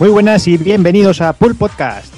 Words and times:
Muy 0.00 0.08
buenas 0.08 0.48
y 0.48 0.56
bienvenidos 0.56 1.20
a 1.20 1.34
Pool 1.34 1.54
Podcast. 1.54 2.14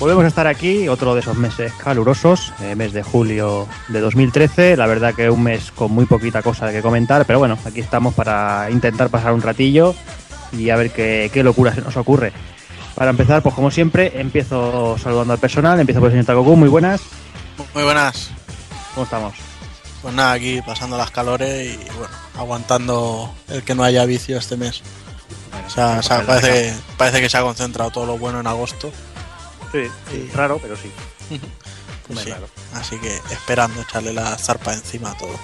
Volvemos 0.00 0.24
a 0.24 0.26
estar 0.26 0.48
aquí, 0.48 0.88
otro 0.88 1.14
de 1.14 1.20
esos 1.20 1.36
meses 1.36 1.72
calurosos, 1.74 2.52
eh, 2.62 2.74
mes 2.74 2.92
de 2.92 3.04
julio 3.04 3.68
de 3.86 4.00
2013. 4.00 4.76
La 4.76 4.86
verdad 4.86 5.14
que 5.14 5.30
un 5.30 5.44
mes 5.44 5.70
con 5.70 5.92
muy 5.92 6.04
poquita 6.04 6.42
cosa 6.42 6.72
que 6.72 6.82
comentar, 6.82 7.26
pero 7.26 7.38
bueno, 7.38 7.56
aquí 7.64 7.78
estamos 7.78 8.12
para 8.12 8.68
intentar 8.72 9.08
pasar 9.08 9.32
un 9.32 9.40
ratillo 9.40 9.94
y 10.50 10.70
a 10.70 10.76
ver 10.76 10.90
qué, 10.90 11.30
qué 11.32 11.44
locura 11.44 11.72
se 11.72 11.80
nos 11.80 11.96
ocurre. 11.96 12.32
Para 12.96 13.10
empezar, 13.12 13.40
pues 13.40 13.54
como 13.54 13.70
siempre, 13.70 14.20
empiezo 14.20 14.98
saludando 14.98 15.32
al 15.32 15.38
personal, 15.38 15.78
empiezo 15.78 16.00
por 16.00 16.08
el 16.08 16.14
señor 16.14 16.26
Takoku, 16.26 16.56
muy 16.56 16.68
buenas. 16.68 17.02
Muy 17.72 17.84
buenas. 17.84 18.32
¿Cómo 18.96 19.04
estamos? 19.04 19.45
Pues 20.06 20.14
nada, 20.14 20.34
aquí 20.34 20.62
pasando 20.64 20.96
las 20.96 21.10
calores 21.10 21.66
y 21.74 21.84
bueno, 21.98 22.14
aguantando 22.38 23.34
el 23.48 23.64
que 23.64 23.74
no 23.74 23.82
haya 23.82 24.04
vicio 24.04 24.38
este 24.38 24.56
mes. 24.56 24.80
Bueno, 25.50 25.66
O 25.66 25.70
sea, 25.70 25.98
o 25.98 26.02
sea, 26.04 26.16
pues, 26.18 26.28
parece, 26.42 26.76
parece 26.96 27.20
que 27.20 27.28
se 27.28 27.36
ha 27.36 27.42
concentrado 27.42 27.90
todo 27.90 28.06
lo 28.06 28.16
bueno 28.16 28.38
en 28.38 28.46
agosto. 28.46 28.92
Sí, 29.72 29.80
sí, 30.08 30.30
raro, 30.32 30.60
pero 30.62 30.76
sí. 30.76 30.92
Pues 31.28 31.40
Muy 32.08 32.22
sí. 32.22 32.30
raro. 32.30 32.46
Así 32.74 32.96
que 32.98 33.16
esperando 33.32 33.82
echarle 33.82 34.12
la 34.12 34.38
zarpa 34.38 34.74
encima 34.74 35.10
a 35.10 35.18
todo. 35.18 35.34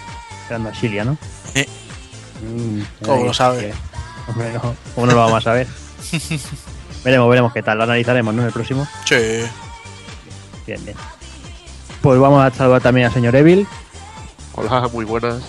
Esperando 0.43 0.69
a 0.69 0.73
Chilia, 0.73 1.05
¿no? 1.05 1.19
Sí. 1.57 1.67
Mm, 2.47 3.05
¿Cómo 3.05 3.25
lo 3.25 3.35
sabe? 3.35 3.63
que- 3.63 3.75
Hombre, 4.31 4.53
no, 4.53 4.77
¿cómo 4.95 5.07
no 5.09 5.13
lo 5.15 5.19
vamos 5.19 5.39
a 5.39 5.41
saber? 5.41 5.67
veremos, 7.05 7.29
veremos 7.29 7.53
qué 7.53 7.65
tal, 7.65 7.79
lo 7.79 7.83
analizaremos, 7.83 8.33
¿no? 8.33 8.43
En 8.43 8.47
el 8.47 8.53
próximo. 8.53 8.87
Sí. 9.07 9.17
Bien, 10.69 10.85
bien. 10.85 10.97
Pues 12.01 12.21
vamos 12.21 12.45
a 12.45 12.55
saludar 12.57 12.81
también 12.81 13.09
al 13.09 13.13
señor 13.13 13.35
Evil. 13.35 13.67
Hola, 14.55 14.89
muy 14.93 15.05
buenas. 15.05 15.43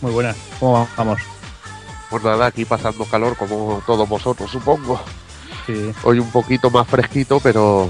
Muy 0.00 0.12
buenas. 0.12 0.36
¿Cómo 0.58 0.88
vamos? 0.96 1.18
Pues 2.10 2.22
nada, 2.24 2.46
aquí 2.46 2.64
pasando 2.64 3.04
calor 3.04 3.36
como 3.36 3.82
todos 3.86 4.08
vosotros, 4.08 4.50
supongo. 4.50 5.00
Sí. 5.66 5.92
Hoy 6.02 6.18
un 6.18 6.30
poquito 6.30 6.70
más 6.70 6.86
fresquito, 6.88 7.38
pero, 7.40 7.88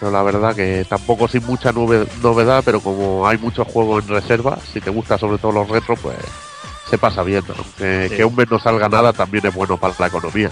pero 0.00 0.10
la 0.10 0.22
verdad 0.22 0.54
que 0.56 0.86
tampoco 0.88 1.28
sin 1.28 1.44
mucha 1.46 1.72
nove- 1.72 2.08
novedad, 2.22 2.62
pero 2.64 2.80
como 2.80 3.26
hay 3.26 3.36
muchos 3.38 3.66
juegos 3.68 4.04
en 4.04 4.10
reserva, 4.10 4.58
si 4.72 4.80
te 4.80 4.90
gusta 4.90 5.18
sobre 5.18 5.38
todo 5.38 5.52
los 5.52 5.68
retros, 5.68 5.98
pues 6.00 6.16
se 6.88 6.96
pasa 6.96 7.22
bien. 7.22 7.44
Aunque 7.48 8.08
Sí. 8.08 8.16
que 8.16 8.24
un 8.24 8.34
mes 8.34 8.50
no 8.50 8.58
salga 8.58 8.88
nada 8.88 9.12
también 9.12 9.44
es 9.46 9.54
bueno 9.54 9.76
para 9.76 9.94
la 9.98 10.06
economía. 10.06 10.50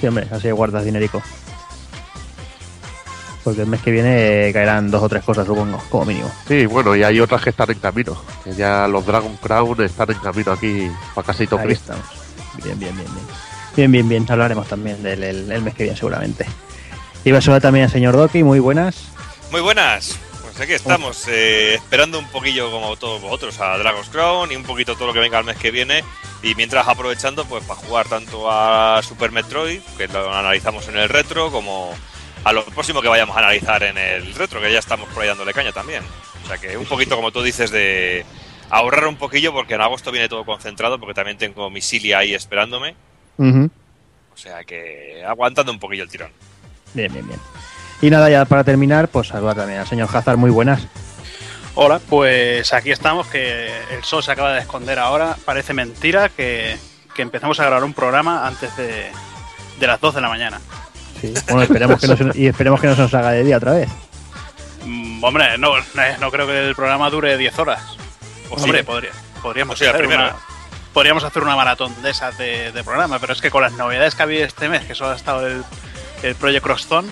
Sí, 0.00 0.06
hombre, 0.06 0.28
así 0.30 0.50
guardas 0.50 0.84
dinerico. 0.84 1.22
Porque 3.42 3.62
el 3.62 3.66
mes 3.68 3.80
que 3.80 3.90
viene 3.90 4.50
caerán 4.52 4.90
dos 4.90 5.02
o 5.02 5.08
tres 5.08 5.24
cosas, 5.24 5.46
supongo, 5.46 5.82
como 5.88 6.04
mínimo. 6.04 6.30
Sí, 6.46 6.66
bueno, 6.66 6.94
y 6.94 7.02
hay 7.02 7.20
otras 7.20 7.42
que 7.42 7.50
están 7.50 7.70
en 7.70 7.78
camino. 7.78 8.22
Que 8.44 8.52
ya 8.54 8.86
los 8.86 9.06
Dragon 9.06 9.34
Crown 9.38 9.80
están 9.82 10.10
en 10.10 10.18
camino 10.18 10.52
aquí 10.52 10.90
para 11.14 11.32
Cristo. 11.34 11.58
estamos. 11.62 12.04
Bien, 12.62 12.78
bien, 12.78 12.94
bien, 12.94 13.06
bien. 13.14 13.26
Bien, 13.76 13.92
bien, 13.92 14.08
bien. 14.08 14.26
Hablaremos 14.28 14.68
también 14.68 15.02
del 15.02 15.22
el- 15.22 15.50
el 15.50 15.62
mes 15.62 15.74
que 15.74 15.84
viene, 15.84 15.96
seguramente. 15.96 16.44
Iba 17.24 17.38
a 17.38 17.40
saludar 17.40 17.62
también 17.62 17.84
al 17.86 17.90
señor 17.90 18.16
Doki, 18.16 18.42
muy 18.42 18.58
buenas. 18.60 19.04
Muy 19.50 19.60
buenas. 19.62 20.18
Pues 20.42 20.60
aquí 20.60 20.72
estamos, 20.72 21.26
eh, 21.28 21.74
esperando 21.76 22.18
un 22.18 22.26
poquillo 22.28 22.70
como 22.70 22.96
todos 22.96 23.22
vosotros 23.22 23.58
a 23.60 23.78
Dragon's 23.78 24.08
Crown 24.10 24.52
y 24.52 24.56
un 24.56 24.64
poquito 24.64 24.94
todo 24.96 25.06
lo 25.08 25.12
que 25.14 25.20
venga 25.20 25.38
el 25.38 25.44
mes 25.44 25.56
que 25.56 25.70
viene. 25.70 26.04
Y 26.42 26.54
mientras 26.56 26.86
aprovechando 26.88 27.44
pues 27.46 27.64
para 27.64 27.80
jugar 27.80 28.08
tanto 28.08 28.50
a 28.50 29.00
Super 29.02 29.30
Metroid, 29.32 29.80
que 29.96 30.08
lo 30.08 30.30
analizamos 30.34 30.88
en 30.88 30.96
el 30.98 31.08
retro, 31.08 31.50
como 31.50 31.92
a 32.44 32.52
lo 32.52 32.64
próximo 32.64 33.02
que 33.02 33.08
vayamos 33.08 33.36
a 33.36 33.40
analizar 33.40 33.82
en 33.82 33.98
el 33.98 34.34
retro, 34.34 34.60
que 34.60 34.72
ya 34.72 34.78
estamos 34.78 35.08
por 35.10 35.22
ahí 35.22 35.28
dándole 35.28 35.52
caña 35.52 35.72
también. 35.72 36.02
O 36.44 36.48
sea 36.48 36.58
que 36.58 36.76
un 36.76 36.86
poquito 36.86 37.16
como 37.16 37.32
tú 37.32 37.42
dices 37.42 37.70
de 37.70 38.24
ahorrar 38.70 39.06
un 39.06 39.16
poquillo 39.16 39.52
porque 39.52 39.74
en 39.74 39.80
agosto 39.80 40.10
viene 40.10 40.28
todo 40.28 40.44
concentrado 40.44 40.98
porque 40.98 41.14
también 41.14 41.38
tengo 41.38 41.68
mi 41.70 41.80
Cilia 41.80 42.18
ahí 42.18 42.34
esperándome. 42.34 42.94
Ujú. 43.36 43.70
O 44.32 44.36
sea 44.36 44.64
que 44.64 45.22
aguantando 45.26 45.72
un 45.72 45.78
poquillo 45.78 46.02
el 46.02 46.08
tirón. 46.08 46.30
Bien, 46.94 47.12
bien, 47.12 47.26
bien. 47.26 47.40
Y 48.00 48.08
nada, 48.08 48.30
ya 48.30 48.44
para 48.46 48.64
terminar, 48.64 49.08
pues 49.08 49.28
saludar 49.28 49.56
también 49.56 49.80
al 49.80 49.86
señor 49.86 50.08
Hazard, 50.12 50.38
muy 50.38 50.50
buenas. 50.50 50.86
Hola, 51.74 52.00
pues 52.08 52.72
aquí 52.72 52.90
estamos, 52.90 53.26
que 53.26 53.70
el 53.92 54.02
sol 54.02 54.22
se 54.22 54.32
acaba 54.32 54.54
de 54.54 54.60
esconder 54.60 54.98
ahora. 54.98 55.36
Parece 55.44 55.74
mentira 55.74 56.28
que, 56.28 56.76
que 57.14 57.22
empezamos 57.22 57.60
a 57.60 57.64
grabar 57.64 57.84
un 57.84 57.94
programa 57.94 58.46
antes 58.46 58.74
de, 58.76 59.10
de 59.78 59.86
las 59.86 60.00
2 60.00 60.14
de 60.14 60.20
la 60.20 60.28
mañana. 60.28 60.60
Sí. 61.20 61.34
Bueno, 61.48 61.62
esperemos 61.62 62.00
que 62.00 62.06
no 62.08 62.16
se, 62.16 62.38
y 62.38 62.46
esperemos 62.46 62.80
que 62.80 62.86
no 62.86 62.94
se 62.96 63.02
nos 63.02 63.14
haga 63.14 63.32
de 63.32 63.44
día 63.44 63.56
otra 63.58 63.72
vez. 63.72 63.88
Mm, 64.84 65.22
hombre, 65.22 65.58
no, 65.58 65.72
no, 66.20 66.30
creo 66.30 66.46
que 66.46 66.68
el 66.68 66.74
programa 66.74 67.10
dure 67.10 67.36
10 67.36 67.58
horas. 67.58 67.82
O 68.50 68.56
sí. 68.58 68.64
hombre, 68.64 68.84
podría, 68.84 69.10
podríamos, 69.42 69.74
O 69.74 69.78
sea, 69.78 69.90
hacer 69.90 70.00
primero, 70.00 70.22
una, 70.22 70.32
¿eh? 70.32 70.36
podríamos 70.92 71.22
hacer 71.24 71.42
una 71.42 71.56
maratón 71.56 71.94
de 72.02 72.10
esas 72.10 72.36
de, 72.38 72.72
de 72.72 72.82
programa, 72.84 73.18
pero 73.18 73.32
es 73.34 73.40
que 73.40 73.50
con 73.50 73.62
las 73.62 73.72
novedades 73.74 74.14
que 74.14 74.22
ha 74.22 74.24
habido 74.24 74.44
este 74.44 74.68
mes, 74.68 74.84
que 74.86 74.94
solo 74.94 75.10
ha 75.10 75.16
estado 75.16 75.46
el, 75.46 75.62
el 76.22 76.34
Project 76.34 76.64
Crosstone, 76.64 77.08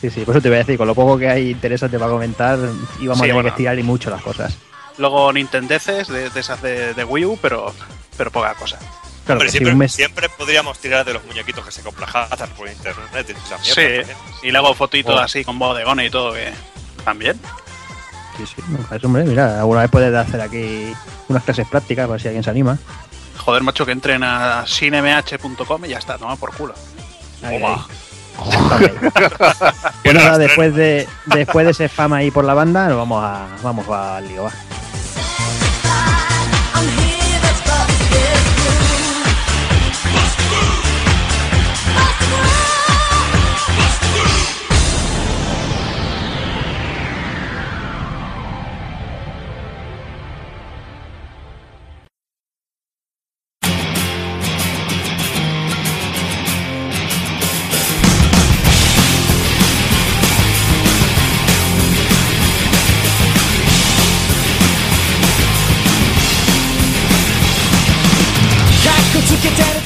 Sí, 0.00 0.10
sí, 0.10 0.20
por 0.20 0.36
eso 0.36 0.42
te 0.42 0.48
voy 0.48 0.54
a 0.54 0.58
decir, 0.60 0.78
con 0.78 0.86
lo 0.86 0.94
poco 0.94 1.18
que 1.18 1.28
hay 1.28 1.50
interesante 1.50 1.98
para 1.98 2.12
comentar, 2.12 2.56
íbamos 3.00 3.00
Sí, 3.00 3.08
a 3.08 3.14
tener 3.22 3.34
bueno. 3.34 3.42
que 3.42 3.48
estirar 3.48 3.76
y 3.80 3.82
mucho 3.82 4.10
las 4.10 4.22
cosas. 4.22 4.56
luego 4.96 5.32
Nintendeces 5.32 6.06
de, 6.06 6.30
de 6.30 6.38
esas 6.40 6.62
de, 6.62 6.94
de 6.94 7.02
Wii 7.04 7.24
U, 7.24 7.38
pero, 7.42 7.74
pero 8.16 8.30
poca 8.30 8.54
cosa. 8.54 8.78
Claro, 9.36 9.40
si 9.42 9.50
siempre, 9.50 9.72
un 9.72 9.78
mes... 9.78 9.92
siempre 9.92 10.28
podríamos 10.28 10.78
tirar 10.78 11.04
de 11.04 11.12
los 11.12 11.24
muñequitos 11.24 11.64
que 11.64 11.70
se 11.70 11.82
compra 11.82 12.06
Hazard 12.06 12.50
por 12.50 12.68
internet. 12.68 13.26
y 13.28 13.32
Sí, 13.34 13.74
también. 13.74 14.06
y 14.42 14.50
luego 14.50 14.74
fotitos 14.74 15.14
Oh. 15.14 15.22
así 15.22 15.44
con 15.44 15.58
bodegones 15.58 16.06
y 16.08 16.10
todo, 16.10 16.32
que 16.32 16.52
también. 17.04 17.38
Sí, 18.36 18.44
sí, 18.46 18.62
no, 18.68 18.96
eso, 18.96 19.06
hombre, 19.06 19.24
mira, 19.24 19.58
alguna 19.60 19.80
vez 19.82 19.90
puedes 19.90 20.14
hacer 20.14 20.40
aquí 20.40 20.92
unas 21.28 21.42
clases 21.42 21.66
prácticas 21.68 22.06
para 22.06 22.18
si 22.18 22.28
alguien 22.28 22.42
se 22.44 22.50
anima. 22.50 22.78
Joder, 23.36 23.62
macho, 23.62 23.84
que 23.86 23.92
entren 23.92 24.22
a 24.22 24.64
cinemh.com 24.66 25.84
y 25.84 25.88
ya 25.88 25.98
está, 25.98 26.18
toma 26.18 26.36
por 26.36 26.54
culo. 26.56 26.74
Ahí, 27.42 27.60
Toma. 27.60 27.86
ahí. 30.04 30.14
Nada, 30.14 30.38
después 30.38 30.74
de, 30.74 31.08
después 31.26 31.64
de 31.66 31.72
ese 31.72 31.88
fama 31.88 32.18
ahí 32.18 32.30
por 32.30 32.44
la 32.44 32.54
banda, 32.54 32.88
nos 32.88 32.96
vamos 32.96 33.22
a 33.24 33.46
vamos 33.62 33.88
al 33.88 34.26
lío, 34.28 34.44
va. 34.44 34.52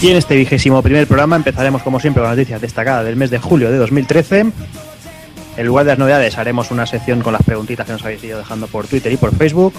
Y 0.02 0.10
en 0.10 0.16
este 0.16 0.34
vigésimo 0.34 0.82
primer 0.82 1.06
programa 1.06 1.36
empezaremos 1.36 1.80
como 1.82 2.00
siempre 2.00 2.20
con 2.20 2.28
las 2.28 2.36
noticias 2.36 2.60
destacadas 2.60 3.04
del 3.04 3.14
mes 3.14 3.30
de 3.30 3.38
julio 3.38 3.70
de 3.70 3.78
2013. 3.78 4.46
En 5.56 5.66
lugar 5.66 5.84
de 5.84 5.92
las 5.92 5.98
novedades 6.00 6.36
haremos 6.38 6.72
una 6.72 6.86
sección 6.86 7.20
con 7.20 7.32
las 7.32 7.44
preguntitas 7.44 7.86
que 7.86 7.92
nos 7.92 8.04
habéis 8.04 8.24
ido 8.24 8.38
dejando 8.38 8.66
por 8.66 8.88
Twitter 8.88 9.12
y 9.12 9.16
por 9.16 9.32
Facebook. 9.32 9.72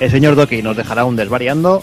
El 0.00 0.10
señor 0.10 0.34
Doki 0.34 0.62
nos 0.62 0.78
dejará 0.78 1.04
un 1.04 1.14
desvariando. 1.14 1.82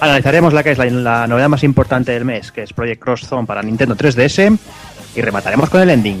Analizaremos 0.00 0.52
la 0.52 0.64
que 0.64 0.72
es 0.72 0.78
la, 0.78 1.28
novedad 1.28 1.48
más 1.48 1.62
importante 1.62 2.10
del 2.10 2.24
mes, 2.24 2.50
que 2.50 2.64
es 2.64 2.72
Project 2.72 3.00
Cross 3.00 3.28
Zone 3.28 3.46
para 3.46 3.62
Nintendo 3.62 3.96
3DS. 3.96 4.58
Y 5.14 5.20
remataremos 5.20 5.70
con 5.70 5.82
el 5.82 5.90
ending. 5.90 6.20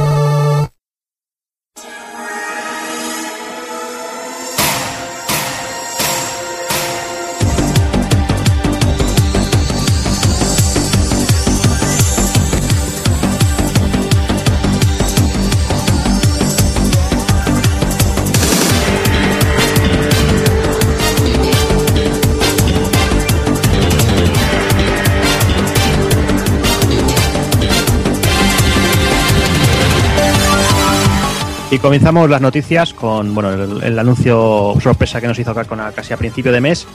Y 31.71 31.79
comenzamos 31.79 32.29
las 32.29 32.41
noticias 32.41 32.93
con 32.93 33.33
bueno 33.33 33.53
el, 33.53 33.97
anuncio 33.97 34.75
sorpresa 34.81 35.21
que 35.21 35.27
nos 35.27 35.39
hizo 35.39 35.55
Capcom 35.55 35.79
casi 35.95 36.13
a 36.13 36.17
principio 36.17 36.51
de 36.51 36.59
mes. 36.59 36.85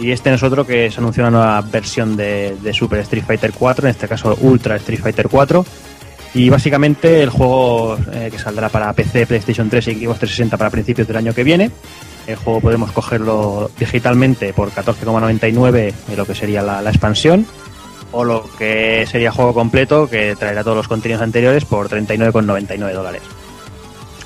Y 0.00 0.10
este 0.10 0.30
no 0.30 0.36
es 0.36 0.42
otro 0.42 0.66
que 0.66 0.90
se 0.90 1.00
anunció 1.00 1.22
una 1.22 1.30
nueva 1.30 1.60
versión 1.60 2.16
de, 2.16 2.56
de 2.62 2.72
Super 2.72 3.00
Street 3.00 3.24
Fighter 3.26 3.52
4, 3.52 3.86
en 3.86 3.90
este 3.90 4.08
caso 4.08 4.34
Ultra 4.40 4.76
Street 4.76 5.00
Fighter 5.00 5.28
4. 5.28 5.66
Y 6.32 6.48
básicamente 6.48 7.22
el 7.22 7.28
juego 7.28 7.98
eh, 8.10 8.30
que 8.32 8.38
saldrá 8.38 8.70
para 8.70 8.90
PC, 8.94 9.26
PlayStation 9.26 9.68
3 9.68 9.88
y 9.88 9.94
Xbox 9.96 10.20
360 10.20 10.56
para 10.56 10.70
principios 10.70 11.06
del 11.06 11.18
año 11.18 11.34
que 11.34 11.44
viene. 11.44 11.70
El 12.26 12.36
juego 12.36 12.62
podemos 12.62 12.90
cogerlo 12.90 13.70
digitalmente 13.78 14.54
por 14.54 14.70
14,99 14.70 15.92
de 16.08 16.16
lo 16.16 16.24
que 16.24 16.34
sería 16.34 16.62
la 16.62 16.88
expansión. 16.88 17.46
O 18.12 18.24
lo 18.24 18.48
que 18.58 19.06
sería 19.06 19.30
juego 19.30 19.52
completo, 19.52 20.08
que 20.08 20.36
traerá 20.36 20.64
todos 20.64 20.78
los 20.78 20.88
contenidos 20.88 21.22
anteriores 21.22 21.66
por 21.66 21.90
39,99 21.90 22.92
dólares. 22.94 23.22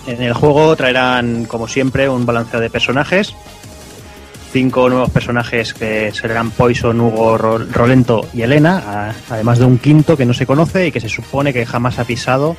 En 0.07 0.23
el 0.23 0.35
juego 0.35 0.77
traerán, 0.77 1.47
como 1.47 1.67
siempre, 1.69 2.09
un 2.09 2.25
balanceo 2.27 2.61
de 2.61 2.71
personajes. 2.71 3.35
Cinco 4.53 4.89
nuevos 4.89 5.11
personajes 5.11 5.75
que 5.75 6.13
serán 6.13 6.51
Poison, 6.53 6.99
Hugo, 7.01 7.37
Ro- 7.37 7.59
Rolento 7.59 8.27
y 8.33 8.43
Elena, 8.43 9.13
además 9.29 9.59
de 9.59 9.65
un 9.67 9.79
quinto 9.79 10.17
que 10.17 10.25
no 10.25 10.33
se 10.33 10.47
conoce 10.47 10.87
y 10.87 10.93
que 10.93 11.01
se 11.01 11.09
supone 11.09 11.53
que 11.53 11.67
jamás 11.67 11.99
ha 11.99 12.05
pisado 12.05 12.57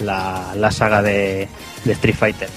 la, 0.00 0.52
la 0.56 0.70
saga 0.70 1.00
de, 1.02 1.48
Street 1.86 2.16
Fighter. 2.16 2.48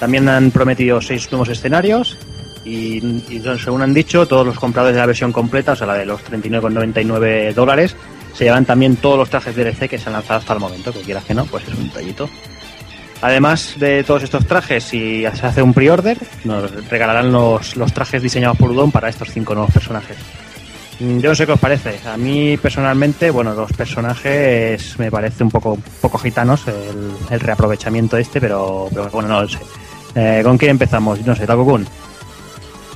También 0.00 0.28
han 0.28 0.50
prometido 0.50 1.00
seis 1.00 1.30
nuevos 1.30 1.48
escenarios 1.48 2.18
y, 2.64 2.98
y 3.30 3.42
según 3.62 3.80
han 3.82 3.94
dicho, 3.94 4.26
todos 4.26 4.44
los 4.44 4.58
compradores 4.58 4.96
de 4.96 5.00
la 5.00 5.06
versión 5.06 5.32
completa, 5.32 5.72
o 5.72 5.76
sea, 5.76 5.86
la 5.86 5.94
de 5.94 6.04
los 6.04 6.20
39,99 6.24 7.54
dólares, 7.54 7.96
se 8.34 8.44
llevan 8.44 8.66
también 8.66 8.96
todos 8.96 9.16
los 9.16 9.30
trajes 9.30 9.56
DLC 9.56 9.88
que 9.88 9.96
se 9.98 10.08
han 10.08 10.14
lanzado 10.14 10.40
hasta 10.40 10.52
el 10.52 10.60
momento, 10.60 10.92
que 10.92 11.00
quieras 11.00 11.24
que 11.24 11.32
no, 11.32 11.46
pues 11.46 11.66
es 11.66 11.72
un 11.74 11.84
detallito. 11.88 12.28
Además 13.22 13.74
de 13.78 14.04
todos 14.04 14.22
estos 14.22 14.46
trajes, 14.46 14.84
si 14.84 15.22
se 15.22 15.46
hace 15.46 15.62
un 15.62 15.72
pre-order, 15.72 16.18
nos 16.44 16.70
regalarán 16.88 17.32
los, 17.32 17.76
los 17.76 17.92
trajes 17.92 18.22
diseñados 18.22 18.58
por 18.58 18.70
Udon 18.70 18.92
para 18.92 19.08
estos 19.08 19.30
cinco 19.30 19.54
nuevos 19.54 19.72
personajes. 19.72 20.16
Mm, 21.00 21.18
Yo 21.18 21.30
no 21.30 21.34
sé 21.34 21.46
qué 21.46 21.52
os 21.52 21.60
parece. 21.60 22.00
A 22.06 22.16
mí 22.16 22.56
personalmente, 22.56 23.30
bueno, 23.30 23.54
los 23.54 23.72
personajes 23.72 24.98
me 24.98 25.10
parece 25.10 25.44
un 25.44 25.50
poco, 25.50 25.78
poco 26.00 26.18
gitanos 26.18 26.62
el, 26.68 27.40
reaprovechamiento 27.40 28.16
este, 28.16 28.40
pero, 28.40 28.88
bueno, 29.12 29.28
no 29.28 29.42
lo 29.42 29.48
sé. 29.48 29.58
Eh, 30.14 30.40
¿Con 30.42 30.56
quién 30.56 30.72
empezamos? 30.72 31.20
No 31.24 31.36
sé, 31.36 31.46
Taco 31.46 31.64
Kun. 31.64 31.86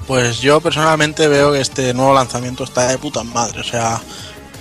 Pues 0.07 0.41
yo 0.41 0.61
personalmente 0.61 1.29
veo 1.29 1.53
que 1.53 1.61
este 1.61 1.95
nuevo 1.95 2.15
lanzamiento 2.15 2.65
está 2.65 2.89
de 2.89 2.99
puta 2.99 3.23
madre. 3.23 3.61
O 3.61 3.65
sea, 3.65 4.01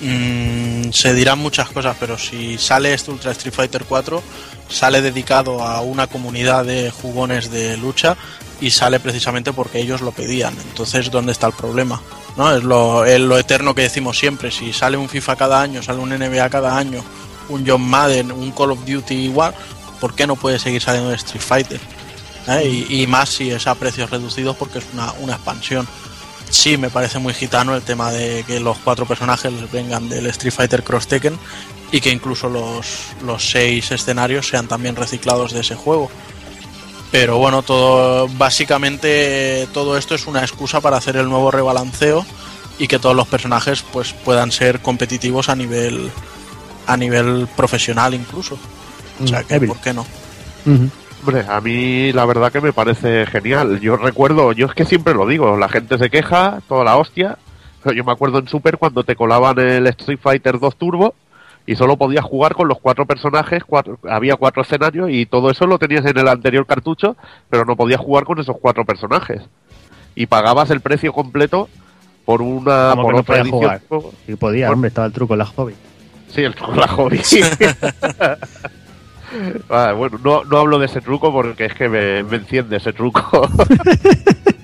mm, 0.02 0.92
se 0.92 1.14
dirán 1.14 1.40
muchas 1.40 1.70
cosas, 1.70 1.96
pero 2.00 2.18
si 2.18 2.58
sale 2.58 2.94
este 2.94 3.12
Ultra 3.12 3.32
Street 3.32 3.54
Fighter 3.54 3.86
4, 3.86 4.22
sale 4.70 5.02
dedicado 5.02 5.64
a 5.64 5.82
una 5.82 6.08
comunidad 6.08 6.66
de 6.66 6.92
jugones 6.92 7.52
de 7.52 7.78
lucha 7.78 8.16
y 8.62 8.72
sale 8.72 9.00
precisamente 9.00 9.54
porque 9.54 9.80
ellos 9.80 10.02
lo 10.02 10.12
pedían. 10.12 10.56
Entonces, 10.70 11.12
¿dónde 11.12 11.32
está 11.32 11.48
el 11.48 11.54
problema? 11.54 12.02
¿No? 12.38 12.56
Es 12.56 12.64
lo, 12.64 13.06
es 13.06 13.20
lo 13.20 13.38
eterno 13.38 13.74
que 13.74 13.84
decimos 13.84 14.18
siempre. 14.18 14.52
Si 14.52 14.74
sale 14.74 14.98
un 14.98 15.10
FIFA 15.10 15.36
cada 15.36 15.62
año, 15.62 15.82
sale 15.82 16.00
un 16.00 16.10
NBA 16.10 16.50
cada 16.50 16.78
año, 16.78 17.04
un 17.50 17.66
John 17.68 17.82
Madden, 17.82 18.32
un 18.32 18.52
Call 18.52 18.72
of 18.72 18.86
Duty 18.86 19.16
igual, 19.16 19.54
¿por 20.00 20.14
qué 20.14 20.28
no 20.28 20.36
puede 20.36 20.60
seguir 20.60 20.82
saliendo 20.82 21.10
de 21.10 21.16
Street 21.16 21.42
Fighter? 21.42 21.80
¿eh? 22.48 22.86
Y, 22.90 23.08
más 23.08 23.30
si 23.30 23.50
es 23.52 23.68
a 23.68 23.76
precios 23.76 24.10
reducidos 24.10 24.56
porque 24.56 24.80
es 24.80 24.86
una, 24.94 25.12
una 25.14 25.34
expansión. 25.34 25.88
Sí, 26.50 26.78
me 26.78 26.90
parece 26.90 27.20
muy 27.20 27.34
gitano 27.34 27.76
el 27.76 27.84
tema 27.84 28.12
de 28.12 28.44
que 28.46 28.60
los 28.60 28.78
cuatro 28.80 29.06
personajes 29.06 29.52
vengan 29.72 30.10
del 30.10 30.26
Street 30.28 30.54
Fighter 30.54 30.84
Cross 30.84 31.08
Tekken 31.08 31.38
y 31.92 32.02
que 32.02 32.12
incluso 32.12 32.50
los, 32.50 33.08
los 33.26 33.50
seis 33.50 33.92
escenarios 33.92 34.48
sean 34.48 34.68
también 34.68 34.96
reciclados 34.96 35.54
de 35.54 35.62
ese 35.62 35.76
juego. 35.76 36.10
Pero 37.12 37.38
bueno, 37.38 37.64
todo 37.64 38.28
básicamente 38.38 39.68
todo 39.74 39.98
esto 39.98 40.14
es 40.14 40.28
una 40.28 40.42
excusa 40.42 40.80
para 40.80 40.98
hacer 40.98 41.16
el 41.18 41.28
nuevo 41.28 41.50
rebalanceo 41.50 42.24
y 42.78 42.88
que 42.88 43.00
todos 43.00 43.16
los 43.16 43.28
personajes 43.28 43.82
pues 43.82 44.14
puedan 44.14 44.52
ser 44.52 44.80
competitivos 44.82 45.50
a 45.50 45.56
nivel 45.56 46.12
a 46.86 46.96
nivel 46.98 47.48
profesional 47.56 48.14
incluso. 48.14 48.60
O 49.24 49.28
sea 49.28 49.44
que 49.44 49.56
Evil. 49.56 49.70
¿por 49.70 49.82
qué 49.82 49.94
no? 49.94 50.06
Hombre, 51.22 51.46
a 51.48 51.60
mí 51.62 52.12
la 52.14 52.26
verdad 52.26 52.52
que 52.52 52.62
me 52.62 52.74
parece 52.74 53.26
genial. 53.26 53.80
Yo 53.80 53.98
recuerdo, 53.98 54.52
yo 54.54 54.68
es 54.68 54.74
que 54.74 54.86
siempre 54.86 55.16
lo 55.16 55.26
digo, 55.28 55.58
la 55.58 55.68
gente 55.68 55.98
se 55.98 56.12
queja, 56.12 56.62
toda 56.68 56.84
la 56.84 56.98
hostia. 56.98 57.38
Pero 57.84 57.96
yo 57.96 58.04
me 58.04 58.12
acuerdo 58.12 58.40
en 58.40 58.48
Super 58.48 58.78
cuando 58.78 59.04
te 59.04 59.16
colaban 59.16 59.58
el 59.58 59.88
Street 59.88 60.20
Fighter 60.22 60.60
2 60.60 60.76
Turbo 60.76 61.16
y 61.70 61.76
solo 61.76 61.98
podías 61.98 62.26
jugar 62.26 62.56
con 62.56 62.68
los 62.68 62.80
cuatro 62.80 63.06
personajes, 63.06 63.64
cuatro, 63.64 64.00
había 64.10 64.36
cuatro 64.38 64.64
escenarios 64.64 65.08
y 65.12 65.28
todo 65.28 65.52
eso 65.52 65.68
lo 65.68 65.78
tenías 65.78 66.04
en 66.04 66.18
el 66.18 66.28
anterior 66.28 66.66
cartucho, 66.66 67.16
pero 67.48 67.64
no 67.64 67.76
podías 67.76 68.00
jugar 68.02 68.24
con 68.24 68.40
esos 68.40 68.56
cuatro 68.60 68.86
personajes. 68.86 69.44
Y 70.16 70.26
pagabas 70.26 70.72
el 70.72 70.82
precio 70.82 71.14
completo 71.14 71.70
por 72.26 72.42
una 72.42 72.90
Como 72.90 73.04
por 73.04 73.14
no 73.14 73.20
otra 73.20 73.36
podía 73.36 73.42
edición. 73.44 73.80
jugar. 73.88 74.12
Sí, 74.26 74.36
podía, 74.36 74.72
hombre, 74.72 74.88
estaba 74.88 75.06
el 75.06 75.14
truco 75.14 75.36
en 75.36 75.40
la 75.40 75.46
hobby. 75.46 75.76
Sí, 76.30 76.42
el 76.42 76.56
truco 76.56 76.72
de 76.72 76.80
la 76.80 76.88
hobby. 76.88 77.22
Ah, 79.70 79.94
bueno, 79.96 80.18
no, 80.24 80.44
no 80.44 80.58
hablo 80.58 80.80
de 80.80 80.88
ese 80.88 81.02
truco 81.02 81.32
porque 81.32 81.66
es 81.66 81.76
que 81.76 81.88
me, 81.88 82.24
me 82.24 82.38
enciende 82.38 82.78
ese 82.78 82.94
truco. 82.94 83.22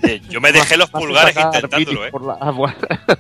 Eh, 0.08 0.22
yo 0.30 0.40
me 0.42 0.52
dejé 0.52 0.78
los 0.78 0.90
pulgares 0.90 1.36
intentándolo, 1.36 2.06
¿eh? 2.06 2.12
por 2.12 2.24
la- 2.26 2.38
ah. 2.40 2.54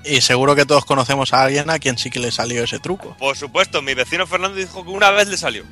Y 0.05 0.21
seguro 0.21 0.55
que 0.55 0.65
todos 0.65 0.85
conocemos 0.85 1.33
a 1.33 1.43
alguien 1.43 1.69
a 1.69 1.79
quien 1.79 1.97
sí 1.97 2.09
que 2.09 2.19
le 2.19 2.31
salió 2.31 2.63
ese 2.63 2.79
truco. 2.79 3.15
Por 3.19 3.35
supuesto, 3.35 3.81
mi 3.81 3.93
vecino 3.93 4.25
Fernando 4.27 4.57
dijo 4.57 4.83
que 4.83 4.91
una 4.91 5.11
vez 5.11 5.27
le 5.29 5.37
salió. 5.37 5.63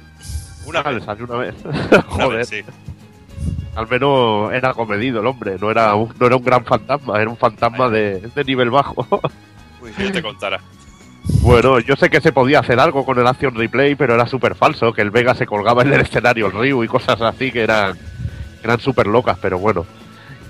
Una 0.65 0.79
Ah, 0.79 0.89
le 0.91 0.95
vez. 0.97 1.05
salió 1.05 1.25
una 1.25 1.35
vez. 1.37 1.55
Una 1.65 2.01
Joder, 2.25 2.37
vez, 2.37 2.49
sí. 2.49 2.61
al 3.75 3.87
menos 3.87 4.51
era 4.53 4.73
comedido 4.73 5.19
el 5.19 5.27
hombre, 5.27 5.57
no 5.59 5.69
era 5.71 5.93
un, 5.95 6.13
no 6.19 6.25
era 6.27 6.35
un 6.35 6.43
gran 6.43 6.63
fantasma, 6.65 7.19
era 7.21 7.29
un 7.29 7.37
fantasma 7.37 7.89
de, 7.89 8.19
de 8.33 8.43
nivel 8.43 8.69
bajo. 8.69 9.05
Uy, 9.81 9.91
que 9.91 10.03
yo 10.05 10.11
te 10.11 10.21
contara. 10.21 10.61
bueno, 11.41 11.79
yo 11.79 11.95
sé 11.95 12.09
que 12.09 12.21
se 12.21 12.31
podía 12.31 12.59
hacer 12.59 12.79
algo 12.79 13.05
con 13.05 13.19
el 13.19 13.27
Action 13.27 13.55
Replay, 13.55 13.95
pero 13.95 14.13
era 14.15 14.25
súper 14.27 14.55
falso, 14.55 14.93
que 14.93 15.01
el 15.01 15.11
Vega 15.11 15.35
se 15.35 15.45
colgaba 15.45 15.81
en 15.81 15.91
el 15.93 16.01
escenario, 16.01 16.45
el 16.47 16.53
Ryu 16.53 16.83
y 16.83 16.87
cosas 16.87 17.19
así 17.21 17.51
que 17.51 17.61
eran, 17.63 17.97
eran 18.63 18.79
súper 18.79 19.07
locas, 19.07 19.37
pero 19.41 19.59
bueno. 19.59 19.85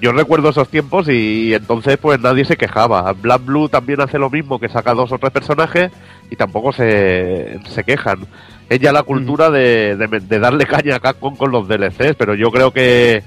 Yo 0.04 0.12
recuerdo 0.12 0.50
esos 0.50 0.68
tiempos 0.68 1.08
y 1.08 1.54
entonces 1.54 1.98
pues 1.98 2.20
nadie 2.20 2.44
se 2.44 2.58
quejaba. 2.58 3.14
Black 3.14 3.46
Blue 3.46 3.70
también 3.70 4.02
hace 4.02 4.20
lo 4.20 4.30
mismo, 4.30 4.60
que 4.60 4.68
saca 4.68 4.94
dos 4.94 5.14
o 5.14 5.18
tres 5.18 5.32
personajes 5.32 5.94
y 6.30 6.36
tampoco 6.36 6.74
se, 6.74 7.58
se 7.70 7.86
quejan. 7.86 8.20
Es 8.68 8.82
ya 8.82 8.92
la 8.92 9.04
cultura 9.04 9.50
de, 9.50 9.96
de- 9.96 10.20
de 10.20 10.40
darle 10.40 10.66
caña 10.66 10.98
a 10.98 11.00
Capcom 11.00 11.38
con 11.38 11.52
los 11.52 11.70
DLCs, 11.70 12.16
pero 12.18 12.36
yo 12.36 12.52
creo 12.52 12.72
que, 12.72 13.24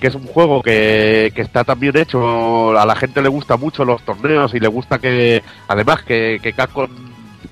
que 0.00 0.06
es 0.06 0.14
un 0.14 0.24
juego 0.26 0.62
que, 0.62 1.30
que 1.34 1.42
está 1.42 1.62
también 1.62 1.94
hecho, 1.98 2.70
a 2.78 2.86
la 2.86 2.96
gente 2.96 3.20
le 3.20 3.28
gusta 3.28 3.58
mucho 3.58 3.84
los 3.84 4.00
torneos 4.02 4.54
y 4.54 4.60
le 4.60 4.68
gusta 4.68 4.98
que, 4.98 5.42
además 5.68 6.04
que, 6.04 6.38
que 6.42 6.54
Capcom 6.54 6.88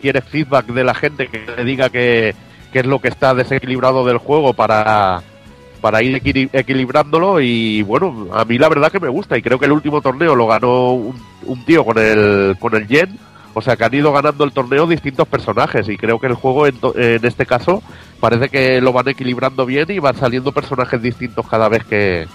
quiere 0.00 0.22
feedback 0.22 0.64
de 0.68 0.84
la 0.84 0.94
gente, 0.94 1.28
que 1.28 1.44
le 1.58 1.64
diga 1.64 1.90
que, 1.90 2.34
que 2.72 2.78
es 2.78 2.86
lo 2.86 3.00
que 3.00 3.08
está 3.08 3.34
desequilibrado 3.34 4.06
del 4.06 4.16
juego 4.16 4.54
para, 4.54 5.22
para 5.82 6.02
ir 6.02 6.16
equili- 6.22 6.48
equilibrándolo 6.52 7.40
y 7.40 7.82
bueno, 7.82 8.28
a 8.32 8.44
mí 8.46 8.56
la 8.56 8.70
verdad 8.70 8.90
que 8.90 9.00
me 9.00 9.08
gusta 9.10 9.36
y 9.36 9.42
creo 9.42 9.58
que 9.58 9.66
el 9.66 9.72
último 9.72 10.00
torneo 10.00 10.34
lo 10.34 10.46
ganó 10.46 10.92
un, 10.92 11.20
un 11.44 11.64
tío 11.66 11.84
con 11.84 11.98
el, 11.98 12.56
con 12.58 12.74
el 12.74 12.86
Yen, 12.88 13.18
o 13.52 13.60
sea 13.60 13.76
que 13.76 13.84
han 13.84 13.92
ido 13.94 14.12
ganando 14.12 14.44
el 14.44 14.52
torneo 14.52 14.86
distintos 14.86 15.28
personajes 15.28 15.86
y 15.90 15.98
creo 15.98 16.18
que 16.18 16.28
el 16.28 16.34
juego 16.34 16.66
en, 16.66 16.76
to- 16.78 16.96
en 16.96 17.22
este 17.26 17.44
caso 17.44 17.82
parece 18.20 18.48
que 18.48 18.80
lo 18.80 18.92
van 18.94 19.08
equilibrando 19.08 19.66
bien 19.66 19.90
y 19.90 19.98
van 19.98 20.16
saliendo 20.16 20.52
personajes 20.52 21.02
distintos 21.02 21.46
cada 21.48 21.68
vez 21.68 21.84
que, 21.84 22.26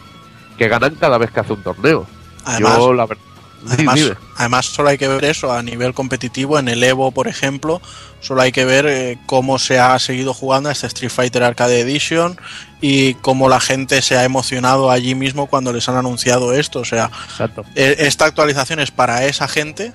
que 0.57 0.67
ganan 0.67 0.95
cada 0.95 1.17
vez 1.17 1.31
que 1.31 1.39
hace 1.39 1.53
un 1.53 1.63
torneo. 1.63 2.05
Además, 2.45 2.77
Yo 2.77 2.93
la 2.93 3.05
verdad... 3.05 3.23
Además, 4.35 4.65
solo 4.65 4.89
hay 4.89 4.97
que 4.97 5.07
ver 5.07 5.25
eso 5.25 5.51
a 5.51 5.63
nivel 5.63 5.93
competitivo. 5.93 6.59
En 6.59 6.67
el 6.67 6.83
Evo, 6.83 7.11
por 7.11 7.27
ejemplo, 7.27 7.81
solo 8.21 8.41
hay 8.41 8.51
que 8.51 8.65
ver 8.65 8.85
eh, 8.87 9.17
cómo 9.25 9.59
se 9.59 9.79
ha 9.79 9.97
seguido 9.99 10.33
jugando 10.33 10.69
a 10.69 10.71
este 10.71 10.87
Street 10.87 11.11
Fighter 11.11 11.43
Arcade 11.43 11.81
Edition 11.81 12.39
y 12.81 13.15
cómo 13.15 13.49
la 13.49 13.59
gente 13.59 14.01
se 14.01 14.17
ha 14.17 14.23
emocionado 14.23 14.91
allí 14.91 15.15
mismo 15.15 15.47
cuando 15.47 15.73
les 15.73 15.89
han 15.89 15.95
anunciado 15.95 16.53
esto. 16.53 16.79
O 16.79 16.85
sea, 16.85 17.09
Exacto. 17.29 17.65
eh, 17.75 17.95
esta 17.99 18.25
actualización 18.25 18.79
es 18.79 18.91
para 18.91 19.25
esa 19.25 19.47
gente 19.47 19.93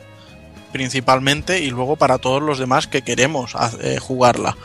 principalmente 0.72 1.60
y 1.60 1.70
luego 1.70 1.96
para 1.96 2.18
todos 2.18 2.42
los 2.42 2.58
demás 2.58 2.86
que 2.86 3.02
queremos 3.02 3.52
eh, 3.80 3.98
jugarla. 4.00 4.56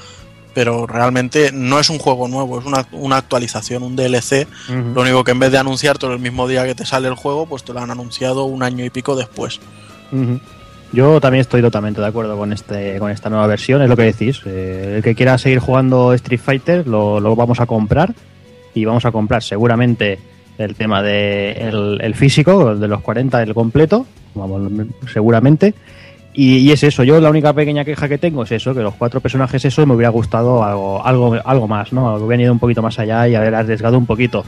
Pero 0.58 0.88
realmente 0.88 1.52
no 1.54 1.80
es 1.80 1.92
un 1.92 2.00
juego 2.00 2.28
nuevo, 2.28 2.58
es 2.58 2.66
una, 2.66 2.84
una 2.92 3.18
actualización, 3.18 3.84
un 3.84 3.96
DLC. 3.96 4.48
Lo 4.96 5.02
único 5.02 5.24
que 5.24 5.30
en 5.30 5.38
vez 5.38 5.52
de 5.52 5.60
anunciártelo 5.60 6.14
el 6.14 6.20
mismo 6.20 6.48
día 6.48 6.66
que 6.66 6.74
te 6.74 6.84
sale 6.84 7.08
el 7.08 7.14
juego, 7.14 7.46
pues 7.46 7.64
te 7.64 7.74
lo 7.74 7.80
han 7.80 7.92
anunciado 7.92 8.46
un 8.46 8.64
año 8.64 8.84
y 8.84 8.90
pico 8.90 9.16
después. 9.16 9.60
Yo 10.92 11.22
también 11.22 11.42
estoy 11.42 11.62
totalmente 11.62 12.02
de 12.02 12.08
acuerdo 12.08 12.36
con 12.36 12.52
este 12.52 12.98
con 12.98 13.12
esta 13.12 13.30
nueva 13.30 13.46
versión, 13.46 13.84
es 13.84 13.88
lo 13.88 13.96
que 13.96 14.02
decís. 14.02 14.42
Eh, 14.48 14.96
el 14.96 15.04
que 15.04 15.14
quiera 15.14 15.38
seguir 15.38 15.60
jugando 15.60 16.12
Street 16.14 16.42
Fighter 16.44 16.88
lo, 16.88 17.20
lo 17.20 17.36
vamos 17.36 17.60
a 17.60 17.68
comprar 17.68 18.16
y 18.74 18.84
vamos 18.84 19.06
a 19.06 19.12
comprar 19.12 19.44
seguramente 19.44 20.18
el 20.58 20.74
tema 20.74 21.04
de 21.04 21.52
el, 21.52 22.00
el 22.02 22.16
físico, 22.16 22.72
el 22.72 22.80
de 22.80 22.88
los 22.88 23.02
40, 23.02 23.44
el 23.44 23.54
completo, 23.54 24.08
vamos, 24.34 24.72
seguramente. 25.14 25.76
Y, 26.40 26.70
es 26.72 26.84
eso, 26.84 27.04
yo 27.04 27.20
la 27.20 27.32
única 27.32 27.52
pequeña 27.52 27.84
queja 27.84 28.08
que 28.08 28.20
tengo 28.20 28.44
es 28.44 28.52
eso, 28.52 28.72
que 28.76 28.82
los 28.82 28.94
cuatro 28.94 29.20
personajes 29.20 29.66
eso 29.66 29.84
me 29.88 29.96
hubiera 29.96 30.12
gustado 30.12 30.64
algo, 30.64 31.04
algo, 31.04 31.36
algo 31.44 31.68
más, 31.68 31.92
¿no? 31.92 32.16
Que 32.16 32.24
hubieran 32.24 32.42
ido 32.42 32.54
un 32.54 32.60
poquito 32.60 32.84
más 32.84 33.00
allá 33.00 33.28
y 33.28 33.34
haber 33.34 33.56
arriesgado 33.56 33.98
un 33.98 34.06
poquito. 34.06 34.46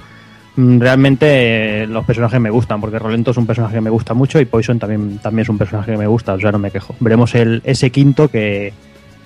Mm, 0.55 0.79
Realmente 0.79 1.81
eh, 1.81 1.87
los 1.87 2.05
personajes 2.05 2.39
me 2.39 2.51
gustan, 2.51 2.79
porque 2.79 2.99
Rolento 2.99 3.31
es 3.31 3.37
un 3.37 3.47
personaje 3.47 3.73
que 3.73 3.81
me 3.81 3.89
gusta 3.89 4.13
mucho 4.13 4.39
y 4.39 4.45
Poison 4.45 4.77
también, 4.77 5.17
también 5.17 5.41
es 5.41 5.49
un 5.49 5.57
personaje 5.57 5.93
que 5.93 5.97
me 5.97 6.05
gusta, 6.05 6.33
o 6.33 6.39
sea, 6.39 6.51
no 6.51 6.59
me 6.59 6.69
quejo. 6.69 6.95
Veremos 6.99 7.33
el, 7.33 7.63
ese 7.65 7.89
quinto 7.89 8.27
que, 8.27 8.71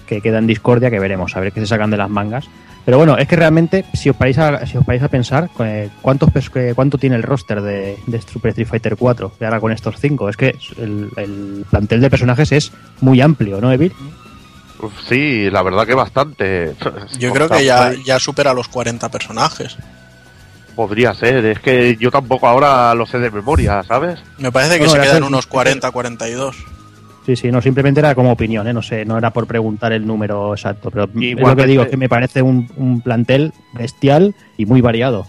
que 0.07 0.21
queda 0.21 0.37
en 0.37 0.47
discordia, 0.47 0.89
que 0.89 0.99
veremos, 0.99 1.35
a 1.35 1.41
ver 1.41 1.51
qué 1.51 1.59
se 1.59 1.67
sacan 1.67 1.91
de 1.91 1.97
las 1.97 2.09
mangas. 2.09 2.47
Pero 2.85 2.97
bueno, 2.97 3.17
es 3.17 3.27
que 3.27 3.35
realmente, 3.37 3.85
si 3.93 4.09
os 4.09 4.15
paráis 4.17 4.37
a, 4.39 4.65
si 4.65 4.77
os 4.77 4.83
paráis 4.85 5.03
a 5.03 5.07
pensar, 5.07 5.49
eh, 5.59 5.89
¿cuántos, 6.01 6.29
que- 6.49 6.73
¿cuánto 6.75 6.97
tiene 6.97 7.15
el 7.15 7.23
roster 7.23 7.61
de, 7.61 7.97
de 8.07 8.21
Super 8.21 8.49
Street 8.49 8.67
Fighter 8.67 8.95
4? 8.97 9.31
Y 9.39 9.43
ahora 9.45 9.59
con 9.61 9.71
estos 9.71 9.95
cinco, 9.99 10.27
es 10.27 10.35
que 10.35 10.55
el, 10.77 11.09
el 11.15 11.65
plantel 11.69 12.01
de 12.01 12.09
personajes 12.09 12.51
es 12.51 12.71
muy 12.99 13.21
amplio, 13.21 13.61
¿no, 13.61 13.71
Evil? 13.71 13.93
Sí, 15.07 15.49
la 15.49 15.63
verdad 15.63 15.87
que 15.87 15.93
bastante. 15.93 16.75
Yo 17.17 17.31
creo 17.31 17.47
que 17.47 17.63
ya, 17.63 17.93
ya 18.05 18.19
supera 18.19 18.53
los 18.53 18.67
40 18.67 19.07
personajes. 19.09 19.77
Podría 20.75 21.13
ser, 21.13 21.45
es 21.45 21.59
que 21.59 21.95
yo 21.97 22.11
tampoco 22.11 22.47
ahora 22.47 22.93
lo 22.95 23.05
sé 23.05 23.19
de 23.19 23.29
memoria, 23.31 23.81
¿sabes? 23.83 24.19
Me 24.39 24.51
parece 24.51 24.79
que 24.79 24.85
No, 24.85 24.89
se 24.89 24.99
quedan 24.99 25.13
ser- 25.17 25.23
unos 25.23 25.45
40, 25.45 25.89
42. 25.91 26.57
Sí, 27.25 27.35
sí, 27.37 27.51
no, 27.51 27.61
simplemente 27.61 28.01
era 28.01 28.15
como 28.15 28.31
opinión, 28.33 28.67
¿eh? 28.67 28.73
no 28.73 28.81
sé, 28.81 29.05
no 29.05 29.17
era 29.17 29.31
por 29.31 29.47
preguntar 29.47 29.93
el 29.93 30.05
número 30.05 30.53
exacto, 30.53 30.91
pero 30.91 31.05
es 31.05 31.09
lo 31.13 31.19
que 31.19 31.25
Igualmente- 31.27 31.67
digo, 31.67 31.83
es 31.83 31.89
que 31.89 31.97
me 31.97 32.09
parece 32.09 32.41
un, 32.41 32.69
un 32.75 32.99
plantel 33.01 33.53
bestial 33.73 34.35
y 34.57 34.65
muy 34.65 34.81
variado. 34.81 35.25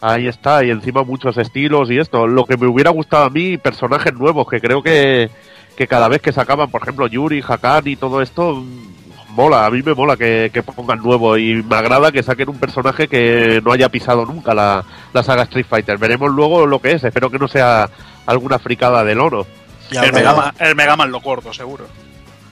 Ahí 0.00 0.26
está, 0.26 0.64
y 0.64 0.70
encima 0.70 1.02
muchos 1.04 1.38
estilos 1.38 1.90
y 1.90 1.98
esto. 1.98 2.26
Lo 2.26 2.44
que 2.44 2.56
me 2.56 2.66
hubiera 2.66 2.90
gustado 2.90 3.24
a 3.24 3.30
mí, 3.30 3.56
personajes 3.58 4.12
nuevos, 4.12 4.46
que 4.48 4.60
creo 4.60 4.82
que, 4.82 5.30
que 5.76 5.86
cada 5.86 6.08
vez 6.08 6.20
que 6.20 6.32
sacaban, 6.32 6.70
por 6.70 6.82
ejemplo, 6.82 7.06
Yuri, 7.06 7.42
Hakan 7.46 7.86
y 7.86 7.96
todo 7.96 8.20
esto, 8.20 8.56
mm, 8.56 9.34
mola, 9.34 9.64
a 9.66 9.70
mí 9.70 9.82
me 9.82 9.94
mola 9.94 10.16
que, 10.16 10.50
que 10.52 10.62
pongan 10.62 10.98
nuevo 10.98 11.38
y 11.38 11.62
me 11.62 11.76
agrada 11.76 12.12
que 12.12 12.22
saquen 12.22 12.50
un 12.50 12.58
personaje 12.58 13.08
que 13.08 13.62
no 13.64 13.72
haya 13.72 13.88
pisado 13.88 14.26
nunca 14.26 14.52
la, 14.52 14.84
la 15.12 15.22
saga 15.22 15.44
Street 15.44 15.66
Fighter. 15.68 15.96
Veremos 15.96 16.30
luego 16.30 16.66
lo 16.66 16.80
que 16.80 16.92
es, 16.92 17.04
espero 17.04 17.30
que 17.30 17.38
no 17.38 17.48
sea 17.48 17.88
alguna 18.26 18.58
fricada 18.58 19.04
del 19.04 19.20
oro. 19.20 19.46
Y 19.90 19.96
El 19.96 20.04
hablando, 20.04 20.18
Megaman, 20.18 20.54
el 20.58 20.74
Megaman 20.74 21.10
lo 21.12 21.20
corto, 21.20 21.52
seguro. 21.52 21.86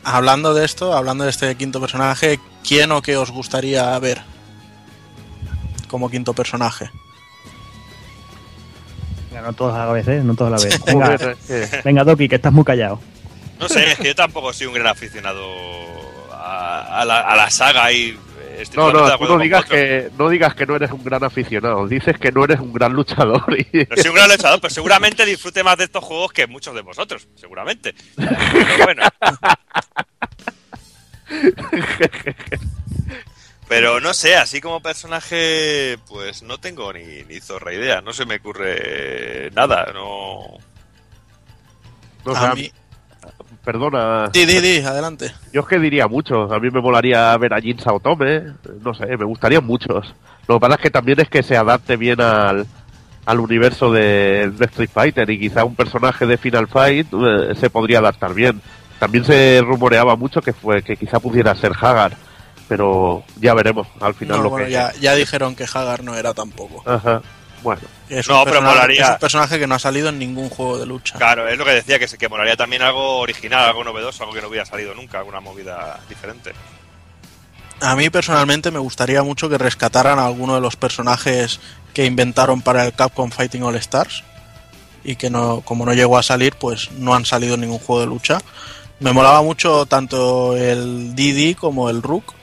hablando 0.04 0.54
de 0.54 0.64
esto, 0.64 0.94
hablando 0.96 1.24
de 1.24 1.30
este 1.30 1.54
quinto 1.56 1.80
personaje, 1.80 2.38
¿quién 2.66 2.92
o 2.92 3.02
qué 3.02 3.16
os 3.16 3.30
gustaría 3.30 3.98
ver 3.98 4.20
como 5.88 6.10
quinto 6.10 6.32
personaje? 6.34 6.90
Venga, 9.30 9.42
no 9.46 9.52
todos 9.54 9.74
a 9.74 9.86
la 9.86 9.92
vez, 9.92 10.06
¿eh? 10.08 10.20
No 10.22 10.34
todos 10.34 10.52
a 10.52 10.56
la 10.56 10.62
vez. 10.70 10.84
Venga, 10.84 11.16
que- 11.18 11.82
venga 11.84 12.04
Doki, 12.04 12.28
que 12.28 12.36
estás 12.36 12.52
muy 12.52 12.64
callado. 12.64 13.00
No 13.58 13.68
sé, 13.68 13.92
es 13.92 13.98
que 13.98 14.08
yo 14.08 14.14
tampoco 14.14 14.52
soy 14.52 14.66
un 14.66 14.74
gran 14.74 14.88
aficionado 14.88 15.42
a, 16.32 17.00
a 17.00 17.04
la, 17.04 17.20
a 17.20 17.36
la 17.36 17.50
saga 17.50 17.92
y 17.92 18.08
eh, 18.10 18.16
No, 18.75 18.87
de 18.88 18.92
no, 18.92 19.19
tú 19.19 19.25
no 19.25 19.28
con 19.28 19.42
digas, 19.42 19.64
que, 19.64 20.11
no 20.19 20.28
digas 20.28 20.54
que 20.54 20.66
no 20.66 20.76
eres 20.76 20.90
un 20.90 21.02
gran 21.04 21.25
aficionado, 21.25 21.87
dices 21.87 22.19
que 22.19 22.33
no 22.33 22.45
eres 22.45 22.61
un 22.61 22.73
gran 22.73 22.92
luchador. 22.92 23.45
Y... 23.73 23.87
No 23.88 23.97
soy 23.97 24.11
un 24.11 24.16
gran 24.16 24.31
luchador, 24.31 24.61
pero 24.61 24.73
seguramente 24.73 25.25
disfrute 25.26 25.62
más 25.62 25.76
de 25.78 25.85
estos 25.85 26.04
juegos 26.04 26.33
que 26.33 26.47
muchos 26.47 26.75
de 26.75 26.83
vosotros, 26.83 27.28
seguramente. 27.35 27.95
Pero 28.16 28.85
bueno. 28.85 29.02
Pero 33.69 34.00
no 34.00 34.12
sé, 34.12 34.37
así 34.37 34.61
como 34.61 34.83
personaje, 34.83 35.99
pues 36.07 36.42
no 36.42 36.59
tengo 36.59 36.92
ni, 36.92 37.25
ni 37.25 37.40
zorra 37.40 37.73
idea, 37.73 38.02
no 38.02 38.12
se 38.12 38.26
me 38.26 38.37
ocurre 38.37 39.50
nada, 39.52 39.90
no. 39.95 40.59
No, 42.25 42.37
a 42.37 42.54
mí... 42.54 42.71
Perdona, 43.64 44.28
Di, 44.33 44.45
di, 44.45 44.61
di, 44.61 44.78
adelante. 44.78 45.33
yo 45.52 45.61
es 45.61 45.66
que 45.69 45.78
diría 45.78 46.09
muchos. 46.09 46.50
A 46.50 46.59
mí 46.59 46.69
me 46.71 46.81
molaría 46.81 47.37
ver 47.38 47.54
a 47.54 47.61
Jin 47.61 47.78
Saotome, 47.78 48.42
no 48.83 48.92
sé, 48.95 49.07
me 49.16 49.25
gustarían 49.25 49.64
muchos. 49.64 50.12
Lo 50.49 50.57
que 50.57 50.61
pasa 50.61 50.75
es 50.75 50.81
que 50.81 50.90
también 50.90 51.21
es 51.21 51.28
que 51.28 51.42
se 51.45 51.57
adapte 51.57 51.97
bien 51.97 52.21
al, 52.21 52.66
al 53.25 53.40
universo 53.40 53.92
de, 53.92 54.50
de 54.50 54.64
Street 54.64 54.90
Fighter 54.92 55.31
y 55.31 55.38
quizá 55.38 55.64
un 55.64 55.76
personaje 55.76 56.26
de 56.26 56.37
Final 56.38 56.66
Fight 56.66 57.07
eh, 57.12 57.54
se 57.54 57.71
podría 57.71 57.99
adaptar 58.00 58.35
bien. 58.35 58.61
También 58.99 59.25
se 59.25 59.61
rumoreaba 59.64 60.16
mucho 60.16 60.40
que 60.40 60.52
fue 60.52 60.83
que 60.83 60.97
quizá 60.97 61.21
pudiera 61.21 61.54
ser 61.54 61.73
Hagar, 61.81 62.16
pero 62.69 63.23
ya 63.40 63.54
veremos 63.54 63.87
al 64.00 64.14
final 64.14 64.38
No, 64.38 64.42
lo 64.45 64.50
bueno, 64.50 64.66
que 64.66 64.73
ya, 64.73 64.92
ya 65.00 65.14
dijeron 65.14 65.54
que 65.54 65.64
Hagar 65.73 66.02
no 66.02 66.16
era 66.16 66.35
tampoco. 66.35 66.83
Ajá. 66.85 67.23
Bueno, 67.62 67.83
Es 68.09 68.28
No, 68.28 68.38
un 68.40 68.45
pero 68.45 68.57
personaje- 68.57 68.76
molaría. 68.76 69.02
Es 69.04 69.11
un 69.11 69.19
personaje 69.19 69.59
que 69.59 69.66
no 69.66 69.75
ha 69.75 69.78
salido 69.78 70.09
en 70.09 70.19
ningún 70.19 70.49
juego 70.50 70.78
de 70.78 70.87
lucha. 70.87 71.16
Claro, 71.16 71.49
es 71.49 71.57
lo 71.57 71.64
que 71.64 71.71
decía, 71.73 71.99
que 71.99 72.09
se 72.09 72.19
que 72.19 72.28
molaría 72.28 72.57
también 72.57 72.83
algo 72.83 73.19
original, 73.19 73.64
algo 73.69 73.85
novedoso, 73.85 74.23
algo 74.25 74.35
que 74.35 74.42
no 74.42 74.49
hubiera 74.49 74.66
salido 74.66 74.95
nunca, 74.95 75.19
alguna 75.19 75.40
movida 75.40 75.99
diferente. 76.09 76.52
A 77.81 77.97
mí 77.97 78.11
personalmente 78.11 78.71
me 78.71 78.78
gustaría 78.78 79.23
mucho 79.23 79.49
que 79.49 79.59
rescataran 79.59 80.19
a 80.19 80.26
alguno 80.26 80.54
de 80.54 80.61
los 80.61 80.76
personajes 80.76 81.59
que 81.95 82.04
inventaron 82.07 82.62
para 82.62 82.85
el 82.85 82.92
Capcom 82.92 83.31
Fighting 83.31 83.62
All 83.64 83.76
Stars 83.76 84.23
y 85.04 85.16
que 85.16 85.31
no, 85.31 85.62
como 85.62 85.85
no 85.85 85.92
llegó 85.95 86.16
a 86.16 86.23
salir, 86.23 86.54
pues 86.54 86.90
no 86.92 87.14
han 87.14 87.25
salido 87.25 87.54
en 87.54 87.62
ningún 87.62 87.78
juego 87.81 88.00
de 88.00 88.07
lucha. 88.07 88.38
Me 89.00 89.12
molaba 89.12 89.42
mucho 89.42 89.85
tanto 89.87 90.57
el 90.57 91.14
Didi 91.16 91.54
como 91.57 91.90
el 91.90 92.02
Rook. 92.02 92.35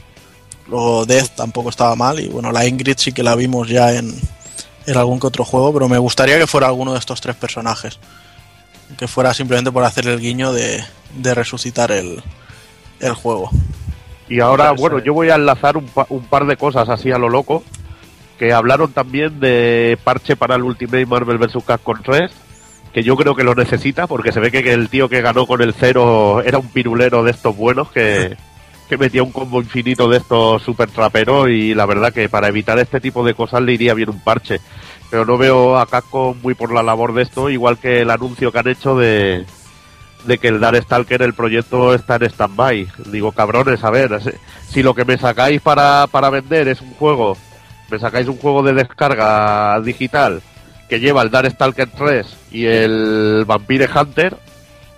Luego 0.67 1.05
Death 1.05 1.29
tampoco 1.35 1.69
estaba 1.69 1.95
mal 1.95 2.19
y 2.19 2.27
bueno, 2.27 2.51
la 2.51 2.65
Ingrid 2.65 2.97
sí 2.97 3.11
que 3.13 3.23
la 3.23 3.35
vimos 3.35 3.69
ya 3.69 3.93
en, 3.93 4.13
en 4.85 4.97
algún 4.97 5.19
que 5.19 5.27
otro 5.27 5.45
juego, 5.45 5.73
pero 5.73 5.87
me 5.89 5.97
gustaría 5.97 6.37
que 6.37 6.47
fuera 6.47 6.67
alguno 6.67 6.93
de 6.93 6.99
estos 6.99 7.21
tres 7.21 7.35
personajes. 7.35 7.99
Que 8.97 9.07
fuera 9.07 9.33
simplemente 9.33 9.71
por 9.71 9.83
hacer 9.83 10.07
el 10.07 10.19
guiño 10.19 10.51
de, 10.51 10.83
de 11.15 11.35
resucitar 11.35 11.91
el, 11.91 12.23
el 12.99 13.13
juego. 13.13 13.49
Y 14.27 14.39
ahora, 14.39 14.69
Pues, 14.69 14.81
bueno, 14.81 14.97
eh, 14.99 15.03
yo 15.05 15.13
voy 15.13 15.29
a 15.29 15.35
enlazar 15.35 15.77
un, 15.77 15.85
pa- 15.85 16.07
un 16.09 16.23
par 16.25 16.45
de 16.45 16.57
cosas 16.57 16.89
así 16.89 17.11
a 17.11 17.17
lo 17.17 17.29
loco. 17.29 17.63
Que 18.39 18.53
hablaron 18.53 18.93
también 18.93 19.39
de 19.39 19.97
parche 20.03 20.35
para 20.37 20.55
el 20.55 20.63
Ultimate 20.63 21.05
Marvel 21.05 21.37
vs. 21.37 21.63
Capcom 21.65 21.97
3. 22.03 22.31
Que 22.93 23.03
yo 23.03 23.15
creo 23.15 23.35
que 23.35 23.43
lo 23.43 23.53
necesita, 23.53 24.07
porque 24.07 24.31
se 24.31 24.39
ve 24.39 24.49
que 24.51 24.71
el 24.73 24.89
tío 24.89 25.09
que 25.09 25.21
ganó 25.21 25.45
con 25.45 25.61
el 25.61 25.73
cero 25.75 26.41
era 26.43 26.57
un 26.57 26.69
pirulero 26.69 27.21
de 27.23 27.31
estos 27.31 27.55
buenos 27.55 27.91
que, 27.91 28.35
que 28.89 28.97
metía 28.97 29.23
un 29.23 29.31
combo 29.31 29.61
infinito 29.61 30.09
de 30.09 30.17
estos 30.17 30.61
super 30.63 30.89
traperos. 30.89 31.47
Y 31.49 31.73
la 31.75 31.85
verdad 31.85 32.11
que 32.11 32.27
para 32.27 32.47
evitar 32.49 32.77
este 32.79 32.99
tipo 32.99 33.23
de 33.23 33.33
cosas 33.35 33.61
le 33.61 33.73
iría 33.73 33.93
bien 33.93 34.09
un 34.09 34.19
parche. 34.19 34.59
Pero 35.09 35.25
no 35.25 35.37
veo 35.37 35.77
a 35.77 35.85
Capcom 35.87 36.35
muy 36.41 36.53
por 36.55 36.73
la 36.73 36.83
labor 36.83 37.13
de 37.13 37.23
esto, 37.23 37.49
igual 37.49 37.77
que 37.77 38.01
el 38.01 38.09
anuncio 38.11 38.51
que 38.51 38.59
han 38.59 38.67
hecho 38.67 38.95
de, 38.97 39.45
de 40.25 40.37
que 40.37 40.49
el 40.49 40.61
Stalker 40.83 41.21
el 41.23 41.33
proyecto 41.33 41.93
está 41.93 42.15
en 42.17 42.23
stand-by. 42.25 42.87
Digo, 43.05 43.31
cabrones, 43.31 43.83
a 43.83 43.89
ver, 43.89 44.19
si- 44.69 44.83
lo 44.83 44.93
que 44.93 45.05
me 45.05 45.17
sacáis 45.17 45.61
para, 45.61 46.05
para 46.07 46.29
vender 46.29 46.67
es 46.67 46.81
un 46.81 46.91
juego, 46.93 47.35
me 47.89 47.97
sacáis 47.97 48.27
un 48.27 48.37
juego 48.37 48.61
de 48.61 48.73
descarga 48.73 49.79
digital 49.81 50.41
que 50.87 50.99
lleva 50.99 51.21
el 51.23 51.31
Stalker 51.51 51.89
3 51.89 52.25
y 52.51 52.65
el 52.65 53.43
Vampire 53.47 53.87
Hunter, 53.93 54.37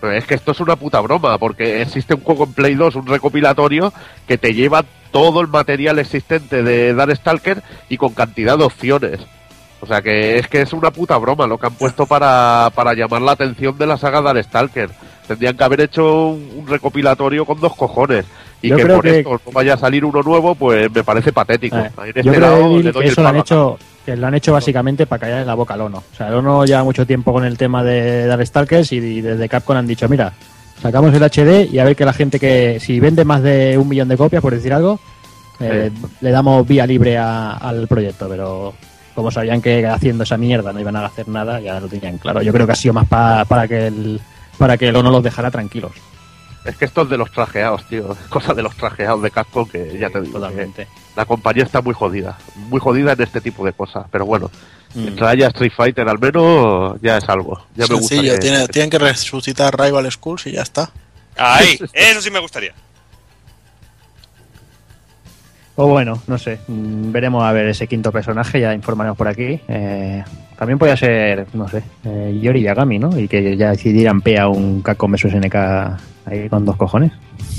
es 0.10 0.26
que 0.26 0.36
esto 0.36 0.52
es 0.54 0.60
una 0.62 0.76
puta 0.78 1.00
broma, 1.02 1.38
porque 1.38 1.82
existe 1.82 2.14
un 2.16 2.22
juego 2.22 2.46
en 2.46 2.54
Play 2.54 2.76
2, 2.76 2.96
un 2.96 3.08
recopilatorio, 3.08 3.92
que 4.28 4.38
te 4.38 4.54
lleva 4.54 4.84
todo 5.12 5.42
el 5.42 5.48
material 5.48 6.00
existente 6.00 6.64
de 6.64 6.94
Stalker 7.16 7.62
y 7.90 7.98
con 7.98 8.14
cantidad 8.14 8.58
de 8.58 8.64
opciones. 8.64 9.20
O 9.82 9.86
sea 9.88 10.02
que 10.02 10.38
es 10.38 10.48
que 10.48 10.62
es 10.62 10.74
una 10.74 10.92
puta 10.92 11.18
broma 11.18 11.48
lo 11.48 11.58
que 11.58 11.66
han 11.68 11.74
puesto 11.74 12.06
para, 12.06 12.72
para 12.76 12.94
llamar 12.94 13.22
la 13.24 13.32
atención 13.32 13.78
de 13.78 13.88
la 13.88 13.98
saga 13.98 14.22
Stalker. 14.44 14.90
Tendrían 15.28 15.58
que 15.58 15.64
haber 15.64 15.82
hecho 15.82 16.28
un, 16.30 16.52
un 16.58 16.68
recopilatorio 16.68 17.46
con 17.46 17.60
dos 17.60 17.76
cojones. 17.76 18.26
Y 18.62 18.70
Yo 18.70 18.78
que 18.78 18.86
por 18.86 19.02
que- 19.04 19.20
esto 19.20 19.42
no 19.46 19.52
vaya 19.52 19.74
a 19.74 19.78
salir 19.78 20.06
uno 20.06 20.22
nuevo, 20.22 20.54
pues 20.54 20.92
me 20.94 21.04
parece 21.04 21.34
patético. 21.34 21.78
Eh, 21.78 21.90
En 21.98 22.08
este 22.10 22.22
creo 22.22 22.40
lado 22.40 22.66
Evil, 22.72 22.86
le 22.86 22.92
doy 22.92 23.02
que 23.02 23.08
el 23.08 23.12
eso 23.14 23.22
lo 23.24 23.28
han 23.28 23.34
palo 23.34 23.40
a 23.40 23.42
hecho 23.44 23.80
que 24.16 24.18
lo 24.20 24.28
han 24.28 24.34
hecho 24.36 24.54
básicamente 24.54 25.06
para 25.06 25.20
callar 25.22 25.42
en 25.42 25.48
la 25.48 25.54
boca 25.56 25.74
al 25.74 25.82
ONO. 25.82 25.98
O 26.00 26.16
sea, 26.16 26.28
el 26.28 26.34
ONO 26.36 26.66
lleva 26.66 26.84
mucho 26.84 27.06
tiempo 27.06 27.32
con 27.34 27.46
el 27.46 27.58
tema 27.58 27.84
de 27.84 28.26
Darkstalkers 28.28 28.92
y, 28.92 28.98
y 28.98 29.22
desde 29.22 29.48
Capcom 29.50 29.78
han 29.78 29.88
dicho, 29.88 30.08
mira, 30.10 30.34
sacamos 30.82 31.14
el 31.14 31.22
HD 31.24 31.72
y 31.72 31.80
a 31.80 31.84
ver 31.84 31.96
que 31.96 32.06
la 32.06 32.14
gente 32.14 32.40
que 32.40 32.80
si 32.80 33.00
vende 33.00 33.24
más 33.26 33.42
de 33.44 33.78
un 33.78 33.88
millón 33.88 34.08
de 34.08 34.18
copias, 34.18 34.42
por 34.42 34.54
decir 34.54 34.74
algo, 34.74 35.00
eh, 35.60 35.92
le 36.22 36.32
damos 36.32 36.68
vía 36.68 36.88
libre 36.88 37.18
a- 37.18 37.52
al 37.54 37.88
proyecto, 37.88 38.28
pero 38.28 38.74
como 39.14 39.30
sabían 39.30 39.62
que 39.62 39.86
haciendo 39.86 40.24
esa 40.24 40.38
mierda 40.38 40.74
no 40.74 40.80
iban 40.80 40.96
a 40.96 41.06
hacer 41.06 41.28
nada, 41.28 41.60
ya 41.60 41.80
lo 41.80 41.88
tenían 41.88 42.18
claro. 42.18 42.42
Yo 42.42 42.52
creo 42.52 42.66
que 42.66 42.72
ha 42.72 42.76
sido 42.76 42.94
más 42.94 43.08
pa- 43.08 43.46
para 43.46 43.68
que 43.68 43.88
el 43.88 44.20
para 44.58 44.78
que 44.78 44.90
el 44.90 44.96
ONO 44.96 45.12
los 45.12 45.24
dejara 45.24 45.50
tranquilos, 45.52 45.92
Es 46.66 46.76
que 46.78 46.86
esto 46.86 47.02
es 47.02 47.10
de 47.10 47.18
los 47.18 47.32
trajeados, 47.32 47.86
tío. 47.88 48.12
Es 48.12 48.20
cosa 48.30 48.54
de 48.54 48.62
los 48.62 48.76
trajeados 48.76 49.22
de 49.24 49.32
casco 49.32 49.68
que 49.68 49.98
ya 49.98 50.10
te 50.10 50.22
digo. 50.22 50.40
totalmente. 50.40 50.88
la 51.16 51.26
compañía 51.26 51.64
está 51.64 51.82
muy 51.82 51.94
jodida. 51.94 52.38
Muy 52.70 52.80
jodida 52.80 53.14
en 53.14 53.22
este 53.22 53.42
tipo 53.42 53.66
de 53.66 53.74
cosas. 53.74 54.06
Pero 54.12 54.26
bueno, 54.26 54.50
Mm. 54.94 55.02
mientras 55.04 55.30
haya 55.32 55.48
Street 55.48 55.72
Fighter 55.76 56.08
al 56.08 56.20
menos 56.20 57.00
ya 57.02 57.18
es 57.18 57.28
algo. 57.30 57.66
Ya 57.76 57.86
me 57.88 57.96
gusta. 57.96 58.16
Que- 58.22 58.38
tiene- 58.38 58.68
tienen 58.68 58.90
que 58.90 59.00
resucitar 59.00 59.78
Rival 59.80 60.10
Schools 60.12 60.48
y 60.48 60.52
ya 60.54 60.62
está. 60.62 60.92
Ahí, 61.38 61.80
eso 61.94 62.22
sí 62.22 62.30
me 62.32 62.40
gustaría. 62.40 62.74
O 65.76 65.88
bueno, 65.88 66.22
no 66.28 66.38
sé, 66.38 66.60
mm, 66.68 67.12
veremos 67.12 67.44
a 67.44 67.52
ver 67.54 67.68
ese 67.68 67.88
quinto 67.88 68.12
personaje, 68.12 68.60
ya 68.60 68.74
informaremos 68.74 69.18
por 69.18 69.28
aquí. 69.28 69.60
Eh, 69.68 70.24
también 70.58 70.78
podría 70.78 70.98
ser, 70.98 71.48
no 71.54 71.68
sé, 71.70 71.82
eh, 72.04 72.38
Yori 72.42 72.62
Yagami, 72.62 73.00
¿no? 73.00 73.18
Y 73.18 73.28
que 73.28 73.56
ya 73.58 73.72
decidieran 73.72 74.22
P 74.22 74.38
a 74.38 74.48
un 74.48 74.82
Capcom 74.82 75.12
vs 75.12 75.32
SNK 75.32 75.56
ahí 76.26 76.48
con 76.50 76.66
dos 76.66 76.76
cojones. 76.78 77.12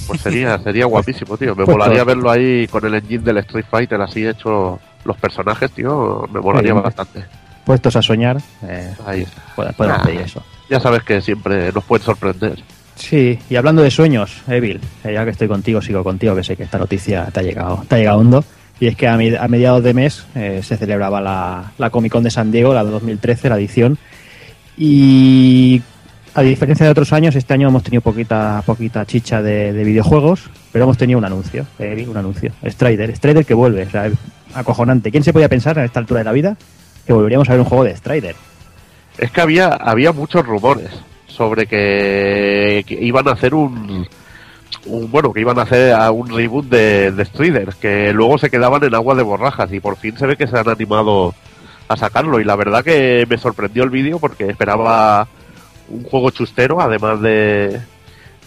Pues 0.07 0.21
sería, 0.21 0.59
sería 0.63 0.87
guapísimo, 0.87 1.37
tío. 1.37 1.55
Me 1.55 1.65
Pues 1.65 1.77
molaría 1.77 1.99
todo. 2.05 2.07
verlo 2.07 2.31
ahí 2.31 2.67
con 2.69 2.85
el 2.87 2.95
engine 2.95 3.23
del 3.25 3.39
Street 3.39 3.67
Fighter 3.71 4.01
así 4.01 4.27
hecho 4.27 4.79
los 5.05 5.17
personajes, 5.17 5.71
tío. 5.73 6.29
Me 6.33 6.41
molaría 6.41 6.73
Sí. 6.75 6.81
bastante. 6.81 7.25
Puestos 7.65 7.95
a 7.97 8.03
soñar, 8.03 8.39
eh, 8.67 8.93
Ahí. 9.07 9.25
pueden, 9.55 9.73
pueden 9.75 9.95
Ah. 9.95 10.03
pedir 10.05 10.21
eso. 10.23 10.43
Ya 10.69 10.81
sabes 10.81 11.03
que 11.05 11.21
siempre 11.21 11.71
nos 11.73 11.85
pueden 11.85 12.05
sorprender. 12.05 12.59
Sí, 12.97 13.39
y 13.49 13.57
hablando 13.57 13.83
de 13.83 13.91
sueños, 13.91 14.43
Evil, 14.49 14.81
eh, 15.05 15.13
ya 15.15 15.25
que 15.25 15.31
estoy 15.31 15.49
contigo, 15.49 15.81
sigo 15.81 16.03
contigo, 16.05 16.35
que 16.37 16.43
sé 16.45 16.57
que 16.57 16.65
esta 16.65 16.79
noticia 16.79 17.27
te 17.27 17.41
ha 17.41 17.43
llegado, 17.43 17.85
te 17.89 17.95
ha 17.95 17.99
llegado 17.99 18.19
hondo. 18.19 18.45
Y 18.81 18.89
es 18.89 18.97
que 18.97 19.07
a, 19.07 19.17
mi- 19.17 19.35
a 19.35 19.47
mediados 19.49 19.83
de 19.85 19.95
mes 19.95 20.27
eh, 20.35 20.61
se 20.65 20.77
celebraba 20.77 21.21
la, 21.21 21.73
la 21.79 21.91
Comic 21.91 22.11
Con 22.13 22.25
de 22.25 22.31
San 22.31 22.51
Diego, 22.51 22.75
la 22.75 22.85
de 22.85 22.91
2013, 22.91 23.49
la 23.49 23.57
edición. 23.57 23.97
Y 24.77 25.83
a 26.35 26.43
diferencia 26.43 26.87
de 26.87 26.93
otros 26.93 27.13
años, 27.13 27.35
este 27.37 27.53
año 27.55 27.69
hemos 27.69 27.83
tenido 27.83 28.01
poquita, 28.01 28.63
poquita 28.65 29.05
chicha 29.07 29.43
de, 29.43 29.73
de 29.73 29.85
videojuegos, 29.85 30.49
pero 30.73 30.85
hemos 30.85 30.97
tenido 30.97 31.19
un 31.19 31.25
anuncio, 31.25 31.67
un 31.79 32.17
anuncio. 32.17 32.53
Strider, 32.65 33.15
Strider 33.17 33.45
que 33.45 33.55
vuelve, 33.55 33.83
o 33.85 33.91
sea, 33.91 34.11
acojonante. 34.55 35.11
¿Quién 35.11 35.25
se 35.25 35.33
podía 35.33 35.49
pensar 35.49 35.79
a 35.79 35.85
esta 35.85 36.01
altura 36.01 36.21
de 36.21 36.25
la 36.25 36.33
vida 36.33 36.57
que 37.07 37.13
volveríamos 37.13 37.49
a 37.49 37.53
ver 37.53 37.61
un 37.61 37.67
juego 37.67 37.85
de 37.85 37.97
Strider? 37.97 38.35
Es 39.19 39.31
que 39.31 39.41
había, 39.41 39.69
había 39.69 40.13
muchos 40.13 40.45
rumores 40.47 40.89
sobre 41.27 41.67
que, 41.67 42.83
que 42.87 42.95
iban 43.03 43.29
a 43.29 43.33
hacer 43.33 43.55
un, 43.55 44.07
un- 44.87 45.11
bueno, 45.11 45.33
que 45.33 45.41
iban 45.41 45.59
a 45.59 45.63
hacer 45.63 45.93
a 45.93 46.11
un 46.11 46.29
reboot 46.31 46.67
de, 46.67 47.13
de 47.13 47.25
Strider, 47.27 47.75
que 47.81 48.13
luego 48.15 48.39
se 48.39 48.49
quedaban 48.51 48.83
en 48.85 48.95
agua 48.95 49.15
de 49.15 49.23
borrajas 49.23 49.71
y 49.73 49.81
por 49.81 49.97
fin 49.97 50.17
se 50.17 50.27
ve 50.27 50.37
que 50.37 50.47
se 50.47 50.59
han 50.59 50.69
animado 50.69 51.35
a 51.89 51.97
sacarlo 51.97 52.41
y 52.41 52.45
la 52.45 52.57
verdad 52.57 52.83
que 52.83 53.27
me 53.29 53.37
sorprendió 53.37 53.85
el 53.85 53.91
vídeo 53.91 54.19
porque 54.19 54.49
esperaba 54.49 55.29
un 55.93 56.05
juego 56.05 56.31
chustero 56.31 56.81
además 56.81 57.21
de, 57.21 57.81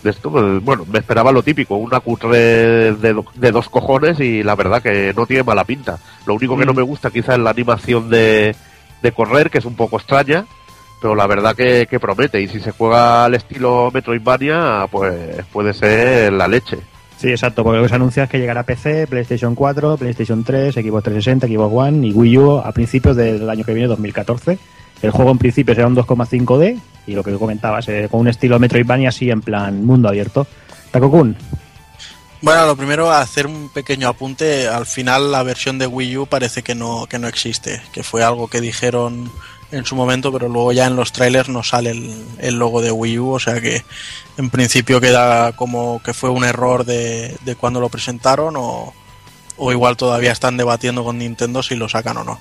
de 0.04 0.10
esto, 0.10 0.32
pues, 0.32 0.64
bueno, 0.64 0.86
me 0.92 1.00
esperaba 1.00 1.32
lo 1.32 1.44
típico, 1.44 1.76
una 1.78 2.00
cutre 2.00 2.94
de, 2.94 3.24
de 3.36 3.52
dos 3.52 3.70
cojones 3.70 4.20
y 4.20 4.44
la 4.44 4.56
verdad 4.56 4.82
que 4.82 5.14
no 5.16 5.26
tiene 5.26 5.44
mala 5.44 5.64
pinta. 5.64 5.98
Lo 6.26 6.36
único 6.36 6.58
que 6.58 6.66
no 6.66 6.74
Mm. 6.74 6.78
me 6.78 6.82
gusta 6.82 7.10
quizás 7.12 7.36
es 7.38 7.42
la 7.44 7.52
animación 7.52 8.10
de, 8.10 8.56
de 9.02 9.12
correr, 9.12 9.50
que 9.50 9.60
es 9.60 9.66
un 9.66 9.76
poco 9.76 9.98
extraña, 9.98 10.46
pero 11.02 11.16
la 11.16 11.28
verdad 11.28 11.56
que, 11.56 11.88
que 11.90 12.00
promete. 12.00 12.42
Y 12.42 12.48
si 12.48 12.60
se 12.60 12.72
juega 12.72 13.26
al 13.26 13.36
estilo 13.36 13.92
Metroidvania, 13.94 14.88
pues 14.92 15.44
puede 15.52 15.74
ser 15.74 16.34
la 16.34 16.48
leche. 16.48 16.78
Sí, 17.18 17.30
exacto, 17.30 17.64
porque 17.64 17.78
lo 17.78 17.84
que 17.84 17.90
se 17.90 17.96
anuncia 17.96 18.24
es 18.26 18.30
que 18.30 18.40
llegará 18.40 18.60
a 18.62 18.66
PC, 18.66 19.08
PlayStation 19.08 19.56
4, 19.56 19.96
PlayStation 19.98 20.44
3, 20.44 20.74
Xbox 20.76 21.04
360, 21.06 21.48
Xbox 21.48 21.74
One 21.74 22.08
y 22.08 22.12
Wii 22.12 22.38
U 22.38 22.58
a 22.60 22.72
principios 22.74 23.16
del 23.16 23.50
año 23.50 23.64
que 23.64 23.74
viene, 23.74 23.88
2014. 23.88 24.60
El 25.02 25.12
juego 25.12 25.32
en 25.32 25.38
principio 25.38 25.76
será 25.76 25.88
un 25.88 25.96
2,5D 25.96 26.80
y 27.08 27.14
lo 27.14 27.24
que 27.24 27.34
comentabas, 27.34 27.88
eh, 27.90 28.08
con 28.10 28.22
un 28.22 28.28
estilo 28.28 28.60
Metroidvania 28.60 29.10
así 29.10 29.30
en 29.30 29.42
plan 29.42 29.86
mundo 29.86 30.10
abierto. 30.10 30.48
Takokun, 30.92 31.36
Bueno, 32.42 32.66
lo 32.66 32.76
primero, 32.76 33.12
hacer 33.12 33.48
un 33.48 33.70
pequeño 33.70 34.08
apunte. 34.08 34.68
Al 34.68 34.86
final, 34.86 35.32
la 35.32 35.44
versión 35.44 35.78
de 35.78 35.88
Wii 35.88 36.18
U 36.18 36.26
parece 36.28 36.64
que 36.64 36.76
no, 36.76 37.06
que 37.08 37.20
no 37.20 37.28
existe, 37.28 37.82
que 37.92 38.04
fue 38.04 38.24
algo 38.24 38.48
que 38.48 38.62
dijeron 38.62 39.32
en 39.72 39.86
su 39.86 39.96
momento, 39.96 40.32
pero 40.32 40.48
luego 40.48 40.72
ya 40.72 40.86
en 40.86 40.96
los 40.96 41.12
trailers 41.12 41.50
no 41.50 41.64
sale 41.64 41.92
el, 42.38 42.56
logo 42.56 42.82
de 42.82 42.92
Wii 42.92 43.20
U, 43.20 43.32
o 43.34 43.40
sea 43.40 43.60
que 43.60 43.84
en 44.38 44.50
principio 44.50 45.02
queda 45.02 45.54
como 45.54 46.02
que 46.04 46.14
fue 46.14 46.30
un 46.30 46.44
error 46.44 46.86
de, 46.86 47.36
de 47.44 47.56
cuando 47.56 47.80
lo 47.80 47.90
presentaron 47.90 48.56
o, 48.58 48.94
o 49.58 49.72
igual 49.72 49.98
todavía 49.98 50.32
están 50.32 50.58
debatiendo 50.58 51.04
con 51.04 51.18
Nintendo 51.18 51.64
si 51.64 51.76
lo 51.76 51.90
sacan 51.90 52.18
o 52.18 52.24
no. 52.24 52.40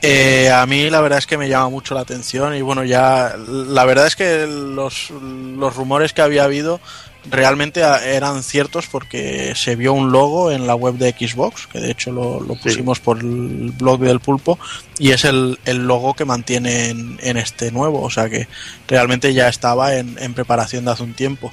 Eh, 0.00 0.50
a 0.50 0.64
mí 0.66 0.90
la 0.90 1.00
verdad 1.00 1.18
es 1.18 1.26
que 1.26 1.36
me 1.36 1.48
llama 1.48 1.70
mucho 1.70 1.94
la 1.94 2.02
atención 2.02 2.54
y 2.54 2.62
bueno, 2.62 2.84
ya 2.84 3.34
la 3.36 3.84
verdad 3.84 4.06
es 4.06 4.14
que 4.14 4.46
los, 4.46 5.10
los 5.10 5.74
rumores 5.74 6.12
que 6.12 6.22
había 6.22 6.44
habido 6.44 6.80
realmente 7.28 7.80
eran 7.80 8.44
ciertos 8.44 8.86
porque 8.86 9.54
se 9.56 9.74
vio 9.74 9.92
un 9.92 10.12
logo 10.12 10.52
en 10.52 10.68
la 10.68 10.76
web 10.76 10.94
de 10.94 11.10
Xbox, 11.10 11.66
que 11.66 11.80
de 11.80 11.90
hecho 11.90 12.12
lo, 12.12 12.40
lo 12.40 12.54
pusimos 12.54 13.00
por 13.00 13.18
el 13.18 13.72
blog 13.76 14.00
del 14.00 14.20
pulpo, 14.20 14.58
y 14.98 15.10
es 15.10 15.24
el, 15.24 15.58
el 15.64 15.86
logo 15.86 16.14
que 16.14 16.24
mantienen 16.24 17.18
en 17.20 17.36
este 17.36 17.72
nuevo, 17.72 18.00
o 18.00 18.08
sea 18.08 18.30
que 18.30 18.48
realmente 18.86 19.34
ya 19.34 19.48
estaba 19.48 19.96
en, 19.96 20.16
en 20.20 20.32
preparación 20.32 20.84
de 20.84 20.92
hace 20.92 21.02
un 21.02 21.14
tiempo. 21.14 21.52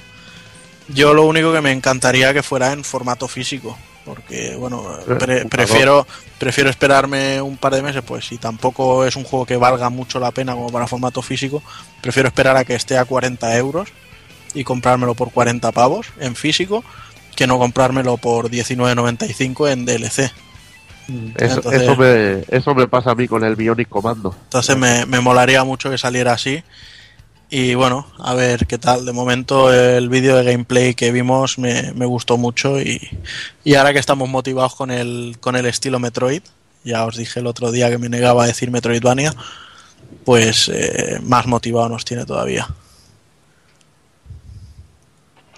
Yo 0.88 1.14
lo 1.14 1.24
único 1.24 1.52
que 1.52 1.60
me 1.60 1.72
encantaría 1.72 2.32
que 2.32 2.44
fuera 2.44 2.72
en 2.72 2.84
formato 2.84 3.26
físico, 3.26 3.76
porque 4.06 4.54
bueno, 4.56 4.82
pre- 5.18 5.42
un 5.42 5.48
prefiero, 5.50 6.06
prefiero 6.38 6.70
esperarme 6.70 7.42
un 7.42 7.56
par 7.58 7.74
de 7.74 7.82
meses, 7.82 8.02
pues 8.06 8.24
si 8.26 8.38
tampoco 8.38 9.04
es 9.04 9.16
un 9.16 9.24
juego 9.24 9.44
que 9.44 9.56
valga 9.56 9.90
mucho 9.90 10.18
la 10.20 10.30
pena 10.30 10.54
como 10.54 10.70
para 10.70 10.86
formato 10.86 11.20
físico, 11.20 11.62
prefiero 12.00 12.28
esperar 12.28 12.56
a 12.56 12.64
que 12.64 12.74
esté 12.76 12.96
a 12.96 13.04
40 13.04 13.54
euros 13.58 13.88
y 14.54 14.64
comprármelo 14.64 15.14
por 15.14 15.32
40 15.32 15.70
pavos 15.72 16.06
en 16.20 16.34
físico 16.36 16.82
que 17.34 17.46
no 17.46 17.58
comprármelo 17.58 18.16
por 18.16 18.48
19.95 18.50 19.70
en 19.70 19.84
DLC. 19.84 20.18
Eso, 20.18 21.56
Entonces- 21.56 21.82
eso, 21.82 21.96
me, 21.96 22.44
eso 22.48 22.74
me 22.74 22.88
pasa 22.88 23.10
a 23.10 23.14
mí 23.14 23.28
con 23.28 23.44
el 23.44 23.54
Bionic 23.56 23.88
Commando. 23.88 24.34
Entonces 24.44 24.76
me, 24.76 25.06
me 25.06 25.20
molaría 25.20 25.62
mucho 25.64 25.90
que 25.90 25.98
saliera 25.98 26.32
así. 26.32 26.62
Y 27.48 27.74
bueno, 27.74 28.06
a 28.18 28.34
ver 28.34 28.66
qué 28.66 28.76
tal. 28.78 29.04
De 29.06 29.12
momento 29.12 29.72
el 29.72 30.08
vídeo 30.08 30.36
de 30.36 30.44
gameplay 30.44 30.94
que 30.94 31.12
vimos 31.12 31.58
me, 31.58 31.92
me 31.94 32.04
gustó 32.06 32.36
mucho 32.36 32.80
y, 32.80 33.00
y 33.64 33.74
ahora 33.74 33.92
que 33.92 34.00
estamos 34.00 34.28
motivados 34.28 34.74
con 34.74 34.90
el, 34.90 35.36
con 35.40 35.54
el 35.54 35.66
estilo 35.66 35.98
Metroid, 36.00 36.42
ya 36.84 37.04
os 37.04 37.16
dije 37.16 37.40
el 37.40 37.46
otro 37.46 37.70
día 37.70 37.88
que 37.90 37.98
me 37.98 38.08
negaba 38.08 38.44
a 38.44 38.46
decir 38.48 38.70
Metroidvania, 38.70 39.32
pues 40.24 40.68
eh, 40.74 41.20
más 41.22 41.46
motivado 41.46 41.88
nos 41.88 42.04
tiene 42.04 42.24
todavía. 42.24 42.66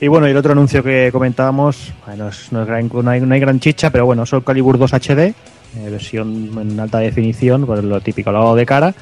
Y 0.01 0.07
bueno, 0.09 0.29
y 0.29 0.31
el 0.31 0.37
otro 0.37 0.53
anuncio 0.53 0.83
que 0.85 1.09
comentábamos, 1.11 1.93
bueno, 2.07 2.29
es- 2.29 2.53
no, 2.53 2.61
es 2.63 2.69
gran- 2.69 2.89
no 2.93 3.11
hay, 3.11 3.21
no 3.21 3.35
hay 3.35 3.41
gran 3.41 3.59
chicha, 3.61 3.91
pero 3.91 4.05
bueno, 4.07 4.27
Soul 4.27 4.45
Calibur 4.45 4.79
2 4.79 4.93
HD, 4.93 5.19
eh, 5.19 5.35
versión 5.91 6.51
en 6.61 6.79
alta 6.79 6.99
definición, 6.99 7.67
pues 7.67 7.83
lo 7.83 8.01
típico 8.01 8.31
lavado 8.31 8.55
de 8.55 8.65
cara, 8.67 8.95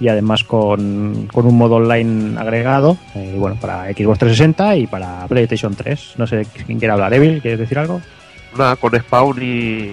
y 0.00 0.08
además 0.08 0.44
con, 0.44 1.28
con 1.32 1.46
un 1.46 1.56
modo 1.56 1.76
online 1.76 2.38
agregado, 2.38 2.96
eh, 3.14 3.34
bueno, 3.38 3.56
para 3.60 3.84
Xbox 3.86 4.18
360 4.18 4.76
y 4.76 4.86
para 4.86 5.26
PlayStation 5.28 5.74
3. 5.74 6.14
No 6.16 6.26
sé 6.26 6.46
quién 6.66 6.78
quiere 6.78 6.92
hablar, 6.92 7.14
Evil, 7.14 7.40
¿quieres 7.40 7.60
decir 7.60 7.78
algo? 7.78 8.00
Nada, 8.56 8.76
con 8.76 8.98
Spawn 8.98 9.42
y, 9.42 9.92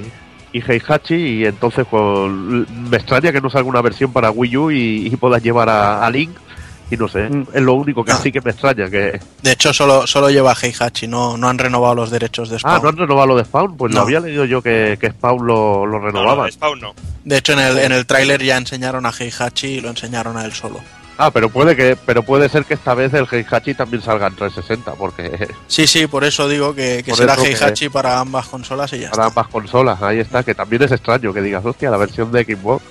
y 0.53 0.63
Heihachi, 0.65 1.15
y 1.15 1.45
entonces 1.45 1.85
pues, 1.89 2.31
me 2.31 2.97
extraña 2.97 3.31
que 3.31 3.41
no 3.41 3.49
salga 3.49 3.69
una 3.69 3.81
versión 3.81 4.11
para 4.11 4.31
Wii 4.31 4.57
U 4.57 4.71
y, 4.71 5.09
puedas 5.19 5.41
llevar 5.41 5.69
a 5.69 6.09
Link. 6.09 6.31
Y 6.91 6.97
no 6.97 7.07
sé, 7.07 7.29
Mm. 7.29 7.47
es 7.53 7.61
lo 7.61 7.73
único 7.73 8.03
que 8.03 8.11
Ah. 8.11 8.19
sí 8.21 8.31
que 8.31 8.41
me 8.41 8.51
extraña. 8.51 8.89
que 8.89 9.19
De 9.41 9.51
hecho, 9.53 9.73
solo, 9.73 10.05
solo 10.05 10.29
lleva 10.29 10.53
Heihachi, 10.61 11.07
no, 11.07 11.37
no 11.37 11.47
han 11.47 11.57
renovado 11.57 11.95
los 11.95 12.11
derechos 12.11 12.49
de 12.49 12.59
Spawn. 12.59 12.75
Ah, 12.75 12.79
¿no 12.83 12.89
han 12.89 12.97
renovado 12.97 13.27
lo 13.27 13.37
de 13.37 13.45
Spawn? 13.45 13.77
Pues 13.77 13.93
No. 13.93 14.01
lo 14.01 14.05
había 14.05 14.19
leído 14.19 14.43
yo 14.45 14.61
que, 14.61 14.97
que 14.99 15.09
Spawn 15.11 15.47
lo, 15.47 15.85
lo 15.85 15.99
No, 15.99 16.05
renovaba. 16.05 16.45
no, 16.45 16.51
Spawn 16.51 16.79
no. 16.81 16.93
De 17.23 17.37
hecho, 17.37 17.53
en 17.53 17.59
el, 17.59 17.77
en 17.79 17.91
el 17.93 18.05
tráiler 18.05 18.43
ya 18.43 18.57
enseñaron 18.57 19.05
a 19.05 19.11
Heihachi 19.17 19.67
y 19.67 19.81
lo 19.81 19.89
enseñaron 19.89 20.35
a 20.37 20.43
él 20.45 20.51
solo. 20.51 20.79
Ah, 21.17 21.29
pero 21.31 21.49
puede 21.49 21.75
que 21.75 21.95
pero 22.05 22.23
puede 22.23 22.49
ser 22.49 22.65
que 22.65 22.73
esta 22.73 22.93
vez 22.95 23.13
el 23.13 23.27
Heihachi 23.31 23.73
también 23.75 24.01
salga 24.01 24.27
en 24.27 24.35
360, 24.35 24.93
porque 24.95 25.47
Sí, 25.67 25.85
sí, 25.87 26.07
por 26.07 26.23
eso 26.23 26.49
digo 26.49 26.73
que, 26.73 27.03
será 27.15 27.33
eso 27.33 27.43
que- 27.43 27.49
Heihachi 27.51 27.89
para 27.89 28.19
ambas 28.19 28.47
consolas 28.47 28.91
y 28.93 28.99
ya 28.99 29.11
para 29.11 29.27
está. 29.27 29.39
ambas 29.41 29.47
consolas, 29.51 30.01
ahí 30.01 30.19
está, 30.19 30.41
que 30.43 30.55
también 30.55 30.81
es 30.83 30.91
extraño 30.91 31.31
que 31.33 31.41
digas, 31.41 31.63
hostia, 31.63 31.89
la 31.91 31.97
versión 31.97 32.31
de 32.31 32.43
Xbox. 32.43 32.83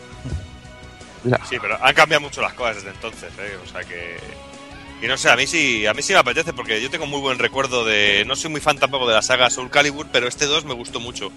Mira, 1.24 1.40
Sí, 1.48 1.56
pero 1.61 1.78
han 1.85 1.94
cambiado 1.94 2.20
mucho 2.22 2.40
las 2.40 2.54
cosas 2.54 2.76
desde 2.76 2.90
entonces, 2.90 3.30
¿eh? 3.38 3.56
O 3.64 3.70
sea 3.70 3.83
que... 3.85 4.16
Y 5.02 5.06
no 5.06 5.16
sé, 5.16 5.30
a 5.30 5.37
mí 5.37 5.46
sí, 5.46 5.87
a 5.87 5.94
mí 5.94 6.02
sí 6.02 6.12
me 6.12 6.18
apetece 6.18 6.52
porque 6.52 6.80
yo 6.83 6.90
tengo 6.90 7.06
muy 7.06 7.20
buen 7.20 7.38
recuerdo 7.38 7.85
de... 7.85 8.24
No 8.26 8.37
soy 8.37 8.50
muy 8.50 8.61
fan 8.61 8.78
tampoco 8.78 9.09
de 9.09 9.14
la 9.14 9.22
saga 9.22 9.48
Soul 9.50 9.70
Calibur, 9.70 10.06
pero 10.12 10.28
este 10.28 10.46
2 10.46 10.64
me 10.66 10.74
gustó 10.74 11.00
mucho. 11.00 11.33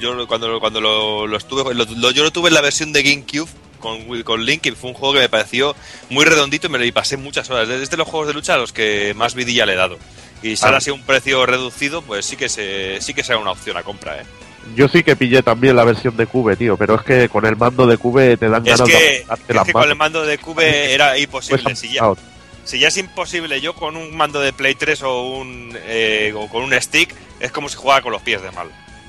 Yo 0.00 0.26
cuando, 0.26 0.60
cuando 0.60 0.80
lo, 0.80 1.26
lo 1.26 1.36
estuve... 1.36 1.74
lo- 1.74 1.84
lo- 1.84 2.10
yo 2.10 2.22
lo 2.22 2.30
tuve 2.30 2.48
en 2.48 2.54
la 2.54 2.60
versión 2.60 2.92
de 2.92 3.02
GameCube 3.02 3.48
con, 3.78 4.22
con 4.22 4.44
Link 4.44 4.66
y 4.66 4.72
fue 4.72 4.90
un 4.90 4.94
juego 4.96 5.14
que 5.14 5.20
me 5.20 5.28
pareció 5.30 5.74
muy 6.10 6.24
redondito 6.26 6.66
y 6.66 6.70
me 6.70 6.78
lo 6.84 6.92
pasé 6.92 7.16
muchas 7.16 7.48
horas. 7.50 7.68
Es 7.70 7.88
de 7.90 7.96
los 7.96 8.06
juegos 8.08 8.28
de 8.28 8.34
lucha 8.34 8.54
a 8.54 8.58
los 8.58 8.72
que 8.72 9.14
más 9.16 9.34
vidilla 9.34 9.64
le 9.66 9.72
he 9.72 9.76
dado. 9.76 9.98
Y 10.42 10.56
si 10.56 10.64
ahora 10.64 10.76
Ah. 10.76 10.78
ha 10.78 10.80
sido 10.82 10.94
un 10.96 11.02
precio 11.02 11.44
reducido, 11.46 12.02
pues 12.02 12.24
sí 12.26 12.36
que 12.36 12.48
se, 12.50 12.98
sí 13.00 13.14
que 13.14 13.22
será 13.24 13.38
una 13.38 13.50
opción 13.52 13.76
a 13.78 13.82
compra, 13.82 14.20
¿eh? 14.20 14.24
Yo 14.74 14.88
sí 14.88 15.02
que 15.02 15.16
pillé 15.16 15.42
también 15.42 15.74
la 15.76 15.84
versión 15.84 16.16
de 16.16 16.26
Cube, 16.26 16.56
tío, 16.56 16.76
pero 16.76 16.94
es 16.96 17.02
que 17.02 17.28
con 17.28 17.44
el 17.46 17.56
mando 17.56 17.86
de 17.86 17.96
Cube 17.98 18.36
te 18.36 18.48
dan 18.48 18.66
Es 18.66 18.78
ganas 18.78 18.88
que, 18.88 18.94
de 19.02 19.16
es 19.18 19.26
las 19.54 19.64
que 19.66 19.72
con 19.72 19.88
el 19.88 19.96
mando 19.96 20.24
de 20.24 20.38
Cube 20.38 20.92
era 20.94 21.10
Pues 21.10 21.22
imposible. 21.22 21.76
Si 21.76 21.92
ya. 21.92 22.12
Si 22.64 22.78
ya 22.78 22.88
es 22.88 22.96
imposible 22.98 23.60
yo 23.60 23.74
con 23.74 23.96
un 23.96 24.16
mando 24.16 24.40
de 24.40 24.52
Play 24.52 24.74
3 24.74 25.02
o, 25.02 25.22
un, 25.38 25.76
eh, 25.86 26.32
o 26.36 26.48
con 26.48 26.62
un 26.62 26.72
stick, 26.80 27.12
es 27.40 27.50
como 27.50 27.68
si 27.68 27.76
jugara 27.76 28.02
con 28.02 28.12
los 28.12 28.22
pies 28.22 28.42
de 28.42 28.50
mal. 28.52 28.68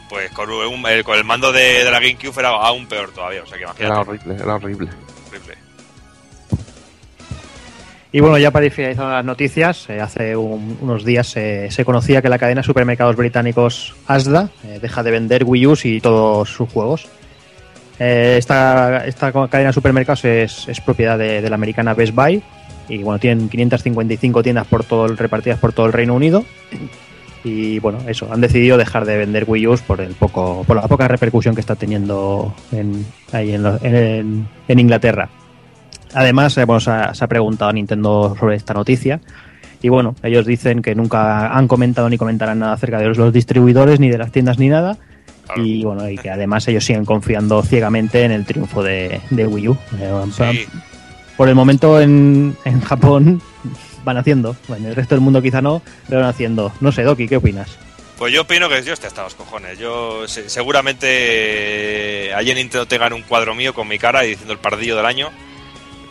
Pues 0.09 0.31
con, 0.31 0.49
un- 0.49 0.85
el, 0.87 1.03
con 1.03 1.17
el 1.17 1.23
mando 1.25 1.51
de, 1.51 1.83
de 1.83 1.91
la 1.91 1.99
GameCube 1.99 2.33
era 2.39 2.49
aún 2.49 2.87
peor 2.87 3.11
todavía. 3.11 3.43
O 3.43 3.45
sea 3.45 3.57
que 3.57 3.63
Era 3.63 3.71
imagínate. 3.73 3.99
horrible, 4.09 4.35
era 4.35 4.55
horrible. 4.55 4.89
horrible. 5.27 5.57
Y 8.13 8.19
bueno, 8.19 8.37
ya 8.37 8.51
para 8.51 8.65
ir 8.65 8.71
finalizando 8.73 9.11
las 9.11 9.23
noticias, 9.23 9.89
eh, 9.89 10.01
hace 10.01 10.35
un- 10.35 10.77
unos 10.81 11.05
días 11.05 11.27
se 11.27 11.85
conocía 11.85 12.21
que 12.21 12.27
la 12.27 12.37
cadena 12.37 12.59
de 12.61 12.65
supermercados 12.65 13.15
británicos 13.15 13.95
Asda 14.05 14.49
eh, 14.65 14.79
deja 14.81 15.01
de 15.01 15.11
vender 15.11 15.43
Wii 15.45 15.67
U 15.67 15.77
y 15.83 16.01
todos 16.01 16.49
sus 16.49 16.69
juegos. 16.69 17.07
Eh, 17.99 18.35
esta, 18.37 19.05
esta 19.05 19.31
cadena 19.31 19.69
de 19.69 19.73
supermercados 19.73 20.25
es, 20.25 20.67
es 20.67 20.81
propiedad 20.81 21.17
de, 21.17 21.47
la 21.49 21.55
americana 21.55 21.93
Best 21.93 22.13
Buy 22.13 22.41
y 22.89 22.97
bueno, 22.97 23.17
tienen 23.19 23.47
555 23.47 24.43
tiendas 24.43 24.67
por 24.67 24.83
todo 24.83 25.07
repartidas 25.07 25.59
por 25.59 25.71
todo 25.71 25.85
el 25.85 25.93
Reino 25.93 26.13
Unido. 26.13 26.43
Y 27.45 27.79
bueno, 27.79 27.99
eso, 28.07 28.27
han 28.31 28.41
decidido 28.41 28.77
dejar 28.77 29.05
de 29.05 29.17
vender 29.17 29.45
Wii 29.47 29.67
U 29.67 29.77
por 29.87 30.01
el 30.01 30.13
poco, 30.15 30.63
por 30.67 30.75
la 30.75 30.87
poca 30.87 31.07
repercusión 31.07 31.55
que 31.55 31.61
está 31.61 31.75
teniendo 31.75 32.53
en, 32.73 33.05
ahí 33.31 33.53
en- 33.53 34.47
en 34.67 34.79
Inglaterra. 34.79 35.29
Además, 36.13 36.57
eh, 36.57 36.65
bueno, 36.65 36.79
se, 36.79 36.91
ha, 36.91 37.13
se 37.13 37.23
ha 37.23 37.27
preguntado 37.27 37.69
a 37.69 37.73
Nintendo 37.73 38.35
sobre 38.39 38.55
esta 38.55 38.73
noticia. 38.73 39.19
Y 39.81 39.89
bueno, 39.89 40.15
ellos 40.23 40.45
dicen 40.45 40.81
que 40.81 40.93
nunca 40.93 41.47
han 41.55 41.67
comentado 41.67 42.07
ni 42.09 42.17
comentarán 42.17 42.59
nada 42.59 42.73
acerca 42.73 42.99
de 42.99 43.07
los, 43.07 43.17
los 43.17 43.33
distribuidores, 43.33 43.99
ni 43.99 44.09
de 44.09 44.17
las 44.17 44.31
tiendas, 44.31 44.59
ni 44.59 44.69
nada. 44.69 44.97
Claro. 45.45 45.63
Y 45.63 45.83
bueno, 45.83 46.07
y 46.09 46.17
que 46.17 46.29
además 46.29 46.67
ellos 46.67 46.85
siguen 46.85 47.03
confiando 47.05 47.63
ciegamente 47.63 48.23
en 48.23 48.31
el 48.31 48.45
triunfo 48.45 48.83
de, 48.83 49.21
de 49.31 49.47
Wii 49.47 49.67
U. 49.69 49.77
Eh, 49.99 50.11
Sí, 50.51 50.67
por 51.35 51.49
el 51.49 51.55
momento 51.55 51.99
en, 51.99 52.55
en 52.65 52.81
Japón 52.81 53.41
van 54.05 54.17
haciendo, 54.17 54.55
en 54.69 54.85
el 54.85 54.95
resto 54.95 55.15
del 55.15 55.23
mundo 55.23 55.41
quizá 55.41 55.61
no, 55.61 55.81
pero 56.07 56.21
van 56.21 56.29
haciendo. 56.29 56.71
No 56.79 56.91
sé, 56.91 57.01
Doki, 57.03 57.27
¿qué 57.27 57.37
opinas? 57.37 57.75
Pues 58.19 58.31
yo 58.33 58.41
opino 58.43 58.69
que 58.69 58.83
yo 58.83 58.93
estoy 58.93 59.07
hasta 59.07 59.23
los 59.23 59.33
cojones. 59.33 59.79
Yo 59.79 60.27
se- 60.27 60.47
seguramente 60.47 61.07
eh, 62.29 62.33
allí 62.35 62.51
en 62.51 62.57
Nintendo 62.57 62.85
tengan 62.85 63.13
un 63.13 63.21
cuadro 63.23 63.55
mío 63.55 63.73
con 63.73 63.87
mi 63.87 63.97
cara 63.97 64.23
y 64.25 64.29
diciendo 64.29 64.53
el 64.53 64.59
pardillo 64.59 64.95
del 64.95 65.05
año. 65.05 65.29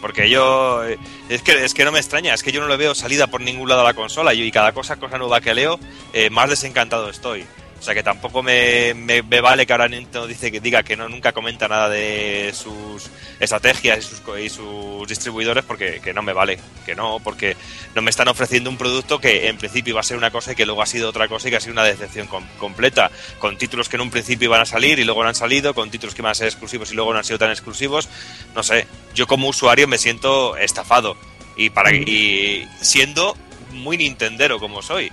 Porque 0.00 0.28
yo. 0.30 0.84
eh, 0.84 0.98
Es 1.28 1.42
que, 1.42 1.64
es 1.64 1.74
que 1.74 1.84
no 1.84 1.92
me 1.92 1.98
extraña, 1.98 2.34
es 2.34 2.42
que 2.42 2.52
yo 2.52 2.60
no 2.60 2.68
le 2.68 2.76
veo 2.76 2.94
salida 2.94 3.26
por 3.26 3.40
ningún 3.40 3.68
lado 3.68 3.82
a 3.82 3.84
la 3.84 3.94
consola. 3.94 4.34
Y 4.34 4.50
cada 4.50 4.72
cosa, 4.72 4.96
cosa 4.96 5.18
nueva 5.18 5.40
que 5.40 5.54
leo, 5.54 5.78
eh, 6.12 6.30
más 6.30 6.48
desencantado 6.50 7.10
estoy. 7.10 7.44
O 7.80 7.82
sea 7.82 7.94
que 7.94 8.02
tampoco 8.02 8.42
me, 8.42 8.92
me- 8.92 9.22
me 9.22 9.40
vale 9.40 9.64
que 9.66 9.72
ahora 9.72 9.88
Nintendo 9.88 10.26
dice 10.26 10.52
que 10.52 10.60
diga 10.60 10.82
que 10.82 10.98
no 10.98 11.08
nunca 11.08 11.32
comenta 11.32 11.66
nada 11.66 11.88
de 11.88 12.52
sus 12.54 13.08
estrategias 13.40 13.98
y 13.98 14.02
sus, 14.02 14.20
y 14.38 14.48
sus 14.50 15.08
distribuidores 15.08 15.64
porque 15.64 15.98
que 16.00 16.12
no 16.12 16.20
me 16.22 16.34
vale, 16.34 16.58
que 16.84 16.94
no, 16.94 17.20
porque 17.24 17.56
no 17.94 18.02
me 18.02 18.10
están 18.10 18.28
ofreciendo 18.28 18.68
un 18.68 18.76
producto 18.76 19.18
que 19.18 19.48
en 19.48 19.56
principio 19.56 19.92
iba 19.92 20.00
a 20.00 20.04
ser 20.04 20.18
una 20.18 20.30
cosa 20.30 20.52
y 20.52 20.56
que 20.56 20.66
luego 20.66 20.82
ha 20.82 20.86
sido 20.86 21.08
otra 21.08 21.26
cosa 21.26 21.48
y 21.48 21.52
que 21.52 21.56
ha 21.56 21.60
sido 21.60 21.72
una 21.72 21.84
decepción 21.84 22.26
com- 22.26 22.44
completa, 22.58 23.10
con 23.38 23.56
títulos 23.56 23.88
que 23.88 23.96
en 23.96 24.02
un 24.02 24.10
principio 24.10 24.46
iban 24.48 24.60
a 24.60 24.66
salir 24.66 24.98
y 24.98 25.04
luego 25.04 25.22
no 25.22 25.30
han 25.30 25.34
salido, 25.34 25.72
con 25.72 25.90
títulos 25.90 26.14
que 26.14 26.20
iban 26.20 26.32
a 26.32 26.34
ser 26.34 26.48
exclusivos 26.48 26.92
y 26.92 26.96
luego 26.96 27.14
no 27.14 27.18
han 27.20 27.24
sido 27.24 27.38
tan 27.38 27.50
exclusivos, 27.50 28.10
no 28.54 28.62
sé, 28.62 28.86
yo 29.14 29.26
como 29.26 29.48
usuario 29.48 29.88
me 29.88 29.96
siento 29.96 30.54
estafado. 30.58 31.16
Y 31.56 31.70
para 31.70 31.92
y 31.94 32.68
siendo 32.82 33.36
muy 33.72 33.96
nintendero 33.96 34.58
como 34.58 34.82
soy. 34.82 35.10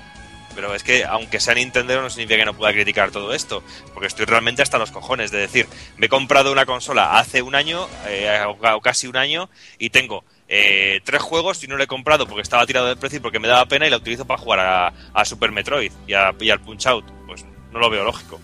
Pero 0.58 0.74
es 0.74 0.82
que, 0.84 1.06
aunque 1.06 1.40
sea 1.40 1.54
Nintendo, 1.54 2.02
no 2.02 2.10
significa 2.10 2.40
que 2.40 2.46
no 2.46 2.56
pueda 2.56 2.74
criticar 2.74 3.12
todo 3.12 3.32
esto. 3.32 3.62
Porque 3.94 4.08
estoy 4.08 4.26
realmente 4.26 4.64
hasta 4.64 4.80
los 4.80 4.90
cojones. 4.90 5.30
De 5.30 5.38
decir, 5.38 5.68
me 5.98 6.08
he 6.08 6.10
comprado 6.10 6.52
una 6.52 6.66
consola 6.66 7.20
hace 7.20 7.44
un 7.44 7.54
año, 7.54 7.88
eh, 8.08 8.42
o 8.48 8.58
ca- 8.58 8.76
o 8.76 8.82
casi 8.82 9.06
un 9.06 9.18
año, 9.18 9.52
y 9.78 9.92
tengo 9.92 10.24
eh, 10.50 11.00
tres 11.04 11.22
juegos 11.22 11.64
y 11.64 11.68
no 11.68 11.78
lo 11.78 11.84
he 11.84 11.88
comprado 11.88 12.26
porque 12.26 12.42
estaba 12.42 12.66
tirado 12.66 12.88
de 12.88 12.96
precio 12.96 13.18
y 13.18 13.20
porque 13.22 13.38
me 13.38 13.48
daba 13.48 13.66
pena 13.68 13.86
y 13.86 13.92
la 13.92 13.98
utilizo 13.98 14.26
para 14.26 14.40
jugar 14.40 14.94
a, 15.14 15.26
Super 15.26 15.52
Metroid 15.52 15.92
y, 16.08 16.14
a- 16.14 16.30
al 16.30 16.60
Punch 16.62 16.88
Out. 16.88 17.06
Pues 17.28 17.46
no 17.72 17.78
lo 17.80 17.90
veo 17.92 18.04
lógico. 18.04 18.40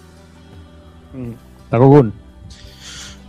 Takokun. 1.71 2.13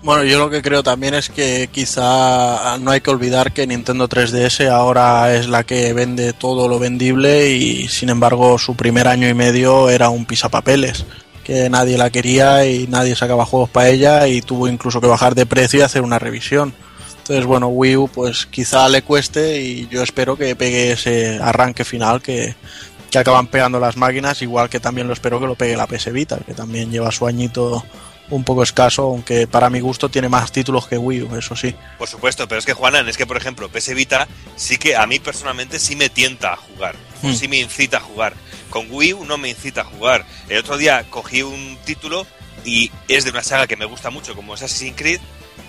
Bueno, 0.05 0.23
yo 0.25 0.39
lo 0.39 0.51
que 0.51 0.61
creo 0.61 0.83
también 0.83 1.15
es 1.15 1.31
que 1.31 1.71
quizá 1.73 2.77
no 2.79 2.91
hay 2.91 3.01
que 3.01 3.11
olvidar 3.11 3.55
que 3.55 3.67
Nintendo 3.67 4.07
3DS 4.07 4.69
ahora 4.69 5.35
es 5.35 5.49
la 5.49 5.65
que 5.65 5.95
vende 5.95 6.35
todo 6.35 6.69
lo 6.69 6.79
vendible 6.79 7.49
y 7.49 7.89
sin 7.89 8.11
embargo 8.11 8.59
su 8.59 8.77
primer 8.77 9.09
año 9.09 9.27
y 9.31 9.33
medio 9.33 9.89
era 9.89 10.11
un 10.11 10.27
pisapapeles, 10.27 11.07
que 11.43 11.71
nadie 11.71 11.97
la 11.97 12.11
quería 12.11 12.67
y 12.67 12.87
nadie 12.87 13.17
sacaba 13.17 13.47
juegos 13.47 13.71
para 13.71 13.89
ella 13.89 14.29
y 14.29 14.43
tuvo 14.43 14.69
incluso 14.69 15.01
que 15.01 15.07
bajar 15.07 15.35
de 15.35 15.47
precio 15.47 15.81
y 15.81 15.83
hacer 15.85 16.03
una 16.03 16.19
revisión. 16.19 16.75
Entonces, 17.21 17.47
bueno, 17.47 17.69
Wii 17.69 17.97
U 17.97 18.09
pues 18.09 18.45
quizá 18.45 18.87
le 18.91 19.01
cueste 19.01 19.63
y 19.63 19.89
yo 19.89 20.03
espero 20.03 20.37
que 20.37 20.55
pegue 20.55 20.93
ese 20.93 21.39
arranque 21.41 21.83
final 21.83 22.21
que, 22.21 22.55
que 23.11 23.19
acaban 23.19 23.47
pegando 23.47 23.81
las 23.81 23.97
máquinas, 23.97 24.43
igual 24.43 24.69
que 24.69 24.81
también 24.81 25.07
lo 25.07 25.15
espero 25.15 25.41
que 25.41 25.47
lo 25.47 25.55
pegue 25.55 25.79
la 25.79 25.87
PS 25.87 26.13
Vita, 26.13 26.41
que 26.45 26.53
también 26.53 26.91
lleva 26.91 27.11
su 27.11 27.27
añito 27.27 27.83
un 28.31 28.45
poco 28.45 28.63
escaso, 28.63 29.03
aunque 29.03 29.47
para 29.47 29.71
mi 29.71 29.81
gusto 29.81 30.09
tiene 30.09 30.29
más 30.29 30.51
títulos 30.51 30.87
que 30.87 30.97
Wii 30.99 31.23
U, 31.23 31.37
eso 31.37 31.55
sí. 31.55 31.75
Por 31.99 32.09
supuesto, 32.09 32.49
pero 32.49 32.59
es 32.59 32.65
que 32.67 32.73
Juanan, 32.73 33.09
es 33.09 33.17
que 33.17 33.27
por 33.27 33.37
ejemplo, 33.37 33.69
PS 33.69 33.95
Vita 33.95 34.27
sí 34.57 34.77
que 34.79 34.97
a 34.97 35.07
mí 35.07 35.19
personalmente 35.19 35.79
sí 35.79 35.95
me 35.97 36.09
tienta 36.09 36.53
a 36.55 36.57
jugar, 36.57 36.97
o 37.23 37.29
Hmm. 37.29 37.35
sí 37.35 37.49
me 37.49 37.59
incita 37.59 37.99
a 37.99 38.01
jugar. 38.01 38.35
Con 38.71 38.87
Wii 38.91 39.15
U 39.15 39.25
no 39.25 39.39
me 39.39 39.51
incita 39.51 39.83
a 39.83 39.85
jugar. 39.85 40.25
El 40.49 40.59
otro 40.59 40.77
día 40.77 41.05
cogí 41.11 41.43
un 41.43 41.79
título 41.85 42.27
y 42.65 42.91
es 43.09 43.25
de 43.25 43.31
una 43.31 43.43
saga 43.43 43.67
que 43.67 43.77
me 43.77 43.85
gusta 43.85 44.11
mucho, 44.11 44.35
como 44.35 44.55
es 44.55 44.63
Assassin's 44.63 44.97
Creed, 44.97 45.21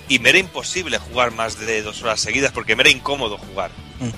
y 0.07 0.19
me 0.19 0.29
era 0.29 0.39
imposible 0.39 0.97
jugar 0.97 1.31
más 1.31 1.59
de 1.59 1.81
dos 1.81 2.01
horas 2.03 2.19
seguidas 2.19 2.51
porque 2.51 2.75
me 2.75 2.81
era 2.83 2.89
incómodo 2.89 3.37
jugar. 3.37 3.71
Hmm. 3.99 4.09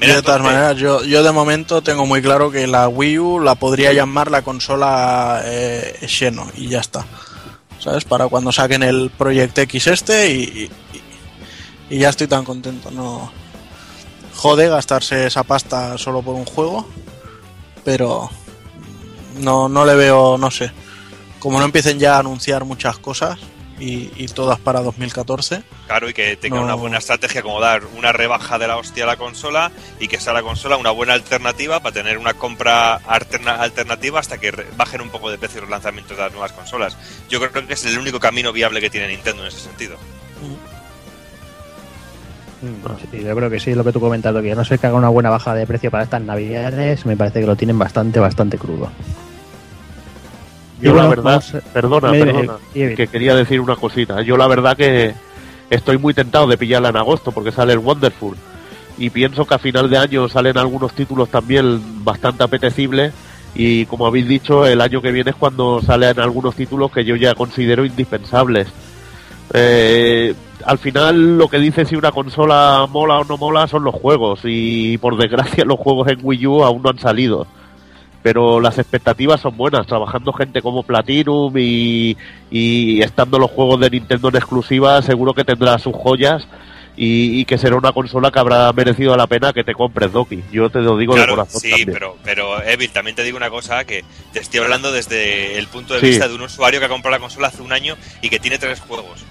Y 0.00 0.06
de 0.06 0.22
todas 0.22 0.42
maneras, 0.42 0.76
yo, 0.76 1.04
yo 1.04 1.22
de 1.22 1.30
momento 1.30 1.80
tengo 1.82 2.04
muy 2.04 2.20
claro 2.20 2.50
que 2.50 2.66
la 2.66 2.88
Wii 2.88 3.18
U 3.20 3.40
la 3.40 3.54
podría 3.54 3.92
llamar 3.92 4.30
la 4.30 4.42
consola 4.42 5.42
eh, 5.44 6.04
Xeno 6.08 6.50
y 6.56 6.68
ya 6.68 6.80
está. 6.80 7.06
¿Sabes? 7.84 8.04
Para 8.04 8.28
cuando 8.28 8.50
saquen 8.50 8.82
el 8.82 9.10
Project 9.10 9.58
X 9.58 9.86
este 9.88 10.32
y, 10.32 10.70
y- 11.90 11.94
y 11.94 11.98
ya 11.98 12.08
estoy 12.08 12.26
tan 12.26 12.44
contento. 12.44 12.90
No 12.90 13.30
jode 14.34 14.68
gastarse 14.68 15.26
esa 15.26 15.42
pasta 15.44 15.98
solo 15.98 16.22
por 16.22 16.34
un 16.34 16.46
juego, 16.46 16.88
pero 17.84 18.30
no, 19.38 19.68
no 19.68 19.84
le 19.84 19.94
veo, 19.94 20.38
no 20.38 20.50
sé. 20.50 20.72
Como 21.38 21.58
no 21.58 21.66
empiecen 21.66 21.98
ya 21.98 22.16
a 22.16 22.20
anunciar 22.20 22.64
muchas 22.64 22.98
cosas 22.98 23.38
y, 23.84 24.12
y 24.16 24.26
todas 24.28 24.58
para 24.58 24.80
2014, 24.80 25.62
Claro, 25.86 26.08
y 26.08 26.14
que 26.14 26.36
tenga 26.36 26.56
No. 26.56 26.64
una 26.64 26.74
buena 26.74 26.98
estrategia 26.98 27.42
como 27.42 27.60
dar 27.60 27.82
una 27.96 28.12
rebaja 28.12 28.58
de 28.58 28.66
la 28.68 28.76
hostia 28.76 29.04
a 29.04 29.06
la 29.06 29.16
consola 29.16 29.70
y 30.00 30.08
que 30.08 30.18
sea 30.20 30.32
la 30.32 30.42
consola 30.42 30.76
una 30.76 30.90
buena 30.90 31.12
alternativa 31.12 31.80
para 31.80 31.92
tener 31.92 32.18
una 32.18 32.34
compra 32.34 32.96
alterna- 33.06 33.60
alternativa 33.60 34.18
hasta 34.20 34.38
que 34.38 34.52
bajen 34.76 35.00
un 35.02 35.10
poco 35.10 35.30
de 35.30 35.38
precio 35.38 35.60
los 35.60 35.70
lanzamientos 35.70 36.16
de 36.16 36.22
las 36.22 36.32
nuevas 36.32 36.52
consolas. 36.52 36.96
Yo 37.28 37.38
creo 37.40 37.66
que 37.66 37.72
es 37.74 37.84
el 37.84 37.98
único 37.98 38.18
camino 38.20 38.52
viable 38.52 38.80
que 38.80 38.90
tiene 38.90 39.08
Nintendo 39.08 39.42
en 39.42 39.48
ese 39.48 39.60
sentido. 39.60 39.96
Sí, 43.10 43.22
yo 43.22 43.36
creo 43.36 43.50
que 43.50 43.60
sí, 43.60 43.74
lo 43.74 43.84
que 43.84 43.92
tú 43.92 44.00
comentas. 44.00 44.34
A 44.34 44.40
No 44.40 44.64
sé 44.64 44.78
que 44.78 44.86
haga 44.86 44.96
una 44.96 45.08
buena 45.10 45.28
baja 45.28 45.54
de 45.54 45.66
precio 45.66 45.90
para 45.90 46.04
estas 46.04 46.22
navidades, 46.22 47.04
me 47.04 47.16
parece 47.16 47.40
que 47.40 47.46
lo 47.46 47.56
tienen 47.56 47.78
bastante, 47.78 48.18
bastante 48.20 48.56
crudo. 48.56 48.90
Yo 50.84 50.92
bueno, 50.92 51.04
la 51.04 51.08
verdad, 51.08 51.24
vamos, 51.24 51.54
eh, 51.54 51.62
perdona, 51.72 52.10
perdona, 52.10 52.56
que 52.74 53.06
quería 53.10 53.34
decir 53.34 53.58
una 53.58 53.74
cosita. 53.74 54.20
Yo 54.20 54.36
la 54.36 54.46
verdad 54.46 54.76
que 54.76 55.14
estoy 55.70 55.96
muy 55.96 56.12
tentado 56.12 56.46
de 56.46 56.58
pillarla 56.58 56.90
en 56.90 56.96
agosto 56.98 57.32
porque 57.32 57.52
sale 57.52 57.72
el 57.72 57.78
Wonderful. 57.78 58.36
Y 58.98 59.08
pienso 59.08 59.46
que 59.46 59.54
a 59.54 59.58
final 59.58 59.88
de 59.88 59.96
año 59.96 60.28
salen 60.28 60.58
algunos 60.58 60.92
títulos 60.92 61.30
también 61.30 62.04
bastante 62.04 62.44
apetecibles. 62.44 63.14
Y 63.54 63.86
como 63.86 64.06
habéis 64.06 64.28
dicho 64.28 64.66
el 64.66 64.82
año 64.82 65.00
que 65.00 65.10
viene 65.10 65.30
es 65.30 65.36
cuando 65.36 65.80
salen 65.80 66.20
algunos 66.20 66.54
títulos 66.54 66.92
que 66.92 67.06
yo 67.06 67.16
ya 67.16 67.34
considero 67.34 67.86
indispensables. 67.86 68.68
Eh, 69.54 70.34
al 70.66 70.76
final 70.76 71.38
lo 71.38 71.48
que 71.48 71.58
dice 71.58 71.86
si 71.86 71.96
una 71.96 72.12
consola 72.12 72.86
mola 72.90 73.20
o 73.20 73.24
no 73.24 73.38
mola 73.38 73.66
son 73.68 73.84
los 73.84 73.94
juegos. 73.94 74.40
Y 74.44 74.98
por 74.98 75.16
desgracia 75.16 75.64
los 75.66 75.78
juegos 75.78 76.08
en 76.08 76.18
Wii 76.22 76.46
U 76.46 76.62
aún 76.62 76.82
no 76.82 76.90
han 76.90 76.98
salido 76.98 77.46
pero 78.24 78.58
las 78.58 78.78
expectativas 78.78 79.38
son 79.42 79.54
buenas, 79.54 79.86
trabajando 79.86 80.32
gente 80.32 80.62
como 80.62 80.82
Platinum 80.82 81.52
y, 81.58 82.16
y 82.50 83.02
estando 83.02 83.38
los 83.38 83.50
juegos 83.50 83.78
de 83.80 83.90
Nintendo 83.90 84.30
en 84.30 84.36
exclusiva, 84.36 85.02
seguro 85.02 85.34
que 85.34 85.44
tendrá 85.44 85.78
sus 85.78 85.94
joyas 85.94 86.48
y, 86.96 87.40
y 87.40 87.44
que 87.44 87.58
será 87.58 87.76
una 87.76 87.92
consola 87.92 88.30
que 88.30 88.38
habrá 88.38 88.72
merecido 88.72 89.14
la 89.14 89.26
pena 89.26 89.52
que 89.52 89.62
te 89.62 89.74
compres, 89.74 90.10
Doki. 90.10 90.42
Yo 90.50 90.70
te 90.70 90.80
lo 90.80 90.96
digo 90.96 91.14
de 91.14 91.26
corazón 91.26 91.60
sí, 91.60 91.68
también. 91.68 91.90
pero, 91.92 92.16
pero 92.24 92.62
Evil, 92.62 92.90
también 92.92 93.14
te 93.14 93.24
digo 93.24 93.36
una 93.36 93.50
cosa 93.50 93.84
que 93.84 94.02
te 94.32 94.38
estoy 94.40 94.60
hablando 94.60 94.90
desde 94.90 95.58
el 95.58 95.66
punto 95.66 95.92
de 95.92 96.00
Sí. 96.00 96.06
vista 96.06 96.26
de 96.26 96.34
un 96.34 96.40
usuario 96.40 96.80
que 96.80 96.86
ha 96.86 96.88
comprado 96.88 97.16
la 97.16 97.20
consola 97.20 97.48
hace 97.48 97.60
un 97.60 97.74
año 97.74 97.94
y 98.22 98.30
que 98.30 98.38
tiene 98.38 98.56
tres 98.58 98.80
juegos. 98.80 99.22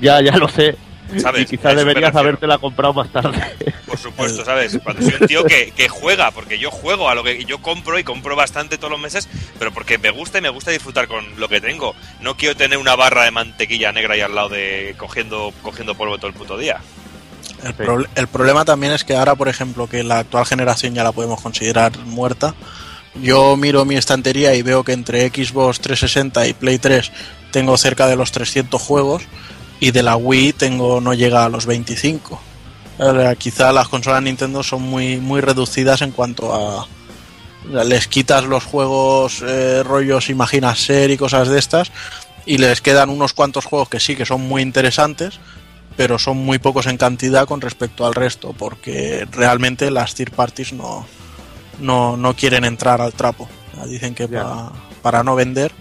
Ya, 0.00 0.20
ya 0.20 0.36
lo 0.36 0.48
sé. 0.48 0.74
¿Sabes? 1.20 1.42
Y 1.42 1.56
quizás 1.56 1.76
deberías 1.76 2.14
habértela 2.16 2.58
comprado 2.58 2.92
más 2.94 3.08
tarde. 3.10 3.40
Por 3.86 3.98
supuesto, 3.98 4.44
¿sabes? 4.44 4.78
Cuando 4.82 5.02
soy 5.02 5.14
un 5.20 5.26
tío 5.28 5.44
que, 5.44 5.70
que 5.76 5.88
juega, 5.88 6.30
porque 6.32 6.58
yo 6.58 6.70
juego 6.70 7.08
a 7.08 7.14
lo 7.14 7.22
que 7.22 7.44
yo 7.44 7.58
compro 7.62 7.98
y 7.98 8.04
compro 8.04 8.34
bastante 8.36 8.76
todos 8.78 8.90
los 8.90 9.00
meses, 9.00 9.28
pero 9.58 9.72
porque 9.72 9.96
me 9.98 10.10
gusta 10.10 10.38
y 10.38 10.42
me 10.42 10.48
gusta 10.48 10.70
disfrutar 10.72 11.06
con 11.08 11.24
lo 11.38 11.48
que 11.48 11.60
tengo. 11.60 11.94
No 12.20 12.36
quiero 12.36 12.56
tener 12.56 12.78
una 12.78 12.96
barra 12.96 13.24
de 13.24 13.30
mantequilla 13.30 13.92
negra 13.92 14.14
ahí 14.14 14.20
al 14.20 14.34
lado 14.34 14.48
de 14.50 14.94
cogiendo, 14.98 15.52
cogiendo 15.62 15.94
polvo 15.94 16.18
todo 16.18 16.26
el 16.28 16.34
puto 16.34 16.58
día. 16.58 16.78
El, 17.62 17.68
Sí. 17.70 17.82
proble- 17.84 18.08
el 18.16 18.26
problema 18.26 18.64
también 18.64 18.92
es 18.92 19.04
que 19.04 19.16
ahora, 19.16 19.34
por 19.34 19.48
ejemplo, 19.48 19.88
que 19.88 20.02
la 20.02 20.18
actual 20.18 20.44
generación 20.46 20.94
ya 20.94 21.04
la 21.04 21.12
podemos 21.12 21.40
considerar 21.40 21.96
muerta, 22.04 22.54
yo 23.14 23.56
miro 23.56 23.84
mi 23.86 23.96
estantería 23.96 24.54
y 24.54 24.62
veo 24.62 24.84
que 24.84 24.92
entre 24.92 25.26
Xbox 25.28 25.80
360 25.80 26.46
y 26.48 26.52
Play 26.52 26.78
3 26.78 27.10
tengo 27.52 27.76
cerca 27.78 28.06
de 28.08 28.16
los 28.16 28.30
300 28.32 28.82
juegos 28.82 29.22
y 29.80 29.90
de 29.90 30.02
la 30.02 30.16
Wii 30.16 30.52
tengo 30.54 31.00
no 31.00 31.14
llega 31.14 31.44
a 31.44 31.48
los 31.48 31.66
25. 31.66 32.40
Ahora, 32.98 33.34
quizá 33.36 33.72
las 33.72 33.88
consolas 33.88 34.22
Nintendo 34.22 34.62
son 34.62 34.82
muy, 34.82 35.18
muy 35.18 35.40
reducidas 35.40 36.00
en 36.02 36.12
cuanto 36.12 36.54
a... 36.54 36.86
Les 37.84 38.06
quitas 38.06 38.44
los 38.44 38.64
juegos 38.64 39.42
eh, 39.46 39.82
rollos 39.82 40.30
Imagina 40.30 40.74
Ser 40.76 41.10
y 41.10 41.16
cosas 41.16 41.48
de 41.48 41.58
estas 41.58 41.90
y 42.46 42.58
les 42.58 42.80
quedan 42.80 43.10
unos 43.10 43.32
cuantos 43.32 43.64
juegos 43.64 43.88
que 43.88 43.98
sí 43.98 44.14
que 44.14 44.24
son 44.24 44.40
muy 44.42 44.62
interesantes, 44.62 45.40
pero 45.96 46.16
son 46.18 46.36
muy 46.36 46.58
pocos 46.60 46.86
en 46.86 46.96
cantidad 46.96 47.44
con 47.46 47.60
respecto 47.60 48.06
al 48.06 48.14
resto, 48.14 48.54
porque 48.56 49.26
realmente 49.32 49.90
las 49.90 50.14
third 50.14 50.30
parties 50.32 50.72
no, 50.72 51.06
no, 51.80 52.16
no 52.16 52.34
quieren 52.36 52.64
entrar 52.64 53.00
al 53.02 53.14
trapo. 53.14 53.48
Dicen 53.88 54.14
que 54.14 54.28
Ya. 54.28 54.42
pa- 54.44 54.72
para 55.02 55.22
no 55.24 55.34
vender, 55.34 55.72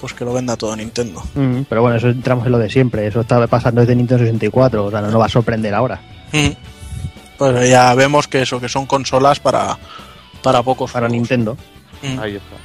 pues 0.00 0.12
que 0.14 0.24
lo 0.24 0.32
venda 0.32 0.56
todo 0.56 0.76
Nintendo. 0.76 1.22
Mm, 1.34 1.62
pero 1.68 1.82
bueno, 1.82 1.96
eso 1.96 2.08
entramos 2.08 2.46
en 2.46 2.52
lo 2.52 2.58
de 2.58 2.70
siempre. 2.70 3.06
Eso 3.06 3.20
está 3.20 3.46
pasando 3.46 3.80
desde 3.80 3.96
Nintendo 3.96 4.24
64. 4.24 4.84
O 4.84 4.90
sea, 4.90 5.00
no 5.00 5.10
nos 5.10 5.20
va 5.20 5.26
a 5.26 5.30
sorprender 5.30 5.74
ahora. 5.74 6.00
Mm. 6.32 6.50
Pues 7.38 7.68
ya 7.68 7.94
vemos 7.94 8.28
que 8.28 8.42
eso, 8.42 8.60
que 8.60 8.68
son 8.68 8.86
consolas 8.86 9.40
para, 9.40 9.76
para 10.42 10.62
pocos 10.62 10.92
Para 10.92 11.06
juegos. 11.08 11.20
Nintendo. 11.20 11.56
Mm. 12.02 12.18
Ahí 12.18 12.36
está. 12.36 12.56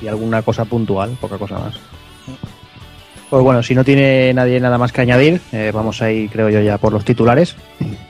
Y 0.00 0.08
alguna 0.08 0.42
cosa 0.42 0.64
puntual, 0.64 1.16
poca 1.20 1.38
cosa 1.38 1.58
más. 1.58 1.74
Pues 3.30 3.42
bueno, 3.42 3.62
si 3.62 3.74
no 3.74 3.82
tiene 3.82 4.32
nadie 4.34 4.60
nada 4.60 4.78
más 4.78 4.92
que 4.92 5.00
añadir, 5.00 5.40
eh, 5.50 5.72
vamos 5.74 6.00
a 6.00 6.12
ir, 6.12 6.30
creo 6.30 6.48
yo, 6.48 6.60
ya 6.60 6.78
por 6.78 6.92
los 6.92 7.04
titulares. 7.04 7.56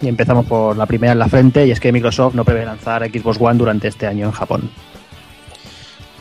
Y 0.02 0.08
empezamos 0.08 0.44
por 0.44 0.76
la 0.76 0.84
primera 0.84 1.12
en 1.12 1.18
la 1.18 1.28
frente, 1.28 1.66
y 1.66 1.70
es 1.70 1.80
que 1.80 1.90
Microsoft 1.90 2.34
no 2.34 2.44
prevé 2.44 2.66
lanzar 2.66 3.02
Xbox 3.08 3.38
One 3.40 3.56
durante 3.56 3.88
este 3.88 4.06
año 4.06 4.26
en 4.26 4.32
Japón. 4.32 4.70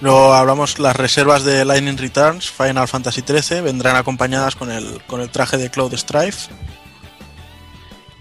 Luego 0.02 0.34
hablamos 0.34 0.78
las 0.80 0.96
reservas 0.96 1.46
de 1.46 1.64
Lightning 1.64 1.98
Returns, 1.98 2.52
Final 2.52 2.88
Fantasy 2.88 3.22
XIII, 3.22 3.62
vendrán 3.62 3.96
acompañadas 3.96 4.56
con 4.56 4.70
el, 4.70 5.02
con 5.08 5.22
el 5.22 5.30
traje 5.30 5.58
de 5.58 5.72
Cloud 5.72 5.96
Strife. 5.96 6.54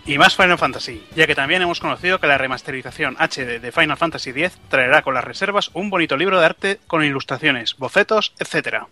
Y 0.06 0.18
más 0.18 0.36
Final 0.36 0.58
Fantasy, 0.58 1.02
ya 1.16 1.26
que 1.26 1.34
también 1.34 1.62
hemos 1.62 1.80
conocido 1.80 2.20
que 2.20 2.26
la 2.26 2.38
remasterización 2.38 3.16
HD 3.18 3.58
de 3.60 3.72
Final 3.72 3.96
Fantasy 3.96 4.30
X 4.30 4.58
traerá 4.68 5.02
con 5.02 5.14
las 5.14 5.24
reservas 5.24 5.70
un 5.72 5.88
bonito 5.88 6.16
libro 6.16 6.38
de 6.38 6.46
arte 6.46 6.80
con 6.86 7.02
ilustraciones, 7.02 7.76
bocetos, 7.76 8.34
etcétera. 8.38 8.86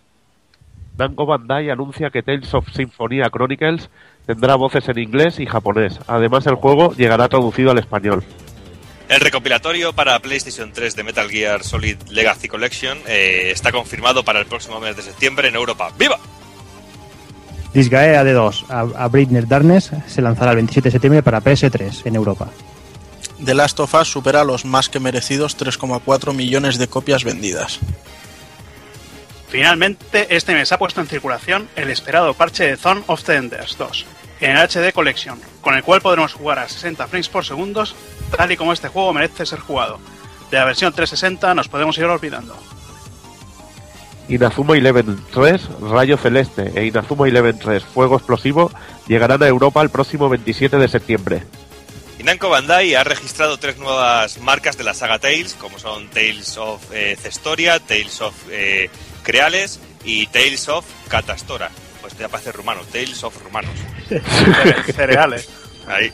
Namco 0.97 1.25
Bandai 1.25 1.69
anuncia 1.69 2.09
que 2.09 2.21
Tales 2.21 2.53
of 2.53 2.69
Symphonia 2.71 3.29
Chronicles 3.29 3.89
tendrá 4.25 4.55
voces 4.55 4.89
en 4.89 4.99
inglés 4.99 5.39
y 5.39 5.45
japonés. 5.45 5.99
Además, 6.07 6.45
el 6.47 6.55
juego 6.55 6.93
llegará 6.93 7.27
traducido 7.29 7.71
al 7.71 7.79
español. 7.79 8.23
El 9.09 9.19
recopilatorio 9.19 9.93
para 9.93 10.17
PlayStation 10.19 10.71
3 10.71 10.95
de 10.95 11.03
Metal 11.03 11.29
Gear 11.29 11.63
Solid 11.63 11.97
Legacy 12.09 12.47
Collection 12.47 12.97
eh, 13.05 13.51
está 13.51 13.71
confirmado 13.71 14.23
para 14.23 14.39
el 14.39 14.45
próximo 14.45 14.79
mes 14.79 14.95
de 14.95 15.01
septiembre 15.01 15.49
en 15.49 15.55
Europa. 15.55 15.91
¡Viva! 15.97 16.19
Disgaea 17.73 18.23
D2 18.23 18.65
a, 18.69 19.03
a 19.03 19.07
Britner 19.07 19.47
Darkness 19.47 19.91
se 20.07 20.21
lanzará 20.21 20.51
el 20.51 20.57
27 20.57 20.87
de 20.87 20.91
septiembre 20.91 21.23
para 21.23 21.41
PS3 21.41 22.05
en 22.05 22.15
Europa. 22.15 22.49
The 23.43 23.53
Last 23.53 23.79
of 23.79 23.93
Us 23.93 24.07
supera 24.07 24.43
los 24.43 24.63
más 24.63 24.89
que 24.89 24.99
merecidos 24.99 25.57
3,4 25.57 26.33
millones 26.33 26.77
de 26.77 26.87
copias 26.87 27.23
vendidas. 27.23 27.79
Finalmente, 29.49 30.35
este 30.35 30.53
mes 30.53 30.71
ha 30.71 30.77
puesto 30.77 31.01
en 31.01 31.07
circulación 31.07 31.67
el 31.75 31.89
esperado 31.89 32.33
parche 32.33 32.65
de 32.65 32.77
Zone 32.77 33.03
of 33.07 33.23
the 33.23 33.35
Enders 33.35 33.77
2 33.77 34.05
en 34.43 34.57
el 34.57 34.67
HD 34.67 34.91
Collection, 34.93 35.39
con 35.61 35.73
el 35.73 35.83
cual 35.83 36.01
podremos 36.01 36.33
jugar 36.33 36.59
a 36.59 36.67
60 36.67 37.07
frames 37.07 37.29
por 37.29 37.45
segundo, 37.45 37.85
tal 38.35 38.51
y 38.51 38.57
como 38.57 38.73
este 38.73 38.89
juego 38.89 39.13
merece 39.13 39.45
ser 39.45 39.59
jugado. 39.59 39.99
De 40.51 40.57
la 40.57 40.65
versión 40.65 40.91
360 40.91 41.55
nos 41.55 41.69
podemos 41.69 41.97
ir 41.97 42.03
olvidando. 42.03 42.57
Inazuma 44.27 44.77
Eleven 44.77 45.17
3, 45.33 45.61
Rayo 45.81 46.17
Celeste 46.17 46.73
e 46.75 46.85
Inazuma 46.85 47.27
Eleven 47.27 47.57
3, 47.57 47.83
Fuego 47.83 48.17
Explosivo 48.17 48.69
llegarán 49.07 49.41
a 49.43 49.47
Europa 49.47 49.81
el 49.81 49.89
próximo 49.89 50.27
27 50.27 50.77
de 50.77 50.87
septiembre. 50.89 51.43
Y 52.19 52.23
Namco 52.23 52.49
Bandai 52.49 52.95
ha 52.95 53.03
registrado 53.05 53.57
tres 53.57 53.77
nuevas 53.77 54.39
marcas 54.39 54.77
de 54.77 54.83
la 54.83 54.93
saga 54.93 55.19
Tales, 55.19 55.53
como 55.53 55.79
son 55.79 56.09
Tales 56.09 56.57
of 56.57 56.81
eh, 56.91 57.15
Cestoria, 57.17 57.79
Tales 57.79 58.19
of 58.19 58.33
eh, 58.49 58.89
Creales 59.23 59.79
y 60.03 60.27
Tales 60.27 60.67
of 60.67 60.85
Catastora. 61.07 61.71
Pues 62.01 62.17
ya 62.17 62.27
parece 62.27 62.51
rumano, 62.51 62.81
Tales 62.91 63.23
of 63.23 63.41
Rumanos. 63.41 63.71
Cere- 64.09 64.83
Cereales. 64.93 65.49
Ahí. 65.87 66.11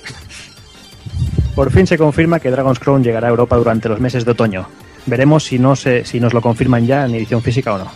Por 1.55 1.71
fin 1.71 1.85
se 1.87 1.97
confirma 1.97 2.39
que 2.39 2.51
Dragon's 2.51 2.79
Crown 2.79 3.03
llegará 3.03 3.27
a 3.27 3.31
Europa 3.31 3.55
durante 3.57 3.89
los 3.89 3.99
meses 3.99 4.23
de 4.25 4.31
otoño. 4.31 4.67
Veremos 5.05 5.43
si, 5.43 5.59
no 5.59 5.75
se, 5.75 6.05
si 6.05 6.19
nos 6.19 6.33
lo 6.33 6.41
confirman 6.41 6.85
ya 6.87 7.05
en 7.05 7.15
edición 7.15 7.41
física 7.41 7.73
o 7.73 7.77
no. 7.79 7.91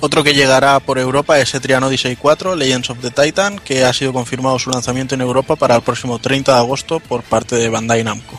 Otro 0.00 0.22
que 0.22 0.34
llegará 0.34 0.78
por 0.80 0.98
Europa 0.98 1.38
es 1.38 1.54
Etrian 1.54 1.82
Odyssey 1.82 2.16
4, 2.16 2.54
Legends 2.56 2.90
of 2.90 2.98
the 3.00 3.10
Titan, 3.10 3.58
que 3.58 3.84
ha 3.84 3.92
sido 3.92 4.12
confirmado 4.12 4.58
su 4.58 4.68
lanzamiento 4.70 5.14
en 5.14 5.22
Europa 5.22 5.56
para 5.56 5.76
el 5.76 5.82
próximo 5.82 6.18
30 6.18 6.52
de 6.52 6.58
agosto 6.58 7.00
por 7.00 7.22
parte 7.22 7.56
de 7.56 7.68
Bandai 7.70 8.04
Namco. 8.04 8.38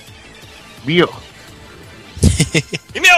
Mío. 0.86 1.10
¡Y 2.94 3.00
mío! 3.00 3.12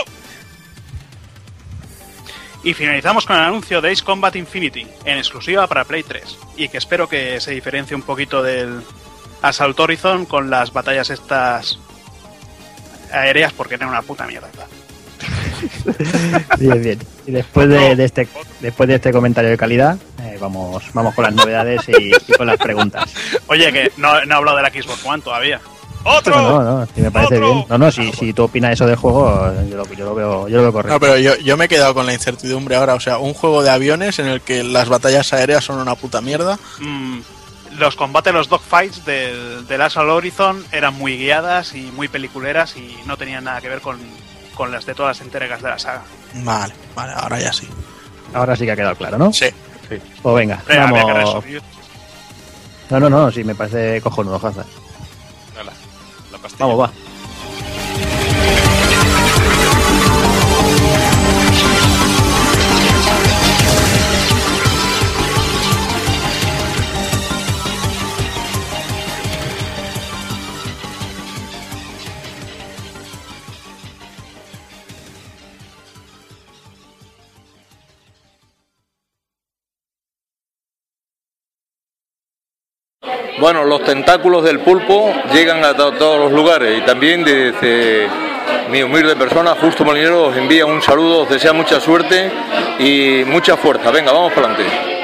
Y 2.67 2.73
finalizamos 2.73 3.25
con 3.25 3.37
el 3.37 3.43
anuncio 3.43 3.79
de 3.79 3.93
Ace 3.93 4.03
Combat 4.03 4.35
Infinity, 4.35 4.85
en 5.05 5.17
exclusiva 5.17 5.65
para 5.67 5.85
Play 5.85 6.03
3, 6.03 6.37
y 6.57 6.67
que 6.67 6.77
espero 6.77 7.07
que 7.07 7.39
se 7.39 7.51
diferencie 7.51 7.95
un 7.95 8.01
poquito 8.01 8.43
del 8.43 8.81
Assault 9.41 9.79
Horizon 9.79 10.25
con 10.25 10.49
las 10.49 10.73
batallas 10.73 11.09
estas 11.09 11.79
aéreas, 13.09 13.53
porque 13.53 13.75
era 13.75 13.87
una 13.87 14.01
puta 14.01 14.27
mierda. 14.27 14.49
Bien, 16.59 16.83
bien. 16.83 16.99
Y 17.25 17.31
después 17.31 17.69
de, 17.69 17.95
de 17.95 18.03
este, 18.03 18.27
después 18.59 18.89
de 18.89 18.95
este 18.95 19.13
comentario 19.13 19.49
de 19.49 19.57
calidad, 19.57 19.97
eh, 20.21 20.37
vamos, 20.37 20.83
vamos 20.93 21.15
con 21.15 21.23
las 21.23 21.33
novedades 21.33 21.87
y, 21.87 22.11
y 22.13 22.33
con 22.33 22.47
las 22.47 22.57
preguntas. 22.57 23.05
Oye, 23.47 23.71
que 23.71 23.91
no, 23.95 24.25
no 24.25 24.35
he 24.35 24.37
hablado 24.37 24.57
de 24.57 24.63
la 24.63 24.69
Xbox 24.69 25.05
One 25.05 25.23
todavía. 25.23 25.61
¡Otro! 26.03 26.35
No, 26.35 26.63
no, 26.63 26.79
no, 26.79 26.87
si 26.93 27.01
me 27.01 27.11
parece 27.11 27.35
¡Otro! 27.35 27.53
bien. 27.53 27.65
No, 27.69 27.77
no, 27.77 27.91
si, 27.91 28.11
si 28.13 28.33
tú 28.33 28.43
opinas 28.43 28.73
eso 28.73 28.85
del 28.85 28.95
juego, 28.95 29.51
yo 29.69 29.77
lo, 29.77 29.85
yo 29.93 30.05
lo 30.05 30.15
veo, 30.15 30.47
yo 30.47 30.57
lo 30.57 30.63
veo 30.63 30.73
correcto. 30.73 30.93
No, 30.93 30.99
pero 30.99 31.17
yo, 31.17 31.35
yo 31.37 31.57
me 31.57 31.65
he 31.65 31.67
quedado 31.67 31.93
con 31.93 32.05
la 32.05 32.13
incertidumbre 32.13 32.75
ahora. 32.75 32.93
O 32.95 32.99
sea, 32.99 33.17
un 33.17 33.33
juego 33.33 33.63
de 33.63 33.69
aviones 33.69 34.19
en 34.19 34.27
el 34.27 34.41
que 34.41 34.63
las 34.63 34.89
batallas 34.89 35.33
aéreas 35.33 35.63
son 35.63 35.79
una 35.79 35.95
puta 35.95 36.21
mierda. 36.21 36.57
Mm, 36.79 37.19
los 37.77 37.95
combates, 37.95 38.33
los 38.33 38.49
dogfights 38.49 39.05
del, 39.05 39.67
del 39.67 39.81
Assault 39.81 40.09
Horizon 40.09 40.65
eran 40.71 40.93
muy 40.95 41.17
guiadas 41.17 41.75
y 41.75 41.91
muy 41.95 42.07
peliculeras 42.07 42.75
y 42.77 42.97
no 43.05 43.17
tenían 43.17 43.43
nada 43.43 43.61
que 43.61 43.69
ver 43.69 43.81
con, 43.81 43.99
con 44.55 44.71
las 44.71 44.85
de 44.85 44.95
todas 44.95 45.17
las 45.17 45.25
entregas 45.25 45.61
de 45.61 45.69
la 45.69 45.77
saga. 45.79 46.03
Vale, 46.35 46.73
vale, 46.95 47.13
ahora 47.15 47.39
ya 47.39 47.51
sí. 47.53 47.67
Ahora 48.33 48.55
sí 48.55 48.65
que 48.65 48.71
ha 48.71 48.75
quedado 48.75 48.95
claro, 48.95 49.17
¿no? 49.17 49.31
Sí. 49.31 49.47
Pues 50.21 50.35
venga, 50.35 50.61
vamos. 50.67 51.43
No, 52.89 52.99
no, 52.99 53.09
no, 53.09 53.31
sí, 53.31 53.43
me 53.43 53.55
parece 53.55 54.01
cojonudo, 54.01 54.35
Hazard. 54.35 54.65
Pastilla. 56.47 56.65
Vamos, 56.65 56.79
va. 56.79 57.06
Bueno, 83.47 83.63
los 83.63 83.81
tentáculos 83.81 84.43
del 84.43 84.59
pulpo 84.59 85.09
llegan 85.33 85.63
a 85.63 85.73
to- 85.73 85.93
todos 85.93 86.19
los 86.19 86.33
lugares 86.33 86.79
y 86.79 86.81
también 86.81 87.23
desde 87.23 88.05
mi 88.69 88.83
humilde 88.83 89.15
persona, 89.15 89.51
Justo 89.55 89.85
Molinero, 89.85 90.25
os 90.25 90.35
envía 90.35 90.65
un 90.65 90.81
saludo, 90.81 91.21
os 91.21 91.29
desea 91.29 91.53
mucha 91.53 91.79
suerte 91.79 92.29
y 92.77 93.23
mucha 93.25 93.55
fuerza. 93.55 93.89
Venga, 93.89 94.11
vamos 94.11 94.33
para 94.33 94.47
adelante. 94.47 94.96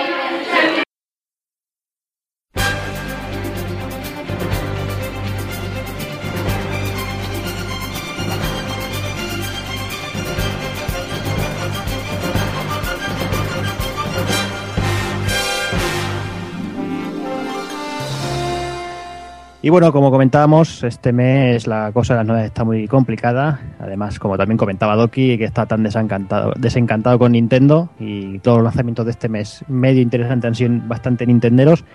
Y 19.65 19.69
bueno, 19.69 19.93
como 19.93 20.11
comentábamos, 20.11 20.83
este 20.83 21.13
mes 21.13 21.67
la 21.67 21.93
cosa 21.93 22.15
de 22.15 22.17
las 22.17 22.27
novedades 22.27 22.47
está 22.47 22.65
muy 22.65 22.85
complicada. 22.85 23.61
Además, 23.79 24.19
como 24.19 24.37
también 24.37 24.57
comentaba 24.57 24.97
Doki, 24.97 25.37
que 25.37 25.45
está 25.45 25.65
tan 25.65 25.83
desencantado, 25.83 26.51
desencantado 26.57 27.17
con 27.17 27.31
Nintendo 27.31 27.87
y 27.97 28.39
todos 28.39 28.57
los 28.57 28.65
lanzamientos 28.65 29.05
de 29.05 29.11
este 29.11 29.29
mes 29.29 29.63
medio 29.69 30.01
interesantes 30.01 30.49
han 30.49 30.55
sido 30.55 30.81
bastante 30.85 31.25
nintenderos. 31.25 31.85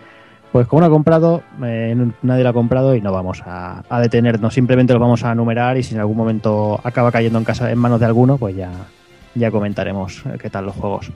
Pues 0.50 0.66
como 0.66 0.80
no 0.80 0.86
ha 0.86 0.88
comprado, 0.88 1.42
eh, 1.62 1.94
nadie 2.22 2.42
lo 2.42 2.48
ha 2.48 2.52
comprado 2.54 2.96
y 2.96 3.02
no 3.02 3.12
vamos 3.12 3.42
a, 3.44 3.82
a 3.86 4.00
detenernos. 4.00 4.54
Simplemente 4.54 4.94
los 4.94 5.02
vamos 5.02 5.22
a 5.24 5.32
enumerar 5.32 5.76
y 5.76 5.82
si 5.82 5.92
en 5.94 6.00
algún 6.00 6.16
momento 6.16 6.80
acaba 6.82 7.12
cayendo 7.12 7.38
en, 7.38 7.44
casa, 7.44 7.70
en 7.70 7.76
manos 7.76 8.00
de 8.00 8.06
alguno, 8.06 8.38
pues 8.38 8.56
ya, 8.56 8.70
ya 9.34 9.50
comentaremos 9.50 10.24
eh, 10.24 10.38
qué 10.40 10.48
tal 10.48 10.64
los 10.64 10.74
juegos. 10.74 11.12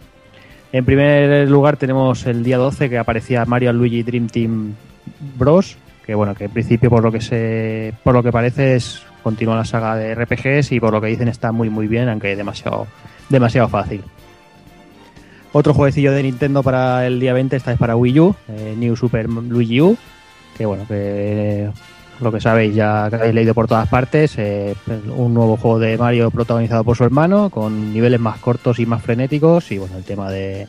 En 0.71 0.85
primer 0.85 1.49
lugar 1.49 1.79
tenemos 1.79 2.27
el 2.27 2.45
día 2.45 2.59
12 2.59 2.91
que 2.91 2.99
aparecía 2.99 3.47
Mario 3.47 3.73
Luigi 3.73 4.03
Dream 4.03 4.27
Team 4.27 4.75
Bros. 5.39 5.79
Que 6.05 6.15
bueno, 6.15 6.35
que 6.35 6.45
en 6.45 6.51
principio 6.51 6.91
por 6.91 7.03
lo 7.03 7.13
que 7.13 7.21
se, 7.21 7.95
por 8.03 8.15
lo 8.15 8.23
que 8.23 8.33
parece 8.33 8.77
es 8.77 9.03
continúa 9.23 9.57
la 9.57 9.65
saga 9.65 9.95
de 9.97 10.15
RPGs 10.15 10.73
y 10.73 10.81
por 10.81 10.93
lo 10.93 11.01
que 11.01 11.07
dicen 11.07 11.29
está 11.29 11.53
muy 11.53 11.71
muy 11.71 11.87
bien, 11.87 12.09
aunque 12.09 12.35
demasiado, 12.35 12.87
demasiado 13.29 13.69
fácil. 13.69 14.03
Otro 15.53 15.75
jueguecillo 15.75 16.13
de 16.13 16.23
Nintendo 16.23 16.63
para 16.63 17.07
el 17.07 17.21
día 17.21 17.35
20, 17.35 17.57
esta 17.57 17.73
es 17.73 17.79
para 17.79 17.95
Wii 17.95 18.21
U, 18.21 18.35
eh, 18.49 18.75
New 18.77 18.97
Super 18.97 19.29
Luigi 19.29 19.81
U, 19.83 19.97
que 20.57 20.65
bueno, 20.65 20.87
que 20.89 21.69
lo 22.21 22.33
que 22.33 22.41
sabéis 22.41 22.75
ya 22.75 23.09
que 23.11 23.17
habéis 23.17 23.35
leído 23.35 23.53
por 23.53 23.69
todas 23.69 23.89
partes, 23.89 24.39
eh, 24.39 24.75
un 25.15 25.35
nuevo 25.35 25.59
juego 25.59 25.79
de 25.79 25.99
Mario 25.99 26.31
protagonizado 26.31 26.85
por 26.85 26.97
su 26.97 27.05
hermano, 27.05 27.51
con 27.51 27.93
niveles 27.93 28.21
más 28.21 28.39
cortos 28.39 28.79
y 28.79 28.87
más 28.87 29.03
frenéticos, 29.03 29.71
y 29.73 29.79
bueno, 29.79 29.99
el 29.99 30.05
tema 30.05 30.31
de, 30.31 30.69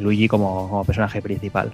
Luigi 0.00 0.26
como 0.28 0.82
personaje 0.84 1.22
principal. 1.22 1.70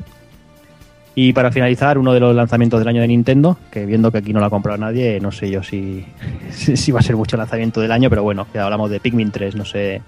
Y 1.14 1.32
para 1.34 1.52
finalizar, 1.52 1.98
uno 1.98 2.14
de 2.14 2.20
los 2.20 2.34
lanzamientos 2.34 2.80
del 2.80 2.88
año 2.88 3.02
de 3.02 3.08
Nintendo, 3.08 3.58
que 3.70 3.84
viendo 3.84 4.10
que 4.10 4.18
aquí 4.18 4.32
no 4.32 4.40
lo 4.40 4.46
ha 4.46 4.50
comprado 4.50 4.78
nadie, 4.78 5.20
no 5.20 5.30
sé 5.30 5.50
yo 5.50 5.62
si, 5.62 6.06
si, 6.50 6.92
va 6.92 7.00
a 7.00 7.02
ser 7.02 7.16
mucho 7.16 7.36
lanzamiento 7.36 7.80
del 7.80 7.92
año, 7.92 8.08
pero 8.08 8.22
bueno, 8.22 8.46
ya 8.54 8.64
hablamos 8.64 8.90
de 8.90 9.00
Pikmin 9.00 9.30
3, 9.30 9.54
no 9.56 9.64
sé 9.64 10.00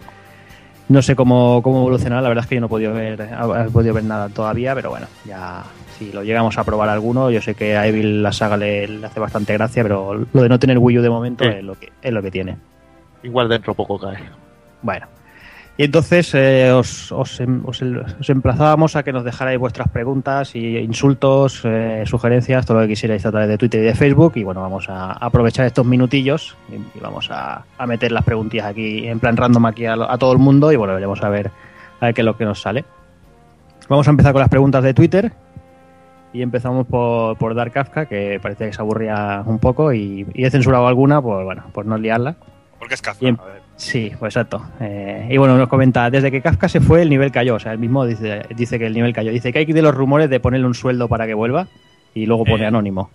no 0.86 1.00
sé 1.00 1.16
cómo, 1.16 1.62
cómo 1.62 1.78
evolucionará, 1.80 2.20
la 2.20 2.28
verdad 2.28 2.44
es 2.44 2.48
que 2.48 2.56
yo 2.56 2.60
no 2.60 2.66
he 2.66 2.70
podido 2.70 2.92
ver, 2.92 3.18
he 3.20 3.70
podido 3.70 3.94
ver 3.94 4.04
nada 4.04 4.28
todavía, 4.28 4.74
pero 4.74 4.90
bueno, 4.90 5.06
ya 5.24 5.64
si 5.98 6.12
lo 6.12 6.22
llegamos 6.22 6.58
a 6.58 6.64
probar 6.64 6.90
alguno, 6.90 7.30
yo 7.30 7.40
sé 7.40 7.54
que 7.54 7.76
a 7.76 7.86
Evil 7.86 8.22
la 8.22 8.32
saga 8.32 8.56
le, 8.56 8.86
le 8.86 9.06
hace 9.06 9.18
bastante 9.20 9.54
gracia, 9.54 9.82
pero 9.82 10.14
lo 10.30 10.42
de 10.42 10.48
no 10.48 10.58
tener 10.58 10.78
Wii 10.78 10.98
U 10.98 11.02
de 11.02 11.10
momento 11.10 11.44
Sí. 11.44 11.50
es, 11.50 11.64
lo 11.64 11.74
que, 11.74 11.90
es 12.02 12.12
lo 12.12 12.22
que 12.22 12.30
tiene. 12.30 12.56
Igual 13.22 13.48
dentro 13.48 13.74
poco 13.74 13.98
cae. 13.98 14.18
Bueno. 14.82 15.06
Y 15.76 15.82
entonces 15.84 16.32
eh, 16.34 16.70
os, 16.70 17.10
os, 17.10 17.40
em- 17.40 17.62
os 17.66 17.82
el- 17.82 17.98
os 17.98 18.30
emplazábamos 18.30 18.94
a 18.94 19.02
que 19.02 19.12
nos 19.12 19.24
dejarais 19.24 19.58
vuestras 19.58 19.88
preguntas 19.88 20.54
y 20.54 20.78
insultos, 20.78 21.62
eh, 21.64 22.04
sugerencias, 22.06 22.64
todo 22.64 22.76
lo 22.76 22.82
que 22.84 22.90
quisierais 22.90 23.26
a 23.26 23.32
través 23.32 23.48
de 23.48 23.58
Twitter 23.58 23.80
y 23.82 23.86
de 23.86 23.94
Facebook. 23.96 24.34
Y 24.36 24.44
bueno, 24.44 24.60
vamos 24.60 24.88
a 24.88 25.12
aprovechar 25.12 25.66
estos 25.66 25.84
minutillos 25.84 26.56
y, 26.70 26.76
y 26.76 27.00
vamos 27.00 27.28
a, 27.32 27.64
a 27.76 27.86
meter 27.88 28.12
las 28.12 28.22
preguntillas 28.24 28.66
aquí 28.66 29.08
en 29.08 29.18
plan 29.18 29.36
random 29.36 29.66
aquí 29.66 29.84
a, 29.86 29.94
a 29.94 30.16
todo 30.16 30.32
el 30.32 30.38
mundo 30.38 30.70
y 30.70 30.76
bueno, 30.76 30.94
veremos 30.94 31.20
a 31.24 31.28
ver, 31.28 31.50
a 32.00 32.06
ver 32.06 32.14
qué 32.14 32.20
es 32.20 32.24
lo 32.24 32.36
que 32.36 32.44
nos 32.44 32.60
sale. 32.62 32.84
Vamos 33.88 34.06
a 34.06 34.10
empezar 34.10 34.32
con 34.32 34.40
las 34.40 34.48
preguntas 34.50 34.82
de 34.84 34.94
Twitter. 34.94 35.32
Y 36.32 36.42
empezamos 36.42 36.86
por, 36.86 37.36
por 37.36 37.54
Dark 37.54 37.72
Kafka, 37.72 38.06
que 38.06 38.38
parecía 38.42 38.66
que 38.68 38.72
se 38.72 38.80
aburría 38.82 39.42
un 39.46 39.58
poco 39.60 39.92
y, 39.92 40.26
y 40.34 40.44
he 40.44 40.50
censurado 40.50 40.86
alguna, 40.88 41.20
pues 41.22 41.44
bueno, 41.44 41.64
por 41.72 41.84
no 41.86 41.96
liarla. 41.96 42.34
Porque 42.78 42.94
es 42.94 43.02
Kafka. 43.02 43.24
A 43.40 43.44
ver. 43.44 43.63
Sí, 43.76 44.12
pues 44.18 44.36
exacto. 44.36 44.64
Eh, 44.80 45.26
y 45.30 45.36
bueno, 45.36 45.56
nos 45.58 45.68
comenta, 45.68 46.08
desde 46.10 46.30
que 46.30 46.40
Kafka 46.40 46.68
se 46.68 46.80
fue, 46.80 47.02
el 47.02 47.10
nivel 47.10 47.32
cayó. 47.32 47.56
O 47.56 47.58
sea, 47.58 47.72
el 47.72 47.78
mismo 47.78 48.06
dice, 48.06 48.42
dice 48.50 48.78
que 48.78 48.86
el 48.86 48.94
nivel 48.94 49.12
cayó. 49.12 49.32
Dice 49.32 49.52
que 49.52 49.58
hay 49.58 49.64
de 49.66 49.82
los 49.82 49.94
rumores 49.94 50.30
de 50.30 50.38
ponerle 50.40 50.66
un 50.66 50.74
sueldo 50.74 51.08
para 51.08 51.26
que 51.26 51.34
vuelva 51.34 51.66
y 52.14 52.26
luego 52.26 52.44
pone 52.44 52.64
Eh. 52.64 52.66
anónimo. 52.68 53.10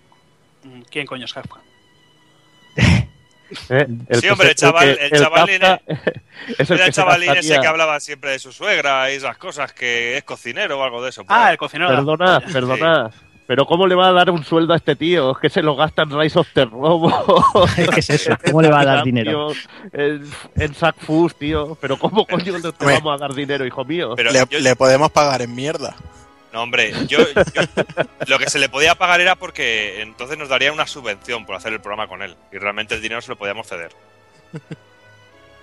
Mm, 0.64 0.80
¿Quién 0.90 1.06
coño 1.06 1.24
es 1.24 1.32
Kafka? 1.32 1.60
¿eh? 2.76 3.86
Sí, 4.12 4.20
que 4.20 4.30
hombre, 4.30 4.48
el 4.50 4.54
chaval- 4.54 4.96
que- 4.96 5.04
el 5.06 5.10
chaval 5.12 5.46
Kafka 5.60 5.80
es 6.58 6.70
el 6.70 6.76
Era 6.76 6.84
que 6.84 6.84
el 6.84 6.84
se 6.84 6.92
chavalín 6.92 7.30
ese 7.30 7.60
que 7.60 7.66
hablaba 7.66 7.98
siempre 8.00 8.30
de 8.32 8.38
su 8.38 8.52
suegra 8.52 9.10
y 9.10 9.16
esas 9.16 9.36
cosas, 9.38 9.72
que 9.72 10.16
es 10.18 10.24
cocinero 10.24 10.78
o 10.78 10.84
algo 10.84 11.02
de 11.02 11.08
eso. 11.10 11.24
Ah, 11.28 11.50
el 11.50 11.56
cocinero. 11.58 11.90
Perdona, 11.90 12.40
polla. 12.52 13.10
Pero 13.50 13.66
¿cómo 13.66 13.88
le 13.88 13.96
va 13.96 14.06
a 14.06 14.12
dar 14.12 14.30
un 14.30 14.44
sueldo 14.44 14.74
a 14.74 14.76
este 14.76 14.94
tío? 14.94 15.32
Es 15.32 15.38
que 15.38 15.50
se 15.50 15.60
lo 15.60 15.74
gasta 15.74 16.02
en 16.04 16.16
Rise 16.16 16.38
of 16.38 16.46
the 16.54 16.66
Robo. 16.66 17.10
¿Qué 17.74 17.98
es 17.98 18.08
eso? 18.10 18.36
¿Cómo 18.44 18.62
le 18.62 18.70
va 18.70 18.82
a 18.82 18.84
dar 18.84 19.02
dinero? 19.02 19.48
En, 19.92 20.24
en 20.54 20.72
Sack 20.72 20.94
Foods, 21.00 21.34
tío. 21.34 21.76
Pero 21.80 21.98
¿cómo 21.98 22.24
coño 22.28 22.52
le 22.52 22.60
te 22.62 22.68
Hombre. 22.68 22.94
vamos 23.00 23.12
a 23.12 23.18
dar 23.18 23.34
dinero, 23.34 23.66
hijo 23.66 23.84
mío? 23.84 24.12
Pero 24.14 24.30
le, 24.30 24.38
yo- 24.48 24.60
le 24.60 24.76
podemos 24.76 25.10
pagar 25.10 25.42
en 25.42 25.52
mierda. 25.52 25.96
No, 26.52 26.62
hombre, 26.62 26.92
yo, 27.08 27.18
yo- 27.18 27.62
lo 28.28 28.38
que 28.38 28.48
se 28.48 28.60
le 28.60 28.68
podía 28.68 28.94
pagar 28.94 29.20
era 29.20 29.34
porque 29.34 30.00
entonces 30.00 30.38
nos 30.38 30.48
daría 30.48 30.72
una 30.72 30.86
subvención 30.86 31.44
por 31.44 31.56
hacer 31.56 31.72
el 31.72 31.80
programa 31.80 32.06
con 32.06 32.22
él. 32.22 32.36
Y 32.52 32.58
realmente 32.58 32.94
el 32.94 33.02
dinero 33.02 33.20
se 33.20 33.30
lo 33.30 33.36
podíamos 33.36 33.66
ceder. 33.66 33.90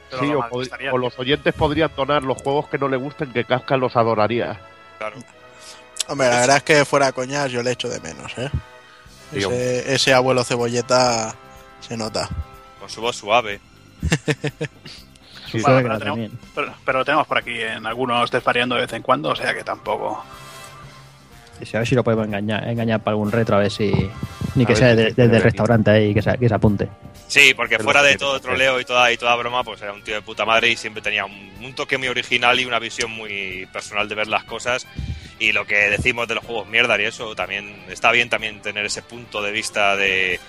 Pero 0.09 0.19
Sí, 0.21 0.27
lo 0.27 0.39
o, 0.39 0.93
o 0.93 0.97
los 0.97 1.17
oyentes 1.17 1.53
podrían 1.53 1.91
donar 1.95 2.23
los 2.23 2.41
juegos 2.41 2.67
que 2.67 2.77
no 2.77 2.89
le 2.89 2.97
gusten, 2.97 3.31
que 3.31 3.45
Kafka 3.45 3.77
los 3.77 3.95
adoraría. 3.95 4.59
Claro. 4.97 5.15
Hombre, 6.07 6.29
la 6.29 6.39
verdad 6.41 6.57
es 6.57 6.63
que 6.63 6.85
fuera 6.85 7.11
coñas 7.11 7.51
yo 7.51 7.61
le 7.63 7.71
echo 7.71 7.89
de 7.89 7.99
menos, 7.99 8.31
¿eh? 8.37 8.49
Ese, 9.33 9.93
ese 9.93 10.13
abuelo 10.13 10.43
cebolleta 10.43 11.35
se 11.81 11.97
nota. 11.97 12.29
Con 12.79 12.89
su 12.89 13.01
voz 13.01 13.15
suave. 13.15 13.59
Sí, 15.49 15.59
pero 15.63 15.81
la 15.87 15.97
tenemos-. 15.97 16.29
Pero, 16.53 16.73
pero 16.83 16.99
lo 16.99 17.05
tenemos 17.05 17.25
por 17.25 17.37
aquí 17.37 17.61
en 17.61 17.85
algunos 17.85 18.29
desvariando 18.29 18.75
de 18.75 18.81
vez 18.81 18.91
en 18.91 19.01
cuando, 19.01 19.29
o 19.29 19.35
sea 19.35 19.53
que 19.53 19.63
tampoco. 19.63 20.21
Sí, 21.63 21.75
a 21.75 21.79
ver 21.79 21.87
si 21.87 21.95
lo 21.95 22.03
podemos 22.03 22.25
engañar, 22.27 22.67
engañar 22.67 22.99
para 23.01 23.13
algún 23.13 23.31
retro, 23.31 23.55
a 23.55 23.59
ver 23.59 23.71
si. 23.71 23.93
Ni 24.55 24.65
que 24.65 24.75
sea 24.75 24.93
de- 24.93 25.13
desde 25.13 25.37
el 25.37 25.41
restaurante 25.41 25.89
ahí, 25.89 26.13
que 26.13 26.21
se, 26.21 26.37
que 26.37 26.49
se 26.49 26.53
apunte. 26.53 26.89
Sí, 27.29 27.53
porque 27.55 27.79
fuera 27.79 28.03
de 28.03 28.17
todo 28.17 28.39
troleo 28.41 28.77
y 28.81 28.83
toda, 28.83 29.09
y 29.11 29.17
toda 29.17 29.35
broma, 29.37 29.63
pues 29.63 29.81
era 29.81 29.93
un 29.93 30.03
tío 30.03 30.15
de 30.15 30.21
puta 30.21 30.43
madre 30.45 30.67
y 30.69 30.75
siempre 30.75 31.01
tenía 31.01 31.23
un, 31.23 31.51
un 31.63 31.73
toque 31.73 31.97
muy 31.97 32.09
original 32.09 32.59
y 32.59 32.65
una 32.65 32.79
visión 32.79 33.09
muy 33.11 33.67
personal 33.71 34.09
de 34.09 34.15
ver 34.15 34.27
las 34.27 34.43
cosas. 34.43 34.85
Y 35.39 35.51
lo 35.51 35.65
que 35.65 35.75
decimos 35.89 36.27
de 36.27 36.35
los 36.35 36.43
juegos 36.45 36.67
mierda 36.67 36.99
y 37.01 37.05
eso, 37.05 37.35
también 37.35 37.75
está 37.89 38.11
bien 38.11 38.29
también 38.29 38.61
tener 38.61 38.85
ese 38.85 39.01
punto 39.01 39.41
de 39.41 39.51
vista 39.51 39.95
de 39.95 40.39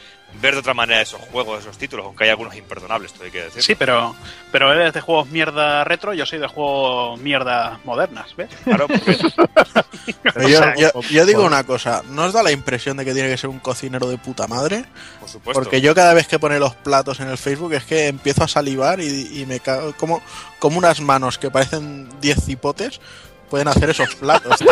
ver 0.43 0.53
de 0.53 0.61
otra 0.61 0.75
manera 0.75 1.01
esos 1.01 1.21
juegos, 1.23 1.61
esos 1.61 1.79
títulos, 1.79 2.05
aunque 2.05 2.25
hay 2.25 2.31
algunos 2.31 2.55
imperdonables, 2.55 3.13
todo 3.15 3.25
hay 3.25 3.31
que 3.31 3.45
decir. 3.45 3.63
Sí, 3.63 3.75
pero, 3.75 4.15
pero 4.53 4.73
él 4.73 4.83
es 4.87 4.93
de 4.93 5.01
juegos 5.01 5.29
mierda 5.31 5.85
retro, 5.85 6.13
yo 6.13 6.27
soy 6.27 6.39
de 6.39 6.47
juegos 6.47 7.19
mierda 7.21 7.81
modernas, 7.85 8.37
¿ves? 8.37 8.51
Claro, 8.65 8.89
porque 8.89 9.17
yo, 10.49 10.61
yo- 10.77 11.01
yo 11.11 11.27
digo 11.27 11.45
una 11.45 11.65
cosa, 11.65 12.03
¿no 12.11 12.25
os 12.25 12.33
da 12.33 12.43
la 12.43 12.53
impresión 12.53 12.97
de 12.97 13.05
que 13.05 13.15
tiene 13.15 13.29
que 13.31 13.39
ser 13.39 13.51
un 13.51 13.59
cocinero 13.59 14.09
de 14.09 14.19
puta 14.19 14.47
madre? 14.47 14.85
por 15.21 15.29
supuesto. 15.29 15.63
Porque 15.63 15.81
yo 15.81 15.95
cada 15.95 16.15
vez 16.15 16.27
que 16.29 16.39
pone 16.39 16.59
los 16.59 16.75
platos 16.75 17.21
en 17.21 17.29
el 17.29 17.39
Facebook 17.39 17.73
es 17.75 17.85
que 17.85 18.07
empiezo 18.09 18.45
a 18.45 18.49
salivar 18.49 19.01
y, 19.01 19.41
y 19.41 19.47
me 19.47 19.61
cago 19.61 19.95
como, 19.97 20.23
como 20.59 20.79
unas 20.79 21.01
manos 21.01 21.39
que 21.39 21.51
parecen 21.51 22.09
10 22.21 22.45
cipotes 22.45 23.01
pueden 23.49 23.69
hacer 23.69 23.91
esos 23.91 24.15
platos, 24.17 24.59
tío. 24.59 24.69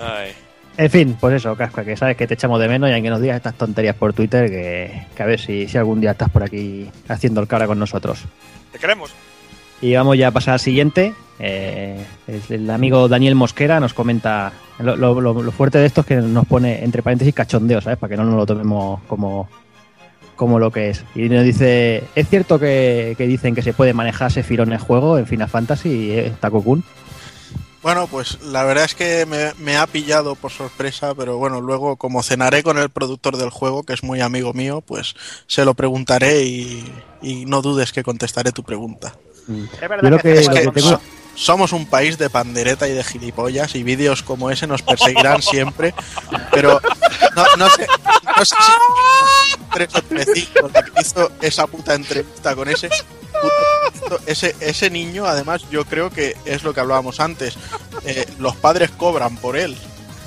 Ay. 0.00 0.32
En 0.76 0.90
fin, 0.90 1.16
pues 1.20 1.36
eso, 1.36 1.54
Kafka, 1.54 1.84
que 1.84 1.96
sabes 1.96 2.16
que 2.16 2.26
te 2.26 2.34
echamos 2.34 2.58
de 2.60 2.66
menos 2.68 2.90
y 2.90 2.92
aunque 2.92 3.08
nos 3.10 3.20
digas 3.20 3.36
estas 3.36 3.54
tonterías 3.54 3.94
por 3.94 4.12
Twitter, 4.12 4.50
que, 4.50 5.06
que 5.16 5.22
a 5.22 5.26
ver 5.26 5.38
si, 5.38 5.68
si 5.68 5.78
algún 5.78 6.00
día 6.00 6.10
estás 6.12 6.30
por 6.30 6.42
aquí 6.42 6.90
haciendo 7.08 7.40
el 7.40 7.46
cara 7.46 7.66
con 7.68 7.78
nosotros. 7.78 8.20
Te 8.72 8.78
queremos. 8.80 9.12
Y 9.80 9.94
vamos 9.94 10.18
ya 10.18 10.28
a 10.28 10.30
pasar 10.32 10.54
al 10.54 10.60
siguiente. 10.60 11.14
Eh, 11.38 12.04
el 12.48 12.70
amigo 12.70 13.06
Daniel 13.08 13.34
Mosquera 13.36 13.78
nos 13.78 13.94
comenta. 13.94 14.52
Lo, 14.80 14.96
lo- 14.96 15.20
lo- 15.20 15.42
lo 15.42 15.52
fuerte 15.52 15.78
de 15.78 15.86
esto 15.86 16.00
es 16.00 16.06
que 16.08 16.16
nos 16.16 16.46
pone 16.46 16.82
entre 16.82 17.02
paréntesis 17.02 17.34
cachondeo, 17.34 17.80
¿sabes? 17.80 17.98
Para 17.98 18.10
que 18.10 18.16
no 18.16 18.24
nos 18.24 18.34
lo 18.34 18.46
tomemos 18.46 19.00
como, 19.06 19.48
como 20.36 20.58
lo 20.58 20.70
que 20.70 20.90
es. 20.90 21.04
Y 21.14 21.28
nos 21.28 21.44
dice: 21.44 22.04
¿Es 22.14 22.28
cierto 22.28 22.58
que, 22.58 23.14
que 23.18 23.26
dicen 23.26 23.54
que 23.54 23.62
se 23.62 23.72
puede 23.72 23.92
manejar 23.94 24.30
Sephiroth 24.32 24.66
en 24.68 24.72
el 24.74 24.78
juego, 24.80 25.18
en 25.18 25.26
Final 25.26 25.48
Fantasy, 25.48 26.10
eh, 26.12 26.32
Taco 26.40 26.62
Kun? 26.62 26.84
Bueno, 27.82 28.06
pues 28.06 28.38
la 28.42 28.64
verdad 28.64 28.84
es 28.86 28.94
que 28.94 29.26
me, 29.26 29.52
me 29.62 29.76
ha 29.76 29.86
pillado 29.86 30.36
por 30.36 30.50
sorpresa, 30.50 31.14
pero 31.14 31.36
bueno, 31.36 31.60
luego 31.60 31.96
como 31.96 32.22
cenaré 32.22 32.62
con 32.62 32.78
el 32.78 32.88
productor 32.88 33.36
del 33.36 33.50
juego, 33.50 33.82
que 33.82 33.92
es 33.92 34.02
muy 34.02 34.22
amigo 34.22 34.54
mío, 34.54 34.80
pues 34.80 35.14
se 35.46 35.66
lo 35.66 35.74
preguntaré 35.74 36.44
y, 36.44 36.82
y 37.20 37.44
no 37.44 37.60
dudes 37.60 37.92
que 37.92 38.02
contestaré 38.02 38.52
tu 38.52 38.62
pregunta. 38.62 39.14
Es 39.46 39.80
Yo 39.82 39.88
verdad 39.88 40.20
que- 40.22 40.32
Es 40.32 40.46
lo 40.48 40.54
que 40.54 40.60
que 40.62 40.70
tengo- 40.70 40.88
so- 40.88 41.00
somos 41.34 41.72
un 41.72 41.86
país 41.86 42.16
de 42.18 42.30
pandereta 42.30 42.86
y 42.88 42.92
de 42.92 43.02
gilipollas 43.04 43.74
y 43.74 43.82
vídeos 43.82 44.22
como 44.22 44.50
ese 44.50 44.66
nos 44.66 44.82
perseguirán 44.82 45.42
siempre, 45.42 45.94
pero 46.52 46.80
no, 47.36 47.44
no 47.56 47.68
sé, 47.70 47.86
no 48.36 48.44
sé 48.44 48.54
si 48.60 49.60
tres 49.72 49.88
o 49.94 50.02
tres 50.02 50.28
cinco 50.34 50.70
la 50.72 50.82
que 50.82 51.00
hizo 51.00 51.30
esa 51.42 51.66
puta 51.66 51.94
entrevista 51.94 52.54
con 52.54 52.68
ese 52.68 52.88
puto- 52.88 54.20
ese 54.26 54.54
ese 54.60 54.90
niño, 54.90 55.26
además 55.26 55.62
yo 55.70 55.84
creo 55.84 56.10
que 56.10 56.36
es 56.44 56.62
lo 56.62 56.72
que 56.72 56.80
hablábamos 56.80 57.20
antes, 57.20 57.54
eh, 58.04 58.26
los 58.38 58.54
padres 58.56 58.90
cobran 58.90 59.36
por 59.36 59.56
él, 59.56 59.76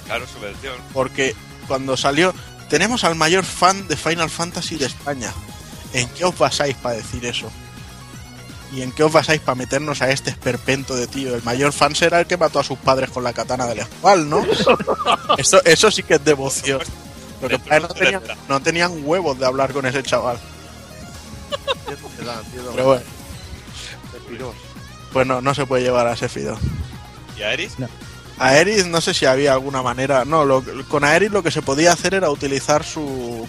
Claro, 0.05 0.26
subvención. 0.28 0.76
porque 0.93 1.36
cuando 1.68 1.95
salió 1.97 2.34
tenemos 2.70 3.03
al 3.05 3.16
mayor 3.16 3.45
fan 3.45 3.88
de 3.88 3.95
Final 3.95 4.30
Fantasy 4.30 4.76
de 4.76 4.88
España. 4.88 5.32
¿En 5.93 6.10
qué 6.10 6.26
os 6.26 6.38
basáis 6.38 6.76
para 6.76 6.97
decir 6.97 7.26
eso? 7.26 7.49
¿Y 8.74 8.82
en 8.82 8.91
qué 8.91 9.03
os 9.03 9.11
basáis 9.11 9.39
para 9.39 9.55
meternos 9.55 10.01
a 10.01 10.09
este 10.11 10.30
esperpento 10.30 10.93
de 10.95 11.07
tío? 11.07 11.34
El 11.36 11.43
mayor 11.43 11.72
fan 11.72 11.95
será 11.95 12.20
el 12.20 12.28
que 12.28 12.36
mató 12.38 12.59
a 12.59 12.63
sus 12.63 12.78
padres 12.78 13.09
con 13.09 13.24
la 13.24 13.32
katana 13.34 13.65
del 13.65 13.80
escual, 13.80 14.30
¿no? 14.30 14.45
Eso, 15.38 15.61
eso 15.63 15.89
sí 15.91 16.03
que 16.03 16.15
es 16.15 16.24
devoción. 16.26 16.82
Lo 17.41 17.47
que 17.47 17.57
Dentro 17.57 17.70
pasa 17.70 17.88
es 17.88 17.93
que 17.93 18.11
no 18.11 18.20
tenían, 18.22 18.38
no 18.49 18.59
tenían 18.61 18.91
huevos 19.05 19.39
de 19.39 19.45
hablar 19.45 19.72
con 19.72 19.86
ese 19.86 20.03
chaval. 20.03 20.38
Pero 22.76 22.86
bueno, 22.86 23.01
pues 25.13 25.26
no, 25.28 25.41
no 25.41 25.53
se 25.55 25.65
puede 25.65 25.84
llevar 25.84 26.07
a 26.07 26.15
Sephiroth. 26.15 26.59
¿Y 27.38 27.43
a 27.43 27.53
Eris? 27.53 27.74
A 28.39 28.57
Eris 28.57 28.86
no 28.88 28.99
sé 29.01 29.13
si 29.13 29.26
había 29.26 29.53
alguna 29.53 29.82
manera. 29.82 30.26
No, 30.26 30.43
lo- 30.45 30.63
con 30.89 31.03
Aeris 31.03 31.32
lo 31.32 31.41
que 31.43 31.51
se 31.51 31.61
podía 31.61 31.93
hacer 31.93 32.13
era 32.15 32.30
utilizar 32.30 32.84
su 32.84 33.45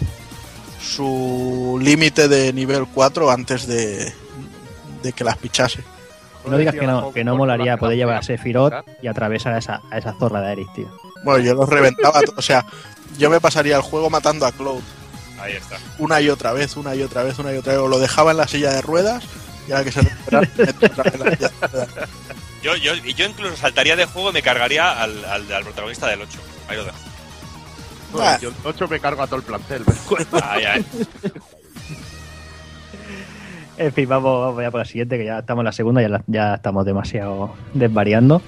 su 0.81 1.77
límite 1.81 2.27
de 2.29 2.53
nivel 2.53 2.85
4 2.93 3.29
antes 3.31 3.67
de, 3.67 4.13
de 5.01 5.13
que 5.13 5.23
las 5.23 5.37
pichase. 5.37 5.83
No 6.45 6.57
digas 6.57 6.73
que 6.73 6.87
no, 6.87 7.11
que 7.11 7.23
no 7.23 7.35
molaría 7.35 7.77
poder 7.77 7.97
llevar 7.97 8.17
a 8.17 8.23
Sephiroth 8.23 8.73
y 9.01 9.07
atravesar 9.07 9.53
a 9.53 9.57
esa, 9.59 9.81
a 9.91 9.97
esa 9.97 10.13
zorra 10.13 10.41
de 10.41 10.53
Eris, 10.53 10.73
tío. 10.73 10.87
Bueno, 11.23 11.43
yo 11.43 11.53
los 11.53 11.67
reventaba. 11.69 12.21
O 12.37 12.41
sea, 12.41 12.65
yo 13.17 13.29
me 13.29 13.41
pasaría 13.41 13.75
el 13.75 13.81
juego 13.81 14.09
matando 14.09 14.45
a 14.45 14.51
Cloud. 14.51 14.81
Ahí 15.39 15.53
está. 15.53 15.77
Una 15.97 16.21
y 16.21 16.29
otra 16.29 16.53
vez, 16.53 16.75
una 16.77 16.95
y 16.95 17.03
otra 17.03 17.23
vez, 17.23 17.37
una 17.39 17.53
y 17.53 17.57
otra 17.57 17.73
vez. 17.73 17.81
O 17.81 17.87
lo 17.87 17.99
dejaba 17.99 18.31
en 18.31 18.37
la 18.37 18.47
silla 18.47 18.71
de 18.73 18.81
ruedas 18.81 19.23
y 19.67 19.71
ahora 19.71 19.83
que 19.83 19.91
se 19.91 20.01
recupera, 20.01 20.41
meto 20.57 20.85
otra 20.85 21.03
vez 21.03 21.13
en 21.13 21.19
la 21.19 21.35
silla 21.35 21.49
de 21.49 21.67
ruedas. 21.67 22.09
Yo, 22.61 22.75
yo, 22.75 22.93
y 22.95 23.13
yo 23.13 23.25
incluso 23.25 23.55
saltaría 23.55 23.95
de 23.95 24.05
juego 24.05 24.31
y 24.31 24.33
me 24.33 24.41
cargaría 24.41 25.01
al, 25.01 25.23
al, 25.25 25.51
al 25.51 25.63
protagonista 25.63 26.07
del 26.07 26.21
8. 26.21 26.39
Ahí 26.67 26.77
lo 26.77 26.85
dejo. 26.85 26.97
Ah. 28.19 28.37
Yo 28.41 28.49
el 28.49 28.55
8 28.63 28.87
me 28.87 28.99
cargo 28.99 29.21
a 29.21 29.27
todo 29.27 29.37
el 29.37 29.43
plantel. 29.43 29.83
Ahí, 30.43 30.65
ahí. 30.65 30.85
En 33.79 33.93
fin, 33.93 34.09
vamos, 34.09 34.41
vamos 34.41 34.61
ya 34.61 34.71
por 34.71 34.81
la 34.81 34.85
siguiente, 34.85 35.17
que 35.17 35.23
ya 35.23 35.39
estamos 35.39 35.61
en 35.61 35.65
la 35.65 35.71
segunda, 35.71 36.01
ya, 36.01 36.21
ya 36.27 36.55
estamos 36.55 36.85
demasiado 36.85 37.53
desvariando. 37.73 38.41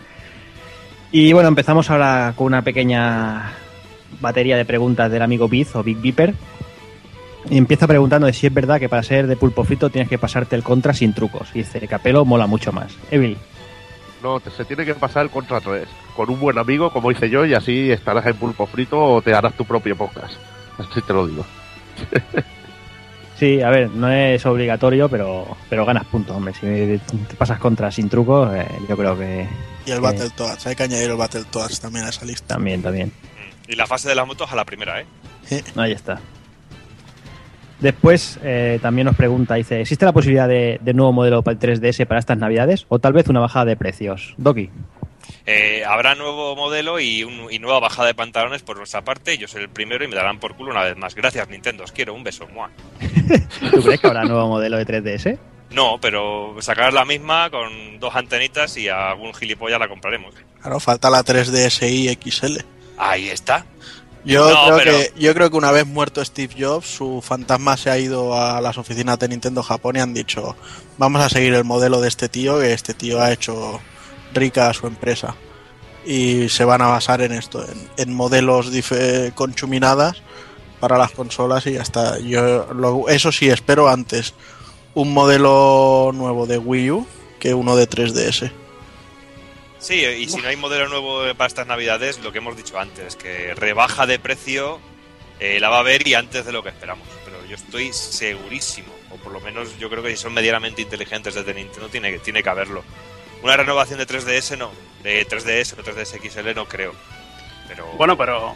Y 1.14 1.32
bueno, 1.32 1.48
empezamos 1.48 1.90
ahora 1.90 2.34
con 2.36 2.48
una 2.48 2.64
pequeña 2.64 3.54
batería 4.20 4.58
de 4.58 4.66
preguntas 4.66 5.10
del 5.10 5.22
amigo 5.22 5.48
Biz 5.48 5.78
o 5.78 5.84
Big 5.84 6.02
Beeper. 6.02 6.34
Y 7.50 7.58
empieza 7.58 7.88
preguntando 7.88 8.32
si 8.34 8.48
es 8.48 8.54
verdad 8.54 8.78
que 8.78 8.90
para 8.90 9.04
ser 9.04 9.26
de 9.26 9.38
pulpo 9.38 9.64
frito 9.64 9.90
tienes 9.90 10.10
que 10.10 10.18
pasarte 10.18 10.58
el 10.58 10.64
contra 10.64 10.94
sin 10.94 11.14
trucos. 11.14 11.50
Y 11.54 11.60
dice, 11.60 11.88
Capelo 11.88 12.26
mola 12.26 12.46
mucho 12.46 12.74
más. 12.74 12.94
Evil, 13.10 13.38
No, 14.22 14.42
se 14.42 14.66
tiene 14.66 14.84
que 14.84 14.96
pasar 14.96 15.24
el 15.24 15.30
contra 15.30 15.62
3. 15.62 15.88
Con 16.14 16.30
un 16.30 16.42
buen 16.42 16.58
amigo, 16.58 16.92
como 16.92 17.10
hice 17.10 17.30
yo, 17.30 17.46
y 17.46 17.54
así 17.54 17.90
estarás 17.90 18.26
en 18.26 18.36
pulpo 18.36 18.66
frito 18.66 19.02
o 19.02 19.22
te 19.22 19.34
harás 19.34 19.54
tu 19.54 19.64
propio 19.64 19.96
podcast. 19.96 20.34
Así 20.78 21.02
te 21.02 21.14
lo 21.14 21.26
digo. 21.26 21.46
Sí, 23.42 23.60
a 23.60 23.72
ver, 23.72 23.90
no 23.90 24.08
es 24.08 24.46
obligatorio, 24.46 25.10
pero, 25.10 25.58
pero 25.68 25.84
ganas 25.84 26.06
puntos, 26.06 26.36
hombre. 26.38 26.54
Si 26.54 26.60
te 27.28 27.36
pasas 27.36 27.58
contra 27.58 27.90
sin 27.90 28.08
trucos, 28.08 28.54
eh, 28.54 28.68
yo 28.88 28.96
creo 28.96 29.18
que 29.18 29.48
Y 29.88 29.90
el 29.90 29.98
Sí. 29.98 30.04
Battletoads, 30.04 30.68
hay 30.68 30.76
que 30.76 30.84
añadir 30.84 31.10
el 31.10 31.18
Battletoads 31.18 31.80
también 31.80 32.06
a 32.06 32.10
esa 32.10 32.24
lista. 32.24 32.54
también, 32.54 32.84
también. 32.84 33.12
Y 33.68 33.76
la 33.76 33.88
fase 33.88 34.08
de 34.10 34.14
las 34.14 34.28
motos 34.28 34.52
a 34.52 34.56
la 34.56 34.64
primera, 34.64 35.02
¿eh? 35.02 35.06
Ahí 35.76 35.92
está. 35.92 36.20
Después 37.80 38.38
eh, 38.44 38.78
también 38.80 39.06
nos 39.08 39.16
pregunta, 39.16 39.56
dice, 39.56 39.82
¿existe 39.82 40.06
la 40.06 40.12
posibilidad 40.14 40.48
de, 40.48 40.80
de 40.84 40.94
nuevo 40.94 41.12
modelo 41.12 41.42
para 41.42 41.54
el 41.54 41.60
3DS 41.60 42.06
para 42.06 42.20
estas 42.20 42.38
navidades? 42.38 42.86
¿O 42.90 43.00
tal 43.00 43.14
vez 43.14 43.28
una 43.28 43.40
bajada 43.40 43.66
de 43.66 43.76
precios? 43.76 44.36
Doki. 44.38 44.70
Eh, 45.46 45.84
habrá 45.88 46.14
nuevo 46.16 46.56
modelo 46.56 47.00
y, 47.00 47.24
un- 47.24 47.48
y 47.52 47.60
nueva 47.60 47.80
bajada 47.80 48.08
de 48.08 48.14
pantalones 48.14 48.62
por 48.62 48.78
nuestra 48.78 49.04
parte. 49.04 49.38
Yo 49.38 49.48
soy 49.48 49.64
el 49.64 49.70
primero 49.70 50.04
y 50.04 50.08
me 50.08 50.16
darán 50.16 50.40
por 50.40 50.56
culo 50.56 50.72
una 50.72 50.84
vez 50.84 50.96
más. 50.98 51.16
Gracias, 51.16 51.48
Nintendo. 51.50 51.84
Os 51.84 51.92
quiero. 51.92 52.14
Un 52.14 52.24
beso. 52.24 52.48
¡Mua! 52.48 52.70
¿Tú 53.72 53.82
crees 53.84 54.00
que 54.00 54.08
habrá 54.08 54.24
nuevo 54.24 54.48
modelo 54.48 54.78
de 54.78 54.86
3DS? 54.86 55.38
No, 55.72 56.00
pero 56.02 56.56
sacar 56.60 56.92
la 56.94 57.06
misma 57.06 57.50
con 57.50 58.00
dos 58.00 58.14
antenitas 58.16 58.76
y 58.78 58.90
a 58.90 59.12
algún 59.12 59.34
gilipollas 59.34 59.80
la 59.80 59.88
compraremos. 59.88 60.36
Claro, 60.62 60.80
falta 60.80 61.10
la 61.10 61.24
3DSi 61.24 62.18
XL. 62.22 62.58
Ahí 62.98 63.30
está. 63.30 63.66
Yo, 64.24 64.48
No, 64.52 64.66
creo 64.66 64.78
pero- 64.78 64.92
que, 64.92 65.12
yo 65.20 65.34
creo 65.34 65.50
que 65.50 65.58
una 65.58 65.72
vez 65.72 65.88
muerto 65.88 66.24
Steve 66.24 66.54
Jobs, 66.60 66.86
su 66.88 67.22
fantasma 67.26 67.78
se 67.78 67.90
ha 67.90 67.98
ido 67.98 68.36
a 68.40 68.62
las 68.62 68.78
oficinas 68.78 69.18
de 69.18 69.30
Nintendo 69.30 69.64
Japón 69.64 69.96
y 69.96 70.00
han 70.00 70.14
dicho, 70.14 70.56
vamos 71.00 71.22
a 71.22 71.30
seguir 71.30 71.54
el 71.56 71.64
modelo 71.64 72.02
de 72.02 72.10
este 72.10 72.30
tío, 72.30 72.60
que 72.60 72.74
este 72.74 72.94
tío 72.94 73.20
ha 73.22 73.32
hecho 73.32 73.80
rica 74.34 74.74
su 74.74 74.88
empresa. 74.88 75.36
Y 76.06 76.50
se 76.50 76.66
van 76.66 76.82
a 76.82 76.88
basar 76.88 77.22
en 77.22 77.32
esto, 77.32 77.64
en, 77.64 77.90
en 77.98 78.14
modelos 78.14 78.72
conchuminadas 79.36 80.22
para 80.80 80.98
las 80.98 81.12
consolas 81.12 81.68
y 81.68 81.74
ya 81.74 81.82
está. 81.82 82.18
Yo 82.20 82.74
lo- 82.74 83.08
eso 83.08 83.32
sí, 83.32 83.50
espero 83.50 83.88
antes 83.88 84.34
un 84.96 85.14
modelo 85.14 86.12
nuevo 86.14 86.48
de 86.48 86.58
Wii 86.58 86.92
U 86.92 87.08
que 87.40 87.54
uno 87.54 87.76
de 87.76 87.88
3DS. 87.88 88.52
Sí, 89.80 89.96
y 90.06 90.28
si 90.30 90.38
no 90.38 90.48
hay 90.48 90.56
modelo 90.58 90.88
nuevo 90.90 91.22
para 91.36 91.48
estas 91.48 91.66
navidades, 91.68 92.20
lo 92.20 92.32
que 92.32 92.38
hemos 92.40 92.56
dicho 92.58 92.78
antes, 92.80 93.16
que 93.16 93.56
rebaja 93.56 94.06
de 94.06 94.20
precio 94.20 94.80
eh, 95.40 95.60
la 95.60 95.70
va 95.70 95.78
a 95.78 95.80
haber 95.80 96.08
y 96.08 96.14
antes 96.14 96.46
de 96.46 96.52
lo 96.52 96.62
que 96.62 96.70
esperamos. 96.70 97.08
Pero 97.26 97.38
yo 97.48 97.56
estoy 97.56 97.92
segurísimo, 97.94 98.94
o 99.12 99.16
por 99.16 99.32
lo 99.32 99.40
menos 99.40 99.78
yo 99.80 99.90
creo 99.90 100.04
que 100.04 100.12
si 100.12 100.18
son 100.18 100.34
medianamente 100.34 100.84
inteligentes 100.84 101.34
desde 101.34 101.54
Nintendo, 101.54 101.90
tiene, 101.90 102.20
tiene 102.20 102.44
que 102.44 102.50
haberlo. 102.50 102.84
Una 103.44 103.58
renovación 103.58 104.00
de 104.00 104.08
3DS 104.08 104.58
no, 104.58 104.72
de 105.04 105.28
3DS 105.28 105.74
o 105.80 105.84
3DS 105.84 106.20
XL 106.30 106.56
no 106.56 106.66
creo. 106.68 106.94
Pero 107.68 107.86
Bueno, 107.98 108.18
pero 108.18 108.56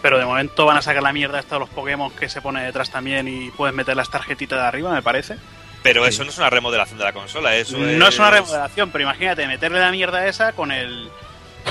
pero 0.00 0.18
de 0.18 0.24
momento 0.24 0.64
van 0.64 0.76
a 0.76 0.82
sacar 0.82 1.02
la 1.02 1.12
mierda 1.12 1.40
esta 1.40 1.56
de 1.56 1.60
los 1.60 1.68
Pokémon 1.70 2.10
que 2.12 2.28
se 2.28 2.40
pone 2.40 2.62
detrás 2.64 2.90
también 2.90 3.26
y 3.26 3.50
puedes 3.50 3.74
meter 3.74 3.96
las 3.96 4.10
tarjetitas 4.10 4.58
de 4.60 4.64
arriba, 4.66 4.92
me 4.92 5.02
parece. 5.02 5.36
pero 5.82 6.06
eso 6.06 6.22
no 6.24 6.30
es 6.30 6.38
una 6.38 6.50
remodelación 6.50 6.98
de 6.98 7.04
la 7.04 7.12
consola, 7.12 7.56
eso 7.56 7.76
No 7.78 8.06
es 8.08 8.18
una 8.18 8.30
remodelación, 8.30 8.90
pero 8.90 9.02
imagínate 9.04 9.46
meterle 9.48 9.80
la 9.80 9.90
mierda 9.90 10.26
esa 10.26 10.52
con 10.52 10.70
el 10.70 11.10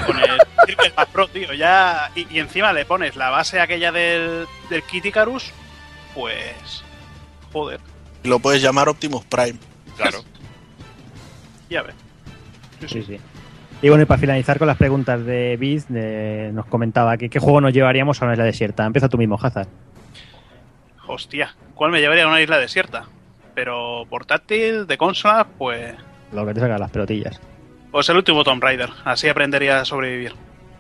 con 0.06 0.20
el 0.20 0.38
Circle 0.66 0.92
Pass 0.92 1.08
Pro, 1.08 1.28
tío, 1.30 1.54
ya 1.54 2.12
y, 2.16 2.28
y 2.36 2.40
encima 2.40 2.74
le 2.74 2.86
pones 2.86 3.16
la 3.16 3.30
base 3.30 3.60
aquella 3.62 3.92
del 3.94 4.46
del 4.70 4.84
Kit 4.84 5.06
Icarus, 5.06 5.52
pues 6.14 6.84
joder, 7.54 7.80
lo 8.24 8.40
puedes 8.40 8.62
llamar 8.62 8.90
Optimus 8.90 9.24
Prime. 9.26 9.58
Claro. 9.96 10.24
ya 11.70 11.82
ves. 11.82 11.96
Sí, 12.86 13.02
sí. 13.04 13.18
Y 13.82 13.90
bueno, 13.90 14.04
y 14.04 14.06
para 14.06 14.20
finalizar 14.20 14.58
con 14.58 14.68
las 14.68 14.78
preguntas 14.78 15.24
de 15.26 15.56
Biz, 15.58 15.88
de- 15.90 16.52
nos 16.54 16.66
comentaba 16.66 17.18
que 17.18 17.30
qué 17.30 17.40
juego 17.40 17.62
nos 17.62 17.74
llevaríamos 17.74 18.22
a 18.22 18.26
una 18.26 18.34
isla 18.34 18.44
desierta. 18.46 18.86
Empieza 18.86 19.08
tú 19.10 19.18
mismo, 19.18 19.38
Hazard. 19.42 19.68
Hostia, 21.08 21.56
¿cuál 21.76 21.92
me 21.92 22.00
llevaría 22.02 22.26
a 22.26 22.28
una 22.28 22.42
isla 22.42 22.58
desierta? 22.58 23.06
Pero 23.56 24.06
portátil, 24.10 24.86
de 24.88 24.98
consola, 24.98 25.48
pues 25.58 25.94
Lo 26.34 26.46
que 26.46 26.54
te 26.54 26.60
saca 26.60 26.78
las 26.78 26.92
pelotillas. 26.92 27.40
pues 27.92 28.10
el 28.10 28.18
último 28.18 28.44
Tomb 28.44 28.62
Raider, 28.62 28.90
así 29.06 29.28
aprendería 29.30 29.80
a 29.80 29.86
sobrevivir. 29.86 30.34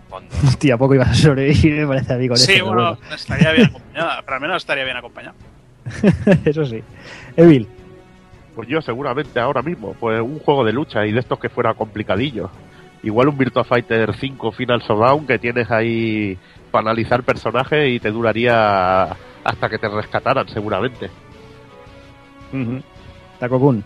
Cuando- 0.09 0.33
Hostia, 0.45 0.75
¿a 0.75 0.77
poco 0.77 0.95
ibas 0.95 1.09
a 1.09 1.13
sobrevivir, 1.15 1.73
me 1.81 1.87
parece 1.87 2.13
a 2.13 2.17
mí 2.17 2.27
con 2.27 2.37
Sí, 2.37 2.53
eso, 2.53 2.65
pero 2.69 2.97
bueno, 2.97 3.15
estaría 3.15 3.51
bien 3.51 3.67
acompañada, 3.67 4.21
pero 4.23 4.35
al 4.35 4.41
menos 4.41 4.57
estaría 4.57 4.83
bien 4.83 4.97
acompañado. 4.97 5.35
bueno. 6.01 6.41
Eso 6.45 6.65
sí. 6.65 6.83
Evil. 7.35 7.67
Pues 8.57 8.69
yo 8.69 8.81
seguramente 8.81 9.39
ahora 9.39 9.61
mismo, 9.61 9.95
pues 9.99 10.19
un 10.19 10.39
juego 10.39 10.65
de 10.65 10.73
lucha 10.73 11.05
y 11.05 11.11
de 11.11 11.19
estos 11.19 11.37
que 11.37 11.47
fuera 11.47 11.75
complicadillo. 11.75 12.49
Igual 13.03 13.27
un 13.27 13.37
Virtua 13.37 13.63
Fighter 13.63 14.15
5 14.19 14.51
Final 14.51 14.81
Showdown 14.81 15.27
que 15.27 15.37
tienes 15.37 15.69
ahí 15.69 16.35
para 16.71 16.89
analizar 16.89 17.21
personajes 17.21 17.87
y 17.87 17.99
te 17.99 18.09
duraría 18.09 19.15
hasta 19.43 19.69
que 19.69 19.77
te 19.77 19.87
rescataran 19.87 20.49
seguramente. 20.49 21.11
Takokun. 23.39 23.83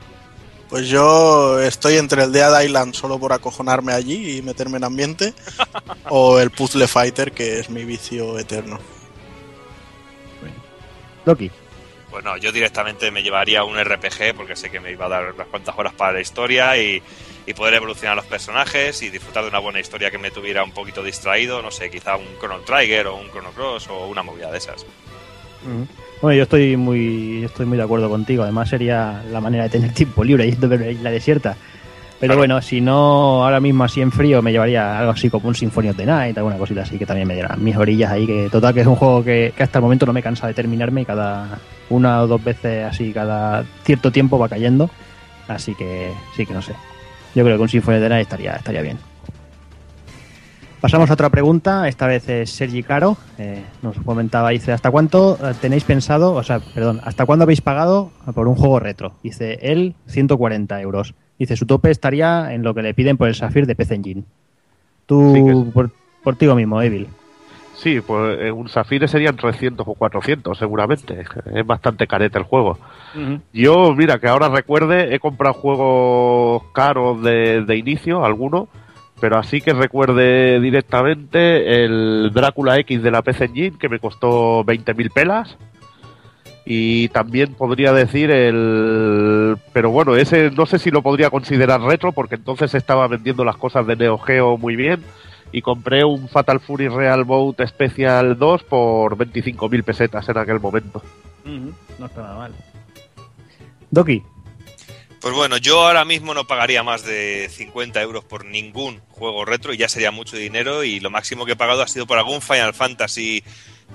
Pues 0.70 0.88
yo 0.88 1.60
estoy 1.60 1.98
entre 1.98 2.24
el 2.24 2.32
Dead 2.32 2.62
Island 2.62 2.94
solo 2.94 3.20
por 3.20 3.34
acojonarme 3.34 3.92
allí 3.92 4.38
y 4.38 4.42
meterme 4.42 4.78
en 4.78 4.86
ambiente, 4.86 5.34
o 6.10 6.40
el 6.40 6.50
Puzzle 6.50 6.88
Fighter, 6.88 7.34
que 7.34 7.60
es 7.60 7.70
mi 7.70 7.84
vicio 7.84 8.40
eterno. 8.40 8.80
Doki. 12.12 12.24
Bueno, 12.24 12.38
yo 12.38 12.52
directamente 12.52 13.10
me 13.12 13.24
llevaría 13.24 13.64
un 13.64 13.78
RPG 13.78 14.36
porque 14.36 14.56
sé 14.56 14.70
que 14.70 14.80
me 14.80 14.92
iba 14.92 15.06
a 15.06 15.10
dar 15.10 15.34
unas 15.34 15.48
cuantas 15.48 15.78
horas 15.78 15.94
para 15.94 16.14
la 16.14 16.22
historia 16.22 16.78
y, 16.78 17.02
y 17.48 17.54
poder 17.54 17.74
evolucionar 17.76 18.16
los 18.16 18.26
personajes 18.26 19.02
y 19.02 19.10
disfrutar 19.10 19.44
de 19.44 19.50
una 19.50 19.60
buena 19.60 19.80
historia 19.80 20.12
que 20.12 20.18
me 20.18 20.32
tuviera 20.32 20.64
un 20.64 20.72
poquito 20.72 21.02
distraído, 21.04 21.62
no 21.62 21.72
sé, 21.72 21.90
quizá 21.90 22.16
un 22.18 22.26
Chrono 22.40 22.60
Trigger 22.60 23.08
o 23.08 23.16
un 23.16 23.30
Chrono 23.32 23.52
Cross 23.52 23.88
o 23.90 24.08
una 24.08 24.24
movida 24.24 24.52
de 24.52 24.58
esas. 24.58 24.86
Bueno, 26.22 26.36
yo 26.38 26.44
estoy 26.44 26.76
muy 26.78 27.44
estoy 27.46 27.66
muy 27.66 27.78
de 27.78 27.84
acuerdo 27.84 28.10
contigo. 28.10 28.44
Además 28.44 28.70
sería 28.70 29.24
la 29.32 29.40
manera 29.42 29.64
de 29.64 29.70
tener 29.70 29.94
tiempo 29.94 30.24
libre 30.24 30.50
yendo 30.50 30.68
a 30.74 30.78
la 30.78 30.88
isla 30.92 31.12
desierta. 31.12 31.56
Pero 32.20 32.34
Claro. 32.34 32.38
bueno, 32.42 32.62
si 32.62 32.82
no 32.82 33.44
ahora 33.44 33.60
mismo 33.60 33.84
así 33.84 34.00
en 34.00 34.12
frío 34.12 34.44
me 34.44 34.52
llevaría 34.52 35.00
algo 35.00 35.12
así 35.12 35.28
como 35.32 35.48
un 35.48 35.56
Symphony 35.56 35.90
of 35.90 35.98
the 35.98 36.06
Night, 36.06 36.38
alguna 36.38 36.56
cosita 36.58 36.84
así 36.84 37.00
que 37.00 37.06
también 37.08 37.28
me 37.28 37.34
dieran 37.34 37.64
mis 37.64 37.76
orillas 37.76 38.12
ahí. 38.12 38.28
Que 38.28 38.48
total 38.52 38.76
que 38.76 38.82
es 38.82 38.88
un 38.88 38.96
juego 38.96 39.24
que, 39.24 39.54
que 39.58 39.64
hasta 39.64 39.80
el 39.80 39.84
momento 39.84 40.06
no 40.06 40.14
me 40.14 40.22
cansa 40.22 40.46
de 40.46 40.54
terminarme 40.54 41.02
y 41.02 41.06
cada 41.06 41.58
una 41.92 42.22
o 42.22 42.28
dos 42.28 42.44
veces 42.44 42.86
así 42.86 43.14
cada 43.14 43.64
cierto 43.84 44.12
tiempo 44.12 44.40
va 44.40 44.50
cayendo. 44.50 44.90
Así 45.48 45.76
que 45.76 46.12
sí 46.36 46.46
que 46.46 46.54
no 46.54 46.62
sé. 46.62 46.74
Yo 47.36 47.44
creo 47.44 47.58
que 47.58 47.64
un 47.64 47.70
Symphony 47.70 47.98
of 47.98 48.02
the 48.04 48.10
Night 48.10 48.22
estaría, 48.24 48.54
estaría 48.56 48.82
bien. 48.82 48.98
Pasamos 50.80 51.12
a 51.12 51.14
otra 51.14 51.30
pregunta, 51.30 51.88
esta 51.88 52.08
vez 52.08 52.28
es 52.28 52.50
Sergi 52.50 52.82
Caro, 52.82 53.16
eh, 53.38 53.62
nos 53.84 53.98
comentaba, 54.00 54.50
dice, 54.50 54.72
¿hasta 54.72 54.90
cuánto 54.90 55.38
eh, 55.40 55.54
tenéis 55.62 55.84
pensado, 55.84 56.34
o 56.34 56.42
sea, 56.42 56.60
perdón, 56.60 57.00
¿hasta 57.04 57.28
cuándo 57.28 57.44
habéis 57.44 57.62
pagado 57.62 58.12
por 58.34 58.48
un 58.48 58.56
juego 58.56 58.80
retro? 58.80 59.14
Dice, 59.22 59.60
él, 59.62 59.94
140 60.08 60.82
euros. 60.82 61.14
Dice, 61.38 61.56
su 61.56 61.68
tope 61.68 61.92
estaría 61.92 62.52
en 62.54 62.64
lo 62.64 62.74
que 62.74 62.82
le 62.82 62.96
piden 62.96 63.16
por 63.18 63.28
el 63.28 63.36
Safir 63.36 63.68
de 63.68 63.76
PC 63.76 63.94
Engine. 63.96 64.24
Tú, 65.06 65.34
Sí 65.36 65.44
que- 65.46 65.72
por, 65.72 65.92
por 66.24 66.36
ti 66.36 66.48
mismo, 66.48 66.82
Evil. 66.82 67.08
Sí, 67.82 68.00
pues 68.00 68.38
eh, 68.40 68.52
un 68.52 68.70
Zafire 68.70 69.08
serían 69.08 69.36
300 69.36 69.88
o 69.88 69.96
400 69.96 70.56
seguramente. 70.56 71.26
Es 71.52 71.66
bastante 71.66 72.06
careta 72.06 72.38
el 72.38 72.46
juego. 72.46 72.78
Yo, 73.52 73.96
mira, 73.96 74.20
que 74.20 74.28
ahora 74.28 74.50
recuerde, 74.50 75.16
he 75.16 75.20
comprado 75.20 75.56
juegos 75.56 76.64
caros 76.74 77.24
de, 77.24 77.64
de 77.66 77.78
inicio, 77.78 78.24
algunos, 78.24 78.68
pero 79.20 79.40
así 79.40 79.62
que 79.62 79.74
recuerde 79.74 80.60
directamente 80.60 81.84
el 81.84 82.30
Drácula 82.32 82.78
X 82.78 83.02
de 83.02 83.10
la 83.10 83.24
PC 83.24 83.46
Engine, 83.46 83.78
que 83.80 83.90
me 83.90 83.98
costó 83.98 84.64
20.000 84.64 85.12
pelas. 85.12 85.58
Y 86.64 87.08
también 87.08 87.56
podría 87.56 87.94
decir 87.94 88.30
el... 88.30 89.58
Pero 89.74 89.90
bueno, 89.90 90.16
ese 90.16 90.52
no 90.52 90.68
sé 90.68 90.78
si 90.78 90.92
lo 90.92 91.02
podría 91.02 91.32
considerar 91.32 91.82
retro, 91.82 92.12
porque 92.12 92.36
entonces 92.36 92.76
estaba 92.76 93.08
vendiendo 93.08 93.44
las 93.44 93.58
cosas 93.58 93.88
de 93.88 93.96
Neo 93.96 94.20
Geo 94.20 94.60
muy 94.60 94.76
bien. 94.76 95.02
Y 95.52 95.62
compré 95.62 96.04
un 96.04 96.30
Fatal 96.30 96.60
Fury 96.60 96.88
Real 96.88 97.24
Boat 97.24 97.66
Special 97.68 98.38
2 98.38 98.64
por 98.64 99.18
25.000 99.18 99.84
pesetas 99.84 100.28
en 100.30 100.38
aquel 100.38 100.60
momento. 100.60 101.02
No 101.46 102.06
está 102.06 102.22
nada 102.22 102.38
mal. 102.38 102.56
Doki, 103.90 104.24
Pues 105.20 105.34
bueno, 105.36 105.58
yo 105.58 105.86
ahora 105.86 106.06
mismo 106.06 106.34
no 106.34 106.46
pagaría 106.46 106.82
más 106.82 107.04
de 107.06 107.50
50 107.50 108.02
euros 108.02 108.24
por 108.24 108.46
ningún 108.46 109.02
juego 109.10 109.46
retro 109.46 109.74
y 109.74 109.78
ya 109.78 109.90
sería 109.90 110.12
mucho 110.12 110.38
dinero 110.38 110.84
y 110.84 111.00
lo 111.00 111.10
máximo 111.10 111.46
que 111.46 111.52
he 111.52 111.56
pagado 111.56 111.82
ha 111.82 111.88
sido 111.88 112.08
por 112.08 112.18
algún 112.18 112.42
Final 112.42 112.74
Fantasy 112.74 113.44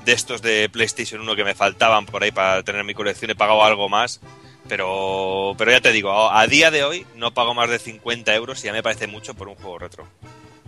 de 0.04 0.12
estos 0.12 0.42
de 0.42 0.68
PlayStation 0.68 1.20
1 1.22 1.34
que 1.34 1.44
me 1.44 1.54
faltaban 1.54 2.06
por 2.06 2.22
ahí 2.22 2.30
para 2.30 2.62
tener 2.62 2.84
mi 2.84 2.94
colección. 2.94 3.30
He 3.30 3.34
pagado 3.34 3.64
algo 3.64 3.88
más, 3.88 4.20
pero, 4.68 5.54
pero 5.56 5.70
ya 5.70 5.80
te 5.80 5.92
digo, 5.92 6.12
a 6.12 6.40
a 6.40 6.46
día 6.46 6.70
de 6.70 6.84
hoy 6.84 7.06
no 7.16 7.32
pago 7.32 7.54
más 7.54 7.70
de 7.70 7.78
50 7.78 8.34
euros 8.34 8.62
y 8.62 8.66
ya 8.66 8.72
me 8.72 8.82
parece 8.82 9.06
mucho 9.06 9.34
por 9.34 9.48
un 9.48 9.54
juego 9.56 9.78
retro. 9.78 10.06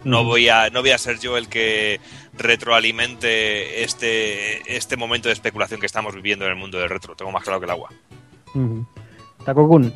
No 0.05 0.25
voy 0.25 0.49
a, 0.49 0.71
no 0.71 0.81
voy 0.81 0.91
a 0.91 0.99
ser 0.99 1.19
yo 1.19 1.37
el 1.37 1.49
que 1.49 2.01
retroalimente 2.35 3.83
este, 3.83 4.77
este 4.77 4.97
momento 4.97 5.29
de 5.29 5.35
especulación 5.35 5.81
que 5.81 5.87
estamos 5.87 6.15
viviendo 6.15 6.45
en 6.45 6.53
el 6.53 6.57
mundo 6.57 6.79
del 6.79 6.89
retro. 6.89 7.17
Tengo 7.17 7.33
más 7.33 7.43
claro 7.43 7.59
que 7.61 7.65
el 7.65 7.71
agua. 7.71 7.91
Takokun. 9.45 9.95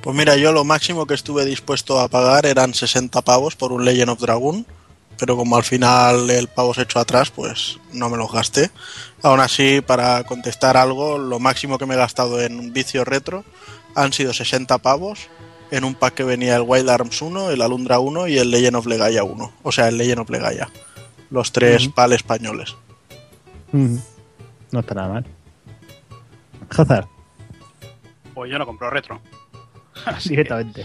Pues 0.00 0.16
mira, 0.16 0.36
yo 0.36 0.52
lo 0.52 0.64
máximo 0.64 1.06
que 1.06 1.14
estuve 1.14 1.44
dispuesto 1.44 1.98
a 1.98 2.08
pagar 2.08 2.46
eran 2.46 2.74
60 2.74 3.22
pavos 3.22 3.56
por 3.56 3.72
un 3.72 3.84
Legend 3.84 4.10
of 4.10 4.20
Dragon, 4.20 4.64
pero 5.18 5.36
como 5.36 5.56
al 5.56 5.64
final 5.64 6.30
el 6.30 6.46
pavo 6.48 6.74
se 6.74 6.82
echó 6.82 7.00
atrás, 7.00 7.30
pues 7.30 7.80
no 7.92 8.08
me 8.08 8.16
los 8.16 8.30
gasté. 8.30 8.70
Aún 9.22 9.40
así, 9.40 9.80
para 9.80 10.22
contestar 10.24 10.76
algo, 10.76 11.18
lo 11.18 11.40
máximo 11.40 11.78
que 11.78 11.86
me 11.86 11.94
he 11.94 11.98
gastado 11.98 12.40
en 12.40 12.58
un 12.58 12.72
vicio 12.72 13.04
retro 13.04 13.44
han 13.96 14.12
sido 14.12 14.32
60 14.32 14.78
pavos 14.78 15.28
en 15.70 15.84
un 15.84 15.94
pack 15.94 16.14
que 16.14 16.24
venía 16.24 16.56
el 16.56 16.62
Wild 16.66 16.88
Arms 16.88 17.20
1, 17.22 17.50
el 17.50 17.62
Alundra 17.62 17.98
1 17.98 18.28
y 18.28 18.38
el 18.38 18.50
Legend 18.50 18.76
of 18.76 18.86
Legaia 18.86 19.24
1. 19.24 19.52
O 19.62 19.72
sea, 19.72 19.88
el 19.88 19.98
Legend 19.98 20.20
of 20.20 20.30
Legaia. 20.30 20.68
Los 21.30 21.52
tres 21.52 21.86
Ujú. 21.86 21.94
PAL 21.94 22.12
españoles. 22.12 22.76
Ujú. 23.72 24.00
No 24.72 24.80
está 24.80 24.94
nada 24.94 25.08
mal. 25.08 25.26
Hazard, 26.70 27.06
Pues 28.34 28.50
yo 28.50 28.58
no 28.58 28.66
compro 28.66 28.90
retro. 28.90 29.20
Así 30.06 30.30
que- 30.30 30.36
directamente. 30.36 30.84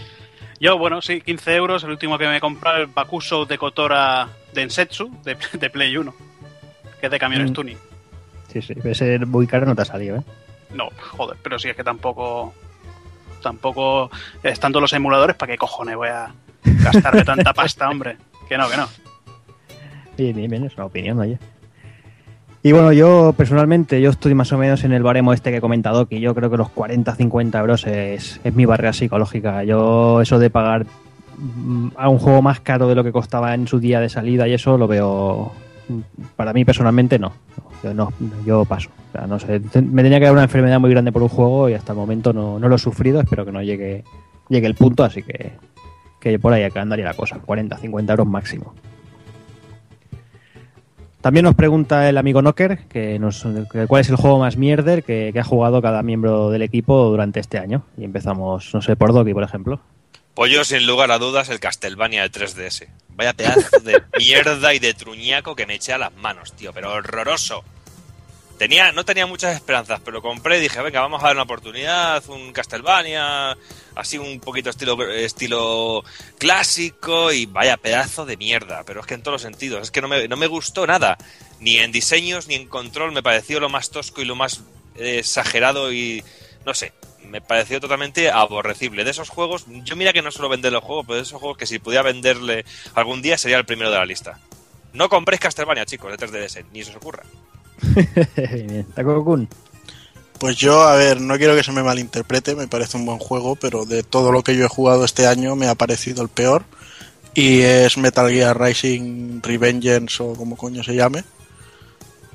Yo, 0.60 0.78
bueno, 0.78 1.02
sí, 1.02 1.20
15 1.20 1.56
euros. 1.56 1.82
El 1.82 1.90
último 1.90 2.16
que 2.18 2.26
me 2.28 2.36
he 2.36 2.40
comprado, 2.40 2.78
el 2.78 2.86
Bakuso 2.86 3.46
de 3.46 3.58
Kotora 3.58 4.28
Densetsu 4.54 5.10
de, 5.24 5.36
de 5.54 5.70
Play 5.70 5.96
1. 5.96 6.14
Que 7.00 7.06
es 7.06 7.10
de 7.12 7.18
camiones 7.18 7.50
Mm. 7.50 7.54
tuning. 7.54 7.78
Sí, 8.52 8.62
sí, 8.62 8.74
ese 8.84 9.18
muy 9.20 9.46
caro 9.48 9.66
no 9.66 9.74
te 9.74 9.82
ha 9.82 9.86
salido, 9.86 10.16
¿eh? 10.18 10.22
No, 10.72 10.88
joder, 11.12 11.36
pero 11.42 11.58
sí 11.58 11.68
es 11.68 11.74
que 11.76 11.82
tampoco. 11.82 12.54
Tampoco. 13.42 14.10
Estando 14.42 14.80
los 14.80 14.92
emuladores, 14.92 15.36
¿para 15.36 15.52
qué 15.52 15.58
cojones 15.58 15.96
voy 15.96 16.08
a 16.08 16.32
gastarme 16.64 17.24
tanta 17.24 17.52
pasta, 17.54 17.88
hombre? 17.88 18.16
Que 18.48 18.56
no, 18.56 18.68
que 18.68 18.76
no. 18.76 18.88
Bien, 20.16 20.36
bien, 20.36 20.50
bien, 20.50 20.64
es 20.64 20.74
una 20.74 20.86
opinión, 20.86 21.18
oye. 21.18 21.38
Y 22.64 22.70
bueno, 22.70 22.92
yo 22.92 23.34
personalmente, 23.36 24.00
yo 24.00 24.10
estoy 24.10 24.34
más 24.34 24.52
o 24.52 24.58
menos 24.58 24.84
en 24.84 24.92
el 24.92 25.02
baremo 25.02 25.32
este 25.32 25.50
que 25.50 25.56
he 25.56 25.60
comentado, 25.60 26.06
que 26.06 26.20
yo 26.20 26.32
creo 26.32 26.48
que 26.48 26.56
los 26.56 26.68
40-50 26.68 27.58
euros 27.58 27.86
es, 27.86 28.40
es 28.44 28.54
mi 28.54 28.66
barrera 28.66 28.92
psicológica. 28.92 29.64
Yo 29.64 30.20
eso 30.20 30.38
de 30.38 30.48
pagar 30.48 30.86
mm, 31.38 31.88
a 31.96 32.08
un 32.08 32.18
juego 32.18 32.40
más 32.40 32.60
caro 32.60 32.86
de 32.86 32.94
lo 32.94 33.02
que 33.02 33.10
costaba 33.10 33.54
en 33.54 33.66
su 33.66 33.80
día 33.80 33.98
de 33.98 34.08
salida 34.08 34.46
y 34.46 34.54
eso 34.54 34.78
lo 34.78 34.86
veo, 34.86 35.52
mm, 35.88 36.00
para 36.36 36.52
mí 36.52 36.64
personalmente 36.64 37.18
no. 37.18 37.32
Yo, 37.82 37.94
no, 37.94 38.12
yo 38.46 38.64
paso. 38.64 38.90
O 39.08 39.12
sea, 39.12 39.26
no 39.26 39.38
sé, 39.38 39.60
me 39.80 40.02
tenía 40.02 40.18
que 40.18 40.24
dar 40.24 40.32
una 40.32 40.44
enfermedad 40.44 40.80
muy 40.80 40.90
grande 40.90 41.12
por 41.12 41.22
un 41.22 41.28
juego 41.28 41.68
y 41.68 41.74
hasta 41.74 41.92
el 41.92 41.98
momento 41.98 42.32
no, 42.32 42.58
no 42.58 42.68
lo 42.68 42.76
he 42.76 42.78
sufrido, 42.78 43.20
espero 43.20 43.44
que 43.44 43.52
no 43.52 43.62
llegue, 43.62 44.04
llegue 44.48 44.66
el 44.66 44.74
punto, 44.74 45.04
así 45.04 45.22
que, 45.22 45.52
que 46.20 46.38
por 46.38 46.52
ahí 46.52 46.66
andaría 46.74 47.04
la 47.04 47.14
cosa, 47.14 47.40
40-50 47.44 48.10
euros 48.10 48.26
máximo. 48.26 48.74
También 51.20 51.44
nos 51.44 51.54
pregunta 51.54 52.08
el 52.08 52.18
amigo 52.18 52.40
Knocker 52.42 52.78
que 52.88 53.18
nos, 53.20 53.46
cuál 53.86 54.00
es 54.00 54.10
el 54.10 54.16
juego 54.16 54.40
más 54.40 54.56
mierder 54.56 55.04
que, 55.04 55.30
que 55.32 55.38
ha 55.38 55.44
jugado 55.44 55.80
cada 55.80 56.02
miembro 56.02 56.50
del 56.50 56.62
equipo 56.62 57.08
durante 57.10 57.38
este 57.38 57.58
año. 57.58 57.84
Y 57.96 58.02
empezamos, 58.02 58.74
no 58.74 58.82
sé, 58.82 58.96
por 58.96 59.12
Doki, 59.12 59.32
por 59.32 59.44
ejemplo. 59.44 59.80
Yo, 60.36 60.64
sin 60.64 60.86
lugar 60.86 61.10
a 61.12 61.18
dudas, 61.18 61.48
el 61.48 61.60
Castlevania 61.60 62.22
de 62.22 62.30
3DS. 62.32 62.88
Vaya 63.10 63.32
pedazo 63.36 63.80
de 63.80 64.02
mierda 64.18 64.74
y 64.74 64.78
de 64.78 64.94
truñaco 64.94 65.54
que 65.54 65.66
me 65.66 65.74
eché 65.74 65.92
a 65.92 65.98
las 65.98 66.12
manos, 66.14 66.54
tío, 66.54 66.72
pero 66.72 66.92
horroroso. 66.92 67.64
Tenía, 68.58 68.92
no 68.92 69.04
tenía 69.04 69.26
muchas 69.26 69.54
esperanzas, 69.54 70.00
pero 70.04 70.18
lo 70.18 70.22
compré 70.22 70.58
y 70.58 70.60
dije, 70.60 70.80
venga, 70.82 71.00
vamos 71.00 71.22
a 71.22 71.26
dar 71.26 71.34
una 71.34 71.42
oportunidad, 71.42 72.22
un 72.28 72.52
Castlevania, 72.52 73.56
así 73.96 74.18
un 74.18 74.38
poquito 74.38 74.70
estilo, 74.70 75.02
estilo 75.10 76.04
clásico 76.38 77.32
y 77.32 77.46
vaya 77.46 77.76
pedazo 77.76 78.24
de 78.24 78.36
mierda, 78.36 78.84
pero 78.84 79.00
es 79.00 79.06
que 79.06 79.14
en 79.14 79.22
todos 79.22 79.34
los 79.34 79.42
sentidos, 79.42 79.82
es 79.82 79.90
que 79.90 80.00
no 80.00 80.06
me, 80.06 80.28
no 80.28 80.36
me 80.36 80.46
gustó 80.46 80.86
nada, 80.86 81.18
ni 81.58 81.78
en 81.78 81.90
diseños 81.90 82.46
ni 82.46 82.54
en 82.54 82.68
control, 82.68 83.10
me 83.10 83.22
pareció 83.22 83.58
lo 83.58 83.68
más 83.68 83.90
tosco 83.90 84.20
y 84.20 84.26
lo 84.26 84.36
más 84.36 84.62
eh, 84.94 85.18
exagerado 85.18 85.92
y 85.92 86.22
no 86.64 86.74
sé, 86.74 86.92
me 87.32 87.40
pareció 87.40 87.80
totalmente 87.80 88.30
aborrecible. 88.30 89.04
De 89.04 89.10
esos 89.10 89.30
juegos, 89.30 89.64
yo 89.84 89.96
mira 89.96 90.12
que 90.12 90.20
no 90.20 90.30
suelo 90.30 90.50
vender 90.50 90.70
los 90.70 90.84
juegos, 90.84 91.06
pero 91.06 91.16
de 91.16 91.22
esos 91.22 91.40
juegos 91.40 91.56
que 91.56 91.66
si 91.66 91.78
pudiera 91.78 92.02
venderle 92.02 92.66
algún 92.94 93.22
día 93.22 93.38
sería 93.38 93.56
el 93.56 93.64
primero 93.64 93.90
de 93.90 93.96
la 93.96 94.04
lista. 94.04 94.38
No 94.92 95.08
compréis 95.08 95.40
Castlevania, 95.40 95.86
chicos, 95.86 96.14
de 96.14 96.18
3DS, 96.18 96.66
ni 96.74 96.84
se 96.84 96.90
os 96.90 96.96
ocurra. 96.96 97.22
Bien, 98.36 98.84
Takokun. 98.94 99.48
Pues 100.38 100.56
yo, 100.56 100.82
a 100.82 100.94
ver, 100.96 101.22
no 101.22 101.38
quiero 101.38 101.56
que 101.56 101.64
se 101.64 101.72
me 101.72 101.82
malinterprete, 101.82 102.54
me 102.54 102.68
parece 102.68 102.98
un 102.98 103.06
buen 103.06 103.18
juego, 103.18 103.56
pero 103.56 103.86
de 103.86 104.02
todo 104.02 104.30
lo 104.30 104.42
que 104.42 104.54
yo 104.54 104.66
he 104.66 104.68
jugado 104.68 105.06
este 105.06 105.26
año 105.26 105.56
me 105.56 105.68
ha 105.68 105.74
parecido 105.74 106.22
el 106.22 106.28
peor. 106.28 106.64
Y 107.32 107.62
es 107.62 107.96
Metal 107.96 108.28
Gear 108.28 108.60
Rising 108.60 109.40
Revengeance 109.42 110.22
o 110.22 110.34
como 110.34 110.58
coño 110.58 110.82
se 110.82 110.94
llame. 110.94 111.24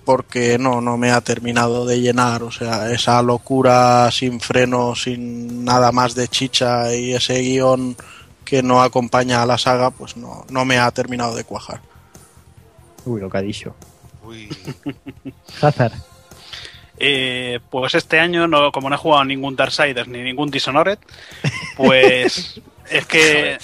Porque 0.07 0.57
no, 0.57 0.79
no 0.79 0.95
me 0.95 1.11
ha 1.11 1.19
terminado 1.19 1.85
de 1.85 1.99
llenar. 1.99 2.43
O 2.43 2.51
sea, 2.51 2.89
esa 2.91 3.21
locura 3.21 4.09
sin 4.09 4.39
freno, 4.39 4.95
sin 4.95 5.65
nada 5.65 5.91
más 5.91 6.15
de 6.15 6.29
chicha 6.29 6.95
y 6.95 7.13
ese 7.13 7.41
guion 7.41 7.97
que 8.45 8.63
no 8.63 8.81
acompaña 8.81 9.43
a 9.43 9.45
la 9.45 9.57
saga, 9.57 9.91
pues 9.91 10.15
no, 10.15 10.45
no 10.49 10.63
me 10.63 10.79
ha 10.79 10.89
terminado 10.91 11.35
de 11.35 11.43
cuajar. 11.43 11.81
Uy, 13.03 13.19
lo 13.19 13.29
que 13.29 13.37
ha 13.37 13.41
dicho. 13.41 13.75
Uy. 14.23 14.47
Hazard. 15.61 15.91
Eh, 16.97 17.59
pues 17.69 17.93
este 17.95 18.17
año, 18.17 18.47
no, 18.47 18.71
como 18.71 18.89
no 18.89 18.95
he 18.95 18.97
jugado 18.97 19.25
ningún 19.25 19.57
Darksiders 19.57 20.07
ni 20.07 20.23
ningún 20.23 20.49
Dishonored, 20.49 20.99
pues 21.75 22.61
es 22.89 23.05
que 23.05 23.57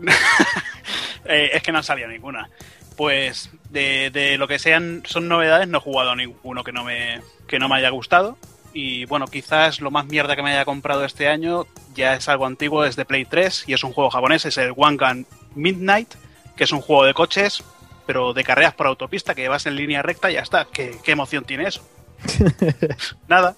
eh, 1.24 1.50
es 1.52 1.62
que 1.62 1.72
no 1.72 1.78
han 1.78 1.84
salido 1.84 2.08
ninguna. 2.08 2.48
Pues 3.00 3.48
de, 3.70 4.10
de 4.10 4.36
lo 4.36 4.46
que 4.46 4.58
sean 4.58 5.02
son 5.06 5.26
novedades, 5.26 5.66
no 5.66 5.78
he 5.78 5.80
jugado 5.80 6.14
ninguno 6.14 6.62
que 6.64 6.70
no 6.70 6.84
me 6.84 7.22
que 7.46 7.58
no 7.58 7.66
me 7.66 7.76
haya 7.76 7.88
gustado. 7.88 8.36
Y 8.74 9.06
bueno, 9.06 9.26
quizás 9.26 9.80
lo 9.80 9.90
más 9.90 10.04
mierda 10.04 10.36
que 10.36 10.42
me 10.42 10.50
haya 10.50 10.66
comprado 10.66 11.06
este 11.06 11.26
año 11.26 11.66
ya 11.94 12.12
es 12.12 12.28
algo 12.28 12.44
antiguo, 12.44 12.84
es 12.84 12.96
de 12.96 13.06
Play 13.06 13.24
3 13.24 13.64
y 13.68 13.72
es 13.72 13.84
un 13.84 13.94
juego 13.94 14.10
japonés, 14.10 14.44
es 14.44 14.58
el 14.58 14.74
One 14.76 14.98
Gun 14.98 15.26
Midnight, 15.54 16.12
que 16.56 16.64
es 16.64 16.72
un 16.72 16.82
juego 16.82 17.06
de 17.06 17.14
coches, 17.14 17.64
pero 18.04 18.34
de 18.34 18.44
carreras 18.44 18.74
por 18.74 18.86
autopista, 18.86 19.34
que 19.34 19.48
vas 19.48 19.64
en 19.64 19.76
línea 19.76 20.02
recta 20.02 20.30
y 20.30 20.34
ya 20.34 20.42
está. 20.42 20.66
¿Qué, 20.70 20.98
qué 21.02 21.12
emoción 21.12 21.44
tiene 21.46 21.68
eso? 21.68 21.80
Nada. 23.28 23.56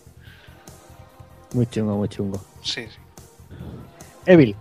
Muy 1.52 1.66
chungo, 1.66 1.96
muy 1.96 2.08
chungo. 2.08 2.40
Sí, 2.62 2.86
sí. 2.86 2.98
Evil. 4.24 4.54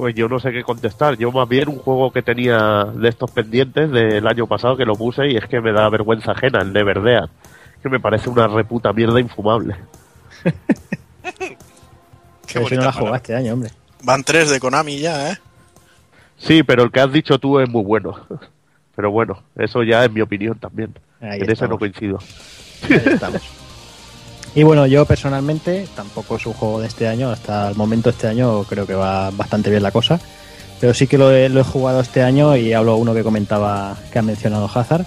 Pues 0.00 0.14
yo 0.14 0.30
no 0.30 0.40
sé 0.40 0.50
qué 0.50 0.62
contestar. 0.62 1.18
Yo 1.18 1.30
más 1.30 1.46
bien 1.46 1.68
un 1.68 1.76
juego 1.76 2.10
que 2.10 2.22
tenía 2.22 2.86
de 2.86 3.06
estos 3.06 3.30
pendientes 3.32 3.90
del 3.90 4.26
año 4.26 4.46
pasado 4.46 4.74
que 4.74 4.86
lo 4.86 4.94
puse 4.94 5.28
y 5.28 5.36
es 5.36 5.44
que 5.44 5.60
me 5.60 5.72
da 5.72 5.90
vergüenza 5.90 6.32
ajena, 6.32 6.62
el 6.62 6.72
de 6.72 6.82
Verdead. 6.82 7.28
Que 7.82 7.90
me 7.90 8.00
parece 8.00 8.30
una 8.30 8.48
reputa 8.48 8.94
mierda 8.94 9.20
infumable. 9.20 9.76
qué 10.42 10.54
Pero 11.34 11.58
si 12.46 12.54
no 12.54 12.62
bonita 12.62 12.84
la 12.86 12.92
jugaste 12.92 13.36
año, 13.36 13.52
hombre. 13.52 13.72
Van 14.02 14.24
tres 14.24 14.48
de 14.48 14.58
Konami 14.58 15.00
ya, 15.00 15.32
¿eh? 15.32 15.38
Sí, 16.38 16.62
pero 16.62 16.84
el 16.84 16.90
que 16.90 17.00
has 17.00 17.12
dicho 17.12 17.38
tú 17.38 17.60
es 17.60 17.68
muy 17.68 17.84
bueno. 17.84 18.18
Pero 18.96 19.10
bueno, 19.10 19.42
eso 19.56 19.82
ya 19.82 20.04
es 20.04 20.10
mi 20.10 20.22
opinión 20.22 20.58
también. 20.58 20.94
Ahí 21.20 21.40
en 21.40 21.42
ese 21.42 21.52
estamos. 21.52 21.72
no 21.72 21.78
coincido. 21.78 22.18
Ahí 22.84 23.02
estamos. 23.04 23.42
Y 24.54 24.62
bueno, 24.64 24.86
yo 24.86 25.04
personalmente 25.06 25.86
tampoco 25.94 26.36
es 26.36 26.46
un 26.46 26.54
juego 26.54 26.80
de 26.80 26.88
este 26.88 27.06
año. 27.06 27.30
Hasta 27.30 27.68
el 27.68 27.76
momento 27.76 28.10
este 28.10 28.26
año 28.26 28.64
creo 28.64 28.86
que 28.86 28.94
va 28.94 29.30
bastante 29.30 29.70
bien 29.70 29.82
la 29.82 29.92
cosa. 29.92 30.18
Pero 30.80 30.92
sí 30.94 31.06
que 31.06 31.18
lo 31.18 31.30
he, 31.30 31.48
lo 31.48 31.60
he 31.60 31.64
jugado 31.64 32.00
este 32.00 32.22
año 32.22 32.56
y 32.56 32.72
hablo 32.72 32.96
uno 32.96 33.14
que 33.14 33.22
comentaba 33.22 33.96
que 34.12 34.18
ha 34.18 34.22
mencionado 34.22 34.68
Hazard. 34.72 35.06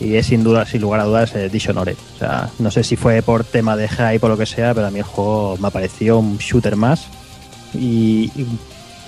Y 0.00 0.14
es 0.14 0.26
sin 0.26 0.44
duda, 0.44 0.64
sin 0.64 0.80
lugar 0.82 1.00
a 1.00 1.04
dudas, 1.04 1.34
eh, 1.34 1.48
Dishonored. 1.48 1.96
O 2.14 2.18
sea, 2.20 2.50
no 2.60 2.70
sé 2.70 2.84
si 2.84 2.94
fue 2.94 3.20
por 3.22 3.42
tema 3.42 3.76
de 3.76 3.88
hype 3.88 4.20
o 4.22 4.28
lo 4.28 4.36
que 4.36 4.46
sea, 4.46 4.72
pero 4.74 4.86
a 4.86 4.90
mí 4.92 4.98
el 5.00 5.04
juego 5.04 5.56
me 5.58 5.66
ha 5.68 5.70
parecido 5.70 6.20
un 6.20 6.38
shooter 6.38 6.76
más. 6.76 7.06
Y, 7.74 8.30
y, 8.36 8.46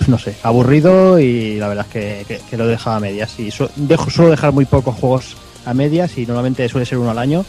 no 0.07 0.17
sé, 0.19 0.35
aburrido 0.43 1.17
y 1.19 1.57
la 1.59 1.69
verdad 1.69 1.85
es 1.87 1.93
que, 1.93 2.25
que- 2.27 2.41
que 2.49 2.57
lo 2.57 2.65
he 2.65 2.67
dejado 2.67 2.97
a 2.97 2.99
medias. 2.99 3.39
Y 3.39 3.51
su- 3.51 3.69
dejo, 3.77 4.09
suelo 4.09 4.31
dejar 4.31 4.51
muy 4.51 4.65
pocos 4.65 4.95
juegos 4.95 5.37
a 5.65 5.73
medias 5.73 6.17
y 6.17 6.25
normalmente 6.25 6.67
suele 6.67 6.85
ser 6.85 6.97
uno 6.97 7.11
al 7.11 7.19
año. 7.19 7.45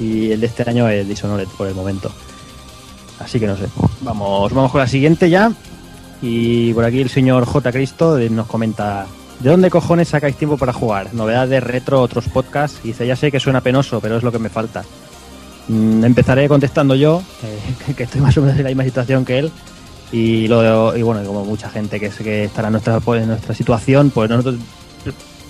Y 0.00 0.32
el 0.32 0.40
de 0.40 0.46
este 0.46 0.68
año 0.68 0.88
es 0.88 1.06
Dishonored 1.06 1.48
por 1.56 1.68
el 1.68 1.74
momento. 1.74 2.10
Así 3.20 3.38
que 3.38 3.46
no 3.46 3.56
sé. 3.56 3.66
Vamos, 4.00 4.52
vamos 4.52 4.72
con 4.72 4.80
la 4.80 4.88
siguiente 4.88 5.30
ya. 5.30 5.52
Y 6.22 6.72
por 6.72 6.84
aquí 6.84 7.00
el 7.00 7.10
señor 7.10 7.44
J. 7.44 7.70
Cristo 7.70 8.18
nos 8.18 8.46
comenta 8.46 9.06
¿De 9.40 9.48
dónde 9.48 9.70
cojones 9.70 10.08
sacáis 10.08 10.36
tiempo 10.36 10.58
para 10.58 10.74
jugar? 10.74 11.14
Novedades, 11.14 11.62
retro, 11.62 12.02
otros 12.02 12.28
podcasts. 12.28 12.82
Dice, 12.82 13.06
ya 13.06 13.16
sé 13.16 13.32
que 13.32 13.40
suena 13.40 13.62
penoso, 13.62 13.98
pero 13.98 14.18
es 14.18 14.22
lo 14.22 14.30
que 14.30 14.38
me 14.38 14.50
falta. 14.50 14.84
Mm, 15.68 16.04
empezaré 16.04 16.46
contestando 16.46 16.94
yo, 16.94 17.22
eh, 17.42 17.94
que 17.96 18.02
estoy 18.02 18.20
más 18.20 18.36
o 18.36 18.42
menos 18.42 18.58
en 18.58 18.64
la 18.64 18.68
misma 18.68 18.84
situación 18.84 19.24
que 19.24 19.38
él. 19.38 19.50
Y, 20.12 20.46
lo, 20.46 20.94
y 20.94 21.02
bueno, 21.02 21.24
como 21.24 21.46
mucha 21.46 21.70
gente 21.70 21.98
que, 21.98 22.10
que 22.10 22.44
estará 22.44 22.68
en 22.68 22.72
nuestra, 22.72 23.00
en 23.16 23.28
nuestra 23.28 23.54
situación, 23.54 24.10
pues 24.10 24.28
nosotros 24.28 24.56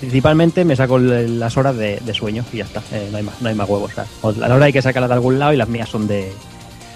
principalmente 0.01 0.65
me 0.65 0.75
saco 0.75 0.99
las 0.99 1.57
horas 1.57 1.77
de, 1.77 2.01
de 2.01 2.15
sueño 2.15 2.45
y 2.53 2.59
ya 2.59 2.65
está. 2.65 2.83
Eh, 2.93 3.09
no, 3.11 3.19
hay 3.19 3.23
más, 3.23 3.41
no 3.41 3.49
hay 3.49 3.55
más 3.55 3.69
huevos. 3.69 3.93
o 4.23 4.33
sea, 4.33 4.49
la 4.49 4.55
hora 4.55 4.65
hay 4.65 4.73
que 4.73 4.83
sacarla 4.83 5.07
de 5.09 5.15
algún 5.15 5.39
lado 5.39 5.53
y 5.53 5.57
las 5.57 5.69
mías 5.69 5.89
son 5.89 6.09
de, 6.09 6.33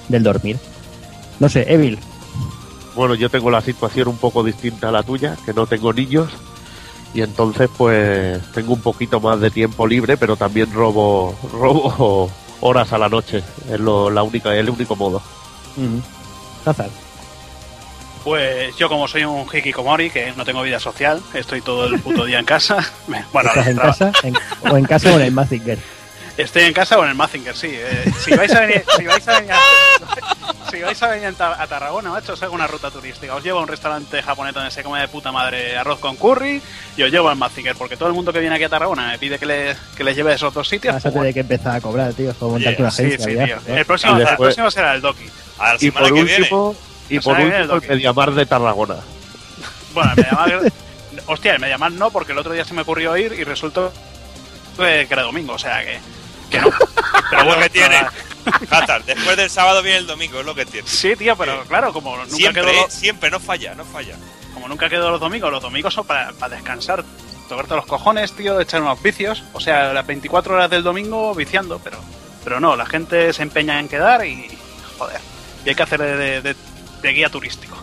del 0.08 0.22
dormir. 0.22 0.58
No 1.38 1.48
sé, 1.48 1.64
Evil, 1.72 1.98
Bueno, 2.94 3.14
yo 3.14 3.28
tengo 3.28 3.50
la 3.50 3.60
situación 3.60 4.08
un 4.08 4.16
poco 4.16 4.42
distinta 4.42 4.88
a 4.88 4.92
la 4.92 5.02
tuya, 5.02 5.36
que 5.44 5.52
no 5.52 5.66
tengo 5.66 5.92
niños. 5.92 6.30
Y 7.12 7.22
entonces, 7.22 7.68
pues, 7.76 8.40
tengo 8.52 8.72
un 8.72 8.80
poquito 8.80 9.20
más 9.20 9.38
de 9.40 9.50
tiempo 9.50 9.86
libre, 9.86 10.16
pero 10.16 10.36
también 10.36 10.72
robo, 10.72 11.34
robo 11.52 12.30
horas 12.60 12.92
a 12.92 12.98
la 12.98 13.08
noche. 13.08 13.42
Es 13.70 13.78
lo, 13.78 14.10
la 14.10 14.22
única, 14.22 14.54
el 14.56 14.70
único 14.70 14.96
modo. 14.96 15.22
Hazard. 16.64 16.90
Pues 18.24 18.74
yo 18.76 18.88
como 18.88 19.06
soy 19.06 19.24
un 19.24 19.46
hikikomori, 19.52 20.08
que 20.10 20.32
no 20.32 20.44
tengo 20.46 20.62
vida 20.62 20.80
social, 20.80 21.22
estoy 21.34 21.60
todo 21.60 21.84
el 21.86 22.00
puto 22.00 22.24
día 22.24 22.38
en 22.38 22.46
casa. 22.46 22.78
Bueno, 23.32 23.50
¿Estás 23.50 23.66
en 23.66 23.76
casa? 23.76 24.12
En- 24.22 24.34
¿O 24.70 24.76
en 24.76 24.84
casa 24.84 25.12
o 25.12 25.16
en 25.16 25.22
el 25.26 25.32
Mazinger? 25.32 25.78
Estoy 26.36 26.64
en 26.64 26.72
casa 26.72 26.98
o 26.98 27.04
en 27.04 27.10
el 27.10 27.14
Mazinger, 27.14 27.56
sí. 27.56 27.68
Eh, 27.70 28.12
si 28.24 28.34
vais 28.34 28.52
a 28.52 28.60
venir, 28.60 28.82
si 28.96 29.04
vais 29.04 29.28
a 29.28 29.38
venir, 29.38 29.52
a, 29.52 29.60
si 30.70 30.80
vais 30.80 31.00
a, 31.02 31.08
venir 31.08 31.34
a 31.38 31.62
a 31.62 31.66
Tarragona, 31.68 32.10
macho, 32.10 32.32
os 32.32 32.42
hago 32.42 32.54
una 32.54 32.66
ruta 32.66 32.90
turística. 32.90 33.34
Os 33.36 33.44
llevo 33.44 33.60
a 33.60 33.62
un 33.62 33.68
restaurante 33.68 34.20
japonés 34.22 34.54
donde 34.54 34.70
se 34.70 34.82
come 34.82 35.00
de 35.00 35.06
puta 35.08 35.30
madre 35.30 35.76
arroz 35.76 36.00
con 36.00 36.16
curry 36.16 36.60
y 36.96 37.02
os 37.02 37.10
llevo 37.12 37.28
al 37.28 37.36
Mazinger, 37.36 37.76
porque 37.76 37.96
todo 37.96 38.08
el 38.08 38.14
mundo 38.14 38.32
que 38.32 38.40
viene 38.40 38.54
aquí 38.56 38.64
a 38.64 38.68
Tarragona 38.68 39.08
me 39.08 39.18
pide 39.18 39.38
que, 39.38 39.46
le, 39.46 39.76
que 39.96 40.02
les 40.02 40.16
lleve 40.16 40.32
a 40.32 40.34
esos 40.34 40.52
dos 40.52 40.66
sitios. 40.68 40.94
Vas 40.94 41.06
a 41.06 41.12
tener 41.12 41.32
que 41.34 41.40
empezar 41.40 41.76
a 41.76 41.80
cobrar, 41.80 42.12
tío. 42.14 42.34
O 42.40 42.48
montarte 42.48 42.82
una 42.82 42.90
sí, 42.90 43.04
agencia. 43.04 43.26
sí, 43.26 43.34
ya, 43.34 43.44
tío. 43.58 43.76
El 43.76 43.84
próximo, 43.84 44.16
el 44.16 44.72
será 44.72 44.94
el 44.94 45.02
Doki. 45.02 45.26
A 45.58 45.74
la 45.74 45.78
Y 45.80 45.90
por 45.90 46.12
que 46.12 46.22
viene. 46.24 46.48
Y 47.08 47.20
por 47.20 47.38
último, 47.38 47.74
el 47.74 47.88
Mediamar 47.88 48.32
de 48.32 48.46
Tarragona. 48.46 48.96
Bueno, 49.92 50.10
el 50.12 50.16
Mediamar, 50.16 50.72
hostia, 51.26 51.54
el 51.54 51.60
Mediamar 51.60 51.92
no, 51.92 52.10
porque 52.10 52.32
el 52.32 52.38
otro 52.38 52.52
día 52.52 52.64
se 52.64 52.74
me 52.74 52.82
ocurrió 52.82 53.16
ir 53.16 53.32
y 53.32 53.44
resultó 53.44 53.92
que 54.76 55.06
era 55.08 55.22
domingo, 55.22 55.54
o 55.54 55.58
sea 55.58 55.82
que, 55.84 55.98
que 56.50 56.60
no. 56.60 56.68
Pero 57.30 57.44
bueno, 57.44 57.62
que 57.62 57.70
tiene. 57.70 57.96
Hazard, 58.70 59.04
después 59.04 59.36
del 59.36 59.48
sábado 59.48 59.82
viene 59.82 59.98
el 59.98 60.06
domingo, 60.06 60.40
es 60.40 60.46
lo 60.46 60.54
que 60.54 60.66
tiene. 60.66 60.86
Sí, 60.86 61.16
tío, 61.16 61.34
pero 61.34 61.64
claro, 61.64 61.92
como 61.94 62.14
nunca 62.16 62.28
Siempre, 62.36 62.62
quedó, 62.62 62.90
siempre, 62.90 63.30
no 63.30 63.40
falla, 63.40 63.74
no 63.74 63.84
falla. 63.86 64.16
como 64.52 64.68
nunca 64.68 64.88
quedó 64.90 65.10
los 65.10 65.18
domingos, 65.20 65.50
los 65.50 65.62
domingos 65.62 65.94
son 65.94 66.04
para, 66.06 66.30
para 66.32 66.54
descansar, 66.56 67.02
tocarte 67.48 67.74
los 67.74 67.86
cojones, 67.86 68.32
tío, 68.32 68.60
echar 68.60 68.82
unos 68.82 69.02
vicios. 69.02 69.42
O 69.54 69.60
sea, 69.60 69.94
las 69.94 70.06
24 70.06 70.54
horas 70.56 70.68
del 70.68 70.82
domingo 70.82 71.34
viciando, 71.34 71.80
pero, 71.82 71.96
pero 72.44 72.60
no, 72.60 72.76
la 72.76 72.84
gente 72.84 73.32
se 73.32 73.42
empeña 73.42 73.80
en 73.80 73.88
quedar 73.88 74.26
y 74.26 74.46
joder, 74.98 75.20
y 75.64 75.70
hay 75.70 75.74
que 75.74 75.82
hacer 75.82 76.00
de, 76.02 76.16
de- 76.16 76.42
de- 76.42 76.56
de 77.04 77.12
guía 77.12 77.28
turístico. 77.28 77.76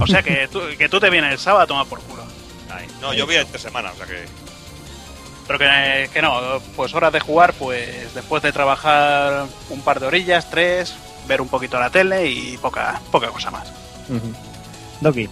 O 0.00 0.06
sea 0.06 0.22
que 0.22 0.48
tú, 0.48 0.62
que 0.78 0.88
tú 0.88 0.98
te 0.98 1.10
vienes 1.10 1.32
el 1.32 1.38
sábado 1.38 1.62
a 1.62 1.66
tomar 1.66 1.86
por 1.86 2.00
culo. 2.00 2.24
Ay, 2.70 2.88
no, 3.00 3.12
yo 3.12 3.26
voy 3.26 3.36
a 3.36 3.42
entre 3.42 3.58
semana, 3.58 3.92
o 3.92 3.96
sea 3.96 4.06
que. 4.06 4.24
Pero 5.46 5.58
que, 5.58 6.10
que 6.12 6.22
no, 6.22 6.60
pues 6.74 6.94
horas 6.94 7.12
de 7.12 7.20
jugar, 7.20 7.52
pues 7.54 8.14
después 8.14 8.42
de 8.42 8.52
trabajar 8.52 9.46
un 9.68 9.82
par 9.82 10.00
de 10.00 10.06
orillas, 10.06 10.48
tres, 10.48 10.94
ver 11.26 11.40
un 11.42 11.48
poquito 11.48 11.78
la 11.78 11.90
tele 11.90 12.26
y 12.26 12.56
poca, 12.56 13.00
poca 13.10 13.28
cosa 13.28 13.50
más. 13.50 13.68
Ujú. 14.08 14.32
Doki. 15.00 15.28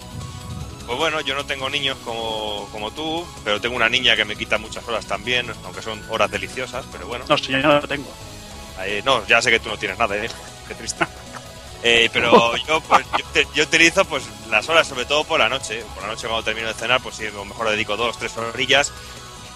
Pues 0.86 0.98
bueno, 0.98 1.20
yo 1.20 1.34
no 1.34 1.46
tengo 1.46 1.70
niños 1.70 1.96
como, 2.04 2.68
como 2.72 2.90
tú, 2.90 3.24
pero 3.44 3.60
tengo 3.60 3.76
una 3.76 3.88
niña 3.88 4.16
que 4.16 4.24
me 4.24 4.36
quita 4.36 4.58
muchas 4.58 4.86
horas 4.88 5.06
también, 5.06 5.46
aunque 5.64 5.80
son 5.80 6.02
horas 6.10 6.30
deliciosas, 6.30 6.84
pero 6.92 7.06
bueno. 7.06 7.24
No, 7.28 7.38
si 7.38 7.52
yo 7.52 7.58
no 7.58 7.80
lo 7.80 7.88
tengo. 7.88 8.12
Eh, 8.84 9.00
no, 9.04 9.24
ya 9.26 9.40
sé 9.40 9.50
que 9.50 9.60
tú 9.60 9.68
no 9.68 9.78
tienes 9.78 9.96
nada, 9.96 10.16
¿eh? 10.16 10.28
Qué 10.68 10.74
triste. 10.74 11.06
Eh, 11.82 12.10
pero 12.12 12.56
yo, 12.66 12.80
pues, 12.80 13.06
yo, 13.54 13.62
utilizo 13.64 14.04
pues 14.04 14.24
las 14.50 14.68
horas, 14.68 14.86
sobre 14.86 15.04
todo 15.04 15.24
por 15.24 15.40
la 15.40 15.48
noche. 15.48 15.82
Por 15.94 16.02
la 16.02 16.10
noche 16.10 16.26
cuando 16.26 16.44
termino 16.44 16.68
de 16.68 16.74
cenar, 16.74 17.00
pues 17.02 17.16
sí, 17.16 17.26
a 17.26 17.30
lo 17.30 17.44
mejor 17.44 17.70
dedico 17.70 17.96
dos, 17.96 18.18
tres 18.18 18.36
horillas. 18.36 18.92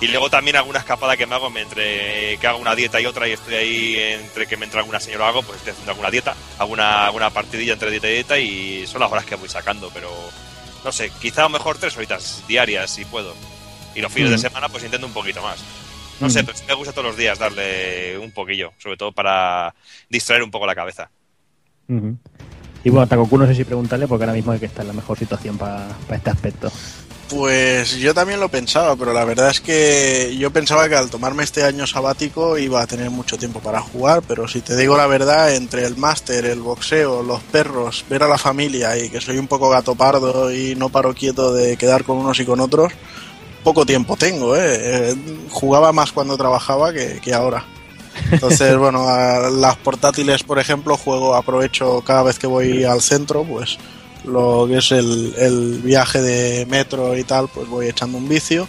Y 0.01 0.09
luego 0.09 0.29
también 0.29 0.57
alguna 0.57 0.81
escapada 0.81 1.16
que 1.16 1.25
me 1.25 1.35
hago 1.37 1.57
entre 1.57 2.37
que 2.39 2.47
hago 2.47 2.59
una 2.59 2.75
dieta 2.75 3.01
y 3.01 3.07
otra 3.07 3.29
y 3.29 3.33
estoy 3.33 3.55
ahí 3.55 3.97
entre 3.97 4.47
que 4.47 4.57
me 4.57 4.64
entra 4.64 4.81
alguna 4.81 4.99
señora 5.01 5.25
o 5.25 5.29
algo, 5.29 5.43
pues 5.45 5.59
estoy 5.59 5.70
haciendo 5.70 5.93
alguna 5.93 6.11
dieta, 6.11 6.35
alguna, 6.59 7.07
alguna 7.07 7.31
partidilla 7.31 7.75
entre 7.75 7.91
dieta 7.91 8.09
y 8.09 8.12
dieta 8.12 8.39
y 8.39 8.87
son 8.87 9.01
las 9.01 9.11
horas 9.11 9.25
que 9.25 9.37
voy 9.37 9.49
sacando, 9.49 9.91
pero 9.95 10.11
no 10.85 10.93
sé, 10.93 11.11
quizá 11.20 11.43
a 11.43 11.45
lo 11.45 11.51
mejor 11.51 11.79
tres 11.79 11.97
horitas 11.97 12.43
diarias 12.49 12.91
si 12.91 13.05
puedo. 13.05 13.35
Y 13.95 14.01
los 14.01 14.12
fines 14.12 14.31
de 14.31 14.35
Ujú. 14.37 14.43
semana 14.43 14.68
pues 14.68 14.83
intento 14.83 15.07
un 15.07 15.12
poquito 15.12 15.41
más. 15.41 15.61
No 16.20 16.29
sé, 16.29 16.41
Ujú. 16.41 16.47
pero 16.47 16.59
sí 16.59 16.64
me 16.66 16.75
gusta 16.75 16.93
todos 16.93 17.07
los 17.07 17.16
días 17.16 17.39
darle 17.39 18.18
un 18.18 18.33
poquillo, 18.33 18.72
sobre 18.79 18.97
todo 18.97 19.12
para 19.12 19.75
distraer 20.09 20.43
un 20.43 20.51
poco 20.51 20.66
la 20.66 20.75
cabeza. 20.75 21.09
Ujú. 21.89 22.16
Y 22.85 22.91
bueno, 22.91 23.07
Takoku 23.07 23.39
no 23.39 23.47
sé 23.47 23.55
si 23.55 23.64
preguntarle 23.64 24.07
porque 24.07 24.24
ahora 24.24 24.35
mismo 24.35 24.53
hay 24.53 24.59
que 24.59 24.66
estar 24.66 24.82
en 24.82 24.89
la 24.89 24.93
mejor 24.95 25.18
situación 25.18 25.57
para 25.57 25.89
este 26.11 26.30
aspecto. 26.30 26.70
Pues 27.30 27.97
yo 27.97 28.12
también 28.12 28.39
lo 28.39 28.51
pensaba, 28.51 28.95
pero 28.97 29.14
la 29.14 29.24
verdad 29.24 29.51
es 29.51 29.61
que 29.61 30.37
yo 30.39 30.51
pensaba 30.51 30.89
que 30.89 30.95
al 30.95 31.09
tomarme 31.09 31.43
este 31.43 31.64
año 31.64 31.87
sabático 31.87 32.59
iba 32.59 32.82
a 32.82 32.87
tener 32.87 33.11
mucho 33.11 33.39
tiempo 33.39 33.61
para 33.61 33.80
jugar, 33.80 34.22
pero 34.28 34.47
si 34.47 34.61
te 34.61 34.76
digo 34.76 34.97
la 34.97 35.07
verdad, 35.07 35.55
entre 35.55 35.87
el 35.87 35.97
máster, 35.97 36.45
el 36.45 36.61
boxeo, 36.61 37.22
los 37.22 37.41
perros, 37.43 38.05
ver 38.11 38.22
a 38.22 38.28
la 38.28 38.37
familia 38.37 38.97
y 38.99 39.09
que 39.09 39.22
soy 39.22 39.39
un 39.39 39.49
poco 39.49 39.70
gato 39.70 39.95
pardo 39.95 40.53
y 40.53 40.74
no 40.76 40.91
paro 40.91 41.14
quieto 41.14 41.55
de 41.55 41.78
quedar 41.78 42.05
con 42.05 42.18
unos 42.18 42.39
y 42.41 42.45
con 42.45 42.61
otros, 42.61 42.93
poco 43.64 43.87
tiempo 43.87 44.16
tengo, 44.16 44.55
¿eh? 44.55 44.61
Eh, 45.11 45.16
Jugaba 45.49 45.93
más 45.93 46.12
cuando 46.12 46.37
trabajaba 46.37 46.93
que, 46.93 47.20
que 47.22 47.32
ahora. 47.32 47.64
Entonces, 48.31 48.77
bueno, 48.79 49.09
a 49.09 49.51
las 49.51 49.77
portátiles, 49.77 50.43
por 50.43 50.59
ejemplo, 50.59 50.97
juego, 50.97 51.35
aprovecho 51.35 52.03
cada 52.03 52.23
vez 52.23 52.39
que 52.39 52.47
voy 52.47 52.85
al 52.85 53.01
centro, 53.01 53.45
pues 53.45 53.79
lo 54.25 54.67
que 54.69 54.79
es 54.79 54.93
el, 54.93 55.35
el 55.37 55.81
viaje 55.83 56.23
de 56.23 56.67
metro 56.67 57.17
y 57.17 57.25
tal, 57.25 57.49
pues 57.49 57.69
voy 57.69 57.89
echando 57.89 58.19
un 58.19 58.29
vicio. 58.29 58.67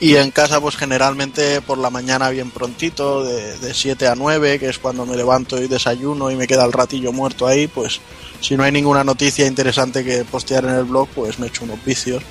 Y 0.00 0.14
en 0.14 0.30
casa, 0.30 0.60
pues 0.60 0.76
generalmente 0.76 1.60
por 1.60 1.76
la 1.76 1.90
mañana 1.90 2.30
bien 2.30 2.52
prontito, 2.52 3.24
de, 3.24 3.58
de 3.58 3.74
7 3.74 4.06
a 4.06 4.14
9, 4.14 4.60
que 4.60 4.68
es 4.68 4.78
cuando 4.78 5.04
me 5.04 5.16
levanto 5.16 5.60
y 5.60 5.66
desayuno 5.66 6.30
y 6.30 6.36
me 6.36 6.46
queda 6.46 6.64
el 6.64 6.72
ratillo 6.72 7.12
muerto 7.12 7.48
ahí, 7.48 7.66
pues 7.66 8.00
si 8.40 8.56
no 8.56 8.62
hay 8.62 8.70
ninguna 8.70 9.02
noticia 9.02 9.46
interesante 9.46 10.04
que 10.04 10.24
postear 10.24 10.64
en 10.64 10.74
el 10.74 10.84
blog, 10.84 11.08
pues 11.08 11.40
me 11.40 11.48
echo 11.48 11.64
unos 11.64 11.84
vicios. 11.84 12.22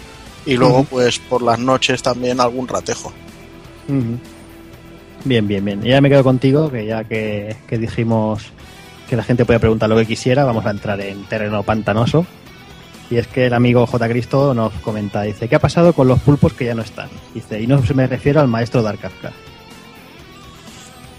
Y 0.46 0.56
luego, 0.56 0.86
pues 0.86 1.20
por 1.20 1.42
las 1.42 1.60
noches 1.60 2.02
también 2.02 2.40
algún 2.40 2.70
ratejo. 2.70 3.12
Ujú. 3.90 4.18
Bien, 5.26 5.48
bien, 5.48 5.64
bien. 5.64 5.82
Ya 5.82 6.02
me 6.02 6.10
quedo 6.10 6.24
contigo, 6.24 6.72
que 6.72 6.86
ya 6.86 7.04
que, 7.04 7.56
que 7.68 7.78
dijimos 7.78 8.46
que 9.10 9.16
la 9.16 9.24
gente 9.24 9.46
podía 9.46 9.60
preguntar 9.60 9.90
lo 9.90 9.98
que 9.98 10.06
quisiera, 10.06 10.44
vamos 10.44 10.66
a 10.66 10.72
entrar 10.72 11.00
en 11.02 11.24
terreno 11.26 11.64
pantanoso. 11.64 12.26
Y 13.10 13.18
es 13.18 13.28
que 13.28 13.46
el 13.46 13.54
amigo 13.54 13.88
J. 13.88 14.10
Cristo 14.10 14.54
nos 14.54 14.74
comenta, 14.76 15.22
dice, 15.22 15.48
¿qué 15.48 15.56
ha 15.56 15.60
pasado 15.60 15.94
con 15.94 16.08
los 16.08 16.20
pulpos 16.20 16.54
que 16.54 16.66
ya 16.66 16.76
no 16.76 16.82
están? 16.82 17.10
Dice, 17.34 17.62
y 17.62 17.68
no 17.68 17.86
se 17.86 17.94
me 17.94 18.06
refiero 18.06 18.42
al 18.42 18.50
maestro 18.50 18.84
Dark 18.84 19.00
Kafka. 19.00 19.32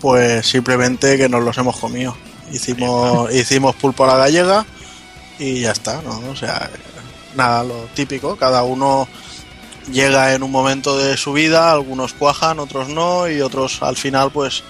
Pues 0.01 0.47
simplemente 0.47 1.17
que 1.17 1.29
nos 1.29 1.43
los 1.43 1.57
hemos 1.57 1.79
comido. 1.79 2.15
Hicimos, 2.53 3.33
hicimos 3.35 3.75
pulpo 3.77 4.05
a 4.05 4.09
la 4.09 4.17
gallega 4.17 4.67
y 5.39 5.61
ya 5.61 5.73
está, 5.73 6.03
¿no? 6.03 6.21
O 6.31 6.37
sea, 6.37 6.71
nada, 7.37 7.65
lo 7.65 7.75
típico, 7.95 8.37
cada 8.37 8.63
uno 8.63 9.09
llega 9.93 10.35
en 10.35 10.43
un 10.43 10.51
momento 10.51 10.97
de 10.99 11.17
su 11.17 11.33
vida, 11.33 11.71
algunos 11.73 12.13
cuajan, 12.13 12.59
otros 12.59 12.89
no, 12.89 13.29
y 13.29 13.41
otros 13.41 13.83
al 13.83 13.97
final, 13.97 14.31
pues, 14.31 14.63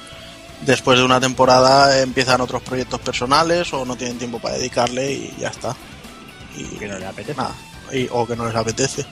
después 0.67 0.99
de 0.99 1.05
una 1.05 1.21
temporada 1.21 2.01
empiezan 2.03 2.41
otros 2.41 2.63
proyectos 2.63 3.01
personales 3.01 3.73
o 3.73 3.85
no 3.85 3.97
tienen 3.97 4.19
tiempo 4.19 4.39
para 4.39 4.57
dedicarle 4.57 5.13
y 5.13 5.35
ya 5.39 5.49
está. 5.49 5.75
Y 6.57 6.65
Que 6.77 6.89
no 6.89 6.99
le 6.99 7.07
apetece. 7.07 7.37
nada, 7.37 7.55
y- 7.93 8.09
o 8.11 8.27
que 8.27 8.35
no 8.37 8.47
les 8.47 8.55
apetece. 8.57 9.05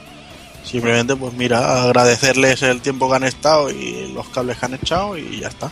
Simplemente, 0.65 1.15
pues 1.15 1.33
mira, 1.35 1.83
agradecerles 1.85 2.61
el 2.63 2.81
tiempo 2.81 3.09
que 3.09 3.15
han 3.17 3.25
estado 3.25 3.71
y 3.71 4.11
los 4.13 4.29
cables 4.31 4.59
que 4.59 4.67
han 4.67 4.75
echado 4.75 5.17
y 5.17 5.39
ya 5.41 5.49
está. 5.49 5.71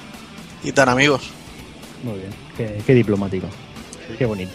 Y 0.63 0.71
tan 0.73 0.89
amigos. 0.89 1.23
Muy 2.05 2.19
bien, 2.19 2.31
qué, 2.57 2.81
qué 2.87 2.95
diplomático. 2.95 3.47
Qué 4.17 4.25
bonito. 4.27 4.53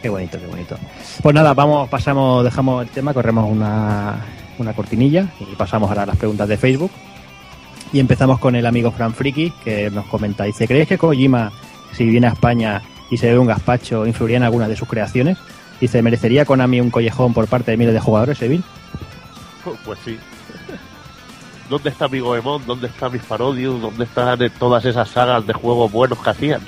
Qué 0.00 0.08
bonito, 0.08 0.38
qué 0.38 0.46
bonito. 0.46 0.76
Pues 1.22 1.34
nada, 1.34 1.52
vamos, 1.54 1.88
pasamos, 1.88 2.42
dejamos 2.44 2.82
el 2.84 2.88
tema, 2.90 3.12
corremos 3.12 3.50
una, 3.50 4.24
una 4.58 4.72
cortinilla 4.74 5.28
y 5.40 5.54
pasamos 5.56 5.88
ahora 5.88 6.02
a 6.02 6.06
las 6.06 6.16
preguntas 6.16 6.48
de 6.48 6.56
Facebook. 6.56 6.90
Y 7.92 8.00
empezamos 8.00 8.38
con 8.38 8.54
el 8.54 8.66
amigo 8.66 8.90
Fran 8.90 9.14
Friki, 9.14 9.50
que 9.64 9.90
nos 9.90 10.06
comenta, 10.06 10.44
dice, 10.44 10.68
¿crees 10.68 10.88
que 10.88 10.98
Kojima, 10.98 11.52
si 11.92 12.04
viene 12.04 12.26
a 12.26 12.30
España 12.30 12.82
y 13.10 13.16
se 13.16 13.26
bebe 13.26 13.38
un 13.38 13.46
gazpacho, 13.46 14.06
influiría 14.06 14.36
en 14.36 14.42
alguna 14.42 14.68
de 14.68 14.76
sus 14.76 14.88
creaciones? 14.88 15.38
Dice, 15.80 16.02
¿merecería 16.02 16.44
Konami 16.44 16.80
un 16.80 16.90
collejón 16.90 17.32
por 17.32 17.46
parte 17.46 17.70
de 17.70 17.76
miles 17.76 17.94
de 17.94 18.00
jugadores, 18.00 18.42
Evil? 18.42 18.62
Pues 19.84 19.98
sí. 20.04 20.18
¿Dónde 21.70 21.90
está 21.90 22.08
mi 22.08 22.20
Goemon? 22.20 22.62
¿Dónde 22.66 22.88
está 22.88 23.08
mis 23.08 23.22
Parodius? 23.22 23.80
¿Dónde 23.80 24.04
están 24.04 24.38
todas 24.58 24.84
esas 24.84 25.08
sagas 25.08 25.46
de 25.46 25.52
juegos 25.52 25.92
buenos 25.92 26.18
que 26.18 26.30
hacían? 26.30 26.60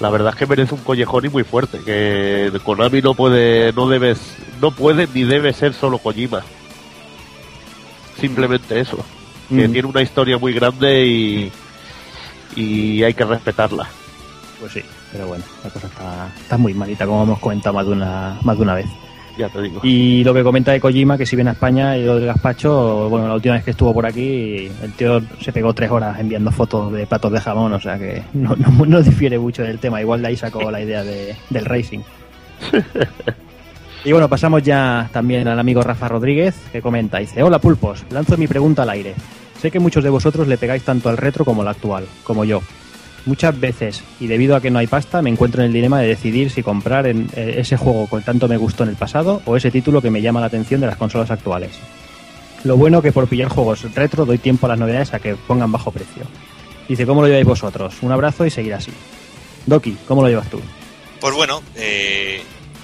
La 0.00 0.10
verdad 0.10 0.30
es 0.34 0.36
que 0.36 0.46
merece 0.46 0.74
un 0.74 0.80
collejón 0.82 1.24
y 1.24 1.28
muy 1.30 1.42
fuerte. 1.44 1.78
Que 1.84 2.52
Konami 2.64 3.00
no 3.00 3.14
puede, 3.14 3.72
no 3.72 3.88
debes, 3.88 4.18
no 4.60 4.70
puede 4.70 5.08
ni 5.14 5.24
debe 5.24 5.52
ser 5.52 5.72
solo 5.74 5.98
Kojima. 5.98 6.42
simplemente 8.20 8.80
eso. 8.80 8.98
Que 9.48 9.68
Mm. 9.68 9.72
tiene 9.72 9.88
una 9.88 10.02
historia 10.02 10.38
muy 10.38 10.52
grande 10.52 11.06
y, 11.06 11.52
y 12.56 13.02
hay 13.02 13.14
que 13.14 13.24
respetarla. 13.24 13.86
Pues 14.58 14.72
sí, 14.72 14.80
pero 15.12 15.26
bueno, 15.28 15.44
la 15.62 15.70
cosa 15.70 15.86
está, 15.86 16.28
está 16.40 16.56
muy 16.56 16.72
malita, 16.74 17.06
como 17.06 17.22
hemos 17.22 17.38
comentado 17.38 17.74
más 17.74 17.86
de 17.86 17.92
una, 17.92 18.38
más 18.42 18.56
de 18.56 18.62
una 18.62 18.74
vez. 18.74 18.86
Ya 19.38 19.48
te 19.50 19.60
digo. 19.62 19.80
Y 19.82 20.24
lo 20.24 20.32
que 20.32 20.42
comenta 20.42 20.72
de 20.72 20.80
Kojima, 20.80 21.18
que 21.18 21.26
si 21.26 21.36
viene 21.36 21.50
a 21.50 21.52
España 21.52 21.96
y 21.96 22.04
lo 22.04 22.16
del 22.16 22.26
gazpacho, 22.26 23.08
bueno, 23.10 23.28
la 23.28 23.34
última 23.34 23.54
vez 23.56 23.64
que 23.64 23.72
estuvo 23.72 23.92
por 23.92 24.06
aquí, 24.06 24.70
el 24.82 24.92
tío 24.96 25.20
se 25.40 25.52
pegó 25.52 25.74
tres 25.74 25.90
horas 25.90 26.18
enviando 26.18 26.50
fotos 26.50 26.90
de 26.92 27.06
platos 27.06 27.30
de 27.32 27.40
jamón, 27.40 27.72
o 27.74 27.80
sea 27.80 27.98
que 27.98 28.22
no, 28.32 28.56
no, 28.56 28.86
no 28.86 29.02
difiere 29.02 29.38
mucho 29.38 29.62
del 29.62 29.78
tema. 29.78 30.00
Igual 30.00 30.22
de 30.22 30.28
ahí 30.28 30.36
sacó 30.36 30.70
la 30.70 30.80
idea 30.80 31.04
de- 31.04 31.36
del 31.50 31.64
racing. 31.64 32.00
Y 34.04 34.12
bueno, 34.12 34.28
pasamos 34.28 34.62
ya 34.62 35.08
también 35.12 35.48
al 35.48 35.58
amigo 35.58 35.82
Rafa 35.82 36.06
Rodríguez, 36.06 36.54
que 36.70 36.80
comenta, 36.80 37.18
dice, 37.18 37.42
hola 37.42 37.58
pulpos, 37.58 38.04
lanzo 38.10 38.36
mi 38.36 38.46
pregunta 38.46 38.82
al 38.82 38.90
aire. 38.90 39.14
Sé 39.60 39.70
que 39.72 39.80
muchos 39.80 40.04
de 40.04 40.10
vosotros 40.10 40.46
le 40.46 40.58
pegáis 40.58 40.84
tanto 40.84 41.08
al 41.08 41.16
retro 41.16 41.44
como 41.44 41.62
al 41.62 41.68
actual, 41.68 42.04
como 42.22 42.44
yo. 42.44 42.60
Muchas 43.26 43.58
veces, 43.58 44.04
y 44.20 44.28
debido 44.28 44.54
a 44.54 44.60
que 44.60 44.70
no 44.70 44.78
hay 44.78 44.86
pasta, 44.86 45.20
me 45.20 45.30
encuentro 45.30 45.60
en 45.60 45.66
el 45.66 45.72
dilema 45.72 46.00
de 46.00 46.06
decidir 46.06 46.48
si 46.48 46.62
comprar 46.62 47.08
en, 47.08 47.28
eh, 47.34 47.56
ese 47.58 47.76
juego 47.76 48.08
que 48.08 48.24
tanto 48.24 48.46
me 48.46 48.56
gustó 48.56 48.84
en 48.84 48.90
el 48.90 48.96
pasado 48.96 49.42
o 49.46 49.56
ese 49.56 49.72
título 49.72 50.00
que 50.00 50.10
me 50.10 50.22
llama 50.22 50.40
la 50.40 50.46
atención 50.46 50.80
de 50.80 50.86
las 50.86 50.96
consolas 50.96 51.32
actuales. 51.32 51.72
Lo 52.62 52.76
bueno 52.76 53.02
que 53.02 53.10
por 53.10 53.26
pillar 53.26 53.48
juegos 53.48 53.82
retro 53.94 54.26
doy 54.26 54.38
tiempo 54.38 54.66
a 54.66 54.70
las 54.70 54.78
novedades 54.78 55.12
a 55.12 55.18
que 55.18 55.34
pongan 55.34 55.72
bajo 55.72 55.90
precio. 55.90 56.22
Dice, 56.88 57.04
¿cómo 57.04 57.20
lo 57.20 57.26
lleváis 57.26 57.46
vosotros? 57.46 57.96
Un 58.02 58.12
abrazo 58.12 58.46
y 58.46 58.50
seguir 58.50 58.74
así. 58.74 58.92
Doki, 59.66 59.96
¿cómo 60.06 60.22
lo 60.22 60.28
llevas 60.28 60.48
tú? 60.48 60.60
Pues 61.20 61.34
bueno, 61.34 61.60
eh, 61.74 62.42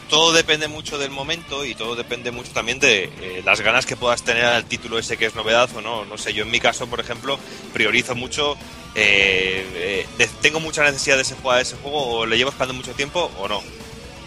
todo 0.09 0.32
depende 0.32 0.66
mucho 0.66 0.99
del 0.99 1.11
momento 1.11 1.64
y 1.64 1.76
todo 1.76 1.95
depende 1.95 2.32
mucho 2.32 2.51
también 2.53 2.80
de 2.80 3.05
eh, 3.05 3.43
las 3.47 3.61
ganas 3.61 3.86
que 3.86 3.97
puedas 3.97 4.22
tener 4.22 4.45
al 4.45 4.64
título 4.64 4.99
ese 4.99 5.16
que 5.16 5.26
es 5.26 5.36
novedad 5.36 5.70
o 5.76 5.80
no. 5.80 6.05
No 6.05 6.18
sé, 6.18 6.34
yo 6.34 6.43
en 6.43 6.51
mi 6.51 6.59
caso, 6.59 6.88
por 6.88 6.99
ejemplo, 6.99 7.38
priorizo 7.72 8.14
mucho, 8.14 8.57
eh, 8.95 9.66
eh, 9.74 10.07
de- 10.18 10.26
tengo 10.40 10.61
mucha 10.61 10.82
necesidad 10.84 11.16
de 11.16 11.22
ese, 11.22 11.34
jugar 11.34 11.61
ese 11.61 11.76
juego 11.76 12.18
o 12.18 12.26
le 12.26 12.36
llevo 12.36 12.51
esperando 12.51 12.74
mucho 12.74 12.93
tiempo 12.93 13.30
o 13.38 13.49
no. 13.49 13.62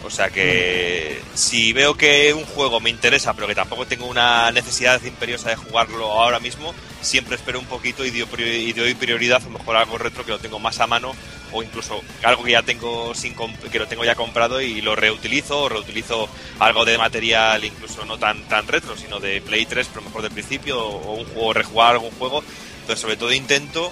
O 0.03 0.09
sea 0.11 0.29
que 0.29 1.19
si 1.33 1.73
veo 1.73 1.95
que 1.95 2.31
un 2.31 2.45
juego 2.45 2.79
me 2.79 2.91
interesa, 2.91 3.33
pero 3.33 3.47
que 3.47 3.55
tampoco 3.55 3.87
tengo 3.87 4.05
una 4.05 4.51
necesidad 4.51 5.01
imperiosa 5.03 5.49
de 5.49 5.55
jugarlo 5.55 6.11
ahora 6.11 6.39
mismo, 6.39 6.75
siempre 7.01 7.35
espero 7.35 7.59
un 7.59 7.65
poquito 7.65 8.05
y, 8.05 8.11
doy 8.11 8.93
prioridad 8.93 9.41
a 9.41 9.45
lo 9.45 9.57
mejor 9.57 9.75
algo 9.75 9.97
retro 9.97 10.23
que 10.23 10.29
lo 10.31 10.37
tengo 10.37 10.59
más 10.59 10.79
a 10.79 10.85
mano 10.85 11.15
o 11.51 11.63
incluso 11.63 12.01
algo 12.21 12.43
que 12.43 12.51
ya 12.51 12.61
tengo 12.61 13.15
sin 13.15 13.35
que 13.71 13.79
lo 13.79 13.87
tengo 13.87 14.05
ya 14.05 14.13
comprado 14.13 14.61
y 14.61 14.81
lo 14.81 14.95
reutilizo 14.95 15.61
o 15.63 15.69
reutilizo 15.69 16.29
algo 16.59 16.85
de 16.85 16.97
material 16.99 17.63
incluso 17.63 18.05
no 18.05 18.17
tan 18.17 18.47
tan 18.47 18.67
retro 18.67 18.97
sino 18.97 19.19
de 19.19 19.41
Play 19.41 19.65
3 19.65 19.87
pero 19.87 20.01
mejor 20.03 20.23
del 20.23 20.31
principio 20.31 20.79
o, 20.83 20.97
o 20.97 21.13
un 21.13 21.25
juego 21.25 21.53
rejugar 21.53 21.91
algún 21.93 22.11
juego 22.11 22.43
entonces 22.81 22.99
sobre 22.99 23.15
todo 23.17 23.31
intento 23.31 23.91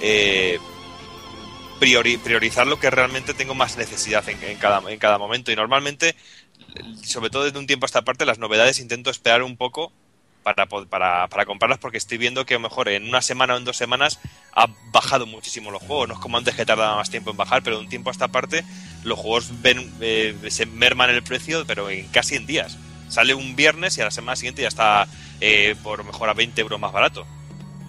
eh, 0.00 0.58
priori- 1.80 2.18
priorizar 2.18 2.66
lo 2.66 2.78
que 2.78 2.90
realmente 2.90 3.34
tengo 3.34 3.54
más 3.54 3.76
necesidad 3.76 4.28
en, 4.28 4.56
cada, 4.58 4.82
en 4.90 4.98
cada 4.98 5.18
momento. 5.18 5.52
Y 5.52 5.56
normalmente, 5.56 6.14
sobre 7.02 7.30
todo 7.30 7.44
desde 7.44 7.58
un 7.58 7.66
tiempo 7.66 7.84
a 7.84 7.88
esta 7.88 8.02
parte, 8.02 8.26
las 8.26 8.38
novedades 8.38 8.80
intento 8.80 9.10
esperar 9.10 9.42
un 9.42 9.56
poco 9.56 9.92
para, 10.42 10.66
para, 10.66 11.28
para 11.28 11.44
comprarlas 11.44 11.78
porque 11.78 11.98
estoy 11.98 12.16
viendo 12.16 12.46
que 12.46 12.54
a 12.54 12.58
lo 12.58 12.62
mejor 12.62 12.88
en 12.88 13.06
una 13.08 13.20
semana 13.20 13.54
o 13.54 13.58
en 13.58 13.64
dos 13.64 13.76
semanas 13.76 14.18
ha 14.54 14.66
bajado 14.92 15.26
muchísimo 15.26 15.70
los 15.70 15.82
juegos. 15.82 16.08
No 16.08 16.14
es 16.14 16.20
como 16.20 16.38
antes 16.38 16.54
que 16.54 16.64
tardaba 16.64 16.96
más 16.96 17.10
tiempo 17.10 17.30
en 17.30 17.36
bajar, 17.36 17.62
pero 17.62 17.76
de 17.76 17.82
un 17.82 17.88
tiempo 17.88 18.10
a 18.10 18.12
esta 18.12 18.28
parte 18.28 18.64
los 19.04 19.18
juegos 19.18 19.62
ven, 19.62 19.92
eh, 20.00 20.34
se 20.48 20.66
merman 20.66 21.10
el 21.10 21.22
precio, 21.22 21.64
pero 21.66 21.90
en 21.90 22.06
casi 22.08 22.36
en 22.36 22.46
días. 22.46 22.76
Sale 23.08 23.34
un 23.34 23.56
viernes 23.56 23.96
y 23.96 24.00
a 24.00 24.04
la 24.04 24.10
semana 24.10 24.36
siguiente 24.36 24.62
ya 24.62 24.68
está 24.68 25.06
eh, 25.40 25.74
por 25.82 26.04
mejor 26.04 26.28
a 26.28 26.34
20 26.34 26.60
euros 26.60 26.80
más 26.80 26.92
barato. 26.92 27.26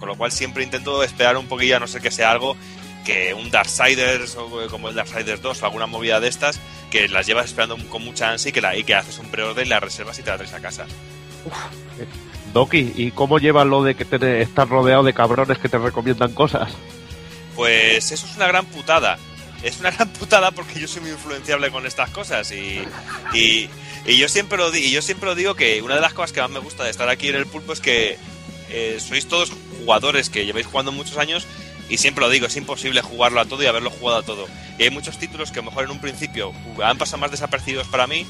Con 0.00 0.08
lo 0.08 0.16
cual 0.16 0.32
siempre 0.32 0.64
intento 0.64 1.02
esperar 1.04 1.36
un 1.36 1.46
poquillo, 1.46 1.76
a 1.76 1.80
no 1.80 1.86
ser 1.86 2.00
que 2.02 2.10
sea 2.10 2.32
algo 2.32 2.56
que 3.04 3.32
un 3.34 3.50
Darksiders 3.50 4.34
o 4.36 4.62
eh, 4.62 4.66
como 4.68 4.88
el 4.88 4.94
Darksiders 4.96 5.40
2 5.40 5.62
o 5.62 5.66
alguna 5.66 5.86
movida 5.86 6.18
de 6.20 6.28
estas 6.28 6.58
que 6.90 7.06
las 7.08 7.26
llevas 7.26 7.44
esperando 7.46 7.76
con 7.88 8.02
mucha 8.04 8.30
ansia 8.30 8.48
y 8.48 8.52
que, 8.52 8.60
la, 8.60 8.76
y 8.76 8.82
que 8.84 8.94
haces 8.94 9.18
un 9.18 9.30
preorden, 9.30 9.68
la 9.68 9.78
reservas 9.78 10.18
y 10.18 10.22
te 10.22 10.30
la 10.30 10.36
traes 10.38 10.52
a 10.54 10.60
casa. 10.60 10.86
Doki, 12.52 12.92
¿y 12.96 13.10
cómo 13.12 13.38
llevas 13.38 13.66
lo 13.66 13.82
de 13.84 13.94
que 13.94 14.04
te, 14.04 14.42
estás 14.42 14.68
rodeado 14.68 15.02
de 15.04 15.12
cabrones 15.14 15.58
que 15.58 15.68
te 15.68 15.78
recomiendan 15.78 16.32
cosas? 16.32 16.72
Pues 17.54 18.10
eso 18.10 18.26
es 18.26 18.36
una 18.36 18.48
gran 18.48 18.66
putada. 18.66 19.18
Es 19.62 19.78
una 19.78 19.90
gran 19.92 20.08
putada 20.08 20.50
porque 20.50 20.80
yo 20.80 20.88
soy 20.88 21.02
muy 21.02 21.10
influenciable 21.10 21.70
con 21.70 21.86
estas 21.86 22.10
cosas 22.10 22.50
y, 22.52 22.82
y, 23.32 23.68
y 24.04 24.16
yo 24.18 24.28
siempre 24.28 24.58
lo 24.58 24.70
di- 24.70 24.80
y 24.86 24.90
yo 24.90 25.00
siempre 25.02 25.28
lo 25.28 25.34
digo 25.34 25.54
que 25.54 25.80
una 25.82 25.94
de 25.94 26.00
las 26.00 26.12
cosas 26.12 26.32
que 26.32 26.40
más 26.40 26.50
me 26.50 26.58
gusta 26.58 26.84
de 26.84 26.90
estar 26.90 27.08
aquí 27.08 27.28
en 27.28 27.36
el 27.36 27.46
pulpo 27.46 27.72
es 27.72 27.80
que 27.80 28.18
eh, 28.70 28.98
sois 29.00 29.28
todos 29.28 29.52
jugadores 29.80 30.30
que 30.30 30.44
lleváis 30.46 30.66
jugando 30.66 30.92
muchos 30.92 31.16
años 31.18 31.46
y 31.88 31.96
siempre 31.98 32.22
lo 32.24 32.30
digo, 32.30 32.46
es 32.46 32.56
imposible 32.56 33.02
jugarlo 33.02 33.40
a 33.40 33.44
todo 33.46 33.62
y 33.62 33.66
haberlo 33.66 33.90
jugado 33.90 34.18
a 34.18 34.22
todo. 34.22 34.46
Y 34.78 34.84
hay 34.84 34.90
muchos 34.90 35.18
títulos 35.18 35.50
que 35.50 35.58
a 35.58 35.62
lo 35.62 35.70
mejor 35.70 35.84
en 35.84 35.90
un 35.90 36.00
principio 36.00 36.52
han 36.82 36.98
pasado 36.98 37.18
más 37.18 37.30
desapercibidos 37.30 37.88
para 37.88 38.06
mí 38.06 38.26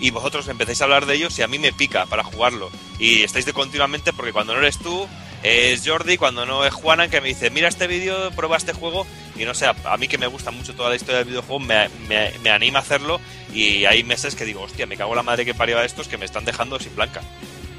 y 0.00 0.10
vosotros 0.10 0.48
empezáis 0.48 0.80
a 0.80 0.84
hablar 0.84 1.06
de 1.06 1.14
ellos 1.14 1.38
y 1.38 1.42
a 1.42 1.46
mí 1.48 1.58
me 1.58 1.72
pica 1.72 2.06
para 2.06 2.24
jugarlo. 2.24 2.70
Y 2.98 3.22
estáis 3.22 3.44
de 3.46 3.52
continuamente 3.52 4.12
porque 4.12 4.32
cuando 4.32 4.54
no 4.54 4.60
eres 4.60 4.78
tú, 4.78 5.06
es 5.42 5.82
Jordi, 5.86 6.16
cuando 6.16 6.46
no 6.46 6.64
es 6.64 6.72
Juana, 6.72 7.08
que 7.08 7.20
me 7.20 7.28
dice, 7.28 7.50
mira 7.50 7.68
este 7.68 7.86
vídeo, 7.86 8.30
prueba 8.32 8.56
este 8.56 8.72
juego. 8.72 9.06
Y 9.36 9.44
no 9.44 9.54
sé, 9.54 9.66
a, 9.66 9.96
mí 9.98 10.08
que 10.08 10.18
me 10.18 10.26
gusta 10.28 10.50
mucho 10.50 10.74
toda 10.74 10.88
la 10.90 10.96
historia 10.96 11.18
del 11.18 11.28
videojuego, 11.28 11.58
me, 11.60 11.88
me- 12.08 12.50
anima 12.50 12.78
a 12.78 12.82
hacerlo. 12.82 13.20
Y 13.52 13.84
hay 13.84 14.04
meses 14.04 14.34
que 14.36 14.44
digo, 14.44 14.62
hostia, 14.62 14.86
me 14.86 14.96
cago 14.96 15.14
la 15.14 15.22
madre 15.22 15.44
que 15.44 15.54
parió 15.54 15.78
a 15.78 15.84
estos 15.84 16.08
que 16.08 16.16
me 16.16 16.24
están 16.24 16.44
dejando 16.44 16.78
sin 16.78 16.94
blanca. 16.94 17.22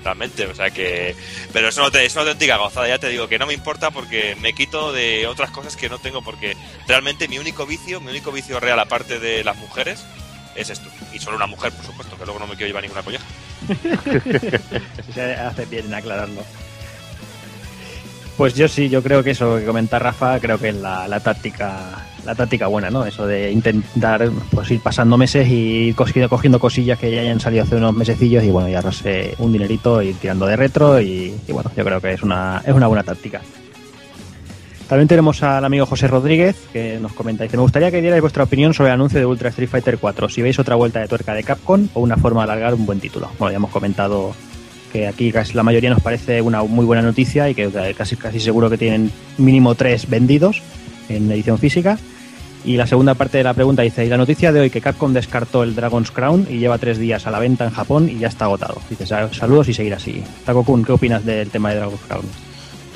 Realmente, 0.04 0.46
o 0.48 0.56
sea 0.56 0.70
que. 0.70 1.16
Pero 1.54 1.70
es 1.70 1.78
una, 1.78 1.88
es 1.88 2.14
una 2.14 2.24
auténtica 2.24 2.58
gozada, 2.58 2.88
ya 2.88 3.00
te 3.00 3.10
digo 3.10 3.28
que 3.28 3.40
no 3.40 3.46
me 3.46 3.54
importa 3.54 3.92
porque 3.92 4.36
me 4.42 4.54
quito 4.54 4.92
de 4.92 5.28
otras 5.28 5.52
cosas 5.52 5.78
que 5.78 5.90
no 5.90 6.00
tengo. 6.00 6.22
Porque 6.22 6.58
realmente 6.88 7.28
mi 7.28 7.40
único 7.40 7.66
vicio, 7.66 8.02
mi 8.02 8.10
único 8.12 8.32
vicio 8.32 8.60
real, 8.60 8.80
aparte 8.80 9.20
de 9.20 9.44
las 9.44 9.58
mujeres, 9.58 10.04
es 10.56 10.70
esto. 10.70 10.90
Y 11.14 11.20
solo 11.20 11.38
una 11.38 11.48
mujer, 11.48 11.72
por 11.72 11.86
supuesto, 11.86 12.18
que 12.18 12.26
luego 12.26 12.40
no 12.40 12.48
me 12.48 12.56
quiero 12.56 12.68
llevar 12.68 12.84
ninguna 12.84 13.04
colleja. 13.04 13.26
Se 15.14 15.34
hace 15.36 15.66
bien 15.66 15.86
en 15.86 15.94
aclararlo. 15.94 16.44
Pues 18.38 18.56
yo 18.56 18.68
sí, 18.68 18.90
yo 18.90 19.04
creo 19.04 19.24
que 19.24 19.32
eso 19.32 19.58
que 19.58 19.66
comenta 19.66 20.00
Rafa, 20.00 20.40
creo 20.40 20.58
que 20.58 20.70
es 20.70 20.76
la, 20.76 21.08
la 21.08 21.20
táctica 21.20 22.03
la 22.26 22.36
táctica 22.36 22.68
buena, 22.68 22.90
¿no? 22.90 23.06
Eso 23.06 23.28
de 23.28 23.52
intentar 23.52 24.30
pues 24.52 24.72
ir 24.72 24.80
pasando 24.80 25.18
meses 25.18 25.48
y 25.48 25.90
ir 25.90 25.96
cogiendo, 25.96 26.60
cosillas 26.60 26.98
que 27.00 27.12
ya 27.12 27.22
hayan 27.22 27.40
salido 27.40 27.64
hace 27.64 27.76
unos 27.76 27.96
mesecillos 27.96 28.44
y 28.44 28.52
bueno, 28.52 28.70
ya 28.70 28.78
ahorrarse 28.78 29.36
un 29.40 29.52
dinerito, 29.52 30.02
ir 30.02 30.16
tirando 30.16 30.46
de 30.46 30.56
retro 30.56 31.02
y, 31.02 31.34
bueno, 31.50 31.72
yo 31.76 31.84
creo 31.84 32.00
que 32.02 32.14
es 32.14 32.24
una, 32.24 32.62
es 32.66 32.74
una 32.74 32.88
buena 32.88 33.04
táctica. 33.04 33.42
También 34.88 35.08
tenemos 35.08 35.42
al 35.42 35.66
amigo 35.66 35.86
José 35.86 36.08
Rodríguez 36.08 36.56
que 36.72 37.00
nos 37.00 37.14
comenta, 37.14 37.44
dice, 37.44 37.58
me 37.58 37.64
gustaría 37.64 37.90
que 37.90 38.02
dierais 38.02 38.22
vuestra 38.22 38.44
opinión 38.44 38.74
sobre 38.74 38.90
el 38.90 38.96
anuncio 38.96 39.20
de 39.20 39.26
Ultra 39.26 39.50
Street 39.50 39.70
Fighter 39.70 39.98
4, 39.98 40.30
si 40.30 40.42
veis 40.42 40.60
otra 40.60 40.76
vuelta 40.76 41.00
de 41.00 41.08
tuerca 41.08 41.34
de 41.34 41.44
Capcom 41.44 41.88
o 41.94 42.02
una 42.02 42.18
forma 42.18 42.46
de 42.46 42.52
alargar 42.52 42.74
un 42.74 42.86
buen 42.86 43.00
título. 43.00 43.30
Bueno, 43.40 43.52
ya 43.52 43.58
hemos 43.58 43.72
comentado 43.72 44.36
que 44.92 45.08
aquí 45.08 45.32
casi 45.32 45.54
la 45.56 45.64
mayoría 45.64 45.90
nos 45.90 46.02
parece 46.02 46.42
una 46.42 46.62
muy 46.64 46.86
buena 46.86 47.02
noticia 47.02 47.50
y 47.50 47.56
que 47.56 47.70
casi, 47.98 48.16
casi 48.16 48.40
seguro 48.40 48.70
que 48.70 48.78
tienen 48.78 49.12
mínimo 49.38 49.74
tres 49.74 50.08
vendidos 50.08 50.62
en 51.10 51.32
edición 51.32 51.58
física. 51.58 51.98
Y 52.66 52.78
la 52.78 52.88
segunda 52.88 53.14
parte 53.14 53.38
de 53.40 53.44
la 53.44 53.54
pregunta 53.54 53.82
dice, 53.82 54.06
y 54.06 54.10
la 54.10 54.16
noticia 54.18 54.52
de 54.54 54.62
hoy 54.62 54.70
que 54.70 54.80
Capcom 54.80 55.12
descartó 55.12 55.64
el 55.64 55.76
Dragon's 55.76 56.12
Crown 56.12 56.48
y 56.50 56.60
lleva 56.60 56.78
tres 56.78 56.98
días 56.98 57.28
a 57.28 57.32
la 57.32 57.40
venta 57.40 57.66
en 57.66 57.72
Japón 57.72 58.10
y 58.10 58.20
ya 58.20 58.30
está 58.30 58.46
agotado. 58.46 58.82
Dice, 58.90 59.06
"Sal- 59.06 59.34
saludos 59.36 59.68
y 59.68 59.74
seguir 59.74 59.94
así. 59.94 60.24
Takokun, 60.46 60.86
¿qué 60.86 60.94
opinas 60.94 61.26
del 61.26 61.50
tema 61.50 61.72
de 61.72 61.76
Dragon's 61.78 62.00
Crown? 62.08 62.26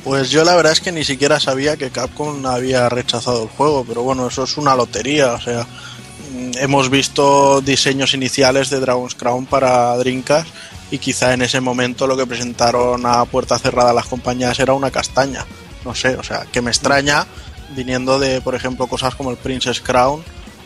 Pues 0.05 0.29
yo 0.29 0.45
la 0.45 0.55
verdad 0.55 0.71
es 0.71 0.79
que 0.79 0.93
ni 0.93 1.03
siquiera 1.03 1.37
sabía 1.39 1.75
que 1.75 1.89
Capcom 1.89 2.45
había 2.45 2.87
rechazado 2.87 3.43
el 3.43 3.49
juego, 3.49 3.83
pero 3.85 4.03
bueno, 4.03 4.27
eso 4.27 4.43
es 4.45 4.55
una 4.57 4.73
lotería, 4.73 5.33
o 5.33 5.41
sea, 5.41 5.63
mm, 5.63 6.51
hemos 6.61 6.89
visto 6.89 7.59
diseños 7.59 8.13
iniciales 8.13 8.69
de 8.69 8.79
Dragon's 8.79 9.15
Crown 9.15 9.47
para 9.47 9.97
Dreamcast 9.97 10.47
y 10.91 10.97
quizá 10.99 11.33
en 11.33 11.41
ese 11.41 11.59
momento 11.59 12.07
lo 12.07 12.15
que 12.15 12.25
presentaron 12.25 13.05
a 13.05 13.25
puerta 13.25 13.59
cerrada 13.59 13.91
las 13.91 14.05
compañías 14.05 14.57
era 14.61 14.71
una 14.73 14.91
castaña, 14.91 15.45
no 15.83 15.93
sé, 15.93 16.15
o 16.15 16.23
sea, 16.23 16.45
que 16.53 16.61
me 16.61 16.71
extraña 16.71 17.27
viniendo 17.75 18.19
de, 18.19 18.41
por 18.41 18.55
ejemplo, 18.55 18.87
cosas 18.87 19.15
como 19.15 19.31
el 19.31 19.37
Princess 19.37 19.81
Crown 19.81 20.23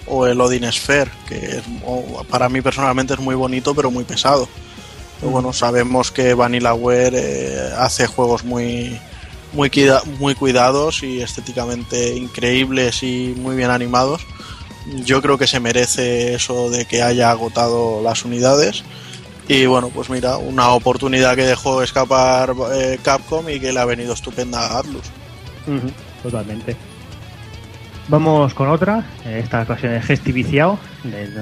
o 0.08 0.26
el 0.28 0.40
Odin 0.42 0.70
Sphere, 0.72 1.12
que 1.28 1.36
es- 1.38 1.64
para 2.30 2.50
mí 2.50 2.62
personalmente 2.62 3.14
es 3.14 3.20
muy 3.20 3.36
bonito 3.36 3.74
pero 3.76 3.92
muy 3.92 4.04
pesado. 4.04 4.48
Pero 5.20 5.32
bueno, 5.32 5.54
sabemos 5.54 6.12
que 6.12 6.34
Vanillaware 6.34 7.14
eh, 7.16 7.70
hace 7.78 8.08
juegos 8.08 8.44
muy, 8.44 9.00
muy, 9.54 9.70
cuida- 9.70 10.02
muy 10.20 10.34
cuidados 10.36 11.04
y 11.04 11.22
estéticamente 11.22 12.16
increíbles 12.16 13.04
y 13.04 13.36
muy 13.38 13.56
bien 13.56 13.70
animados. 13.70 14.22
Yo 15.06 15.22
creo 15.22 15.38
que 15.38 15.46
se 15.46 15.60
merece 15.60 16.34
eso 16.34 16.72
de 16.72 16.86
que 16.86 17.04
haya 17.04 17.30
agotado 17.30 18.02
las 18.02 18.26
unidades. 18.26 18.84
Y 19.48 19.66
bueno, 19.68 19.90
pues 19.94 20.10
mira, 20.10 20.38
una 20.38 20.70
oportunidad 20.70 21.36
que 21.36 21.44
dejó 21.46 21.84
escapar 21.84 22.56
eh, 22.74 22.98
Capcom 23.04 23.48
y 23.50 23.60
que 23.60 23.72
le 23.74 23.80
ha 23.80 23.86
venido 23.86 24.14
estupenda 24.14 24.60
a 24.66 24.80
Atlus. 24.80 25.04
Totalmente. 26.24 26.76
Vamos 28.12 28.54
con 28.54 28.68
otra. 28.68 29.06
Esta 29.26 29.62
ocasión 29.62 29.94
es 29.94 30.04
Gesti 30.04 30.34
Viciado, 30.34 30.78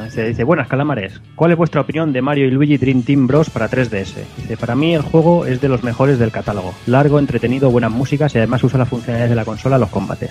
se 0.10 0.28
dice, 0.28 0.44
buenas 0.44 0.68
calamares, 0.68 1.20
¿cuál 1.34 1.50
es 1.50 1.58
vuestra 1.58 1.82
opinión 1.82 2.14
de 2.14 2.22
Mario 2.22 2.46
y 2.46 2.52
Luigi 2.52 2.78
Dream 2.78 3.02
Team 3.02 3.26
Bros 3.26 3.50
para 3.50 3.68
3DS? 3.68 4.14
Dice, 4.38 4.56
para 4.56 4.76
mí 4.76 4.94
el 4.94 5.02
juego 5.02 5.48
es 5.48 5.62
de 5.62 5.68
los 5.68 5.82
mejores 5.82 6.20
del 6.20 6.30
catálogo, 6.30 6.76
largo, 6.86 7.18
entretenido, 7.18 7.72
buenas 7.72 7.90
músicas 7.90 8.36
y 8.36 8.38
además 8.38 8.64
usa 8.64 8.78
las 8.78 8.88
funcionalidades 8.88 9.32
de 9.32 9.36
la 9.36 9.46
consola 9.46 9.78
en 9.78 9.82
los 9.82 9.90
combates. 9.90 10.30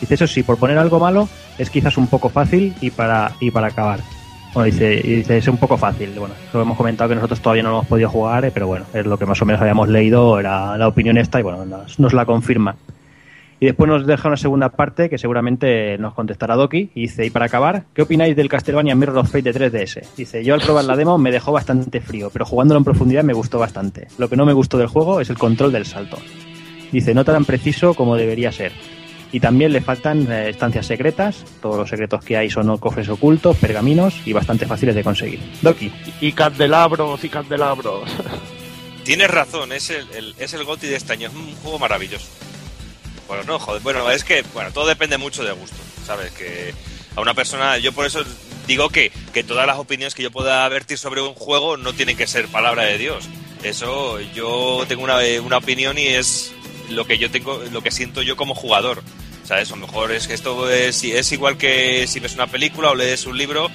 Dice, 0.00 0.14
eso 0.14 0.26
sí, 0.26 0.42
por 0.42 0.58
poner 0.58 0.76
algo 0.76 0.98
malo, 0.98 1.28
es 1.56 1.70
quizás 1.70 1.96
un 1.96 2.08
poco 2.08 2.30
fácil 2.30 2.74
y 2.80 2.90
para, 2.90 3.30
y 3.38 3.52
para 3.52 3.68
acabar. 3.68 4.00
Bueno, 4.54 4.64
dice, 4.64 4.88
dice, 5.04 5.38
es 5.38 5.46
un 5.46 5.56
poco 5.56 5.76
fácil. 5.76 6.10
Bueno, 6.18 6.34
lo 6.52 6.62
hemos 6.62 6.76
comentado 6.76 7.10
que 7.10 7.14
nosotros 7.14 7.38
todavía 7.38 7.62
no 7.62 7.68
lo 7.68 7.76
hemos 7.76 7.86
podido 7.86 8.10
jugar, 8.10 8.44
eh, 8.44 8.50
pero 8.52 8.66
bueno, 8.66 8.86
es 8.92 9.06
lo 9.06 9.16
que 9.16 9.26
más 9.26 9.40
o 9.40 9.46
menos 9.46 9.62
habíamos 9.62 9.88
leído, 9.88 10.40
era 10.40 10.76
la 10.76 10.88
opinión 10.88 11.16
esta 11.16 11.38
y 11.38 11.44
bueno, 11.44 11.64
nos, 11.64 12.00
nos 12.00 12.12
la 12.12 12.26
confirma. 12.26 12.74
Y 13.58 13.66
después 13.66 13.88
nos 13.88 14.06
deja 14.06 14.28
una 14.28 14.36
segunda 14.36 14.68
parte 14.68 15.08
que 15.08 15.16
seguramente 15.18 15.96
nos 15.98 16.12
contestará 16.14 16.56
Doki. 16.56 16.90
Y 16.94 17.02
dice, 17.02 17.24
y 17.24 17.30
para 17.30 17.46
acabar, 17.46 17.84
¿qué 17.94 18.02
opináis 18.02 18.36
del 18.36 18.48
Castlevania 18.50 18.94
Mirror 18.94 19.18
of 19.18 19.30
Fate 19.30 19.50
de 19.52 19.70
3DS? 19.72 20.02
Dice, 20.16 20.44
yo 20.44 20.52
al 20.54 20.60
probar 20.60 20.84
la 20.84 20.94
demo 20.96 21.16
me 21.16 21.30
dejó 21.30 21.52
bastante 21.52 22.00
frío, 22.02 22.28
pero 22.30 22.44
jugándolo 22.44 22.78
en 22.78 22.84
profundidad 22.84 23.24
me 23.24 23.32
gustó 23.32 23.58
bastante. 23.58 24.08
Lo 24.18 24.28
que 24.28 24.36
no 24.36 24.44
me 24.44 24.52
gustó 24.52 24.76
del 24.76 24.88
juego 24.88 25.20
es 25.22 25.30
el 25.30 25.38
control 25.38 25.72
del 25.72 25.86
salto. 25.86 26.18
Dice, 26.92 27.14
no 27.14 27.24
tan 27.24 27.44
preciso 27.46 27.94
como 27.94 28.14
debería 28.16 28.52
ser. 28.52 28.72
Y 29.32 29.40
también 29.40 29.72
le 29.72 29.80
faltan 29.80 30.30
eh, 30.30 30.50
estancias 30.50 30.86
secretas. 30.86 31.44
Todos 31.60 31.76
los 31.78 31.88
secretos 31.88 32.22
que 32.24 32.36
hay 32.36 32.48
son 32.50 32.76
cofres 32.78 33.08
ocultos, 33.08 33.56
pergaminos 33.56 34.20
y 34.26 34.32
bastante 34.32 34.66
fáciles 34.66 34.94
de 34.94 35.02
conseguir. 35.02 35.40
Doki. 35.62 35.90
Y 36.20 36.32
candelabros, 36.32 37.24
y 37.24 37.28
candelabros. 37.30 38.02
Tienes 39.02 39.30
razón, 39.30 39.72
es 39.72 39.90
el, 39.90 40.06
el- 40.16 40.34
es 40.38 40.52
el 40.54 40.64
GOTY 40.64 40.88
de 40.88 40.96
este 40.96 41.12
año, 41.14 41.28
es 41.28 41.34
un 41.34 41.54
juego 41.62 41.78
maravilloso. 41.78 42.26
Bueno, 43.28 43.44
no, 43.44 43.58
joder, 43.58 43.82
bueno, 43.82 44.10
es 44.10 44.24
que, 44.24 44.42
bueno, 44.54 44.72
todo 44.72 44.86
depende 44.86 45.18
mucho 45.18 45.44
de 45.44 45.52
gusto, 45.52 45.76
¿sabes? 46.04 46.30
Que 46.32 46.74
a 47.16 47.20
una 47.20 47.34
persona, 47.34 47.78
yo 47.78 47.92
por 47.92 48.06
eso 48.06 48.22
digo 48.66 48.88
que, 48.90 49.10
que 49.32 49.42
todas 49.42 49.66
las 49.66 49.78
opiniones 49.78 50.14
que 50.14 50.22
yo 50.22 50.30
pueda 50.30 50.68
vertir 50.68 50.98
sobre 50.98 51.20
un 51.20 51.34
juego 51.34 51.76
no 51.76 51.92
tienen 51.92 52.16
que 52.16 52.26
ser 52.26 52.48
palabra 52.48 52.84
de 52.84 52.98
Dios. 52.98 53.28
Eso, 53.62 54.20
yo 54.20 54.84
tengo 54.86 55.02
una, 55.02 55.18
una 55.42 55.56
opinión 55.56 55.98
y 55.98 56.06
es 56.06 56.52
lo 56.90 57.06
que 57.06 57.18
yo 57.18 57.30
tengo, 57.30 57.62
lo 57.72 57.82
que 57.82 57.90
siento 57.90 58.22
yo 58.22 58.36
como 58.36 58.54
jugador. 58.54 59.02
¿Sabes? 59.44 59.70
A 59.70 59.76
lo 59.76 59.86
mejor 59.86 60.10
es 60.10 60.26
que 60.26 60.34
esto 60.34 60.68
es, 60.68 61.04
es 61.04 61.30
igual 61.30 61.56
que 61.56 62.08
si 62.08 62.18
ves 62.18 62.34
una 62.34 62.48
película 62.48 62.90
o 62.90 62.96
lees 62.96 63.26
un 63.26 63.38
libro, 63.38 63.70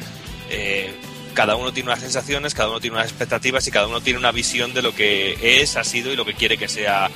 eh, 0.50 0.94
cada 1.34 1.56
uno 1.56 1.72
tiene 1.72 1.90
unas 1.90 2.02
sensaciones, 2.02 2.54
cada 2.54 2.70
uno 2.70 2.82
tiene 2.82 2.98
unas 2.98 3.08
expectativas 3.08 3.66
y 3.68 3.72
cada 3.72 3.88
uno 3.88 4.02
tiene 4.02 4.20
una 4.20 4.34
visión 4.34 4.74
de 4.74 4.82
lo 4.82 4.94
que 4.94 5.62
es, 5.62 5.78
ha 5.78 5.86
sido 5.86 6.12
y 6.12 6.18
lo 6.18 6.26
que 6.26 6.34
quiere 6.34 6.58
que 6.58 6.68
sea 6.68 7.10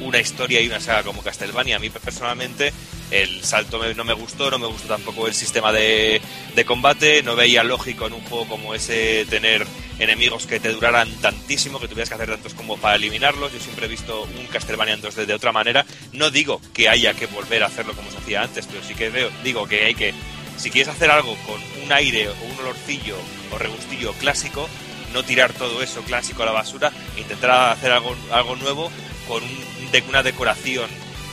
una 0.00 0.18
historia 0.20 0.60
y 0.60 0.66
una 0.66 0.80
saga 0.80 1.02
como 1.02 1.22
Castlevania. 1.22 1.76
A 1.76 1.78
mí 1.78 1.90
personalmente 1.90 2.72
el 3.10 3.42
salto 3.44 3.80
no 3.94 4.04
me 4.04 4.12
gustó, 4.14 4.50
no 4.50 4.58
me 4.58 4.66
gustó 4.66 4.88
tampoco 4.88 5.26
el 5.26 5.34
sistema 5.34 5.72
de, 5.72 6.20
de 6.54 6.64
combate, 6.64 7.22
no 7.22 7.36
veía 7.36 7.62
lógico 7.62 8.06
en 8.06 8.14
un 8.14 8.20
juego 8.22 8.46
como 8.48 8.74
ese 8.74 9.26
tener 9.30 9.66
enemigos 9.98 10.46
que 10.46 10.58
te 10.58 10.70
duraran 10.70 11.08
tantísimo, 11.20 11.78
que 11.78 11.86
tuvieras 11.86 12.08
que 12.08 12.16
hacer 12.16 12.28
tantos 12.30 12.54
como 12.54 12.76
para 12.76 12.96
eliminarlos. 12.96 13.52
Yo 13.52 13.60
siempre 13.60 13.86
he 13.86 13.88
visto 13.88 14.22
un 14.22 14.46
Castlevania 14.46 14.94
en 14.94 15.02
2D 15.02 15.26
de 15.26 15.34
otra 15.34 15.52
manera. 15.52 15.84
No 16.12 16.30
digo 16.30 16.60
que 16.72 16.88
haya 16.88 17.14
que 17.14 17.26
volver 17.26 17.62
a 17.62 17.66
hacerlo 17.66 17.94
como 17.94 18.10
se 18.10 18.18
hacía 18.18 18.42
antes, 18.42 18.66
pero 18.66 18.82
sí 18.82 18.94
que 18.94 19.10
veo, 19.10 19.30
digo 19.44 19.66
que 19.68 19.84
hay 19.84 19.94
que, 19.94 20.12
si 20.56 20.70
quieres 20.70 20.92
hacer 20.92 21.10
algo 21.10 21.36
con 21.46 21.60
un 21.84 21.92
aire 21.92 22.28
o 22.28 22.32
un 22.50 22.58
olorcillo 22.60 23.16
o 23.52 23.58
regustillo 23.58 24.12
clásico, 24.14 24.68
no 25.12 25.22
tirar 25.22 25.52
todo 25.52 25.80
eso 25.82 26.02
clásico 26.02 26.42
a 26.42 26.46
la 26.46 26.52
basura 26.52 26.90
e 27.16 27.20
intentar 27.20 27.70
hacer 27.72 27.92
algo, 27.92 28.16
algo 28.32 28.56
nuevo 28.56 28.90
con 29.28 29.44
un- 29.44 29.73
de- 30.00 30.08
una 30.08 30.22
decoración 30.22 30.88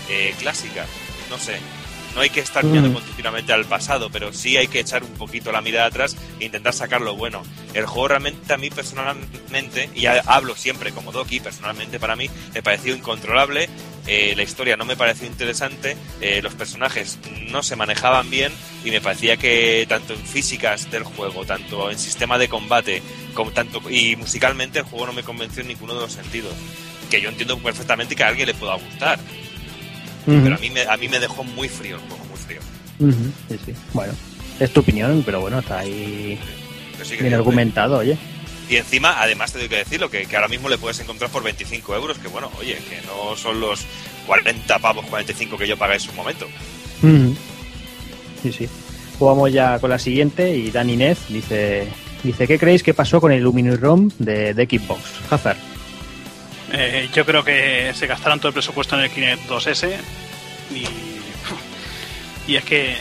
eh, 0.09 0.33
clásica. 0.39 0.85
No 1.29 1.37
sé, 1.39 1.57
no 2.15 2.21
hay 2.21 2.29
que 2.29 2.41
estar 2.41 2.63
mirando 2.65 2.89
Mm. 2.89 2.93
continuamente 2.93 3.53
al 3.53 3.63
pasado, 3.65 4.09
pero 4.11 4.33
sí 4.33 4.57
hay 4.57 4.67
que 4.67 4.79
echar 4.81 5.03
un 5.03 5.13
poquito 5.13 5.51
la 5.53 5.61
mirada 5.61 5.85
atrás 5.87 6.17
e 6.39 6.45
intentar 6.45 6.73
sacar 6.73 6.99
lo 7.01 7.15
bueno. 7.15 7.43
El 7.73 7.85
juego 7.85 8.09
realmente 8.09 8.53
a 8.53 8.57
mí 8.57 8.69
personalmente, 8.69 9.89
y 9.95 10.07
ha- 10.07 10.21
hablo 10.25 10.55
siempre 10.57 10.91
como 10.91 11.11
Doki, 11.13 11.39
personalmente 11.39 11.99
para 11.99 12.15
mí 12.17 12.29
me 12.53 12.61
pareció 12.61 12.93
incontrolable, 12.95 13.69
eh, 14.07 14.33
la 14.35 14.43
historia 14.43 14.75
no 14.75 14.83
me 14.83 14.97
pareció 14.97 15.27
interesante, 15.27 15.95
eh, 16.19 16.41
los 16.41 16.53
personajes 16.55 17.19
no 17.49 17.63
se 17.63 17.75
manejaban 17.77 18.29
bien 18.29 18.51
y 18.83 18.91
me 18.91 18.99
parecía 18.99 19.37
que 19.37 19.85
tanto 19.87 20.13
en 20.13 20.25
físicas 20.25 20.91
del 20.91 21.03
juego, 21.03 21.45
tanto 21.45 21.89
en 21.91 21.97
sistema 21.99 22.37
de 22.37 22.49
combate, 22.49 23.01
como 23.33 23.51
tanto 23.51 23.81
y 23.89 24.15
musicalmente 24.17 24.79
el 24.79 24.85
juego 24.85 25.05
no 25.07 25.13
me 25.13 25.23
convenció 25.23 25.61
en 25.61 25.69
ninguno 25.69 25.93
de 25.93 26.01
los 26.01 26.11
sentidos. 26.11 26.53
Que 27.11 27.21
yo 27.21 27.29
entiendo 27.29 27.57
perfectamente 27.59 28.15
que 28.15 28.23
a 28.23 28.29
alguien 28.29 28.47
le 28.47 28.53
pueda 28.55 28.73
gustar, 28.75 29.19
pero 30.25 30.55
a 30.55 30.57
mí 30.57 30.69
me, 30.69 30.81
a 30.83 30.97
mí 30.97 31.07
me 31.07 31.19
dejó 31.19 31.43
muy 31.43 31.69
frío 31.69 31.97
el 31.97 32.01
juego, 32.01 32.25
muy 32.25 32.37
frío. 32.37 32.61
Sí, 33.49 33.59
sí. 33.65 33.73
Bueno, 33.93 34.13
es 34.59 34.71
tu 34.71 34.79
opinión, 34.79 35.21
pero 35.25 35.41
bueno, 35.41 35.59
está 35.59 35.79
ahí 35.79 36.39
sí 37.03 37.17
bien 37.17 37.33
argumentado, 37.33 37.97
oye. 37.97 38.17
Y 38.69 38.77
encima, 38.77 39.21
además 39.21 39.51
te 39.51 39.59
tengo 39.59 39.69
que 39.69 39.77
decirlo, 39.77 40.09
que, 40.09 40.25
que 40.25 40.35
ahora 40.35 40.47
mismo 40.47 40.69
le 40.69 40.77
puedes 40.77 40.99
encontrar 41.01 41.29
por 41.29 41.43
25 41.43 41.93
euros, 41.93 42.17
que 42.17 42.29
bueno, 42.29 42.49
oye, 42.57 42.77
que 42.89 43.05
no 43.05 43.35
son 43.35 43.59
los 43.59 43.85
40 44.27 44.79
pavos, 44.79 45.05
45 45.07 45.57
que 45.57 45.67
yo 45.67 45.77
pagué 45.77 45.95
en 45.95 45.99
su 45.99 46.13
momento. 46.13 46.47
Sí, 48.41 48.53
sí. 48.53 48.69
Jugamos 49.19 49.51
ya 49.51 49.77
con 49.79 49.89
la 49.89 49.99
siguiente 49.99 50.55
y 50.55 50.71
Dani 50.71 50.95
Nez 50.95 51.19
dice, 51.27 51.87
dice 52.23 52.47
¿qué 52.47 52.57
creéis 52.57 52.81
que 52.81 52.93
pasó 52.93 53.19
con 53.19 53.31
el 53.31 53.43
Luminurom 53.43 54.09
de, 54.19 54.53
de 54.53 54.65
Xbox? 54.65 55.01
Hazard. 55.29 55.57
Eh, 56.73 57.09
yo 57.13 57.25
creo 57.25 57.43
que 57.43 57.91
se 57.95 58.07
gastaron 58.07 58.39
todo 58.39 58.47
el 58.49 58.53
presupuesto 58.53 58.95
en 58.97 59.01
el 59.01 59.09
Kinect 59.11 59.47
2S 59.49 59.93
y, 60.71 60.85
y 62.51 62.55
es 62.55 62.63
que 62.63 62.97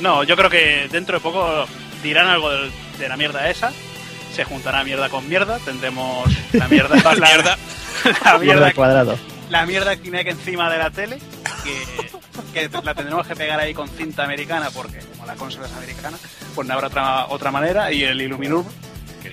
no, 0.00 0.24
yo 0.24 0.36
creo 0.36 0.50
que 0.50 0.88
dentro 0.90 1.16
de 1.18 1.22
poco 1.22 1.66
dirán 2.02 2.26
algo 2.26 2.50
de, 2.50 3.08
la 3.08 3.16
mierda 3.16 3.48
esa, 3.50 3.72
se 4.34 4.44
juntará 4.44 4.82
mierda 4.84 5.08
con 5.08 5.28
mierda, 5.28 5.58
tendremos 5.64 6.28
la 6.52 6.66
mierda, 6.68 6.96
la, 7.14 7.26
mierda. 7.26 7.58
la 8.24 8.38
Mierda 8.38 8.72
cuadrado. 8.72 9.18
la 9.50 9.66
mierda 9.66 9.96
Kinect 9.96 10.30
encima 10.30 10.70
de 10.70 10.78
la 10.78 10.90
tele, 10.90 11.18
que, 11.62 12.68
que 12.68 12.68
la 12.82 12.94
tendremos 12.94 13.26
que 13.26 13.36
pegar 13.36 13.60
ahí 13.60 13.72
con 13.74 13.88
cinta 13.88 14.24
americana 14.24 14.70
porque 14.74 14.98
como 14.98 15.26
la 15.26 15.34
consola 15.34 15.66
es 15.66 15.72
americana, 15.74 16.16
pues 16.54 16.66
no 16.66 16.74
habrá 16.74 16.88
otra, 16.88 17.26
otra 17.26 17.50
manera 17.52 17.92
y 17.92 18.02
el 18.02 18.20
Illuminur 18.20 18.64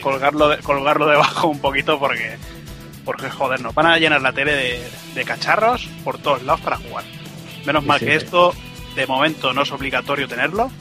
colgarlo, 0.04 0.50
de- 0.50 0.58
colgarlo 0.60 1.08
debajo 1.08 1.48
un 1.48 1.60
poquito 1.60 1.98
porque 2.00 2.38
porque 3.06 3.30
joder, 3.30 3.62
nos 3.62 3.74
van 3.74 3.86
a 3.88 3.98
llenar 3.98 4.22
la 4.22 4.34
tele 4.34 4.54
de, 4.54 4.90
de 5.16 5.24
cacharros 5.26 5.88
por 6.04 6.18
todos 6.20 6.44
lados 6.44 6.62
para 6.62 6.78
jugar. 6.78 7.04
Menos 7.66 7.84
Sí, 7.84 7.88
mal 7.88 8.00
sí, 8.00 8.06
que 8.06 8.20
sí. 8.20 8.26
esto 8.26 8.54
de 8.96 9.08
momento 9.08 9.54
no 9.54 9.62
es 9.64 9.72
obligatorio 9.72 10.28
tenerlo, 10.28 10.72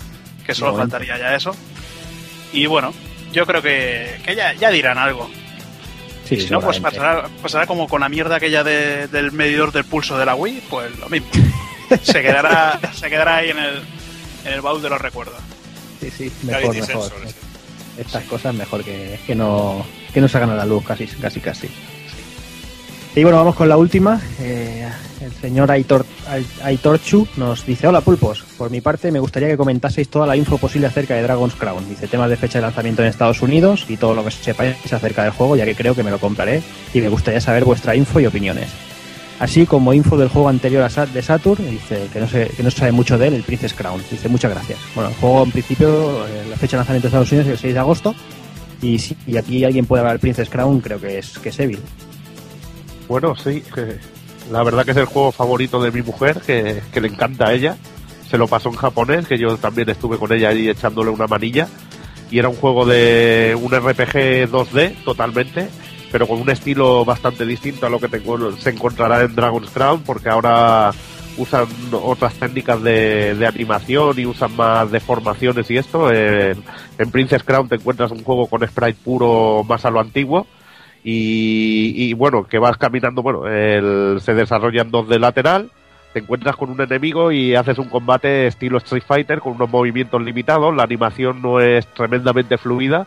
que 0.44 0.54
solo 0.54 0.76
faltaría 0.76 1.18
ya 1.18 1.34
eso. 1.34 1.54
Y 2.52 2.66
bueno, 2.66 2.92
yo 3.32 3.44
creo 3.46 3.60
que, 3.62 4.20
que 4.24 4.34
ya, 4.34 4.54
ya 4.54 4.70
dirán 4.70 4.98
algo. 4.98 5.30
Sí, 6.24 6.40
si 6.40 6.50
no, 6.50 6.60
pues 6.60 6.78
pasará, 6.80 7.28
pasará 7.42 7.66
como 7.66 7.88
con 7.88 8.00
la 8.00 8.08
mierda 8.08 8.36
aquella 8.36 8.62
de- 8.62 9.08
del 9.08 9.32
medidor 9.32 9.72
del 9.72 9.84
pulso 9.84 10.18
de 10.18 10.26
la 10.26 10.34
Wii, 10.34 10.62
pues 10.68 10.98
lo 10.98 11.08
mismo. 11.08 11.28
se 12.02 12.20
quedará, 12.22 12.78
se 12.94 13.08
quedará 13.08 13.36
ahí 13.36 13.50
en 13.50 13.58
el, 13.58 13.82
en 14.44 14.52
el 14.52 14.60
baúl 14.60 14.82
de 14.82 14.90
los 14.90 15.00
recuerdos. 15.00 15.36
Sí, 16.00 16.10
sí, 16.10 16.32
mejor, 16.42 16.74
mejor. 16.74 16.86
Sensor. 16.86 17.12
Estas 17.98 18.24
cosas 18.24 18.54
mejor 18.54 18.84
que, 18.84 19.18
que 19.26 19.34
no 19.34 19.84
que 20.14 20.20
no 20.20 20.28
salgan 20.28 20.50
a 20.50 20.54
la 20.54 20.64
luz 20.64 20.84
casi, 20.84 21.06
casi, 21.06 21.40
casi. 21.40 21.68
Y 23.18 23.22
bueno, 23.24 23.38
vamos 23.38 23.56
con 23.56 23.68
la 23.68 23.76
última. 23.76 24.20
Eh, 24.40 24.86
el 25.20 25.32
señor 25.32 25.70
Aitor, 25.72 26.06
Ai- 26.28 26.46
Aitorchu 26.62 27.26
nos 27.36 27.66
dice, 27.66 27.88
hola 27.88 28.00
pulpos, 28.00 28.44
por 28.56 28.70
mi 28.70 28.80
parte 28.80 29.10
me 29.10 29.18
gustaría 29.18 29.48
que 29.48 29.56
comentaseis 29.56 30.08
toda 30.08 30.26
la 30.26 30.36
info 30.36 30.56
posible 30.58 30.86
acerca 30.86 31.14
de 31.14 31.22
Dragon's 31.22 31.54
Crown. 31.56 31.88
Dice 31.88 32.06
temas 32.06 32.30
de 32.30 32.36
fecha 32.36 32.58
de 32.58 32.62
lanzamiento 32.62 33.02
en 33.02 33.08
Estados 33.08 33.42
Unidos 33.42 33.86
y 33.88 33.96
todo 33.96 34.14
lo 34.14 34.24
que 34.24 34.30
sepáis 34.30 34.76
acerca 34.92 35.22
del 35.24 35.32
juego, 35.32 35.56
ya 35.56 35.64
que 35.64 35.74
creo 35.74 35.94
que 35.96 36.04
me 36.04 36.10
lo 36.12 36.18
compraré 36.20 36.62
y 36.94 37.00
me 37.00 37.08
gustaría 37.08 37.40
saber 37.40 37.64
vuestra 37.64 37.96
info 37.96 38.20
y 38.20 38.26
opiniones. 38.26 38.68
Así 39.40 39.66
como 39.66 39.92
info 39.92 40.16
del 40.16 40.28
juego 40.28 40.48
anterior 40.48 40.82
a 40.82 40.90
Sa- 40.90 41.06
de 41.06 41.22
Saturn, 41.22 41.68
dice 41.68 42.06
que 42.12 42.20
no, 42.20 42.28
se, 42.28 42.46
que 42.48 42.62
no 42.62 42.70
se 42.70 42.78
sabe 42.78 42.92
mucho 42.92 43.18
de 43.18 43.28
él, 43.28 43.34
el 43.34 43.42
Princess 43.42 43.72
Crown. 43.74 44.00
Dice 44.10 44.28
muchas 44.28 44.52
gracias. 44.52 44.78
Bueno, 44.94 45.10
el 45.10 45.16
juego 45.16 45.42
en 45.44 45.50
principio, 45.50 46.24
eh, 46.26 46.44
la 46.50 46.56
fecha 46.56 46.76
de 46.76 46.78
lanzamiento 46.78 47.06
en 47.06 47.10
Estados 47.10 47.32
Unidos 47.32 47.46
es 47.48 47.52
el 47.54 47.58
6 47.58 47.74
de 47.74 47.80
agosto. 47.80 48.14
Y 48.82 48.98
si 49.00 49.16
y 49.26 49.36
aquí 49.36 49.64
alguien 49.64 49.86
puede 49.86 50.00
hablar 50.02 50.20
Princess 50.20 50.48
Crown, 50.48 50.80
creo 50.80 51.00
que 51.00 51.18
es, 51.18 51.36
que 51.40 51.48
es 51.48 51.58
Evil. 51.58 51.80
Bueno, 53.08 53.34
sí. 53.34 53.62
La 54.50 54.62
verdad 54.62 54.84
que 54.84 54.90
es 54.90 54.96
el 54.96 55.06
juego 55.06 55.32
favorito 55.32 55.82
de 55.82 55.90
mi 55.90 56.02
mujer, 56.02 56.40
que, 56.46 56.82
le 57.00 57.08
encanta 57.08 57.48
a 57.48 57.54
ella. 57.54 57.76
Se 58.28 58.36
lo 58.36 58.46
pasó 58.46 58.68
en 58.68 58.76
japonés, 58.76 59.26
que 59.26 59.38
yo 59.38 59.56
también 59.56 59.88
estuve 59.88 60.18
con 60.18 60.32
ella 60.32 60.50
ahí 60.50 60.68
echándole 60.68 61.10
una 61.10 61.26
manilla. 61.26 61.68
Y 62.30 62.38
era 62.38 62.50
un 62.50 62.56
juego 62.56 62.84
de 62.84 63.58
un 63.58 63.72
RPG 63.72 64.50
2D 64.50 65.02
totalmente, 65.04 65.68
pero 66.12 66.26
con 66.26 66.40
un 66.40 66.50
estilo 66.50 67.06
bastante 67.06 67.46
distinto 67.46 67.86
a 67.86 67.90
lo 67.90 67.98
que 67.98 68.08
te 68.08 68.22
se 68.58 68.70
encontrará 68.70 69.22
en 69.22 69.34
Dragon's 69.34 69.70
Crown, 69.70 70.02
porque 70.04 70.28
ahora 70.28 70.92
usan 71.38 71.66
otras 71.92 72.34
técnicas 72.34 72.82
de, 72.82 73.34
de 73.34 73.46
animación 73.46 74.18
y 74.18 74.26
usan 74.26 74.54
más 74.56 74.90
deformaciones 74.90 75.70
y 75.70 75.78
esto. 75.78 76.12
En, 76.12 76.62
en 76.98 77.10
Princess 77.10 77.44
Crown 77.44 77.68
te 77.68 77.76
encuentras 77.76 78.10
un 78.10 78.22
juego 78.22 78.46
con 78.46 78.66
sprite 78.66 78.98
puro 79.02 79.64
más 79.64 79.86
a 79.86 79.90
lo 79.90 80.00
antiguo 80.00 80.46
y, 81.10 82.12
bueno, 82.14 82.44
que 82.44 82.58
vas 82.58 82.76
caminando, 82.76 83.22
bueno, 83.22 83.46
el- 83.46 84.20
se 84.20 84.34
desarrolla 84.34 84.82
en 84.82 84.90
2D 84.90 85.18
lateral, 85.18 85.70
te 86.12 86.20
encuentras 86.20 86.56
con 86.56 86.70
un 86.70 86.80
enemigo 86.80 87.32
y 87.32 87.54
haces 87.54 87.78
un 87.78 87.88
combate 87.88 88.46
estilo 88.46 88.78
Street 88.78 89.02
Fighter 89.06 89.40
con 89.40 89.54
unos 89.54 89.70
movimientos 89.70 90.20
limitados, 90.22 90.74
la 90.74 90.82
animación 90.82 91.40
no 91.42 91.60
es 91.60 91.86
tremendamente 91.88 92.58
fluida, 92.58 93.06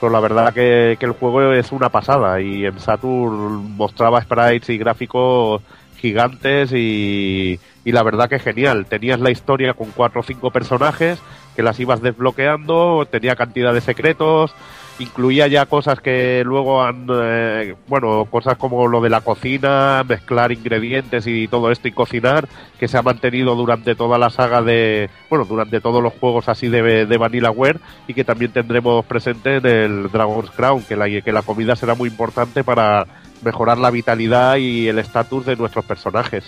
pero 0.00 0.12
la 0.12 0.20
verdad 0.20 0.52
que, 0.52 0.96
que 0.98 1.06
el 1.06 1.12
juego 1.12 1.52
es 1.52 1.72
una 1.72 1.88
pasada 1.88 2.40
y 2.40 2.64
en 2.66 2.78
Saturn 2.78 3.76
mostraba 3.76 4.20
sprites 4.20 4.68
y 4.70 4.78
gráficos 4.78 5.62
gigantes 5.98 6.72
y, 6.72 7.60
y 7.84 7.92
la 7.92 8.02
verdad 8.02 8.28
que 8.28 8.40
genial. 8.40 8.86
Tenías 8.86 9.20
la 9.20 9.30
historia 9.30 9.74
con 9.74 9.90
cuatro 9.92 10.20
o 10.20 10.24
cinco 10.24 10.50
personajes 10.50 11.20
que 11.54 11.62
las 11.62 11.78
ibas 11.78 12.02
desbloqueando, 12.02 13.06
tenía 13.10 13.36
cantidad 13.36 13.72
de 13.72 13.80
secretos, 13.80 14.52
incluía 14.98 15.46
ya 15.46 15.66
cosas 15.66 16.00
que 16.00 16.42
luego 16.44 16.82
han, 16.82 17.06
eh, 17.10 17.74
bueno, 17.88 18.26
cosas 18.30 18.56
como 18.56 18.86
lo 18.86 19.00
de 19.00 19.10
la 19.10 19.20
cocina, 19.20 20.04
mezclar 20.06 20.52
ingredientes 20.52 21.26
y 21.26 21.48
todo 21.48 21.70
esto 21.70 21.88
y 21.88 21.92
cocinar, 21.92 22.48
que 22.78 22.88
se 22.88 22.98
ha 22.98 23.02
mantenido 23.02 23.54
durante 23.54 23.94
toda 23.94 24.18
la 24.18 24.30
saga 24.30 24.62
de, 24.62 25.10
bueno, 25.30 25.44
durante 25.44 25.80
todos 25.80 26.02
los 26.02 26.12
juegos 26.14 26.48
así 26.48 26.68
de, 26.68 27.06
de 27.06 27.18
Vanillaware 27.18 27.80
y 28.06 28.14
que 28.14 28.24
también 28.24 28.52
tendremos 28.52 29.04
presente 29.04 29.56
en 29.56 29.66
el 29.66 30.10
Dragon's 30.10 30.50
Crown, 30.50 30.82
que 30.82 30.96
la, 30.96 31.08
que 31.08 31.32
la 31.32 31.42
comida 31.42 31.76
será 31.76 31.94
muy 31.94 32.08
importante 32.08 32.64
para 32.64 33.06
mejorar 33.42 33.78
la 33.78 33.90
vitalidad 33.90 34.56
y 34.56 34.88
el 34.88 34.98
estatus 34.98 35.46
de 35.46 35.56
nuestros 35.56 35.84
personajes. 35.84 36.44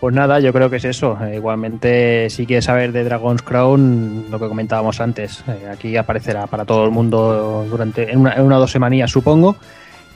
Pues 0.00 0.14
nada, 0.14 0.40
yo 0.40 0.50
creo 0.54 0.70
que 0.70 0.76
es 0.76 0.84
eso. 0.86 1.18
Eh, 1.22 1.36
igualmente, 1.36 2.30
si 2.30 2.46
quieres 2.46 2.64
saber 2.64 2.90
de 2.90 3.04
Dragon's 3.04 3.42
Crown, 3.42 4.30
lo 4.30 4.38
que 4.38 4.48
comentábamos 4.48 4.98
antes, 4.98 5.44
eh, 5.46 5.68
aquí 5.70 5.94
aparecerá 5.94 6.46
para 6.46 6.64
todo 6.64 6.86
el 6.86 6.90
mundo 6.90 7.66
durante 7.68 8.10
en 8.10 8.18
una, 8.20 8.34
o 8.40 8.60
dos 8.60 8.70
semanas, 8.70 9.10
supongo. 9.10 9.56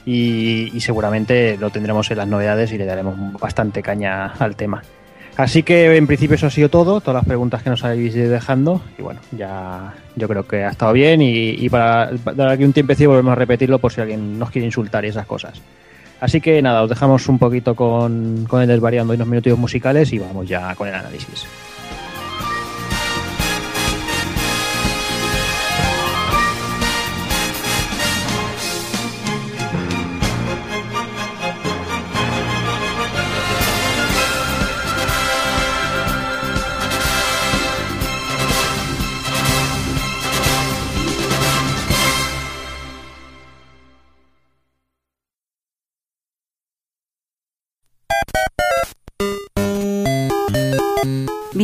Y, 0.03 0.71
seguramente 0.79 1.57
lo 1.57 1.69
tendremos 1.69 2.09
en 2.11 2.17
las 2.17 2.27
novedades 2.27 2.71
y 2.71 2.77
le 2.77 2.85
daremos 2.85 3.15
bastante 3.39 3.83
caña 3.83 4.33
al 4.39 4.55
tema. 4.55 4.81
Así 5.37 5.63
que 5.63 5.95
en 5.97 6.07
principio 6.07 6.35
eso 6.35 6.47
ha 6.47 6.51
sido 6.51 6.69
todo, 6.69 7.01
todas 7.01 7.15
las 7.15 7.25
preguntas 7.25 7.61
que 7.61 7.69
nos 7.69 7.83
habéis 7.83 8.15
ido 8.15 8.31
dejando. 8.31 8.81
Y 8.97 9.01
bueno, 9.01 9.19
ya 9.31 9.93
yo 10.15 10.27
creo 10.27 10.47
que 10.47 10.63
ha 10.63 10.69
estado 10.69 10.93
bien. 10.93 11.21
Y, 11.21 11.51
y 11.51 11.69
para 11.69 12.11
dar 12.35 12.49
aquí 12.49 12.63
un 12.63 12.73
tiempecillo 12.73 13.09
volvemos 13.09 13.33
a 13.33 13.35
repetirlo 13.35 13.77
por 13.79 13.91
si 13.91 14.01
alguien 14.01 14.39
nos 14.39 14.49
quiere 14.49 14.65
insultar 14.65 15.05
y 15.05 15.09
esas 15.09 15.25
cosas. 15.25 15.61
Así 16.19 16.41
que 16.41 16.61
nada, 16.61 16.83
os 16.83 16.89
dejamos 16.89 17.27
un 17.27 17.37
poquito 17.37 17.75
con, 17.75 18.45
con 18.47 18.61
el 18.61 18.67
desvariando 18.67 19.13
y 19.13 19.15
unos 19.15 19.27
minutos 19.27 19.57
musicales 19.57 20.11
y 20.13 20.19
vamos 20.19 20.47
ya 20.47 20.73
con 20.75 20.87
el 20.87 20.95
análisis. 20.95 21.45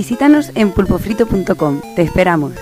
Visítanos 0.02 0.52
en 0.56 0.72
pulpofrito.com. 0.72 1.80
Te 1.96 2.02
esperamos. 2.02 2.54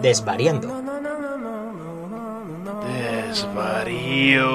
Desvariando. 0.00 0.82
Desvarío. 3.28 4.48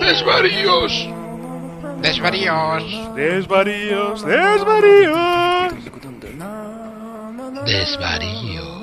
Desvaríos. 0.00 1.08
Desvaríos. 2.02 3.14
Desvaríos. 3.14 4.26
Desvaríos. 4.26 5.72
Desvaríos. 7.64 8.73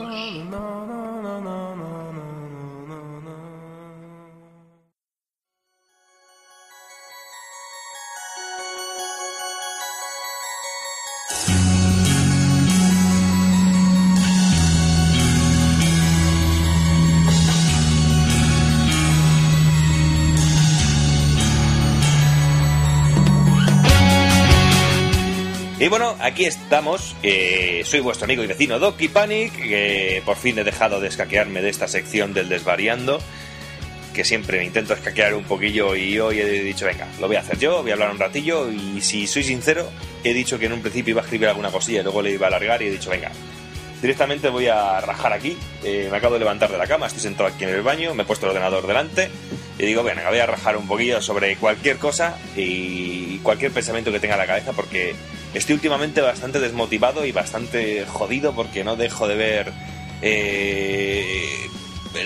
Y 25.82 25.88
bueno, 25.88 26.16
aquí 26.20 26.46
estamos. 26.46 27.16
eh, 27.24 27.82
soy 27.86 28.02
vuestro 28.02 28.26
amigo 28.26 28.44
y 28.44 28.48
vecino 28.48 28.78
Doki 28.78 29.08
Panic. 29.08 29.52
Que 29.56 30.22
por 30.24 30.38
fin 30.38 30.60
he 30.60 30.64
dejado 30.64 31.02
de 31.02 31.08
escaquearme 31.08 31.64
de 31.64 31.70
esta 31.70 31.88
sección 31.88 32.36
del 32.36 32.50
desvariando. 32.50 33.20
Que 34.14 34.24
siempre 34.24 34.60
me 34.60 34.66
intento 34.66 34.94
escaquear 34.94 35.34
un 35.34 35.44
poquillo. 35.44 35.96
Y 35.96 36.20
hoy 36.20 36.40
he 36.40 36.62
dicho, 36.62 36.86
venga, 36.86 37.08
lo 37.20 37.26
voy 37.26 37.38
a 37.38 37.40
hacer 37.40 37.58
yo. 37.58 37.82
Voy 37.82 37.90
a 37.90 37.94
hablar 37.96 38.12
un 38.12 38.20
ratillo. 38.20 38.72
Y 38.72 39.02
si 39.02 39.26
soy 39.26 39.44
sincero, 39.44 39.90
he 40.24 40.36
dicho 40.36 40.60
que 40.60 40.68
en 40.68 40.74
un 40.74 40.82
principio 40.82 41.14
iba 41.14 41.22
a 41.22 41.24
escribir 41.24 41.48
alguna 41.48 41.72
cosilla. 41.72 42.04
Luego 42.04 42.22
le 42.22 42.30
iba 42.30 42.46
a 42.46 42.50
alargar. 42.50 42.80
Y 42.84 42.86
he 42.86 42.92
dicho, 42.92 43.10
venga, 43.10 43.32
directamente 44.04 44.50
voy 44.50 44.68
a 44.68 45.02
rajar 45.02 45.34
aquí. 45.34 45.58
Eh, 45.84 46.10
me 46.12 46.18
acabo 46.18 46.36
de 46.36 46.42
levantar 46.42 46.72
de 46.72 46.78
la 46.78 46.86
cama. 46.86 47.08
Estoy 47.08 47.24
sentado 47.24 47.50
aquí 47.50 47.64
en 47.64 47.72
el 47.72 47.82
baño. 47.82 48.14
Me 48.14 48.22
he 48.22 48.26
puesto 48.28 48.46
el 48.46 48.52
ordenador 48.52 48.86
delante. 48.86 49.32
Y 49.80 49.86
digo, 49.88 50.04
venga, 50.04 50.30
voy 50.30 50.38
a 50.38 50.46
rajar 50.46 50.78
un 50.78 50.86
poquillo 50.86 51.24
sobre 51.24 51.56
cualquier 51.56 51.98
cosa. 51.98 52.38
Y 52.56 53.40
cualquier 53.40 53.72
pensamiento 53.72 54.12
que 54.12 54.20
tenga 54.20 54.36
en 54.36 54.42
la 54.42 54.46
cabeza. 54.46 54.74
Porque 54.74 55.16
estoy 55.54 55.76
últimamente 55.76 56.22
bastante 56.22 56.60
desmotivado 56.60 57.26
y 57.26 57.32
bastante 57.32 58.06
jodido 58.06 58.54
porque 58.54 58.84
no 58.84 58.96
dejo 58.96 59.28
de 59.28 59.36
ver 59.36 59.74
eh, 60.22 61.68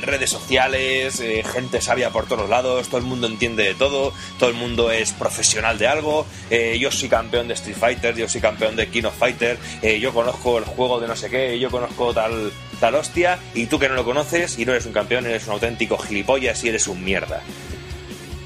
redes 0.01 0.29
sociales, 0.29 1.19
eh, 1.19 1.43
gente 1.43 1.79
sabia 1.81 2.09
por 2.09 2.27
todos 2.27 2.49
lados, 2.49 2.87
todo 2.87 2.97
el 2.97 3.05
mundo 3.05 3.27
entiende 3.27 3.63
de 3.63 3.75
todo, 3.75 4.13
todo 4.37 4.49
el 4.49 4.55
mundo 4.55 4.91
es 4.91 5.11
profesional 5.13 5.77
de 5.77 5.87
algo, 5.87 6.25
eh, 6.49 6.77
yo 6.79 6.91
soy 6.91 7.07
campeón 7.07 7.47
de 7.47 7.53
Street 7.53 7.77
Fighter, 7.77 8.15
yo 8.15 8.27
soy 8.27 8.41
campeón 8.41 8.75
de 8.75 8.87
King 8.89 9.03
of 9.05 9.17
Fighter, 9.17 9.57
yo 9.99 10.13
conozco 10.13 10.57
el 10.57 10.65
juego 10.65 10.99
de 10.99 11.07
no 11.07 11.15
sé 11.15 11.29
qué, 11.29 11.57
yo 11.59 11.71
conozco 11.71 12.13
tal, 12.13 12.51
tal 12.79 12.95
hostia, 12.95 13.39
y 13.53 13.67
tú 13.67 13.79
que 13.79 13.87
no 13.87 13.95
lo 13.95 14.03
conoces 14.03 14.59
y 14.59 14.65
no 14.65 14.73
eres 14.73 14.85
un 14.85 14.93
campeón, 14.93 15.25
eres 15.25 15.47
un 15.47 15.53
auténtico 15.53 15.97
gilipollas 15.97 16.63
y 16.63 16.69
eres 16.69 16.87
un 16.87 17.03
mierda. 17.03 17.41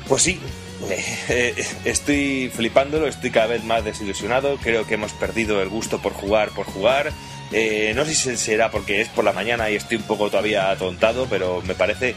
Pues 0.07 0.23
sí, 0.23 0.39
eh, 1.29 1.55
estoy 1.85 2.51
flipándolo, 2.53 3.07
estoy 3.07 3.31
cada 3.31 3.47
vez 3.47 3.63
más 3.63 3.83
desilusionado, 3.83 4.57
creo 4.57 4.85
que 4.85 4.95
hemos 4.95 5.11
perdido 5.13 5.61
el 5.61 5.69
gusto 5.69 6.01
por 6.01 6.13
jugar, 6.13 6.49
por 6.49 6.65
jugar. 6.65 7.11
Eh, 7.51 7.93
no 7.95 8.05
sé 8.05 8.13
si 8.13 8.37
será 8.37 8.69
porque 8.69 9.01
es 9.01 9.09
por 9.09 9.25
la 9.25 9.33
mañana 9.33 9.69
y 9.69 9.75
estoy 9.75 9.97
un 9.97 10.03
poco 10.03 10.29
todavía 10.29 10.69
atontado, 10.69 11.27
pero 11.29 11.61
me 11.63 11.75
parece 11.75 12.15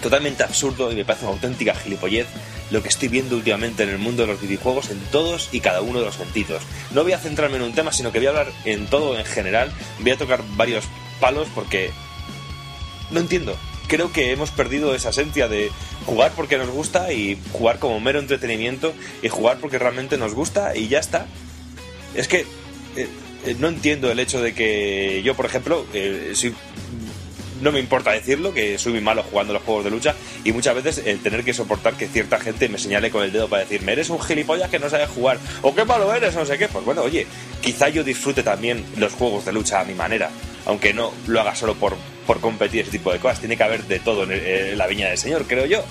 totalmente 0.00 0.44
absurdo 0.44 0.92
y 0.92 0.94
me 0.94 1.04
parece 1.04 1.24
una 1.24 1.34
auténtica 1.34 1.74
gilipollez 1.74 2.26
lo 2.70 2.82
que 2.82 2.88
estoy 2.88 3.08
viendo 3.08 3.36
últimamente 3.36 3.84
en 3.84 3.90
el 3.90 3.98
mundo 3.98 4.22
de 4.22 4.28
los 4.28 4.40
videojuegos 4.40 4.90
en 4.90 4.98
todos 5.12 5.48
y 5.52 5.60
cada 5.60 5.82
uno 5.82 6.00
de 6.00 6.06
los 6.06 6.16
sentidos. 6.16 6.62
No 6.92 7.02
voy 7.02 7.12
a 7.12 7.18
centrarme 7.18 7.56
en 7.56 7.62
un 7.62 7.72
tema, 7.72 7.92
sino 7.92 8.12
que 8.12 8.18
voy 8.18 8.26
a 8.26 8.30
hablar 8.30 8.52
en 8.64 8.86
todo 8.86 9.18
en 9.18 9.24
general, 9.24 9.72
voy 10.00 10.10
a 10.10 10.18
tocar 10.18 10.42
varios 10.56 10.84
palos 11.20 11.48
porque 11.54 11.90
no 13.10 13.20
entiendo. 13.20 13.56
Creo 13.88 14.12
que 14.12 14.32
hemos 14.32 14.50
perdido 14.50 14.94
esa 14.94 15.10
esencia 15.10 15.48
de 15.48 15.70
jugar 16.06 16.32
porque 16.34 16.58
nos 16.58 16.68
gusta 16.68 17.12
y 17.12 17.38
jugar 17.52 17.78
como 17.78 18.00
mero 18.00 18.18
entretenimiento 18.18 18.92
y 19.22 19.28
jugar 19.28 19.58
porque 19.60 19.78
realmente 19.78 20.18
nos 20.18 20.34
gusta 20.34 20.76
y 20.76 20.88
ya 20.88 20.98
está. 20.98 21.26
Es 22.14 22.28
que 22.28 22.46
eh, 22.96 23.08
eh, 23.44 23.56
no 23.58 23.68
entiendo 23.68 24.10
el 24.10 24.18
hecho 24.18 24.42
de 24.42 24.54
que 24.54 25.22
yo, 25.24 25.34
por 25.34 25.46
ejemplo, 25.46 25.86
eh, 25.92 26.34
no 27.60 27.72
me 27.72 27.80
importa 27.80 28.12
decirlo, 28.12 28.52
que 28.52 28.76
soy 28.78 28.92
muy 28.92 29.00
malo 29.00 29.22
jugando 29.22 29.52
los 29.52 29.62
juegos 29.62 29.84
de 29.84 29.90
lucha 29.90 30.14
y 30.44 30.52
muchas 30.52 30.74
veces 30.74 31.02
el 31.06 31.20
tener 31.20 31.44
que 31.44 31.54
soportar 31.54 31.94
que 31.94 32.08
cierta 32.08 32.38
gente 32.38 32.68
me 32.68 32.78
señale 32.78 33.10
con 33.10 33.22
el 33.22 33.32
dedo 33.32 33.48
para 33.48 33.62
decirme 33.62 33.92
eres 33.92 34.10
un 34.10 34.20
gilipollas 34.20 34.68
que 34.68 34.78
no 34.78 34.90
sabes 34.90 35.08
jugar 35.10 35.38
o 35.62 35.74
qué 35.74 35.84
malo 35.84 36.12
eres, 36.12 36.34
no 36.34 36.44
sé 36.44 36.58
qué. 36.58 36.68
Pues 36.68 36.84
bueno, 36.84 37.02
oye, 37.02 37.26
quizá 37.60 37.88
yo 37.88 38.02
disfrute 38.02 38.42
también 38.42 38.84
los 38.96 39.12
juegos 39.12 39.44
de 39.44 39.52
lucha 39.52 39.80
a 39.80 39.84
mi 39.84 39.94
manera, 39.94 40.30
aunque 40.66 40.92
no 40.92 41.12
lo 41.26 41.40
haga 41.40 41.54
solo 41.54 41.74
por, 41.74 41.96
por 42.26 42.40
competir 42.40 42.82
ese 42.82 42.90
tipo 42.90 43.12
de 43.12 43.18
cosas. 43.18 43.40
Tiene 43.40 43.56
que 43.56 43.62
haber 43.62 43.84
de 43.84 43.98
todo 44.00 44.24
en, 44.24 44.32
el- 44.32 44.46
en 44.46 44.78
la 44.78 44.86
viña 44.86 45.08
del 45.08 45.18
señor, 45.18 45.44
creo 45.46 45.66
yo. 45.66 45.82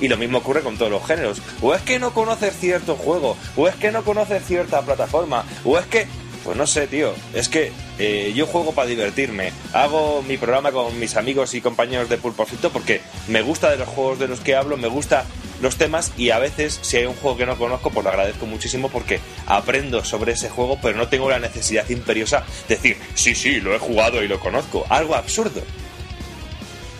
Y 0.00 0.08
lo 0.08 0.16
mismo 0.18 0.38
ocurre 0.38 0.60
con 0.60 0.76
todos 0.76 0.90
los 0.90 1.06
géneros. 1.06 1.40
O 1.62 1.74
es 1.74 1.80
que 1.82 1.98
no 1.98 2.12
conoces 2.12 2.54
cierto 2.58 2.96
juego, 2.96 3.36
o 3.56 3.66
es 3.68 3.74
que 3.76 3.90
no 3.90 4.04
conoces 4.04 4.44
cierta 4.44 4.82
plataforma, 4.82 5.44
o 5.64 5.78
es 5.78 5.86
que... 5.86 6.06
Pues 6.46 6.56
no 6.56 6.66
sé, 6.68 6.86
tío. 6.86 7.12
Es 7.34 7.48
que 7.48 7.72
eh, 7.98 8.32
yo 8.36 8.46
juego 8.46 8.70
para 8.70 8.86
divertirme. 8.86 9.52
Hago 9.72 10.22
mi 10.22 10.36
programa 10.36 10.70
con 10.70 10.96
mis 11.00 11.16
amigos 11.16 11.54
y 11.54 11.60
compañeros 11.60 12.08
de 12.08 12.18
Pulpofito 12.18 12.70
porque 12.70 13.00
me 13.26 13.42
gusta 13.42 13.68
de 13.68 13.78
los 13.78 13.88
juegos 13.88 14.20
de 14.20 14.28
los 14.28 14.38
que 14.38 14.54
hablo, 14.54 14.76
me 14.76 14.86
gusta 14.86 15.24
los 15.60 15.74
temas 15.74 16.12
y 16.16 16.30
a 16.30 16.38
veces 16.38 16.78
si 16.82 16.98
hay 16.98 17.06
un 17.06 17.14
juego 17.14 17.36
que 17.36 17.46
no 17.46 17.58
conozco 17.58 17.90
pues 17.90 18.04
lo 18.04 18.10
agradezco 18.10 18.46
muchísimo 18.46 18.90
porque 18.90 19.18
aprendo 19.46 20.04
sobre 20.04 20.32
ese 20.32 20.50
juego 20.50 20.78
pero 20.80 20.98
no 20.98 21.08
tengo 21.08 21.30
la 21.30 21.38
necesidad 21.38 21.88
imperiosa 21.88 22.44
de 22.68 22.76
decir 22.76 22.96
sí, 23.14 23.34
sí, 23.34 23.60
lo 23.60 23.74
he 23.74 23.78
jugado 23.80 24.22
y 24.22 24.28
lo 24.28 24.38
conozco. 24.38 24.86
Algo 24.88 25.16
absurdo. 25.16 25.62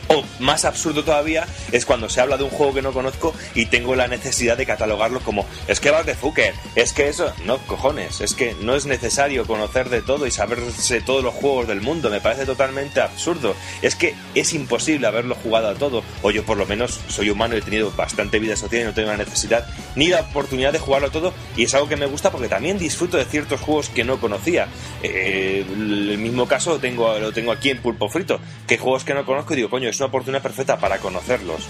O 0.08 0.22
más 0.38 0.64
absurdo 0.64 1.04
todavía 1.04 1.46
es 1.72 1.84
cuando 1.84 2.08
se 2.08 2.20
habla 2.20 2.36
de 2.36 2.44
un 2.44 2.50
juego 2.50 2.74
que 2.74 2.82
no 2.82 2.92
conozco 2.92 3.34
y 3.54 3.66
tengo 3.66 3.96
la 3.96 4.06
necesidad 4.06 4.56
de 4.56 4.66
catalogarlo 4.66 5.20
como 5.20 5.46
es 5.66 5.80
que 5.80 5.90
vas 5.90 6.06
de 6.06 6.14
Fucker, 6.14 6.54
es 6.74 6.92
que 6.92 7.08
eso, 7.08 7.32
no 7.44 7.58
cojones, 7.58 8.20
es 8.20 8.34
que 8.34 8.54
no 8.60 8.74
es 8.74 8.86
necesario 8.86 9.46
conocer 9.46 9.88
de 9.88 10.02
todo 10.02 10.26
y 10.26 10.30
saberse 10.30 11.00
todos 11.00 11.24
los 11.24 11.34
juegos 11.34 11.66
del 11.66 11.80
mundo, 11.80 12.10
me 12.10 12.20
parece 12.20 12.46
totalmente 12.46 13.00
absurdo. 13.00 13.54
Es 13.82 13.94
que 13.94 14.14
es 14.34 14.52
imposible 14.52 15.06
haberlo 15.06 15.34
jugado 15.34 15.68
a 15.68 15.74
todo, 15.74 16.02
o 16.22 16.30
yo 16.30 16.44
por 16.44 16.56
lo 16.56 16.66
menos 16.66 17.00
soy 17.08 17.30
humano 17.30 17.54
y 17.54 17.58
he 17.58 17.62
tenido 17.62 17.90
bastante 17.92 18.38
vida 18.38 18.56
social 18.56 18.82
y 18.82 18.84
no 18.84 18.94
tengo 18.94 19.08
la 19.08 19.16
necesidad 19.16 19.66
ni 19.94 20.08
la 20.08 20.20
oportunidad 20.20 20.72
de 20.72 20.78
jugarlo 20.78 21.08
a 21.08 21.10
todo 21.10 21.34
y 21.56 21.64
es 21.64 21.74
algo 21.74 21.88
que 21.88 21.96
me 21.96 22.06
gusta 22.06 22.30
porque 22.30 22.48
también 22.48 22.78
disfruto 22.78 23.16
de 23.16 23.24
ciertos 23.24 23.60
juegos 23.60 23.88
que 23.88 24.04
no 24.04 24.20
conocía. 24.20 24.68
Eh, 25.02 25.64
el 25.66 26.18
mismo 26.18 26.46
caso 26.46 26.78
tengo, 26.78 27.18
lo 27.18 27.32
tengo 27.32 27.52
aquí 27.52 27.70
en 27.70 27.80
Pulpo 27.80 28.08
Frito, 28.08 28.40
que 28.66 28.78
juegos 28.78 29.04
que 29.04 29.14
no 29.14 29.24
conozco 29.24 29.52
y 29.52 29.56
digo, 29.56 29.70
coño, 29.70 29.88
es 29.96 30.00
una 30.00 30.08
oportunidad 30.08 30.42
perfecta 30.42 30.76
para 30.78 30.98
conocerlos. 30.98 31.66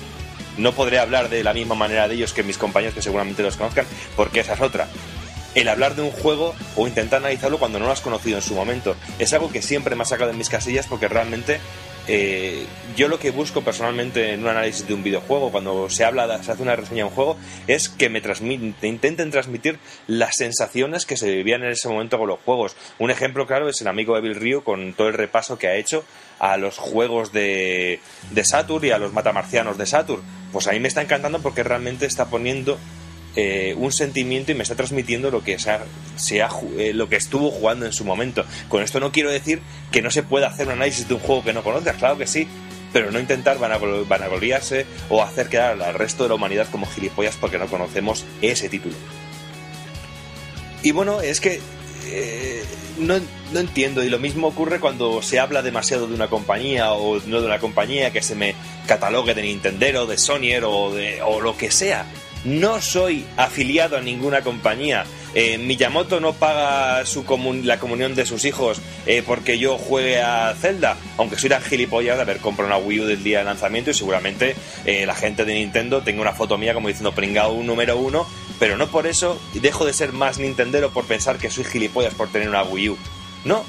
No 0.58 0.72
podré 0.72 0.98
hablar 0.98 1.28
de 1.28 1.44
la 1.44 1.54
misma 1.54 1.74
manera 1.74 2.08
de 2.08 2.14
ellos 2.14 2.32
que 2.32 2.42
mis 2.42 2.58
compañeros 2.58 2.94
que 2.94 3.02
seguramente 3.02 3.42
los 3.42 3.56
conozcan, 3.56 3.86
porque 4.16 4.40
esa 4.40 4.54
es 4.54 4.60
otra. 4.60 4.88
El 5.54 5.68
hablar 5.68 5.94
de 5.94 6.02
un 6.02 6.10
juego 6.10 6.54
o 6.76 6.86
intentar 6.86 7.20
analizarlo 7.20 7.58
cuando 7.58 7.78
no 7.78 7.86
lo 7.86 7.92
has 7.92 8.00
conocido 8.00 8.36
en 8.36 8.42
su 8.42 8.54
momento 8.54 8.94
es 9.18 9.32
algo 9.32 9.50
que 9.50 9.62
siempre 9.62 9.96
me 9.96 10.02
ha 10.02 10.06
sacado 10.06 10.30
de 10.30 10.36
mis 10.36 10.50
casillas 10.50 10.86
porque 10.86 11.08
realmente 11.08 11.60
eh, 12.08 12.66
yo 12.94 13.08
lo 13.08 13.18
que 13.18 13.30
busco 13.30 13.62
personalmente 13.62 14.32
en 14.32 14.42
un 14.42 14.48
análisis 14.48 14.86
de 14.86 14.94
un 14.94 15.02
videojuego, 15.02 15.50
cuando 15.50 15.90
se 15.90 16.04
habla, 16.04 16.42
se 16.42 16.52
hace 16.52 16.62
una 16.62 16.76
reseña 16.76 17.04
de 17.04 17.08
un 17.08 17.14
juego, 17.14 17.36
es 17.66 17.88
que 17.88 18.08
me 18.08 18.20
transmite, 18.20 18.86
intenten 18.86 19.30
transmitir 19.30 19.78
las 20.06 20.36
sensaciones 20.36 21.06
que 21.06 21.16
se 21.16 21.30
vivían 21.30 21.62
en 21.64 21.70
ese 21.70 21.88
momento 21.88 22.18
con 22.18 22.28
los 22.28 22.40
juegos. 22.40 22.76
Un 22.98 23.10
ejemplo 23.10 23.46
claro 23.46 23.68
es 23.68 23.80
el 23.80 23.88
amigo 23.88 24.16
Evil 24.16 24.34
Rio 24.34 24.62
con 24.62 24.92
todo 24.92 25.08
el 25.08 25.14
repaso 25.14 25.58
que 25.58 25.68
ha 25.68 25.74
hecho 25.74 26.04
a 26.38 26.56
los 26.56 26.78
juegos 26.78 27.32
de, 27.32 28.00
de 28.30 28.44
Saturn 28.44 28.84
y 28.86 28.90
a 28.90 28.98
los 28.98 29.12
matamarcianos 29.12 29.78
de 29.78 29.86
Saturn. 29.86 30.22
Pues 30.52 30.66
a 30.68 30.72
mí 30.72 30.80
me 30.80 30.88
está 30.88 31.02
encantando 31.02 31.40
porque 31.40 31.62
realmente 31.62 32.06
está 32.06 32.26
poniendo 32.26 32.78
eh, 33.36 33.74
un 33.76 33.92
sentimiento 33.92 34.52
y 34.52 34.54
me 34.54 34.62
está 34.62 34.74
transmitiendo 34.76 35.30
lo 35.30 35.42
que, 35.44 35.58
se 35.58 35.70
ha- 35.70 35.84
se 36.16 36.42
ha 36.42 36.48
ju- 36.48 36.78
eh, 36.78 36.92
lo 36.94 37.08
que 37.08 37.16
estuvo 37.16 37.50
jugando 37.50 37.84
en 37.86 37.92
su 37.92 38.04
momento. 38.04 38.44
Con 38.68 38.82
esto 38.82 38.98
no 39.00 39.12
quiero 39.12 39.30
decir 39.30 39.60
que 39.92 40.00
no 40.02 40.10
se 40.10 40.22
pueda 40.22 40.48
hacer 40.48 40.66
un 40.68 40.74
análisis 40.74 41.06
de 41.08 41.14
un 41.14 41.20
juego 41.20 41.44
que 41.44 41.52
no 41.52 41.62
conozcas, 41.62 41.96
claro 41.96 42.16
que 42.16 42.26
sí, 42.26 42.48
pero 42.94 43.10
no 43.10 43.18
intentar 43.20 43.58
vanaglo- 43.58 44.06
vanagloriarse 44.08 44.86
o 45.10 45.22
hacer 45.22 45.48
quedar 45.50 45.82
al 45.82 45.94
resto 45.94 46.22
de 46.22 46.30
la 46.30 46.34
humanidad 46.36 46.68
como 46.70 46.86
gilipollas 46.86 47.36
porque 47.36 47.58
no 47.58 47.66
conocemos 47.66 48.24
ese 48.40 48.70
título. 48.70 48.94
Y 50.82 50.92
bueno, 50.92 51.20
es 51.20 51.40
que 51.40 51.60
no, 52.98 53.20
no 53.52 53.60
entiendo, 53.60 54.02
y 54.02 54.08
lo 54.08 54.18
mismo 54.18 54.48
ocurre 54.48 54.80
cuando 54.80 55.22
se 55.22 55.38
habla 55.38 55.62
demasiado 55.62 56.06
de 56.06 56.14
una 56.14 56.28
compañía 56.28 56.92
o 56.92 57.20
no 57.26 57.40
de 57.40 57.46
una 57.46 57.58
compañía 57.58 58.12
que 58.12 58.22
se 58.22 58.34
me 58.34 58.54
catalogue 58.86 59.34
de 59.34 59.42
Nintendero, 59.42 60.06
de 60.06 60.18
Sonyer 60.18 60.64
o, 60.64 60.92
de, 60.92 61.22
o 61.22 61.40
lo 61.40 61.56
que 61.56 61.70
sea. 61.70 62.06
No 62.44 62.80
soy 62.80 63.24
afiliado 63.36 63.96
a 63.96 64.00
ninguna 64.00 64.42
compañía. 64.42 65.04
Eh, 65.34 65.58
Miyamoto 65.58 66.20
no 66.20 66.32
paga 66.32 67.04
su 67.04 67.24
la 67.64 67.78
comunión 67.78 68.14
de 68.14 68.24
sus 68.24 68.44
hijos 68.44 68.80
eh, 69.04 69.22
porque 69.26 69.58
yo 69.58 69.76
juegue 69.76 70.22
a 70.22 70.54
Zelda, 70.54 70.96
aunque 71.18 71.36
soy 71.36 71.50
tan 71.50 71.60
gilipollas 71.60 72.16
de 72.16 72.22
haber 72.22 72.38
comprado 72.38 72.68
una 72.72 72.86
Wii 72.86 73.00
U 73.00 73.04
del 73.04 73.22
día 73.22 73.40
de 73.40 73.44
lanzamiento 73.44 73.90
y 73.90 73.94
seguramente 73.94 74.54
eh, 74.84 75.04
la 75.06 75.14
gente 75.14 75.44
de 75.44 75.54
Nintendo 75.54 76.02
tenga 76.02 76.22
una 76.22 76.32
foto 76.32 76.56
mía 76.56 76.72
como 76.72 76.88
diciendo 76.88 77.12
pringao 77.12 77.52
un 77.52 77.66
número 77.66 77.98
uno, 77.98 78.26
pero 78.58 78.76
no 78.76 78.88
por 78.88 79.06
eso 79.06 79.38
dejo 79.54 79.84
de 79.84 79.92
ser 79.92 80.12
más 80.12 80.38
Nintendero 80.38 80.90
por 80.90 81.04
pensar 81.04 81.38
que 81.38 81.50
soy 81.50 81.64
gilipollas 81.64 82.14
por 82.14 82.28
tener 82.28 82.48
una 82.48 82.62
Wii 82.62 82.90
U. 82.90 82.98
No, 83.44 83.64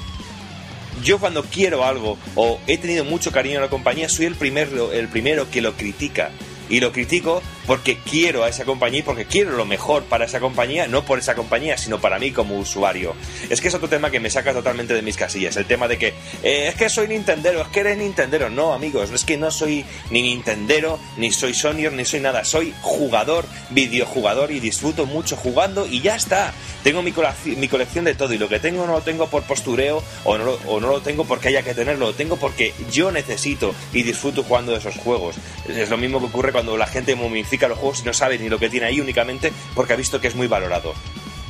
yo 1.02 1.18
cuando 1.18 1.44
quiero 1.44 1.84
algo 1.84 2.18
o 2.34 2.58
he 2.66 2.78
tenido 2.78 3.04
mucho 3.04 3.32
cariño 3.32 3.58
a 3.58 3.62
la 3.62 3.70
compañía, 3.70 4.08
soy 4.08 4.26
el 4.26 4.34
primero, 4.34 4.92
el 4.92 5.08
primero 5.08 5.50
que 5.50 5.60
lo 5.60 5.74
critica. 5.74 6.30
Y 6.68 6.80
lo 6.80 6.92
critico 6.92 7.42
porque 7.66 7.98
quiero 7.98 8.44
a 8.44 8.48
esa 8.48 8.64
compañía 8.64 9.00
y 9.00 9.02
porque 9.02 9.26
quiero 9.26 9.52
lo 9.52 9.64
mejor 9.64 10.04
para 10.04 10.24
esa 10.24 10.40
compañía, 10.40 10.86
no 10.88 11.04
por 11.04 11.18
esa 11.18 11.34
compañía, 11.34 11.76
sino 11.76 12.00
para 12.00 12.18
mí 12.18 12.30
como 12.30 12.58
usuario. 12.58 13.14
Es 13.50 13.60
que 13.60 13.68
es 13.68 13.74
otro 13.74 13.88
tema 13.88 14.10
que 14.10 14.20
me 14.20 14.30
saca 14.30 14.52
totalmente 14.52 14.94
de 14.94 15.02
mis 15.02 15.16
casillas. 15.16 15.56
El 15.56 15.66
tema 15.66 15.88
de 15.88 15.98
que 15.98 16.08
eh, 16.42 16.68
es 16.68 16.74
que 16.74 16.88
soy 16.88 17.08
Nintendero, 17.08 17.60
es 17.60 17.68
que 17.68 17.80
eres 17.80 17.98
Nintendero. 17.98 18.50
No, 18.50 18.72
amigos, 18.72 19.10
es 19.10 19.24
que 19.24 19.36
no 19.36 19.50
soy 19.50 19.84
ni 20.10 20.22
Nintendero, 20.22 20.98
ni 21.16 21.30
soy 21.30 21.54
Sonyer, 21.54 21.92
ni 21.92 22.04
soy 22.04 22.20
nada. 22.20 22.44
Soy 22.44 22.74
jugador, 22.80 23.44
videojugador 23.70 24.50
y 24.50 24.60
disfruto 24.60 25.06
mucho 25.06 25.36
jugando 25.36 25.86
y 25.86 26.00
ya 26.00 26.16
está. 26.16 26.52
Tengo 26.82 27.02
mi, 27.02 27.12
mi 27.56 27.68
colección 27.68 28.04
de 28.04 28.14
todo 28.14 28.32
y 28.32 28.38
lo 28.38 28.48
que 28.48 28.60
tengo 28.60 28.86
no 28.86 28.92
lo 28.92 29.02
tengo 29.02 29.26
por 29.28 29.42
postureo 29.42 30.02
o 30.24 30.38
no, 30.38 30.44
lo, 30.44 30.54
o 30.66 30.80
no 30.80 30.88
lo 30.88 31.00
tengo 31.00 31.24
porque 31.24 31.48
haya 31.48 31.62
que 31.62 31.74
tenerlo, 31.74 32.06
lo 32.06 32.14
tengo 32.14 32.36
porque 32.36 32.72
yo 32.90 33.10
necesito 33.10 33.74
y 33.92 34.02
disfruto 34.02 34.42
jugando 34.42 34.72
de 34.72 34.78
esos 34.78 34.96
juegos. 34.96 35.36
Es 35.68 35.90
lo 35.90 35.96
mismo 35.96 36.20
que 36.20 36.26
ocurre 36.26 36.52
cuando 36.58 36.76
la 36.76 36.88
gente 36.88 37.14
momifica 37.14 37.68
los 37.68 37.78
juegos 37.78 38.00
y 38.00 38.04
no 38.04 38.12
sabe 38.12 38.36
ni 38.36 38.48
lo 38.48 38.58
que 38.58 38.68
tiene 38.68 38.86
ahí 38.86 39.00
únicamente 39.00 39.52
porque 39.76 39.92
ha 39.92 39.96
visto 39.96 40.20
que 40.20 40.26
es 40.26 40.34
muy 40.34 40.48
valorado. 40.48 40.92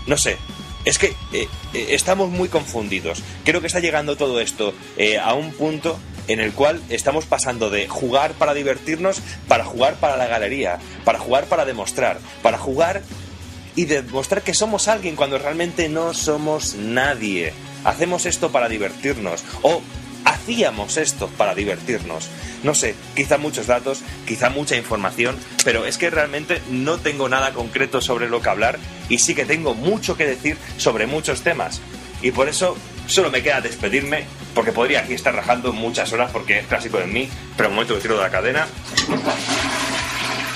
No 0.06 0.18
sé. 0.18 0.36
Es 0.84 0.98
que 0.98 1.14
eh, 1.32 1.48
eh, 1.72 1.86
estamos 1.92 2.28
muy 2.28 2.50
confundidos. 2.50 3.22
Creo 3.42 3.62
que 3.62 3.68
está 3.68 3.80
llegando 3.80 4.18
todo 4.18 4.38
esto 4.38 4.74
eh, 4.98 5.16
a 5.16 5.32
un 5.32 5.52
punto 5.52 5.98
en 6.26 6.40
el 6.40 6.52
cual 6.52 6.82
estamos 6.90 7.24
pasando 7.24 7.70
de 7.70 7.88
jugar 7.88 8.32
para 8.32 8.52
divertirnos 8.52 9.22
para 9.48 9.64
jugar 9.64 9.94
para 9.94 10.18
la 10.18 10.26
galería, 10.26 10.78
para 11.06 11.18
jugar 11.18 11.46
para 11.46 11.64
demostrar, 11.64 12.18
para 12.42 12.58
jugar 12.58 13.02
y 13.76 13.86
demostrar 13.86 14.42
que 14.42 14.52
somos 14.52 14.88
alguien 14.88 15.16
cuando 15.16 15.38
realmente 15.38 15.88
no 15.88 16.12
somos 16.12 16.74
nadie. 16.74 17.54
Hacemos 17.82 18.26
esto 18.26 18.52
para 18.52 18.68
divertirnos 18.68 19.42
o 19.62 19.80
hacíamos 20.48 20.96
esto 20.96 21.28
para 21.36 21.54
divertirnos. 21.54 22.30
No 22.62 22.74
sé, 22.74 22.94
quizá 23.14 23.36
muchos 23.36 23.66
datos, 23.66 24.00
quizá 24.26 24.48
mucha 24.48 24.76
información, 24.76 25.36
pero 25.62 25.84
es 25.84 25.98
que 25.98 26.08
realmente 26.08 26.62
no 26.70 26.96
tengo 26.96 27.28
nada 27.28 27.52
concreto 27.52 28.00
sobre 28.00 28.30
lo 28.30 28.40
que 28.40 28.48
hablar 28.48 28.78
y 29.10 29.18
sí 29.18 29.34
que 29.34 29.44
tengo 29.44 29.74
mucho 29.74 30.16
que 30.16 30.26
decir 30.26 30.56
sobre 30.78 31.06
muchos 31.06 31.42
temas. 31.42 31.82
Y 32.22 32.30
por 32.30 32.48
eso 32.48 32.78
solo 33.06 33.30
me 33.30 33.42
queda 33.42 33.60
despedirme, 33.60 34.24
porque 34.54 34.72
podría 34.72 35.00
aquí 35.00 35.12
estar 35.12 35.34
rajando 35.34 35.74
muchas 35.74 36.14
horas 36.14 36.30
porque 36.32 36.60
es 36.60 36.66
clásico 36.66 36.96
de 36.96 37.06
mí, 37.06 37.28
pero 37.54 37.68
momento 37.68 37.94
que 37.94 38.00
tiro 38.00 38.16
de 38.16 38.22
la 38.22 38.30
cadena. 38.30 38.66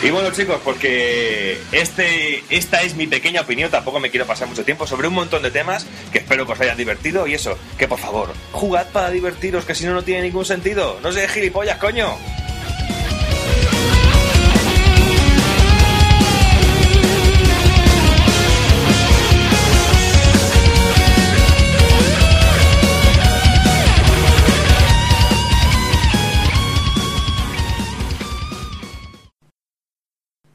Y 0.03 0.11
bueno 0.11 0.33
chicos, 0.33 0.61
porque 0.65 1.59
este, 1.70 2.43
esta 2.51 2.83
es 2.83 2.97
mi 2.97 3.07
pequeña 3.07 3.43
opinión, 3.43 3.70
tampoco 3.70 4.01
me 4.01 4.11
quiero 4.11 4.27
pasar 4.27 4.49
mucho 4.49 4.65
tiempo 4.65 4.85
sobre 4.85 5.07
un 5.07 5.15
montón 5.15 5.43
de 5.45 5.53
temas 5.53 5.87
que 6.11 6.19
espero 6.19 6.45
que 6.45 6.53
os 6.53 6.61
hayan 6.61 6.77
divertido 6.77 7.29
y 7.29 7.35
eso, 7.35 7.57
que 7.79 7.87
por 7.87 8.01
favor, 8.01 8.33
jugad 8.51 8.89
para 8.89 9.11
divertiros, 9.11 9.65
que 9.65 9.77
si 9.77 9.87
no 9.87 9.95
no 9.95 10.03
tiene 10.03 10.23
ningún 10.23 10.45
sentido. 10.45 10.99
No 11.05 11.12
sé, 11.12 11.29
gilipollas, 11.29 11.79
coño. 11.79 12.19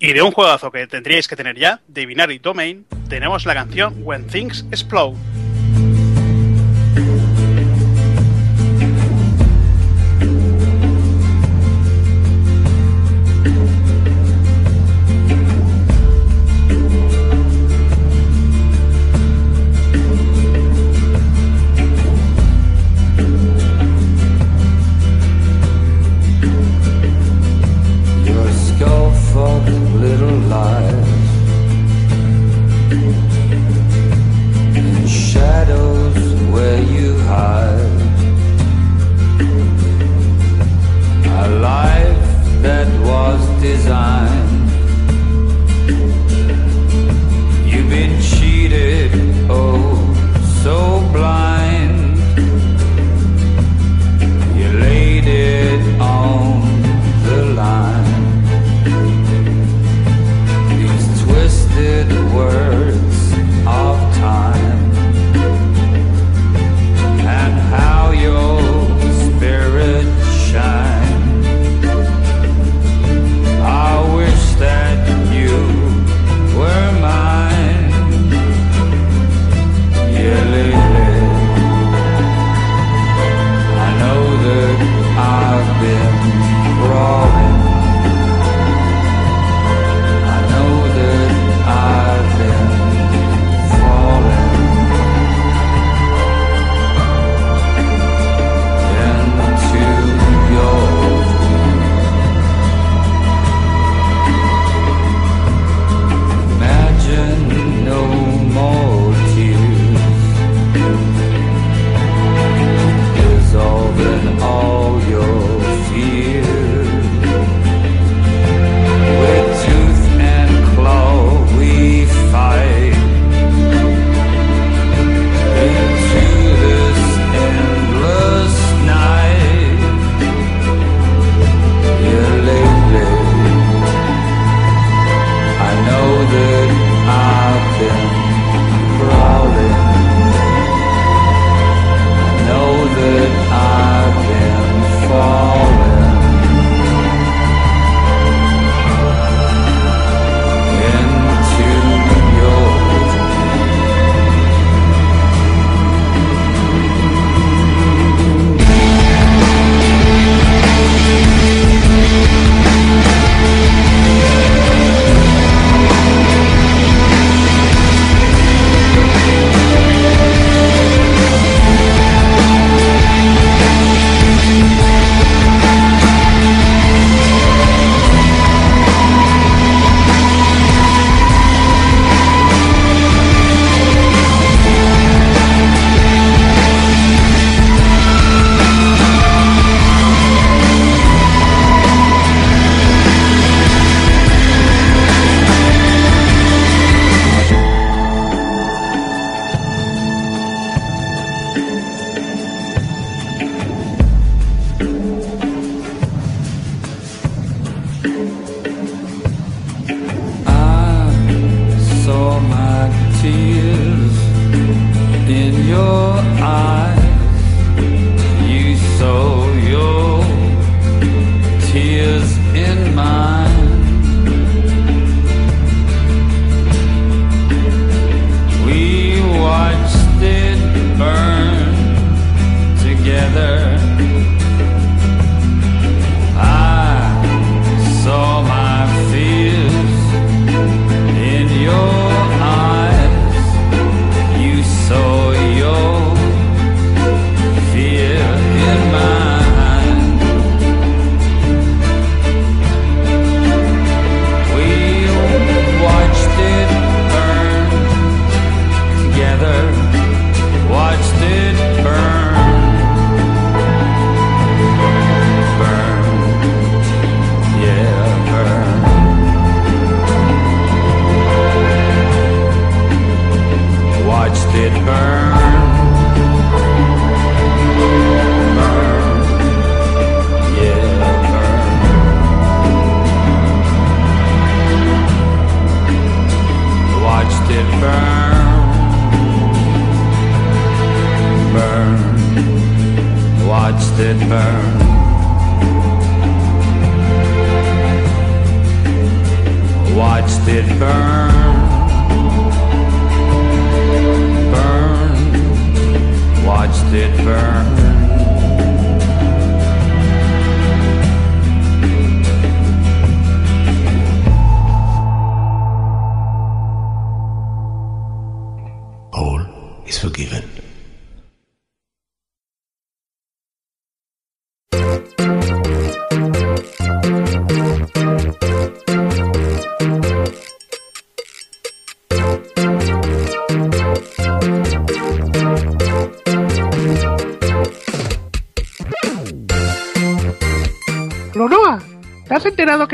Y 0.08 0.14
de 0.14 0.22
un 0.22 0.32
juegazo 0.32 0.72
que 0.72 0.88
tendríais 0.88 1.28
que 1.28 1.36
tener 1.36 1.58
ya, 1.58 1.82
de 1.90 2.06
Binary 2.06 2.40
Domain, 2.40 2.86
tenemos 3.10 3.46
la 3.46 3.54
canción 3.54 3.94
When 4.06 4.26
Things 4.26 4.66
Explode. 4.72 5.18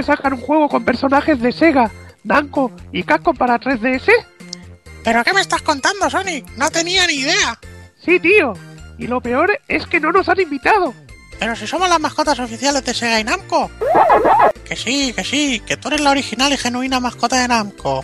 Que 0.03 0.07
sacan 0.07 0.33
un 0.33 0.41
juego 0.41 0.67
con 0.67 0.83
personajes 0.83 1.39
de 1.39 1.51
Sega, 1.53 1.89
Namco 2.23 2.71
y 2.91 3.03
Capcom 3.03 3.35
para 3.35 3.57
3DS? 3.59 4.11
¿Pero 5.03 5.23
qué 5.23 5.33
me 5.33 5.41
estás 5.41 5.61
contando, 5.61 6.09
Sonic? 6.09 6.45
No 6.57 6.69
tenía 6.69 7.07
ni 7.07 7.13
idea. 7.13 7.57
Sí, 8.03 8.19
tío. 8.19 8.53
Y 8.97 9.07
lo 9.07 9.21
peor 9.21 9.59
es 9.67 9.87
que 9.87 10.01
no 10.01 10.11
nos 10.11 10.27
han 10.27 10.41
invitado. 10.41 10.93
Pero 11.39 11.55
si 11.55 11.67
somos 11.67 11.87
las 11.87 11.99
mascotas 11.99 12.37
oficiales 12.39 12.83
de 12.83 12.93
Sega 12.93 13.19
y 13.19 13.23
Namco. 13.23 13.71
Que 14.65 14.75
sí, 14.75 15.13
que 15.13 15.23
sí, 15.23 15.61
que 15.65 15.77
tú 15.77 15.87
eres 15.87 16.01
la 16.01 16.11
original 16.11 16.51
y 16.51 16.57
genuina 16.57 16.99
mascota 16.99 17.41
de 17.41 17.47
Namco. 17.47 18.03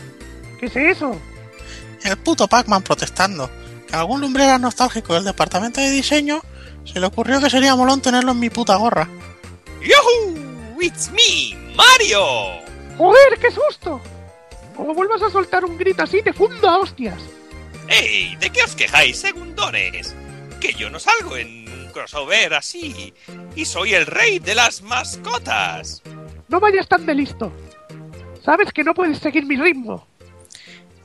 ¿Qué 0.60 0.68
es 0.68 0.76
eso? 0.76 1.20
El 2.04 2.18
puto 2.18 2.48
Pac-Man 2.48 2.82
protestando. 2.82 3.50
Que 3.88 3.96
a 3.96 4.00
algún 4.00 4.22
lumbrera 4.22 4.58
nostálgico 4.58 5.16
del 5.16 5.26
departamento 5.26 5.82
de 5.82 5.90
diseño 5.90 6.42
se 6.86 7.00
le 7.00 7.06
ocurrió 7.06 7.42
que 7.42 7.50
sería 7.50 7.76
molón 7.76 8.02
tenerlo 8.02 8.32
en 8.32 8.40
mi 8.40 8.50
puta 8.50 8.78
gorra. 8.78 9.10
¡Yahoo! 9.82 10.50
¡It's 10.82 11.12
me, 11.12 11.69
Mario! 11.80 12.62
¡Joder, 12.98 13.40
qué 13.40 13.50
susto! 13.52 14.02
Como 14.76 14.94
vuelvas 14.94 15.22
a 15.22 15.30
soltar 15.30 15.64
un 15.64 15.78
grito 15.78 16.04
así, 16.04 16.22
te 16.22 16.34
fundo 16.34 16.68
a 16.68 16.78
hostias. 16.78 17.22
¡Ey! 17.88 18.36
¿De 18.36 18.50
qué 18.50 18.64
os 18.64 18.76
quejáis, 18.76 19.18
segundones? 19.18 20.14
Que 20.60 20.74
yo 20.74 20.90
no 20.90 21.00
salgo 21.00 21.38
en 21.38 21.70
un 21.70 21.88
crossover 21.94 22.54
así. 22.54 23.14
Y 23.56 23.64
soy 23.64 23.94
el 23.94 24.06
rey 24.06 24.40
de 24.40 24.56
las 24.56 24.82
mascotas. 24.82 26.02
No 26.50 26.60
vayas 26.60 26.90
tan 26.90 27.06
de 27.06 27.16
listo. 27.16 27.54
Sabes 28.44 28.74
que 28.74 28.84
no 28.84 28.94
puedes 28.94 29.20
seguir 29.20 29.46
mi 29.46 29.56
ritmo. 29.56 30.06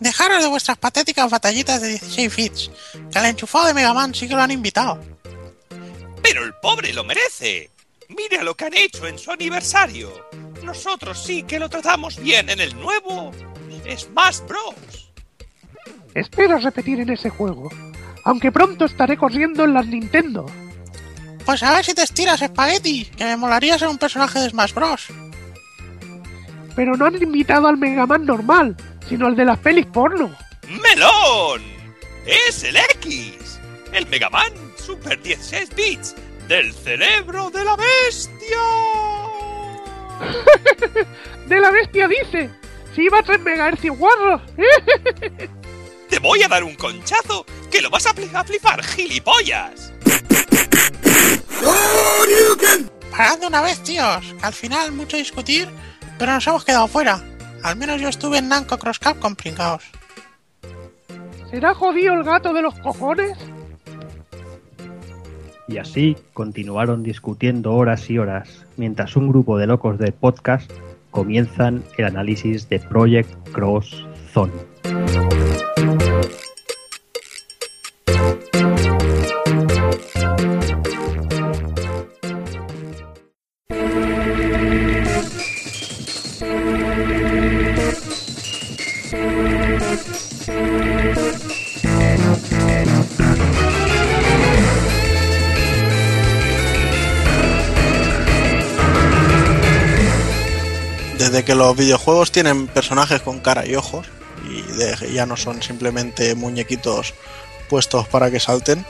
Dejaros 0.01 0.43
de 0.43 0.49
vuestras 0.49 0.77
patéticas 0.79 1.31
batallitas 1.31 1.81
de 1.81 1.89
16 1.91 2.37
bits. 2.37 2.71
Que 3.13 3.19
al 3.21 3.27
enchufado 3.27 3.69
de 3.69 3.75
Mega 3.75 3.95
Man 3.95 4.13
sí 4.13 4.27
que 4.27 4.35
lo 4.35 4.43
han 4.43 4.51
invitado. 4.51 5.01
Pero 6.21 6.43
el 6.43 6.55
pobre 6.55 6.93
lo 6.93 7.05
merece. 7.05 7.71
Mira 8.09 8.43
lo 8.43 8.57
que 8.57 8.65
han 8.65 8.75
hecho 8.75 9.07
en 9.07 9.19
su 9.19 9.31
aniversario. 9.31 10.13
Nosotros 10.65 11.23
sí 11.23 11.43
que 11.43 11.59
lo 11.59 11.69
tratamos 11.69 12.19
bien 12.19 12.49
en 12.51 12.61
el 12.61 12.75
nuevo 12.81 13.33
Smash 13.97 14.41
Bros. 14.49 15.13
Espero 16.15 16.59
repetir 16.59 17.01
en 17.01 17.11
ese 17.11 17.29
juego. 17.31 17.69
Aunque 18.25 18.51
pronto 18.51 18.87
estaré 18.87 19.17
corriendo 19.17 19.65
en 19.65 19.75
las 19.75 19.87
Nintendo. 19.87 20.47
Pues 21.45 21.63
a 21.63 21.75
ver 21.75 21.85
si 21.85 21.95
te 21.95 22.03
estiras, 22.03 22.41
Spaghetti. 22.41 23.05
Que 23.05 23.25
me 23.25 23.37
molaría 23.37 23.79
ser 23.79 23.89
un 23.89 23.99
personaje 23.99 24.39
de 24.41 24.51
Smash 24.51 24.73
Bros. 24.73 25.09
Pero 26.75 26.97
no 26.97 27.07
han 27.07 27.23
invitado 27.23 27.69
al 27.69 27.77
Mega 27.77 28.07
Man 28.07 28.25
normal, 28.25 28.77
sino 29.09 29.27
al 29.27 29.37
de 29.37 29.45
las 29.45 29.59
pelis 29.59 29.87
porno. 29.87 30.35
¡Melón! 30.69 31.63
¡Es 32.27 32.65
el 32.65 32.77
X! 32.77 33.61
El 33.93 34.07
Mega 34.07 34.31
Man 34.31 34.53
Super 34.77 35.21
16 35.23 35.75
bits 35.75 36.15
del 36.49 36.73
cerebro 36.73 37.51
de 37.51 37.65
la 37.65 37.77
bestia. 37.77 39.24
¡De 41.47 41.61
la 41.61 41.71
bestia 41.71 42.09
dice! 42.09 42.51
¡Si 42.95 43.03
iba 43.03 43.19
a 43.19 43.23
3 43.23 43.41
MHz 43.41 43.99
guarro! 43.99 44.41
Te 46.09 46.19
voy 46.21 46.43
a 46.43 46.49
dar 46.49 46.63
un 46.63 46.75
conchazo 46.77 47.45
que 47.71 47.83
lo 47.83 47.91
vas 47.91 48.07
a 48.07 48.11
a 48.11 48.45
flipar, 48.45 48.83
gilipollas. 48.85 49.93
Parad 53.11 53.39
de 53.39 53.47
una 53.47 53.63
vez, 53.63 53.83
tíos. 53.83 54.35
Al 54.43 54.53
final 54.53 54.93
mucho 54.93 55.17
discutir, 55.17 55.69
pero 56.19 56.33
nos 56.33 56.47
hemos 56.47 56.65
quedado 56.65 56.87
fuera. 56.89 57.23
Al 57.63 57.77
menos 57.77 58.01
yo 58.01 58.09
estuve 58.09 58.39
en 58.39 58.49
Namco 58.49 58.79
Cross 58.79 58.99
Cup 58.99 59.19
con 59.19 59.35
pringaos. 59.35 59.83
¿Será 61.51 61.75
jodido 61.75 62.15
el 62.15 62.25
gato 62.25 62.53
de 62.53 62.63
los 62.63 62.75
cojones? 62.81 63.39
Y 65.67 65.79
así 65.79 66.17
continuaron 66.33 67.03
discutiendo 67.03 67.73
horas 67.75 68.11
y 68.11 68.19
horas, 68.19 68.67
mientras 68.77 69.17
un 69.17 69.29
grupo 69.29 69.59
de 69.59 69.67
locos 69.67 69.99
de 69.99 70.13
podcast 70.13 70.71
comienzan 71.11 71.83
el 71.97 72.07
análisis 72.07 72.69
de 72.69 72.81
Project 72.81 73.31
Cross 73.53 74.07
Zone. 74.33 74.53
Desde 101.35 101.47
que 101.47 101.57
los 101.57 101.77
videojuegos 101.77 102.31
tienen 102.31 102.69
personajes 102.69 103.21
con 103.21 103.41
cara 103.41 103.67
y 103.67 103.75
ojos, 103.75 104.07
y 104.49 104.63
de- 104.79 105.13
ya 105.13 105.27
no 105.27 105.37
son 105.37 105.61
simplemente 105.65 106.37
muñequitos 106.37 107.13
puestos 107.69 108.07
para 108.07 108.31
que 108.31 108.39
salten, 108.39 108.87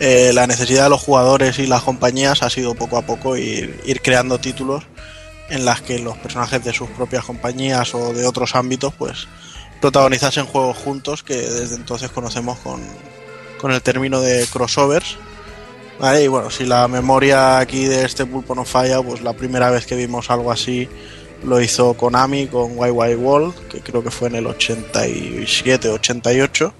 eh, 0.00 0.32
la 0.34 0.48
necesidad 0.48 0.82
de 0.82 0.90
los 0.90 1.00
jugadores 1.00 1.60
y 1.60 1.68
las 1.68 1.82
compañías 1.84 2.42
ha 2.42 2.50
sido 2.50 2.74
poco 2.74 2.98
a 2.98 3.02
poco 3.02 3.36
ir, 3.36 3.80
ir 3.86 4.02
creando 4.02 4.40
títulos 4.40 4.82
en 5.50 5.64
las 5.64 5.82
que 5.82 6.00
los 6.00 6.16
personajes 6.16 6.64
de 6.64 6.72
sus 6.72 6.90
propias 6.90 7.24
compañías 7.26 7.94
o 7.94 8.12
de 8.12 8.26
otros 8.26 8.56
ámbitos 8.56 8.92
pues 8.98 9.28
protagonizasen 9.80 10.46
juegos 10.46 10.76
juntos 10.76 11.22
que 11.22 11.36
desde 11.36 11.76
entonces 11.76 12.10
conocemos 12.10 12.58
con, 12.58 12.82
con 13.60 13.70
el 13.70 13.80
término 13.82 14.20
de 14.20 14.44
crossovers. 14.52 15.16
¿Vale? 16.00 16.24
Y 16.24 16.26
bueno, 16.26 16.50
si 16.50 16.66
la 16.66 16.88
memoria 16.88 17.58
aquí 17.60 17.84
de 17.84 18.04
este 18.04 18.26
pulpo 18.26 18.56
no 18.56 18.64
falla, 18.64 19.00
pues 19.00 19.20
la 19.22 19.32
primera 19.34 19.70
vez 19.70 19.86
que 19.86 19.94
vimos 19.94 20.28
algo 20.28 20.50
así 20.50 20.88
lo 21.44 21.60
hizo 21.60 21.94
Konami 21.94 22.46
con 22.46 22.76
YY 22.76 23.14
World, 23.16 23.54
que 23.68 23.80
creo 23.80 24.02
que 24.02 24.10
fue 24.10 24.28
en 24.28 24.36
el 24.36 24.46
87, 24.46 25.88
88. 25.88 26.72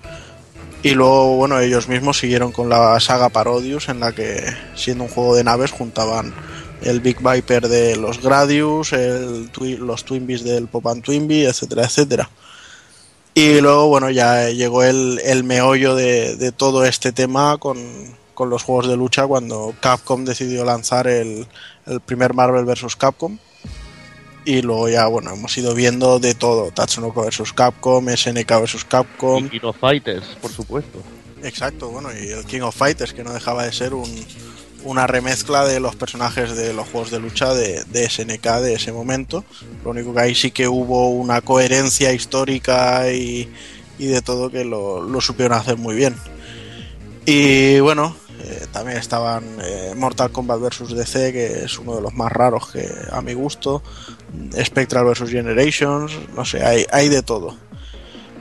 Y 0.82 0.90
luego, 0.90 1.36
bueno, 1.36 1.60
ellos 1.60 1.88
mismos 1.88 2.18
siguieron 2.18 2.52
con 2.52 2.68
la 2.68 2.98
saga 3.00 3.30
Parodius, 3.30 3.88
en 3.88 4.00
la 4.00 4.12
que, 4.12 4.44
siendo 4.74 5.04
un 5.04 5.10
juego 5.10 5.34
de 5.34 5.44
naves, 5.44 5.70
juntaban 5.70 6.34
el 6.82 7.00
Big 7.00 7.18
Viper 7.22 7.68
de 7.68 7.96
los 7.96 8.20
Gradius, 8.20 8.92
el, 8.92 9.50
twi- 9.50 9.78
los 9.78 10.04
Twinbies 10.04 10.44
del 10.44 10.66
Pop 10.68 10.86
and 10.88 11.02
Twinbee, 11.02 11.46
etcétera, 11.46 11.84
etcétera. 11.84 12.28
Y 13.32 13.60
luego, 13.60 13.88
bueno, 13.88 14.10
ya 14.10 14.50
llegó 14.50 14.82
el, 14.84 15.20
el 15.24 15.42
meollo 15.44 15.94
de, 15.94 16.36
de 16.36 16.52
todo 16.52 16.84
este 16.84 17.10
tema 17.12 17.56
con, 17.58 17.78
con 18.34 18.50
los 18.50 18.62
juegos 18.62 18.86
de 18.86 18.96
lucha 18.96 19.26
cuando 19.26 19.74
Capcom 19.80 20.24
decidió 20.24 20.64
lanzar 20.64 21.06
el, 21.08 21.46
el 21.86 22.00
primer 22.00 22.34
Marvel 22.34 22.64
vs. 22.66 22.94
Capcom. 22.96 23.38
Y 24.44 24.62
luego 24.62 24.88
ya, 24.88 25.06
bueno, 25.06 25.32
hemos 25.32 25.56
ido 25.56 25.74
viendo 25.74 26.18
de 26.18 26.34
todo. 26.34 26.70
Tatsunoko 26.70 27.24
vs. 27.24 27.52
Capcom, 27.52 28.06
SNK 28.08 28.50
vs. 28.60 28.84
Capcom. 28.84 29.46
Y 29.46 29.48
Kino 29.48 29.72
Fighters, 29.72 30.24
por 30.40 30.50
supuesto. 30.50 31.02
Exacto, 31.42 31.90
bueno, 31.90 32.08
y 32.12 32.28
el 32.28 32.44
King 32.44 32.62
of 32.62 32.76
Fighters, 32.76 33.12
que 33.12 33.22
no 33.22 33.32
dejaba 33.32 33.64
de 33.64 33.72
ser 33.72 33.94
un, 33.94 34.10
una 34.84 35.06
remezcla 35.06 35.64
de 35.64 35.80
los 35.80 35.96
personajes 35.96 36.56
de 36.56 36.72
los 36.72 36.88
juegos 36.88 37.10
de 37.10 37.20
lucha 37.20 37.54
de, 37.54 37.84
de 37.84 38.08
SNK 38.08 38.46
de 38.60 38.74
ese 38.74 38.92
momento. 38.92 39.44
Lo 39.84 39.90
único 39.90 40.14
que 40.14 40.20
ahí 40.20 40.34
sí 40.34 40.50
que 40.50 40.68
hubo 40.68 41.10
una 41.10 41.40
coherencia 41.40 42.12
histórica 42.12 43.10
y, 43.10 43.50
y 43.98 44.06
de 44.06 44.22
todo 44.22 44.50
que 44.50 44.64
lo, 44.64 45.02
lo 45.02 45.20
supieron 45.20 45.58
hacer 45.58 45.76
muy 45.76 45.94
bien. 45.94 46.14
Y 47.26 47.80
bueno, 47.80 48.16
eh, 48.46 48.66
también 48.70 48.98
estaban 48.98 49.56
eh, 49.62 49.94
Mortal 49.96 50.30
Kombat 50.30 50.60
vs 50.60 50.94
DC, 50.94 51.32
que 51.32 51.64
es 51.64 51.78
uno 51.78 51.96
de 51.96 52.02
los 52.02 52.12
más 52.12 52.30
raros 52.30 52.70
que 52.70 52.86
a 53.10 53.22
mi 53.22 53.32
gusto. 53.32 53.82
Spectral 54.62 55.06
vs 55.06 55.30
Generations, 55.30 56.12
no 56.34 56.44
sé, 56.44 56.62
hay, 56.62 56.84
hay 56.92 57.08
de 57.08 57.22
todo. 57.22 57.56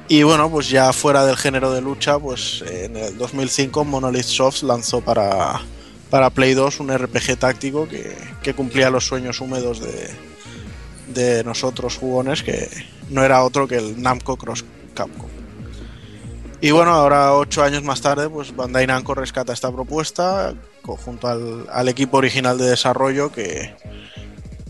Y 0.09 0.23
bueno, 0.23 0.49
pues 0.51 0.69
ya 0.69 0.91
fuera 0.91 1.25
del 1.25 1.37
género 1.37 1.71
de 1.71 1.81
lucha, 1.81 2.19
pues 2.19 2.63
eh, 2.67 2.85
en 2.85 2.97
el 2.97 3.17
2005 3.17 3.85
Monolith 3.85 4.25
Soft 4.25 4.63
lanzó 4.63 4.99
para, 4.99 5.61
para 6.09 6.29
Play 6.29 6.53
2 6.53 6.81
un 6.81 6.97
RPG 6.97 7.37
táctico 7.37 7.87
que, 7.87 8.13
que 8.41 8.53
cumplía 8.53 8.89
los 8.89 9.07
sueños 9.07 9.39
húmedos 9.39 9.79
de, 9.79 10.09
de 11.07 11.43
nosotros 11.45 11.97
jugones, 11.97 12.43
que 12.43 12.69
no 13.09 13.23
era 13.23 13.43
otro 13.43 13.67
que 13.67 13.77
el 13.77 14.01
Namco 14.01 14.35
Cross 14.35 14.65
Capcom. 14.93 15.42
Y 16.63 16.71
bueno, 16.71 16.91
ahora 16.91 17.33
ocho 17.33 17.61
años 17.61 17.83
más 17.83 17.99
tarde, 17.99 18.29
pues 18.29 18.55
Bandai 18.55 18.87
Namco 18.87 19.13
rescata 19.13 19.51
esta 19.51 19.69
propuesta 19.69 20.53
junto 20.81 21.27
al, 21.27 21.67
al 21.69 21.89
equipo 21.89 22.15
original 22.15 22.57
de 22.57 22.69
desarrollo 22.69 23.33
que, 23.33 23.75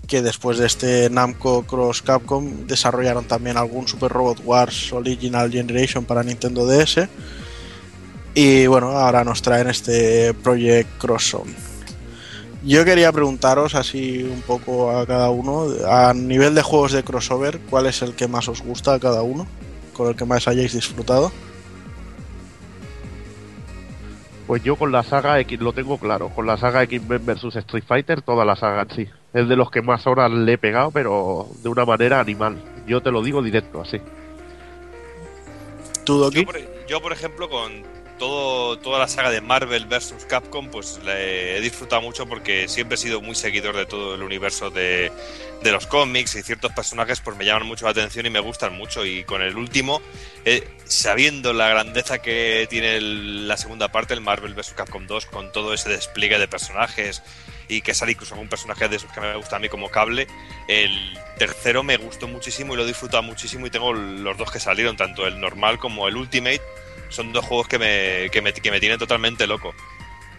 que 0.07 0.24
después 0.24 0.57
de 0.57 0.65
este 0.65 1.11
Namco 1.11 1.61
Cross 1.61 2.02
Capcom 2.02 2.65
desarrollaron 2.65 3.26
también 3.26 3.57
algún 3.57 3.88
Super 3.88 4.11
Robot 4.11 4.41
Wars 4.44 4.91
Original 4.91 5.52
Generation 5.52 6.03
para 6.03 6.24
Nintendo 6.24 6.65
DS. 6.65 7.07
Y 8.34 8.65
bueno, 8.65 8.98
ahora 8.98 9.24
nos 9.24 9.44
traen 9.44 9.70
este 9.70 10.34
Project 10.34 10.98
Cross 10.98 11.30
Zone. 11.30 11.53
Yo 12.64 12.84
quería 12.86 13.11
preguntaros 13.11 13.76
así 13.76 14.24
un 14.24 14.41
poco 14.41 14.98
a 14.98 15.06
cada 15.06 15.30
uno, 15.30 15.68
a 15.88 16.11
nivel 16.15 16.56
de 16.56 16.64
juegos 16.64 16.94
de 16.94 17.03
crossover, 17.03 17.60
¿cuál 17.70 17.86
es 17.86 18.02
el 18.02 18.15
que 18.15 18.28
más 18.28 18.48
os 18.48 18.64
gusta 18.64 18.95
a 18.95 18.99
cada 18.99 19.22
uno? 19.22 19.45
¿Con 19.94 20.07
el 20.07 20.15
que 20.15 20.26
más 20.26 20.48
hayáis 20.48 20.74
disfrutado? 20.74 21.32
Pues 24.48 24.61
yo 24.64 24.76
con 24.76 24.91
la 24.91 25.03
saga 25.03 25.40
X 25.40 25.60
lo 25.60 25.74
tengo 25.74 25.98
claro. 25.98 26.30
Con 26.30 26.45
la 26.45 26.57
saga 26.57 26.84
X-Men 26.84 27.26
vs 27.26 27.56
Street 27.56 27.84
Fighter, 27.88 28.22
toda 28.22 28.44
la 28.45 28.56
saga 28.56 28.86
sí. 28.94 29.07
Es 29.34 29.48
de 29.48 29.56
los 29.56 29.72
que 29.72 29.82
más 29.82 30.06
horas 30.06 30.32
le 30.32 30.53
he 30.53 30.57
pegado, 30.57 30.91
pero 30.91 31.48
de 31.64 31.70
una 31.70 31.86
manera 31.86 32.20
animal. 32.20 32.61
Yo 32.86 33.02
te 33.02 33.11
lo 33.11 33.22
digo 33.22 33.41
directo, 33.41 33.82
así. 33.82 33.99
¿Tú, 36.06 36.18
Doki? 36.18 36.41
Yo, 36.41 36.45
por, 36.45 36.88
yo, 36.88 37.02
por 37.02 37.14
ejemplo, 37.14 37.49
con 37.49 37.72
todo, 38.24 38.80
toda 38.80 39.00
la 39.00 39.10
saga 39.10 39.32
de 39.32 39.41
Marvel 39.41 39.86
vs. 39.86 40.26
Capcom, 40.30 40.70
pues 40.70 40.98
le 41.04 41.58
he 41.58 41.62
disfrutado 41.62 42.02
mucho 42.02 42.26
porque 42.26 42.70
siempre 42.70 42.95
he 42.95 42.98
sido 42.98 43.20
muy 43.20 43.36
seguidor 43.36 43.76
de 43.76 43.86
todo 43.86 44.16
el 44.16 44.24
universo 44.24 44.70
de, 44.70 45.12
los 45.62 45.88
cómics 45.88 46.36
y 46.36 46.41
ciertos 46.41 46.72
personajes 46.72 47.20
pues 47.20 47.36
me 47.36 47.44
llaman 47.44 47.68
mucho 47.68 47.84
la 47.84 47.91
atención 47.91 48.26
y 48.26 48.30
me 48.30 48.40
gustan 48.40 48.78
mucho. 48.78 49.06
Y 49.06 49.26
con 49.26 49.41
el 49.41 49.58
último, 49.58 50.02
eh, 50.45 50.66
sabiendo 50.86 51.52
la 51.52 51.68
grandeza 51.68 52.20
que 52.20 52.66
tiene 52.70 53.02
la 53.02 53.58
segunda 53.58 53.90
parte, 53.90 54.14
el 54.14 54.22
Marvel 54.22 54.54
vs. 54.54 54.74
Capcom 54.74 55.06
2, 55.06 55.26
con 55.26 55.52
todo 55.52 55.74
ese 55.74 55.90
despliegue 55.90 56.40
de 56.40 56.48
personajes 56.48 57.24
y 57.68 57.82
que 57.82 57.94
sale 57.94 58.14
incluso 58.14 58.36
algún 58.36 58.48
personaje 58.48 58.88
de 58.88 58.95
esos 58.95 59.12
que 59.12 59.20
me 59.20 59.36
gusta 59.36 59.58
a 59.58 59.60
mí 59.60 59.68
como 59.68 59.90
cable, 59.90 60.28
el 60.70 61.20
tercero 61.38 61.84
me 61.84 61.98
gustó 61.98 62.30
muchísimo 62.30 62.74
y 62.74 62.78
lo 62.78 62.84
he 62.84 62.88
disfrutado 62.88 63.24
muchísimo 63.24 63.68
y 63.68 63.70
tengo 63.70 63.91
los 63.91 64.38
dos 64.38 64.50
que 64.50 64.62
salieron, 64.62 64.95
tanto 64.95 65.28
el 65.28 65.41
normal 65.41 65.78
como 65.78 66.08
el 66.08 66.16
Ultimate, 66.16 66.62
son 67.14 67.31
dos 67.31 67.45
juegos 67.45 67.68
que 67.68 67.80
me, 67.80 68.30
que 68.31 68.41
me, 68.41 68.53
que 68.53 68.72
me 68.72 68.80
tienen 68.80 68.99
totalmente 68.99 69.48
loco. 69.48 69.73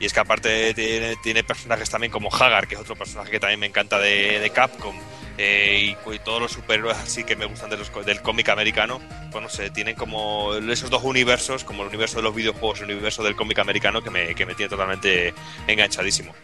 Y 0.00 0.06
es 0.06 0.12
que 0.12 0.20
aparte 0.20 0.74
tiene, 0.74 1.16
tiene 1.22 1.44
personajes 1.44 1.88
también 1.88 2.10
como 2.10 2.28
Hagar, 2.34 2.66
que 2.66 2.74
es 2.74 2.80
otro 2.80 2.96
personaje 2.96 3.30
que 3.30 3.40
también 3.40 3.60
me 3.60 3.66
encanta 3.66 3.98
de, 3.98 4.40
de 4.40 4.50
Capcom, 4.50 4.96
eh, 5.38 5.94
y, 5.96 6.12
y 6.12 6.18
todos 6.18 6.40
los 6.40 6.52
superhéroes 6.52 6.96
así 6.96 7.24
que 7.24 7.36
me 7.36 7.44
gustan 7.46 7.70
de 7.70 7.76
los 7.76 7.90
del 8.04 8.20
cómic 8.20 8.48
americano, 8.48 9.00
pues 9.30 9.42
no 9.42 9.48
sé, 9.48 9.70
tienen 9.70 9.94
como 9.94 10.54
esos 10.54 10.90
dos 10.90 11.02
universos, 11.04 11.64
como 11.64 11.82
el 11.82 11.88
universo 11.88 12.16
de 12.16 12.22
los 12.22 12.34
videojuegos 12.34 12.80
y 12.80 12.84
el 12.84 12.90
universo 12.90 13.22
del 13.22 13.36
cómic 13.36 13.58
americano, 13.60 14.02
que 14.02 14.10
me, 14.10 14.34
que 14.34 14.46
me 14.46 14.54
tiene 14.54 14.68
totalmente 14.68 15.32
enganchadísimo. 15.66 16.34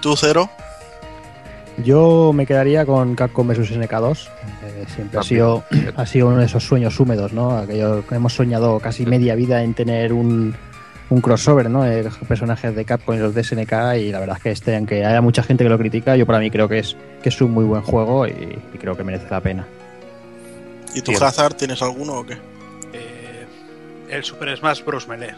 ¿Tú, 0.00 0.14
Cero? 0.16 0.50
Yo 1.84 2.32
me 2.32 2.46
quedaría 2.46 2.86
con 2.86 3.14
Capcom 3.14 3.46
vs 3.46 3.72
SNK2. 3.72 4.28
Eh, 4.64 4.84
siempre 4.94 5.20
ha 5.20 5.22
sido, 5.22 5.64
ha 5.94 6.06
sido 6.06 6.28
uno 6.28 6.38
de 6.38 6.46
esos 6.46 6.64
sueños 6.64 6.98
húmedos, 6.98 7.32
¿no? 7.32 7.56
Aquello 7.58 8.06
que 8.06 8.14
hemos 8.14 8.32
soñado 8.32 8.80
casi 8.80 9.04
media 9.04 9.34
vida 9.34 9.62
en 9.62 9.74
tener 9.74 10.12
un, 10.12 10.54
un 11.10 11.20
crossover, 11.20 11.68
¿no? 11.68 11.86
Eh, 11.86 12.08
personajes 12.26 12.74
de 12.74 12.84
Capcom 12.84 13.14
y 13.14 13.18
los 13.18 13.34
de 13.34 13.44
SNK 13.44 13.72
y 13.98 14.10
la 14.10 14.20
verdad 14.20 14.36
es 14.38 14.42
que 14.42 14.50
este, 14.50 14.76
aunque 14.76 15.04
haya 15.04 15.20
mucha 15.20 15.42
gente 15.42 15.64
que 15.64 15.70
lo 15.70 15.78
critica, 15.78 16.16
yo 16.16 16.24
para 16.26 16.38
mí 16.38 16.50
creo 16.50 16.68
que 16.68 16.78
es, 16.78 16.96
que 17.22 17.28
es 17.28 17.40
un 17.40 17.52
muy 17.52 17.64
buen 17.64 17.82
juego 17.82 18.26
y, 18.26 18.58
y 18.72 18.78
creo 18.78 18.96
que 18.96 19.04
merece 19.04 19.26
la 19.30 19.40
pena. 19.40 19.66
¿Y 20.94 21.02
tú. 21.02 21.12
Hazard, 21.12 21.54
tienes 21.54 21.82
alguno 21.82 22.14
o 22.14 22.26
qué? 22.26 22.38
Eh, 22.94 23.46
el 24.08 24.24
Super 24.24 24.56
Smash 24.56 24.82
Bros. 24.82 25.06
Melee. 25.06 25.34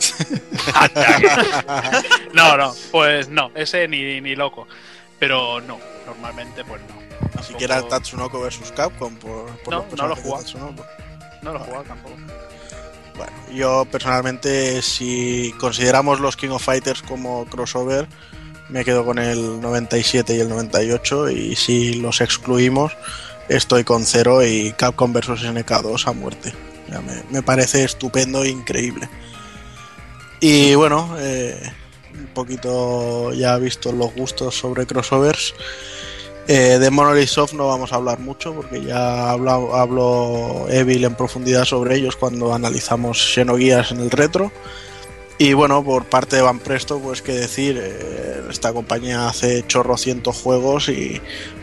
no, 2.32 2.56
no, 2.56 2.72
pues 2.92 3.28
no, 3.28 3.50
ese 3.56 3.88
ni, 3.88 4.20
ni 4.20 4.36
loco. 4.36 4.68
Pero 5.20 5.60
no, 5.60 5.78
normalmente 6.06 6.64
pues 6.64 6.80
no. 6.88 7.00
Ni 7.36 7.46
siquiera 7.46 7.86
Tatsunoko 7.86 8.40
vs 8.40 8.72
Capcom 8.74 9.14
por, 9.16 9.46
por 9.58 9.74
No, 9.74 9.86
los 9.88 9.98
no 9.98 10.08
lo 10.08 10.16
jugaba. 10.16 10.44
No 11.42 11.52
lo 11.52 11.60
he 11.60 11.64
jugado 11.64 11.84
tampoco. 11.84 12.16
Bueno, 13.16 13.32
yo 13.52 13.84
personalmente, 13.84 14.80
si 14.80 15.52
consideramos 15.60 16.20
los 16.20 16.36
King 16.36 16.50
of 16.50 16.64
Fighters 16.64 17.02
como 17.02 17.44
crossover, 17.44 18.08
me 18.70 18.84
quedo 18.84 19.04
con 19.04 19.18
el 19.18 19.60
97 19.60 20.34
y 20.34 20.40
el 20.40 20.48
98. 20.48 21.30
Y 21.30 21.54
si 21.54 21.94
los 21.94 22.22
excluimos, 22.22 22.96
estoy 23.48 23.84
con 23.84 24.06
0 24.06 24.44
y 24.46 24.72
Capcom 24.72 25.12
vs 25.12 25.42
SNK2 25.42 26.06
a 26.06 26.12
muerte. 26.12 26.54
Ya 26.88 27.00
me, 27.02 27.22
me 27.30 27.42
parece 27.42 27.84
estupendo 27.84 28.42
e 28.42 28.48
increíble. 28.48 29.08
Y 30.40 30.74
bueno, 30.74 31.14
eh, 31.18 31.60
un 32.14 32.26
poquito 32.34 33.32
ya 33.32 33.56
visto 33.58 33.92
los 33.92 34.14
gustos 34.14 34.54
sobre 34.56 34.86
crossovers. 34.86 35.54
Eh, 36.48 36.78
de 36.80 36.90
Monolith 36.90 37.28
Soft 37.28 37.52
no 37.52 37.68
vamos 37.68 37.92
a 37.92 37.96
hablar 37.96 38.18
mucho 38.18 38.52
porque 38.52 38.82
ya 38.82 39.30
habló, 39.30 39.76
habló 39.76 40.66
Evil 40.68 41.04
en 41.04 41.14
profundidad 41.14 41.64
sobre 41.64 41.94
ellos 41.96 42.16
cuando 42.16 42.52
analizamos 42.52 43.34
Xenogears 43.34 43.92
en 43.92 44.00
el 44.00 44.10
retro. 44.10 44.50
Y 45.38 45.54
bueno, 45.54 45.82
por 45.82 46.04
parte 46.04 46.36
de 46.36 46.42
Van 46.42 46.58
Presto, 46.58 46.98
pues 46.98 47.22
qué 47.22 47.32
decir, 47.32 47.80
eh, 47.80 48.42
esta 48.50 48.72
compañía 48.72 49.26
hace 49.26 49.64
chorrocientos 49.66 50.36
juegos 50.36 50.88
y 50.88 51.20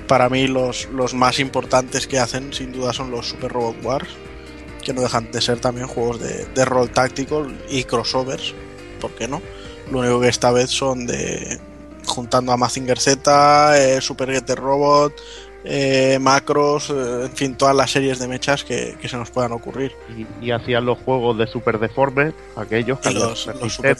para 0.07 0.29
mí 0.29 0.47
los, 0.47 0.87
los 0.93 1.13
más 1.13 1.37
importantes 1.39 2.07
que 2.07 2.17
hacen 2.17 2.53
sin 2.53 2.71
duda 2.71 2.93
son 2.93 3.11
los 3.11 3.27
Super 3.27 3.51
Robot 3.51 3.83
Wars, 3.83 4.09
que 4.81 4.93
no 4.93 5.01
dejan 5.01 5.31
de 5.31 5.41
ser 5.41 5.59
también 5.59 5.85
juegos 5.85 6.19
de, 6.19 6.45
de 6.45 6.65
rol 6.65 6.89
táctico 6.89 7.45
y 7.69 7.83
crossovers, 7.83 8.55
¿por 8.99 9.11
qué 9.11 9.27
no? 9.27 9.41
Lo 9.91 9.99
único 9.99 10.19
que 10.21 10.27
esta 10.27 10.51
vez 10.51 10.69
son 10.69 11.05
de 11.07 11.59
juntando 12.05 12.51
a 12.51 12.57
Mazinger 12.57 12.99
Z, 12.99 13.77
eh, 13.77 14.01
Super 14.01 14.31
Getter 14.31 14.57
Robot, 14.57 15.13
eh, 15.65 16.17
macros, 16.21 16.89
eh, 16.89 17.23
en 17.25 17.31
fin, 17.31 17.55
todas 17.55 17.75
las 17.75 17.91
series 17.91 18.19
de 18.19 18.27
mechas 18.29 18.63
que, 18.63 18.95
que 19.01 19.09
se 19.09 19.17
nos 19.17 19.29
puedan 19.31 19.51
ocurrir. 19.51 19.91
Y, 20.41 20.45
y 20.45 20.51
hacían 20.51 20.85
los 20.85 20.97
juegos 20.99 21.37
de 21.37 21.47
Super 21.47 21.79
Deformed, 21.79 22.33
aquellos 22.55 22.99
que 22.99 23.09
los- 23.11 23.45
los 23.47 23.73
Super 23.73 23.91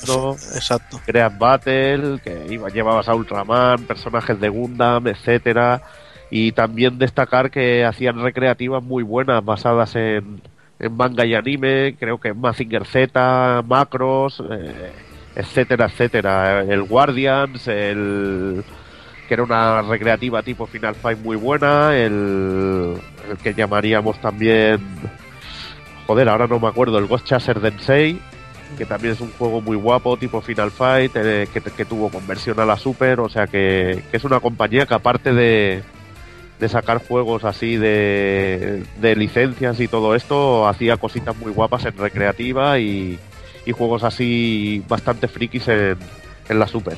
Exacto. 0.56 1.02
Create 1.06 1.36
Battle, 1.38 2.20
que 2.24 2.46
iba, 2.50 2.70
llevabas 2.70 3.10
a 3.10 3.16
Ultraman, 3.16 3.84
personajes 3.84 4.40
de 4.40 4.48
Gundam, 4.50 5.08
etcétera. 5.08 5.82
Y 6.30 6.52
también 6.54 6.98
destacar 6.98 7.52
que 7.52 7.84
hacían 7.86 8.22
recreativas 8.22 8.84
muy 8.84 9.04
buenas, 9.04 9.44
basadas 9.44 9.96
en, 9.96 10.42
en 10.80 10.96
manga 10.96 11.26
y 11.26 11.34
anime, 11.36 11.96
creo 12.00 12.20
que 12.20 12.30
en 12.30 12.40
Mazinger 12.40 12.86
Z, 12.86 13.64
Macros, 13.66 14.42
eh, 14.52 14.92
etcétera, 15.38 15.86
etcétera. 15.86 16.62
El 16.62 16.82
Guardians, 16.84 17.68
el 17.68 18.64
que 19.28 19.34
era 19.34 19.44
una 19.44 19.82
recreativa 19.84 20.42
tipo 20.42 20.66
Final 20.66 20.96
Fight 20.96 21.20
muy 21.20 21.36
buena, 21.36 21.96
el, 21.96 22.98
que 23.44 23.54
llamaríamos 23.54 24.20
también, 24.20 24.80
joder, 26.08 26.30
ahora 26.30 26.48
no 26.48 26.60
me 26.60 26.68
acuerdo, 26.68 26.98
el 26.98 27.06
Ghost 27.06 27.28
Chaser 27.28 27.60
Densei, 27.60 28.20
que 28.78 28.86
también 28.86 29.14
es 29.14 29.22
un 29.22 29.32
juego 29.34 29.62
muy 29.62 29.76
guapo, 29.76 30.18
tipo 30.18 30.42
Final 30.42 30.72
Fight, 30.72 31.12
eh, 31.16 31.48
que, 31.54 31.62
que 31.62 31.86
tuvo 31.86 32.10
conversión 32.10 32.60
a 32.60 32.66
la 32.66 32.78
Super, 32.78 33.20
o 33.20 33.30
sea 33.30 33.46
que, 33.46 34.02
que 34.10 34.18
es 34.18 34.24
una 34.24 34.40
compañía 34.40 34.86
que 34.86 34.94
aparte 34.94 35.34
de, 35.34 35.84
de 36.60 36.70
sacar 36.70 37.06
juegos 37.06 37.44
así 37.44 37.76
de, 37.76 38.84
de 39.02 39.16
licencias 39.16 39.80
y 39.82 39.88
todo 39.88 40.16
esto, 40.16 40.68
hacía 40.68 40.98
cositas 40.98 41.36
muy 41.36 41.52
guapas 41.52 41.86
en 41.86 41.98
recreativa 41.98 42.80
y, 42.80 43.20
y 43.68 43.74
juegos 43.74 44.04
así 44.04 44.82
bastante 44.88 45.28
frikis 45.28 45.68
en, 45.68 45.98
en 46.48 46.60
la 46.60 46.68
Super. 46.68 46.98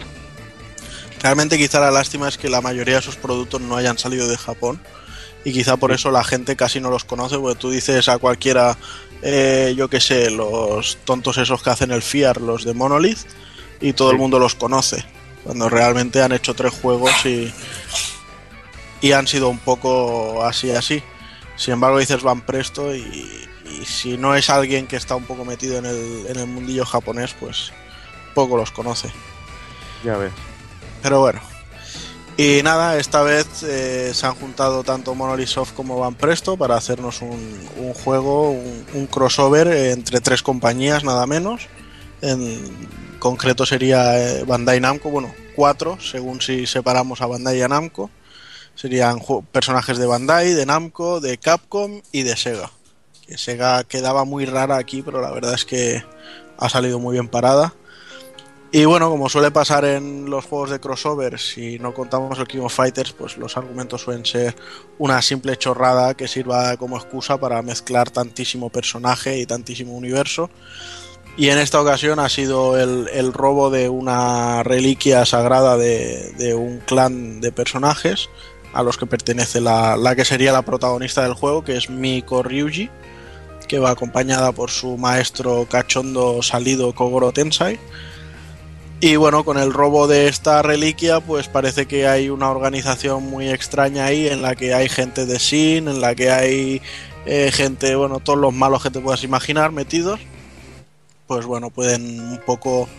Realmente 1.22 1.58
quizá 1.58 1.80
la 1.80 1.90
lástima 1.90 2.30
es 2.30 2.38
que 2.38 2.48
la 2.48 2.62
mayoría 2.62 2.98
de 2.98 3.02
sus 3.02 3.16
productos 3.16 3.60
no 3.60 3.76
hayan 3.76 3.98
salido 3.98 4.28
de 4.28 4.38
Japón 4.38 4.80
y 5.44 5.52
quizá 5.52 5.78
por 5.78 5.92
eso 5.92 6.12
la 6.12 6.24
gente 6.24 6.56
casi 6.56 6.80
no 6.80 6.92
los 6.92 7.06
conoce, 7.06 7.40
porque 7.40 7.60
tú 7.60 7.72
dices 7.72 8.08
a 8.08 8.20
cualquiera, 8.20 8.78
eh, 9.24 9.74
yo 9.76 9.90
que 9.90 10.00
sé, 10.00 10.30
los 10.30 10.98
tontos 11.06 11.38
esos 11.40 11.64
que 11.64 11.72
hacen 11.72 11.92
el 11.92 12.04
FIAR, 12.04 12.40
los 12.40 12.66
de 12.66 12.74
Monolith, 12.74 13.20
y 13.82 13.94
todo 13.94 14.12
el 14.12 14.18
mundo 14.18 14.38
los 14.38 14.54
conoce, 14.54 15.04
cuando 15.44 15.70
realmente 15.70 16.22
han 16.22 16.34
hecho 16.34 16.54
tres 16.54 16.74
juegos 16.74 17.26
y, 17.26 17.52
y 19.02 19.12
han 19.14 19.26
sido 19.26 19.50
un 19.50 19.60
poco 19.60 20.44
así 20.44 20.72
así. 20.72 21.02
Sin 21.56 21.74
embargo 21.74 21.98
dices 21.98 22.22
van 22.22 22.42
presto 22.42 22.96
y, 22.96 23.49
y 23.70 23.86
si 23.86 24.18
no 24.18 24.36
es 24.36 24.50
alguien 24.50 24.88
que 24.88 24.96
está 24.96 25.16
un 25.16 25.26
poco 25.26 25.46
metido 25.46 25.78
en 25.78 25.86
el, 25.86 26.26
en 26.28 26.38
el 26.38 26.48
mundillo 26.48 26.86
japonés, 26.86 27.36
pues 27.40 27.72
poco 28.34 28.58
los 28.58 28.72
conoce. 28.72 29.12
Ya 30.04 30.18
ves. 30.18 30.32
Pero 31.02 31.20
bueno. 31.20 31.42
Y 32.38 32.64
nada, 32.64 32.98
esta 32.98 33.22
vez 33.22 33.64
eh, 33.64 34.12
se 34.14 34.26
han 34.26 34.34
juntado 34.36 34.84
tanto 34.86 35.14
Monolith 35.14 35.50
Soft 35.50 35.74
como 35.74 36.00
Van 36.00 36.16
Presto 36.16 36.56
para 36.56 36.78
hacernos 36.78 37.22
un, 37.22 37.68
un 37.78 37.94
juego, 37.94 38.52
un, 38.52 38.86
un 38.94 39.08
crossover 39.08 39.68
entre 39.68 40.22
tres 40.22 40.42
compañías, 40.42 41.04
nada 41.04 41.28
menos. 41.28 41.68
En 42.22 42.88
concreto 43.20 43.66
sería 43.66 44.18
eh, 44.18 44.46
Bandai 44.46 44.80
Namco, 44.80 45.10
bueno, 45.10 45.34
cuatro, 45.56 46.00
según 46.00 46.40
si 46.40 46.66
separamos 46.66 47.20
a 47.22 47.26
Bandai 47.26 47.58
y 47.58 47.62
a 47.62 47.68
Namco. 47.68 48.10
Serían 48.74 49.20
personajes 49.52 49.98
de 49.98 50.06
Bandai, 50.06 50.54
de 50.54 50.66
Namco, 50.66 51.20
de 51.20 51.38
Capcom 51.38 52.02
y 52.14 52.24
de 52.24 52.38
Sega. 52.38 52.72
Sega 53.38 53.84
quedaba 53.84 54.26
muy 54.26 54.46
rara 54.46 54.78
aquí, 54.78 55.02
pero 55.02 55.22
la 55.22 55.32
verdad 55.32 55.54
es 55.54 55.66
que 55.66 56.04
ha 56.58 56.70
salido 56.70 57.00
muy 57.00 57.14
bien 57.14 57.28
parada. 57.28 57.74
Y 58.72 58.86
bueno, 58.86 59.10
como 59.10 59.30
suele 59.30 59.50
pasar 59.50 59.84
en 59.84 60.30
los 60.30 60.46
juegos 60.46 60.70
de 60.70 60.80
crossover, 60.80 61.40
si 61.40 61.80
no 61.80 61.92
contamos 61.94 62.38
el 62.38 62.48
King 62.48 62.60
of 62.60 62.76
Fighters, 62.76 63.14
pues 63.14 63.36
los 63.38 63.58
argumentos 63.58 64.02
suelen 64.02 64.26
ser 64.26 64.56
una 65.00 65.24
simple 65.24 65.58
chorrada 65.58 66.14
que 66.14 66.28
sirva 66.28 66.78
como 66.78 66.96
excusa 66.96 67.40
para 67.40 67.64
mezclar 67.64 68.12
tantísimo 68.12 68.70
personaje 68.70 69.40
y 69.40 69.48
tantísimo 69.48 69.94
universo. 69.94 70.52
Y 71.36 71.50
en 71.50 71.58
esta 71.58 71.82
ocasión 71.82 72.20
ha 72.20 72.30
sido 72.30 72.78
el, 72.78 73.34
robo 73.34 73.72
de 73.72 73.90
una 73.90 74.62
reliquia 74.62 75.26
sagrada 75.26 75.76
de, 75.76 76.34
de 76.38 76.54
un 76.54 76.80
clan 76.80 77.42
de 77.42 77.52
personajes 77.52 78.30
a 78.74 78.84
los 78.84 78.98
que 78.98 79.08
pertenece 79.08 79.62
la, 79.62 79.98
la 79.98 80.16
que 80.16 80.26
sería 80.26 80.52
la 80.52 80.62
protagonista 80.62 81.24
del 81.24 81.34
juego, 81.34 81.64
que 81.64 81.76
es 81.76 81.90
Miko 81.90 82.44
Ryuji, 82.44 82.90
que 83.70 83.80
va 83.80 83.92
acompañada 83.92 84.52
por 84.52 84.72
su 84.72 84.98
maestro 84.98 85.66
cachondo 85.70 86.42
salido 86.42 86.94
Kogoro 86.94 87.32
Tensai. 87.32 87.80
Y 89.00 89.16
bueno, 89.16 89.46
con 89.46 89.58
el 89.58 89.72
robo 89.72 90.08
de 90.08 90.28
esta 90.28 90.62
reliquia, 90.62 91.22
pues 91.22 91.48
parece 91.48 91.86
que 91.86 92.06
hay 92.06 92.30
una 92.30 92.50
organización 92.50 93.24
muy 93.24 93.48
extraña 93.48 94.06
ahí 94.06 94.28
en 94.28 94.42
la 94.42 94.56
que 94.56 94.74
hay 94.74 94.90
gente 94.90 95.26
de 95.26 95.40
Sin, 95.40 95.88
en 95.88 96.02
la 96.02 96.16
que 96.16 96.32
hay 96.32 96.82
eh, 97.26 97.52
gente, 97.54 97.96
bueno, 97.96 98.20
todos 98.20 98.40
los 98.40 98.54
malos 98.54 98.84
que 98.84 98.90
te 98.90 99.00
puedas 99.00 99.24
imaginar 99.24 99.72
metidos. 99.72 100.20
Pues 101.28 101.46
bueno, 101.46 101.70
pueden 101.70 102.20
un 102.20 102.42
poco 102.46 102.90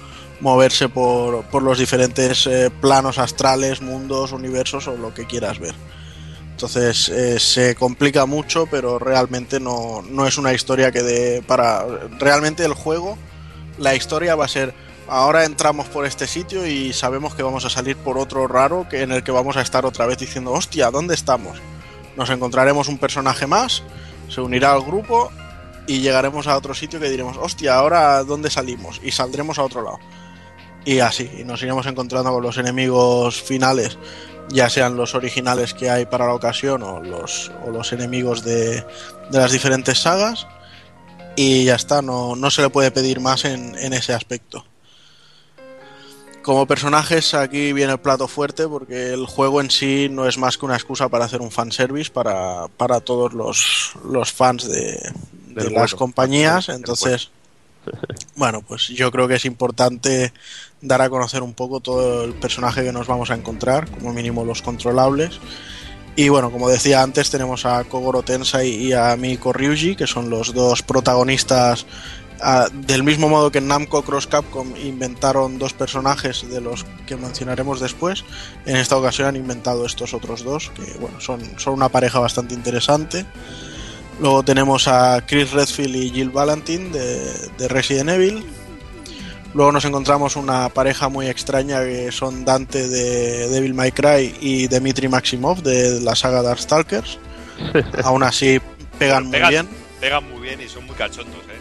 moverse 0.41 0.89
por, 0.89 1.43
por 1.47 1.63
los 1.63 1.79
diferentes 1.79 2.47
eh, 2.47 2.71
planos 2.81 3.19
astrales, 3.19 3.83
mundos, 3.83 4.33
universos 4.33 4.87
o 4.87 4.97
lo 4.97 5.13
que 5.13 5.27
quieras 5.27 5.59
ver. 5.59 5.75
Entonces 6.61 7.09
eh, 7.09 7.41
se 7.41 7.75
complica 7.75 8.27
mucho, 8.27 8.67
pero 8.67 8.99
realmente 8.99 9.59
no, 9.59 10.03
no 10.03 10.27
es 10.27 10.37
una 10.37 10.53
historia 10.53 10.93
que 10.93 11.03
dé 11.03 11.41
para... 11.41 11.87
Realmente 12.19 12.67
el 12.67 12.75
juego, 12.75 13.17
la 13.79 13.95
historia 13.95 14.35
va 14.35 14.45
a 14.45 14.49
ser 14.49 14.75
ahora 15.09 15.47
entramos 15.47 15.89
por 15.89 16.05
este 16.05 16.27
sitio 16.27 16.67
y 16.67 16.93
sabemos 16.93 17.35
que 17.35 17.43
vamos 17.43 17.65
a 17.65 17.71
salir 17.71 17.97
por 17.97 18.19
otro 18.19 18.47
raro 18.47 18.87
que 18.91 19.01
en 19.01 19.11
el 19.11 19.25
que 19.25 19.33
vamos 19.33 19.57
a 19.57 19.63
estar 19.63 19.87
otra 19.87 20.05
vez 20.05 20.19
diciendo, 20.19 20.53
hostia, 20.53 20.91
¿dónde 20.91 21.15
estamos? 21.15 21.57
Nos 22.15 22.29
encontraremos 22.29 22.89
un 22.89 22.99
personaje 22.99 23.47
más, 23.47 23.83
se 24.29 24.43
unirá 24.43 24.75
al 24.75 24.83
grupo 24.83 25.33
y 25.87 26.01
llegaremos 26.01 26.47
a 26.47 26.59
otro 26.59 26.75
sitio 26.75 27.01
que 27.01 27.09
diremos, 27.09 27.39
hostia, 27.39 27.77
ahora 27.77 28.23
¿dónde 28.23 28.51
salimos? 28.51 29.01
Y 29.03 29.13
saldremos 29.13 29.59
a 29.59 29.63
otro 29.63 29.81
lado. 29.81 29.99
Y 30.85 31.01
así, 31.01 31.31
y 31.39 31.45
nos 31.45 31.63
iremos 31.63 31.87
encontrando 31.87 32.31
con 32.33 32.43
los 32.43 32.57
enemigos 32.57 33.43
finales, 33.43 33.99
ya 34.51 34.69
sean 34.69 34.97
los 34.97 35.15
originales 35.15 35.75
que 35.75 35.91
hay 35.91 36.07
para 36.07 36.27
la 36.27 36.35
ocasión 36.35 36.83
o 36.83 37.01
los, 37.01 37.51
o 37.67 37.71
los 37.71 37.93
enemigos 37.93 38.45
de, 38.45 38.85
de 39.31 39.39
las 39.39 39.53
diferentes 39.53 39.99
sagas. 40.01 40.47
Y 41.37 41.65
ya 41.65 41.77
está, 41.77 42.03
no, 42.03 42.37
no 42.37 42.51
se 42.51 42.63
le 42.63 42.71
puede 42.71 42.91
pedir 42.91 43.21
más 43.21 43.45
en, 43.45 43.77
en 43.79 43.93
ese 43.93 44.13
aspecto. 44.13 44.67
Como 46.43 46.67
personajes, 46.67 47.35
aquí 47.35 47.73
viene 47.73 47.93
el 47.93 48.01
plato 48.01 48.27
fuerte 48.27 48.67
porque 48.67 49.13
el 49.13 49.27
juego 49.27 49.61
en 49.61 49.71
sí 49.71 50.09
no 50.11 50.27
es 50.27 50.39
más 50.39 50.59
que 50.59 50.65
una 50.65 50.75
excusa 50.75 51.09
para 51.09 51.27
hacer 51.27 51.41
un 51.41 51.51
fanservice 51.51 52.11
para, 52.11 52.67
para 52.77 53.01
todos 53.01 53.35
los, 53.35 53.93
los 54.05 54.33
fans 54.33 54.69
de, 54.69 55.13
de 55.49 55.71
las 55.71 55.95
compañías. 55.95 56.69
Entonces, 56.71 57.31
bueno, 58.37 58.63
pues 58.63 58.89
yo 58.89 59.11
creo 59.11 59.29
que 59.29 59.35
es 59.35 59.45
importante 59.45 60.33
dar 60.81 61.03
a 61.03 61.11
conocer 61.11 61.43
un 61.43 61.55
poco 61.55 61.81
todo 61.81 62.25
el 62.25 62.35
personaje 62.35 62.85
que 62.85 62.93
nos 62.93 63.07
vamos 63.07 63.31
a 63.31 63.35
encontrar, 63.35 63.91
como 63.91 64.13
mínimo 64.13 64.45
los 64.45 64.63
controlables. 64.63 65.41
Y 66.17 66.29
bueno, 66.29 66.51
como 66.51 66.69
decía 66.69 67.03
antes, 67.03 67.31
tenemos 67.31 67.65
a 67.65 67.85
Kogoro 67.85 68.23
Tensai 68.23 68.69
y 68.69 68.93
a 68.93 69.17
Miko 69.17 69.53
Ryuji, 69.53 69.97
que 69.97 70.07
son 70.07 70.29
los 70.29 70.53
dos 70.53 70.83
protagonistas 70.83 71.87
Ah, 72.43 72.69
del 72.73 73.03
mismo 73.03 73.29
modo 73.29 73.51
que 73.51 73.61
Namco 73.61 74.03
Cross 74.03 74.27
Capcom 74.27 74.75
inventaron 74.77 75.59
dos 75.59 75.75
personajes 75.75 76.49
de 76.49 76.63
los 76.63 76.87
que 77.07 77.17
mencionaremos 77.17 77.81
después, 77.81 78.25
en 78.65 78.77
esta 78.77 78.97
ocasión 78.97 79.29
han 79.29 79.37
inventado 79.37 79.85
estos 79.85 80.15
otros 80.15 80.43
dos, 80.43 80.71
que 80.71 80.99
bueno, 80.99 81.21
son, 81.21 81.41
son 81.59 81.75
una 81.75 81.91
pareja 81.91 82.19
bastante 82.19 82.55
interesante. 82.55 83.27
Luego 84.21 84.43
tenemos 84.43 84.87
a 84.87 85.25
Chris 85.27 85.51
Redfield 85.53 85.97
y 85.97 86.11
Jill 86.11 86.31
Valentine 86.31 86.91
de, 86.91 87.33
de 87.59 87.69
Resident 87.69 88.11
Evil. 88.11 88.45
Luego 89.55 89.73
nos 89.73 89.85
encontramos 89.85 90.37
una 90.37 90.69
pareja 90.69 91.09
muy 91.09 91.27
extraña 91.27 91.81
que 91.83 92.13
son 92.13 92.45
Dante 92.45 92.87
de 92.89 93.49
Devil 93.49 93.75
May 93.75 93.91
Cry 93.93 94.37
y 94.41 94.69
Dmitry 94.69 95.09
Maximov 95.09 95.63
de 95.63 96.01
la 96.01 96.15
saga 96.15 96.43
Darkstalkers. 96.43 97.19
Aún 98.05 98.23
así 98.23 98.61
pegan 98.99 99.25
muy 99.25 99.33
pegan, 99.33 99.51
bien. 99.51 99.69
pegan 100.01 100.31
muy 100.31 100.41
bien 100.43 100.61
y 100.61 100.69
son 100.69 100.87
muy 100.87 100.95
cachondos, 100.95 101.41
¿eh? 101.49 101.59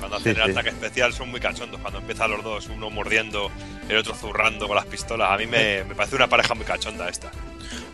Cuando 0.00 0.16
hacen 0.16 0.34
Sí, 0.34 0.40
el 0.40 0.46
sí. 0.46 0.50
ataque 0.52 0.70
especial 0.70 1.12
son 1.12 1.30
muy 1.30 1.40
cachondos. 1.40 1.80
Cuando 1.80 2.00
empiezan 2.00 2.30
los 2.30 2.42
dos, 2.42 2.66
uno 2.74 2.88
mordiendo, 2.90 3.50
el 3.88 3.96
otro 3.98 4.14
zurrando 4.14 4.66
con 4.66 4.76
las 4.76 4.86
pistolas. 4.86 5.30
A 5.30 5.36
mí 5.36 5.46
me, 5.46 5.84
me 5.84 5.94
parece 5.94 6.16
una 6.16 6.26
pareja 6.28 6.54
muy 6.54 6.64
cachonda 6.64 7.08
esta. 7.08 7.30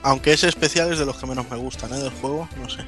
Aunque 0.03 0.33
ese 0.33 0.49
especial 0.49 0.93
es 0.93 0.99
de 1.01 1.05
los 1.07 1.17
que 1.17 1.27
menos 1.27 1.51
me 1.51 1.57
gustan 1.57 1.93
¿eh? 1.93 1.99
del 1.99 2.11
juego, 2.11 2.49
no 2.63 2.69
sé. 2.71 2.85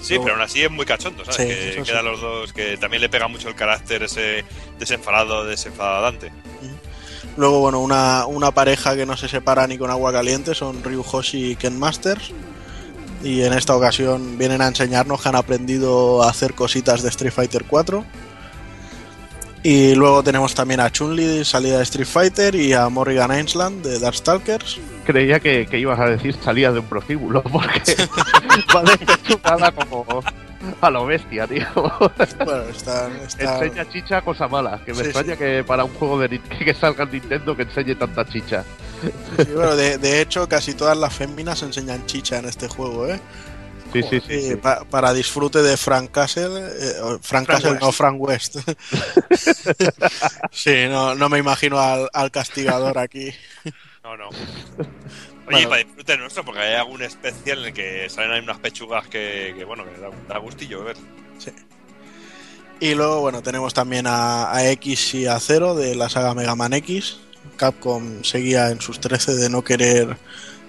Sí, 0.00 0.18
pero 0.18 0.34
aún 0.34 0.42
así 0.42 0.62
es 0.62 0.70
muy 0.70 0.86
cachondo, 0.86 1.24
¿sabes? 1.24 1.36
Sí, 1.36 1.46
que 1.46 1.68
eso 1.70 1.84
sí. 1.84 1.90
quedan 1.90 2.04
los 2.04 2.20
dos, 2.20 2.52
que 2.52 2.76
también 2.76 3.02
le 3.02 3.08
pega 3.08 3.28
mucho 3.28 3.48
el 3.48 3.54
carácter 3.54 4.02
ese 4.02 4.44
desenfadado, 4.78 5.44
desenfadado 5.44 6.02
Dante. 6.02 6.32
Luego, 7.36 7.60
bueno, 7.60 7.80
una, 7.80 8.26
una 8.26 8.50
pareja 8.50 8.96
que 8.96 9.06
no 9.06 9.16
se 9.16 9.28
separa 9.28 9.66
ni 9.66 9.78
con 9.78 9.90
agua 9.90 10.12
caliente 10.12 10.54
son 10.54 10.82
Ryu 10.82 11.04
Hoshi 11.08 11.52
y 11.52 11.56
Ken 11.56 11.78
Masters. 11.78 12.32
Y 13.22 13.42
en 13.42 13.52
esta 13.52 13.76
ocasión 13.76 14.38
vienen 14.38 14.60
a 14.60 14.68
enseñarnos 14.68 15.20
que 15.20 15.28
han 15.28 15.36
aprendido 15.36 16.22
a 16.22 16.30
hacer 16.30 16.54
cositas 16.54 17.02
de 17.02 17.08
Street 17.08 17.32
Fighter 17.32 17.64
4. 17.64 18.04
Y 19.70 19.94
luego 19.94 20.22
tenemos 20.22 20.54
también 20.54 20.80
a 20.80 20.90
Chun-Li, 20.90 21.44
salida 21.44 21.76
de 21.76 21.82
Street 21.82 22.06
Fighter, 22.06 22.54
y 22.54 22.72
a 22.72 22.88
Morrigan 22.88 23.38
Island 23.38 23.84
de 23.84 23.98
Darkstalkers. 23.98 24.78
Creía 25.04 25.40
que, 25.40 25.66
que 25.66 25.78
ibas 25.78 26.00
a 26.00 26.06
decir 26.06 26.34
salía 26.42 26.72
de 26.72 26.78
un 26.78 26.86
prostíbulo, 26.86 27.42
porque 27.42 27.94
va 28.74 28.82
despechupada 28.82 29.70
como 29.72 30.06
a 30.80 30.90
lo 30.90 31.04
bestia, 31.04 31.46
tío. 31.46 31.66
Bueno, 31.74 32.62
está, 32.70 33.08
está- 33.26 33.62
Enseña 33.64 33.86
chicha, 33.90 34.22
cosa 34.22 34.48
mala. 34.48 34.80
Que 34.86 34.92
me 34.94 35.00
Sí, 35.00 35.04
extraña 35.10 35.36
que 35.36 35.62
para 35.64 35.84
un 35.84 35.92
juego 35.94 36.18
de 36.18 36.40
que 36.64 36.72
salga 36.72 37.04
en 37.04 37.12
Nintendo 37.12 37.54
que 37.54 37.64
enseñe 37.64 37.94
tanta 37.94 38.24
chicha. 38.26 38.64
Sí, 39.36 39.52
bueno, 39.54 39.76
de, 39.76 39.98
de 39.98 40.22
hecho, 40.22 40.48
casi 40.48 40.72
todas 40.72 40.96
las 40.96 41.12
féminas 41.12 41.62
enseñan 41.62 42.06
chicha 42.06 42.38
en 42.38 42.46
este 42.46 42.68
juego, 42.68 43.06
¿eh? 43.06 43.20
Sí, 43.92 44.02
sí, 44.02 44.20
sí. 44.26 44.40
Sí. 44.50 44.56
pa- 44.56 44.84
para 44.84 45.12
disfrute 45.14 45.62
de 45.62 45.76
Frank 45.76 46.10
Castle, 46.10 46.58
eh, 46.58 46.92
Frank, 47.22 47.22
Frank 47.22 47.46
Castle, 47.48 47.70
West. 47.72 47.82
no 47.82 47.92
Frank 47.92 48.20
West. 48.20 48.56
sí, 50.52 50.74
no, 50.88 51.14
no 51.14 51.28
me 51.28 51.38
imagino 51.38 51.78
al, 51.78 52.08
al 52.12 52.30
castigador 52.30 52.98
aquí. 52.98 53.32
No, 54.02 54.16
no. 54.16 54.28
Oye, 55.48 55.64
Bueno. 55.64 55.68
para 55.70 55.82
disfrute 55.82 56.16
nuestro, 56.18 56.44
porque 56.44 56.60
hay 56.60 56.74
algún 56.74 57.02
especial 57.02 57.60
en 57.60 57.64
el 57.66 57.72
que 57.72 58.10
salen 58.10 58.32
ahí 58.32 58.40
unas 58.40 58.58
pechugas 58.58 59.06
que, 59.08 59.54
que, 59.56 59.64
bueno, 59.64 59.84
que 59.84 59.98
da, 60.00 60.10
da 60.28 60.38
gustillo 60.38 60.84
ver. 60.84 60.96
Y 62.80 62.94
luego, 62.94 63.20
bueno, 63.20 63.42
tenemos 63.42 63.72
también 63.74 64.06
a, 64.06 64.52
a 64.52 64.68
X 64.72 65.14
y 65.14 65.26
a 65.26 65.40
Zero 65.40 65.74
de 65.74 65.94
la 65.94 66.08
saga 66.10 66.34
Mega 66.34 66.54
Man 66.54 66.74
X. 66.74 67.18
Capcom 67.56 68.22
seguía 68.22 68.68
en 68.70 68.80
sus 68.80 69.00
13 69.00 69.34
de 69.34 69.48
no 69.50 69.64
querer 69.64 70.16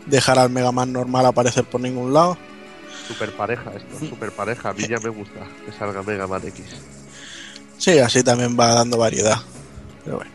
dejar 0.07 0.39
al 0.39 0.49
Mega 0.49 0.71
Man 0.71 0.91
normal 0.93 1.25
aparecer 1.25 1.65
por 1.65 1.81
ningún 1.81 2.13
lado. 2.13 2.37
Super 3.09 3.31
pareja 3.35 3.71
esto, 3.75 4.07
super 4.07 4.31
pareja. 4.31 4.69
A 4.69 4.73
mí 4.73 4.87
ya 4.87 4.97
me 4.99 5.09
gusta 5.09 5.39
que 5.65 5.71
salga 5.77 6.01
Mega 6.03 6.27
Man 6.27 6.41
X. 6.47 6.65
Sí, 7.77 7.97
así 7.99 8.23
también 8.23 8.57
va 8.57 8.73
dando 8.75 8.97
variedad. 8.97 9.37
Pero 10.05 10.17
bueno. 10.17 10.31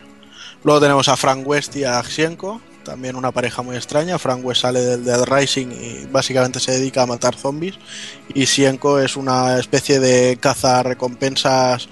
Luego 0.63 0.79
tenemos 0.81 1.07
a 1.09 1.15
Frank 1.17 1.47
West 1.47 1.75
y 1.75 1.83
a 1.85 2.01
Xienko, 2.03 2.59
también 2.83 3.15
una 3.15 3.31
pareja 3.31 3.61
muy 3.61 3.75
extraña. 3.75 4.17
Frank 4.19 4.43
West 4.45 4.61
sale 4.61 4.81
del 4.81 5.05
Dead 5.05 5.23
Rising 5.25 5.67
y 5.71 6.05
básicamente 6.11 6.59
se 6.59 6.71
dedica 6.73 7.03
a 7.03 7.05
matar 7.05 7.35
zombies. 7.35 7.75
Y 8.33 8.45
Xienko 8.45 8.99
es 8.99 9.15
una 9.15 9.57
especie 9.59 9.99
de 9.99 10.37
caza 10.39 10.83
recompensas 10.83 11.87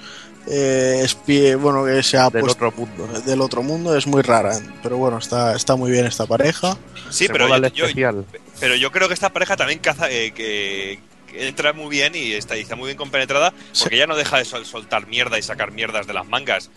eh, 0.48 1.02
espie- 1.06 1.56
bueno, 1.58 1.86
que 1.86 2.04
se 2.04 2.18
ha 2.18 2.30
Del 2.30 2.42
puesto 2.42 2.68
otro 2.68 2.74
mundo. 2.86 3.08
del 3.26 3.40
otro 3.42 3.64
mundo. 3.64 3.96
Es 3.96 4.06
muy 4.08 4.22
rara, 4.24 4.60
pero 4.84 4.98
bueno, 4.98 5.18
está, 5.20 5.56
está 5.56 5.76
muy 5.78 5.90
bien 5.92 6.06
esta 6.06 6.26
pareja. 6.26 6.76
Sí, 7.10 7.28
Me 7.28 7.34
pero 7.34 7.48
yo, 7.48 7.56
el 7.56 7.72
yo- 7.72 7.86
especial. 7.86 8.26
Pero 8.60 8.76
yo 8.76 8.92
creo 8.92 9.08
que 9.08 9.14
esta 9.14 9.32
pareja 9.32 9.56
también 9.56 9.80
caza, 9.80 10.10
eh, 10.12 10.32
que, 10.32 11.00
que 11.28 11.48
entra 11.48 11.74
muy 11.74 11.90
bien 11.90 12.14
y 12.16 12.34
está, 12.34 12.56
y 12.58 12.62
está 12.62 12.76
muy 12.76 12.88
bien 12.88 12.98
compenetrada, 12.98 13.54
porque 13.82 13.98
ya 13.98 14.08
no 14.08 14.16
deja 14.16 14.38
de 14.38 14.46
sol- 14.46 14.66
soltar 14.66 15.08
mierda 15.08 15.38
y 15.38 15.42
sacar 15.42 15.72
mierdas 15.72 16.08
de 16.08 16.14
las 16.14 16.28
mangas. 16.28 16.70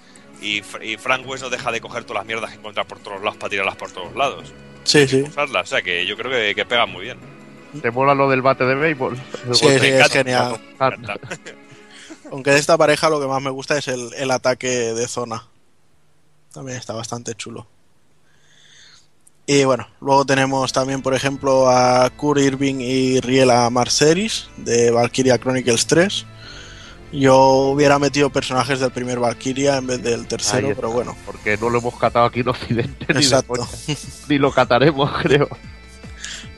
Y, 0.43 0.61
Fr- 0.62 0.85
y 0.86 0.97
Frank 0.98 1.27
West 1.27 1.43
no 1.44 1.51
deja 1.51 1.73
de 1.73 1.81
coger 1.81 2.05
todas 2.05 2.20
las 2.20 2.27
mierdas 2.27 2.51
que 2.51 2.57
encuentra 2.59 2.85
por 2.85 2.98
todos 2.98 3.20
lados 3.23 3.36
para 3.39 3.48
tirarlas 3.51 3.77
por 3.77 3.90
todos 3.90 4.15
lados. 4.15 4.53
Sí, 4.85 5.09
sí. 5.09 5.23
Usarlas, 5.23 5.62
o 5.65 5.66
sea 5.70 5.82
que 5.82 6.05
yo 6.07 6.16
creo 6.16 6.31
que, 6.31 6.55
que 6.55 6.65
pega 6.66 6.85
muy 6.86 7.05
bien. 7.05 7.19
¿Te 7.81 7.90
mola 7.90 8.15
lo 8.15 8.28
del 8.28 8.43
bate 8.43 8.65
de 8.65 8.74
béisbol? 8.74 9.16
Sí, 9.53 9.65
golpe 9.65 9.81
sí, 9.81 9.86
es 9.86 10.09
genial. 10.12 10.61
Aunque 12.31 12.51
de 12.51 12.59
esta 12.59 12.77
pareja 12.77 13.09
lo 13.09 13.20
que 13.20 13.27
más 13.27 13.40
me 13.43 13.51
gusta 13.51 13.78
es 13.78 13.89
el, 13.89 14.12
el 14.15 14.31
ataque 14.31 14.69
de 14.69 15.07
zona. 15.09 15.47
También 16.53 16.77
está 16.78 16.93
bastante 16.93 17.35
chulo. 17.35 17.66
Y 19.47 19.64
bueno, 19.64 19.86
luego 20.01 20.24
tenemos 20.24 20.73
también, 20.73 21.02
por 21.02 21.14
ejemplo, 21.14 21.70
a 21.70 22.10
Kurt 22.10 22.40
Irving 22.40 22.81
y 22.81 23.20
Riela 23.20 23.70
Marceris 23.70 24.48
de 24.56 24.90
Valkyria 24.90 25.39
Chronicles 25.39 25.86
3. 25.86 26.27
Yo 27.12 27.39
hubiera 27.70 28.01
metido 28.01 28.31
personajes 28.31 28.81
del 28.81 28.90
primer 28.90 29.20
Valkyria 29.20 29.77
en 29.77 29.86
vez 29.86 30.02
del 30.02 30.27
tercero, 30.27 30.73
pero 30.74 30.90
bueno. 30.90 31.16
Porque 31.24 31.56
no 31.56 31.70
lo 31.70 31.78
hemos 31.78 31.97
catado 31.97 32.27
aquí 32.27 32.40
en 32.40 32.48
Occidente 32.48 33.06
ni, 33.09 33.14
de 33.14 33.20
Exacto. 33.20 33.55
coña. 33.55 33.66
ni 34.28 34.39
lo 34.39 34.51
cataremos, 34.51 35.10
creo. 35.23 35.48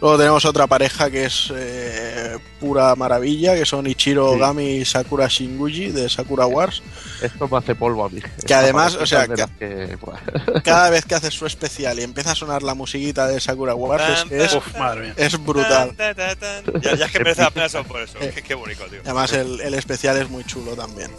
Luego 0.00 0.16
tenemos 0.16 0.44
otra 0.44 0.66
pareja 0.68 1.10
que 1.10 1.24
es 1.24 1.52
eh, 1.54 2.38
pura 2.60 2.94
maravilla, 2.94 3.54
que 3.56 3.66
son 3.66 3.86
Ichiro 3.88 4.34
Sí. 4.34 4.38
Gami 4.38 4.64
y 4.76 4.84
Sakura 4.84 5.26
Shinguji 5.26 5.90
de 5.90 6.08
Sakura 6.08 6.46
Wars. 6.46 6.82
Esto 7.20 7.48
me 7.48 7.58
hace 7.58 7.74
polvo 7.74 8.04
a 8.04 8.08
mí. 8.08 8.20
Que 8.46 8.54
además, 8.54 8.94
o 8.94 9.04
sea, 9.06 9.26
que-. 9.26 9.98
Cada 10.64 10.90
vez 10.90 11.04
que 11.04 11.16
haces 11.16 11.34
su 11.34 11.46
especial 11.46 11.98
y 11.98 12.02
empieza 12.04 12.30
a 12.30 12.34
sonar 12.36 12.62
la 12.62 12.74
musiquita 12.74 13.26
de 13.26 13.40
Sakura 13.40 13.74
Wars, 13.74 14.24
es, 14.30 14.32
es, 14.32 14.54
Uf, 14.54 14.76
madre 14.78 15.00
mía. 15.02 15.14
es 15.16 15.44
brutal. 15.44 15.92
Ya, 15.98 16.94
ya 16.94 17.04
es 17.06 17.10
que 17.10 17.18
merece 17.18 17.42
la 17.42 17.50
pena 17.50 17.66
por 17.82 18.00
eso. 18.00 18.18
Qué, 18.20 18.30
qué 18.42 18.54
bonito, 18.54 18.84
tío. 18.84 19.00
Además, 19.04 19.32
el, 19.32 19.60
el 19.60 19.74
especial 19.74 20.16
es 20.16 20.30
muy 20.30 20.44
chulo 20.44 20.76
también. 20.76 21.10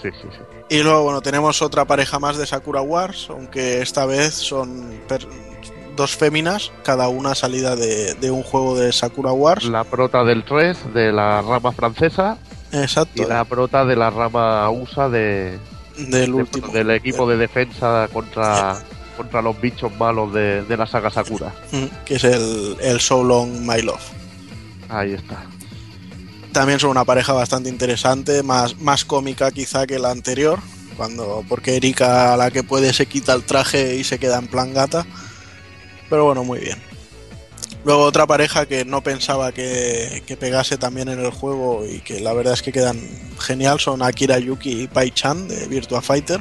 Sí, 0.00 0.08
sí, 0.22 0.28
sí. 0.30 0.38
Y 0.76 0.82
luego, 0.82 1.02
bueno, 1.04 1.20
tenemos 1.20 1.60
otra 1.62 1.84
pareja 1.84 2.18
más 2.18 2.36
de 2.38 2.46
Sakura 2.46 2.80
Wars, 2.80 3.26
aunque 3.28 3.82
esta 3.82 4.06
vez 4.06 4.34
son 4.34 5.00
per- 5.06 5.26
dos 5.96 6.16
féminas, 6.16 6.72
cada 6.82 7.08
una 7.08 7.34
salida 7.34 7.76
de, 7.76 8.14
de 8.14 8.30
un 8.30 8.42
juego 8.42 8.78
de 8.78 8.92
Sakura 8.92 9.32
Wars. 9.32 9.64
La 9.64 9.84
prota 9.84 10.24
del 10.24 10.44
3 10.44 10.92
de 10.94 11.12
la 11.12 11.42
rama 11.42 11.72
francesa 11.72 12.38
Exacto. 12.72 13.22
y 13.22 13.26
la 13.26 13.44
prota 13.44 13.84
de 13.84 13.96
la 13.96 14.10
rama 14.10 14.68
USA 14.70 15.08
de, 15.08 15.58
Del 15.98 16.26
de- 16.26 16.32
último. 16.32 16.68
del 16.68 16.90
equipo 16.90 17.28
de 17.28 17.36
defensa 17.36 18.08
contra, 18.12 18.76
contra 19.16 19.40
los 19.42 19.60
bichos 19.60 19.94
malos 19.96 20.32
de, 20.34 20.62
de 20.64 20.76
la 20.76 20.86
saga 20.86 21.10
Sakura. 21.10 21.52
Mm, 21.72 22.04
Que 22.04 22.14
es 22.16 22.24
el, 22.24 22.76
el 22.80 23.00
So 23.00 23.22
Long 23.22 23.60
My 23.60 23.80
Love. 23.82 24.02
Ahí 24.88 25.12
está. 25.14 25.42
También 26.52 26.78
son 26.78 26.90
una 26.90 27.04
pareja 27.04 27.32
bastante 27.32 27.68
interesante, 27.68 28.42
más, 28.44 28.78
más 28.80 29.04
cómica 29.04 29.50
quizá 29.50 29.86
que 29.86 29.98
la 29.98 30.10
anterior, 30.12 30.60
cuando 30.96 31.44
porque 31.48 31.76
Erika 31.76 32.32
a 32.32 32.36
la 32.36 32.52
que 32.52 32.62
puede 32.62 32.92
se 32.92 33.06
quita 33.06 33.32
el 33.34 33.42
traje 33.42 33.96
y 33.96 34.04
se 34.04 34.18
queda 34.20 34.38
en 34.38 34.46
plan 34.46 34.72
gata. 34.72 35.04
Pero 36.14 36.26
bueno, 36.26 36.44
muy 36.44 36.60
bien. 36.60 36.78
Luego 37.84 38.02
otra 38.02 38.24
pareja 38.24 38.66
que 38.66 38.84
no 38.84 39.00
pensaba 39.00 39.50
que, 39.50 40.22
que 40.24 40.36
pegase 40.36 40.78
también 40.78 41.08
en 41.08 41.18
el 41.18 41.32
juego 41.32 41.84
y 41.84 42.02
que 42.02 42.20
la 42.20 42.32
verdad 42.32 42.54
es 42.54 42.62
que 42.62 42.70
quedan 42.70 43.00
genial 43.40 43.80
son 43.80 44.00
Akira 44.00 44.38
Yuki 44.38 44.82
y 44.82 44.86
Pai 44.86 45.10
Chan 45.10 45.48
de 45.48 45.66
Virtua 45.66 46.02
Fighter. 46.02 46.40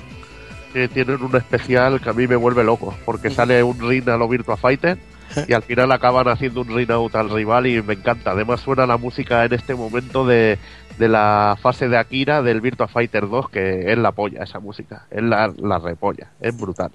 Que 0.73 0.87
tienen 0.87 1.23
un 1.23 1.35
especial 1.35 1.99
que 1.99 2.07
a 2.07 2.13
mí 2.13 2.27
me 2.27 2.35
vuelve 2.35 2.63
loco, 2.63 2.93
porque 3.03 3.31
sale 3.31 3.63
un 3.63 3.79
ring 3.79 4.07
a 4.09 4.17
lo 4.17 4.27
Virtua 4.27 4.57
Fighter 4.57 4.99
y 5.47 5.53
al 5.53 5.63
final 5.63 5.91
acaban 5.91 6.27
haciendo 6.27 6.61
un 6.61 6.67
ring 6.67 6.91
out 6.91 7.15
al 7.15 7.31
rival 7.31 7.65
y 7.65 7.81
me 7.81 7.95
encanta. 7.95 8.33
Además 8.33 8.61
suena 8.61 8.85
la 8.85 8.97
música 8.97 9.43
en 9.43 9.53
este 9.53 9.73
momento 9.73 10.23
de, 10.27 10.59
de 10.99 11.07
la 11.07 11.57
fase 11.59 11.87
de 11.87 11.97
Akira 11.97 12.43
del 12.43 12.61
Virtua 12.61 12.87
Fighter 12.87 13.27
2, 13.27 13.49
que 13.49 13.91
es 13.91 13.97
la 13.97 14.11
polla 14.11 14.43
esa 14.43 14.59
música, 14.59 15.07
es 15.09 15.23
la, 15.23 15.51
la 15.57 15.79
repolla, 15.79 16.27
es 16.39 16.55
brutal. 16.55 16.91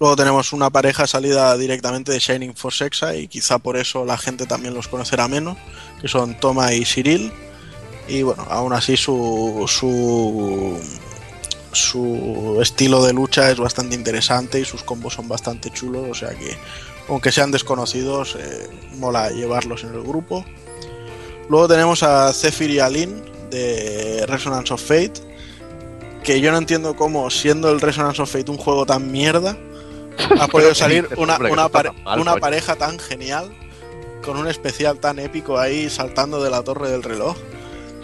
Luego 0.00 0.14
tenemos 0.14 0.52
una 0.52 0.70
pareja 0.70 1.06
salida 1.06 1.56
directamente 1.56 2.12
de 2.12 2.20
Shining 2.20 2.54
Force 2.54 2.84
Exa 2.84 3.16
y 3.16 3.26
quizá 3.26 3.58
por 3.58 3.76
eso 3.76 4.04
la 4.04 4.16
gente 4.16 4.46
también 4.46 4.74
los 4.74 4.86
conocerá 4.86 5.26
menos, 5.26 5.56
que 6.00 6.06
son 6.06 6.38
Toma 6.38 6.72
y 6.72 6.84
Cyril. 6.84 7.32
Y 8.06 8.22
bueno, 8.22 8.46
aún 8.48 8.72
así 8.72 8.96
su, 8.96 9.64
su, 9.66 10.78
su 11.72 12.58
estilo 12.62 13.04
de 13.04 13.12
lucha 13.12 13.50
es 13.50 13.58
bastante 13.58 13.96
interesante 13.96 14.60
y 14.60 14.64
sus 14.64 14.82
combos 14.82 15.14
son 15.14 15.28
bastante 15.28 15.70
chulos, 15.70 16.06
o 16.08 16.14
sea 16.14 16.30
que 16.30 16.56
aunque 17.08 17.32
sean 17.32 17.50
desconocidos, 17.50 18.36
eh, 18.38 18.68
mola 18.96 19.30
llevarlos 19.30 19.82
en 19.82 19.94
el 19.94 20.02
grupo. 20.02 20.44
Luego 21.48 21.66
tenemos 21.66 22.02
a 22.02 22.32
Zephyr 22.32 22.70
y 22.70 22.78
Alin 22.78 23.22
de 23.50 24.24
Resonance 24.26 24.74
of 24.74 24.82
Fate, 24.82 25.14
que 26.22 26.40
yo 26.40 26.52
no 26.52 26.58
entiendo 26.58 26.94
cómo, 26.94 27.30
siendo 27.30 27.70
el 27.70 27.80
Resonance 27.80 28.20
of 28.20 28.30
Fate 28.30 28.50
un 28.50 28.58
juego 28.58 28.84
tan 28.84 29.10
mierda, 29.10 29.56
ha 30.40 30.48
podido 30.48 30.74
salir 30.74 31.08
una, 31.16 31.68
pare- 31.68 31.92
pareja 32.40 32.76
tan 32.76 32.98
genial, 32.98 33.50
con 34.24 34.36
un 34.36 34.48
especial 34.48 34.98
tan 34.98 35.18
épico 35.18 35.58
ahí 35.58 35.88
saltando 35.90 36.42
de 36.42 36.50
la 36.50 36.62
torre 36.62 36.90
del 36.90 37.02
reloj. 37.02 37.36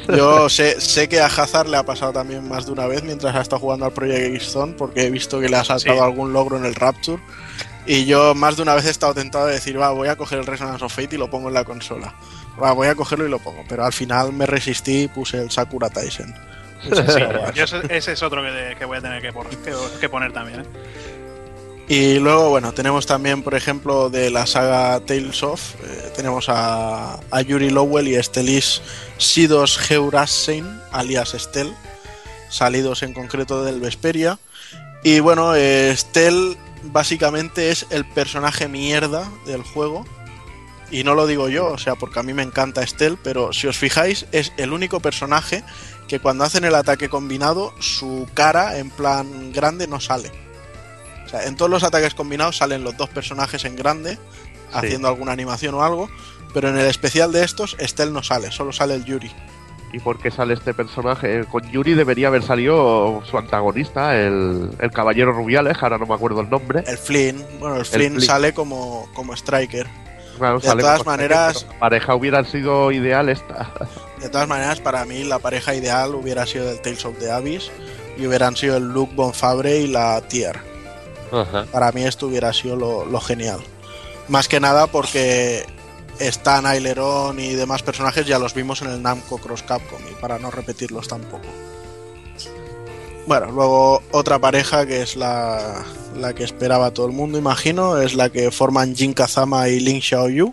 Yo 0.09 0.49
sé, 0.49 0.81
sé 0.81 1.09
que 1.09 1.21
a 1.21 1.27
Hazard 1.27 1.69
le 1.69 1.77
ha 1.77 1.83
pasado 1.85 2.13
también 2.13 2.49
más 2.49 2.67
de 2.67 2.73
una 2.73 2.87
vez 2.87 3.03
mientras 3.03 3.35
ha 3.35 3.41
estado 3.41 3.61
jugando 3.61 3.87
al 3.87 3.93
Project 3.93 4.35
X 4.37 4.51
Zone, 4.53 4.75
porque 4.77 5.07
he 5.07 5.11
visto 5.11 5.41
que 5.41 5.49
le 5.49 5.57
ha 5.57 5.65
saltado 5.65 5.97
Sí. 5.97 6.03
algún 6.03 6.33
logro 6.33 6.57
en 6.57 6.65
el 6.65 6.75
Rapture. 6.75 7.23
Y 7.87 8.07
yo 8.07 8.35
más 8.35 8.57
de 8.57 8.63
una 8.63 8.75
vez 8.75 8.87
he 8.87 8.91
estado 8.91 9.13
tentado 9.15 9.47
de 9.47 9.55
decir, 9.55 9.79
va, 9.79 9.91
voy 9.91 10.09
a 10.09 10.17
coger 10.17 10.39
el 10.39 10.47
Resonance 10.47 10.85
of 10.85 10.93
Fate 10.95 11.17
y 11.17 11.19
lo 11.19 11.29
pongo 11.29 11.49
en 11.49 11.55
la 11.55 11.65
consola. 11.65 12.15
Va, 12.63 12.73
voy 12.73 12.87
a 12.89 12.95
cogerlo 12.95 13.27
y 13.27 13.31
lo 13.31 13.39
pongo. 13.41 13.63
Pero 13.69 13.85
al 13.85 13.93
final 13.93 14.33
me 14.33 14.47
resistí 14.47 15.03
y 15.03 15.09
puse 15.09 15.39
el 15.39 15.51
Sakura 15.51 15.91
Tyson. 15.91 16.35
Sí, 16.83 16.91
yo 17.55 17.65
ese, 17.65 17.81
ese 17.91 18.13
es 18.13 18.23
otro 18.23 18.43
que, 18.43 18.77
que 18.79 18.85
voy 18.85 18.99
a 18.99 19.01
tener 19.01 19.21
que, 19.23 19.33
por- 19.33 19.49
que- 19.49 19.73
que 20.01 20.09
poner 20.09 20.33
también. 20.33 20.61
¿eh? 20.61 20.65
Y 21.87 22.19
luego, 22.19 22.49
bueno, 22.49 22.73
tenemos 22.73 23.05
también, 23.05 23.43
por 23.43 23.55
ejemplo, 23.55 24.09
de 24.09 24.31
la 24.31 24.47
saga 24.47 25.01
Tales 25.01 25.43
of, 25.43 25.61
eh, 25.83 26.13
tenemos 26.17 26.47
a, 26.49 27.21
Yuri 27.47 27.69
Lowell 27.69 28.09
y 28.09 28.15
Estelis 28.15 28.81
Sidos 29.19 29.77
Geurasein, 29.77 30.65
alias 30.93 31.35
Estel, 31.35 31.75
salidos 32.49 33.03
en 33.03 33.13
concreto 33.13 33.63
del 33.65 33.81
Vesperia. 33.81 34.39
Y 35.03 35.21
bueno, 35.21 35.55
eh, 35.55 35.91
Estel 35.91 36.57
básicamente 36.85 37.71
es 37.71 37.87
el 37.91 38.07
personaje 38.07 38.67
mierda 38.67 39.31
del 39.45 39.63
juego. 39.63 40.07
Y 40.91 41.05
no 41.05 41.15
lo 41.15 41.27
digo 41.27 41.49
yo, 41.49 41.67
o 41.67 41.79
sea, 41.79 41.97
porque 41.97 42.21
a 42.21 42.23
mí 42.23 42.33
me 42.33 42.43
encanta 42.43 42.83
Estelle, 42.83 43.19
pero 43.23 43.53
si 43.53 43.67
os 43.67 43.77
fijáis, 43.77 44.27
es 44.33 44.53
el 44.57 44.73
único 44.73 45.01
personaje 45.01 45.65
que 46.09 46.21
cuando 46.21 46.45
hacen 46.45 46.65
el 46.65 46.75
ataque 46.75 47.09
combinado, 47.09 47.75
su 47.81 48.29
cara 48.33 48.79
en 48.79 48.91
plan 48.91 49.53
grande 49.53 49.87
no 49.87 50.01
sale. 50.01 50.44
Sea, 51.39 51.49
en 51.49 51.57
todos 51.57 51.71
los 51.71 51.83
ataques 51.85 52.15
combinados 52.15 52.57
salen 52.57 52.85
los 52.85 52.97
dos 52.97 53.09
personajes 53.11 53.65
en 53.65 53.77
grande, 53.77 54.19
haciendo 54.73 55.09
alguna 55.09 55.33
animación 55.33 55.75
o 55.75 55.83
algo, 55.83 56.09
pero 56.53 56.69
en 56.69 56.79
el 56.79 56.87
especial 56.87 57.33
de 57.33 57.45
estos, 57.45 57.77
Estelle 57.79 58.13
no 58.13 58.23
sale, 58.23 58.51
solo 58.51 58.73
sale 58.73 58.95
el 58.95 59.05
Yuri. 59.05 59.31
¿Y 59.93 60.01
por 60.01 60.19
qué 60.19 60.31
sale 60.33 60.55
este 60.55 60.75
personaje? 60.75 61.41
Eh, 61.41 61.45
Con 61.45 61.71
Yuri 61.71 61.95
debería 61.95 62.27
haber 62.27 62.43
salido 62.43 63.23
su 63.31 63.39
antagonista, 63.39 64.17
el, 64.21 64.71
el 64.81 64.91
caballero 64.91 65.33
Rubiales, 65.33 65.77
ahora 65.81 65.99
no 65.99 66.07
me 66.07 66.15
acuerdo 66.15 66.41
el 66.41 66.51
nombre. 66.51 66.83
El 66.87 66.99
Flynn, 66.99 67.45
bueno, 67.61 67.77
el 67.77 67.85
Flynn, 67.85 68.15
Flynn. 68.15 68.27
sale 68.27 68.53
como, 68.53 69.09
como 69.15 69.35
Striker. 69.35 69.87
Claro, 70.37 70.59
de 70.59 70.69
todas 70.69 71.07
maneras, 71.07 71.65
la 71.75 71.79
pareja 71.79 72.15
hubiera 72.17 72.45
sido 72.45 72.91
ideal 72.91 73.29
esta. 73.29 73.73
De 74.21 74.29
todas 74.29 74.49
maneras, 74.49 74.81
para 74.81 75.05
mí 75.05 75.23
la 75.23 75.39
pareja 75.39 75.77
ideal 75.77 76.15
hubiera 76.17 76.45
sido 76.45 76.71
el 76.71 76.81
Tales 76.81 77.05
of 77.05 77.17
the 77.21 77.31
Abyss 77.31 77.71
y 78.19 78.27
hubieran 78.27 78.57
sido 78.57 78.77
el 78.77 78.89
Luke 78.93 79.13
Bonfabre 79.15 79.79
y 79.81 79.87
la 79.87 80.21
Tier. 80.23 80.59
Ajá. 81.41 81.67
Para 81.73 81.93
mí 81.93 82.05
esto 82.05 82.27
hubiera 82.27 82.53
sido 82.53 82.77
lo, 82.77 83.05
lo 83.05 83.21
genial. 83.21 83.61
Más 84.29 84.49
que 84.49 84.61
nada 84.61 84.87
porque 84.87 85.67
Stan, 86.19 86.65
Aileron 86.67 87.39
y 87.41 87.55
demás 87.55 87.83
personajes 87.83 88.27
ya 88.27 88.39
los 88.39 88.55
vimos 88.55 88.81
en 88.83 88.89
el 88.91 89.03
Namco 89.03 89.39
Cross 89.39 89.63
Capcom 89.65 90.01
y 90.11 90.15
para 90.21 90.39
no 90.39 90.51
repetirlos 90.51 91.09
tampoco. 91.09 91.47
Bueno, 93.27 93.51
luego 93.53 94.03
otra 94.13 94.39
pareja 94.39 94.87
que 94.87 95.01
es 95.03 95.17
la, 95.17 95.83
la 96.17 96.35
que 96.35 96.45
esperaba 96.45 96.91
todo 96.93 97.07
el 97.07 97.13
mundo, 97.13 97.39
imagino, 97.39 97.99
es 97.99 98.15
la 98.15 98.29
que 98.29 98.51
forman 98.51 98.95
Jin 98.95 99.15
Kazama 99.15 99.69
y 99.69 99.81
Lin 99.81 100.03
Xiaoyu, 100.03 100.53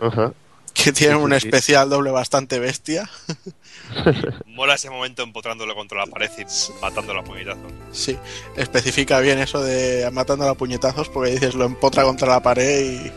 Ajá. 0.00 0.32
que 0.74 0.92
tienen 0.92 1.16
Sí, 1.16 1.20
sí, 1.20 1.24
un 1.24 1.32
especial 1.32 1.90
doble 1.90 2.10
bastante 2.10 2.58
bestia. 2.58 3.08
Mola 4.46 4.74
ese 4.74 4.90
momento 4.90 5.22
empotrándole 5.22 5.74
contra 5.74 5.98
la 5.98 6.06
pared 6.06 6.30
y 6.38 6.44
matándolo 6.80 7.20
a 7.20 7.24
puñetazos. 7.24 7.72
Sí, 7.92 8.16
especifica 8.56 9.20
bien 9.20 9.38
eso 9.38 9.62
de 9.62 10.08
matando 10.12 10.48
a 10.48 10.54
puñetazos 10.54 11.08
porque 11.08 11.30
dices 11.32 11.54
lo 11.54 11.64
empotra 11.64 12.02
contra 12.04 12.28
la 12.28 12.40
pared 12.42 13.12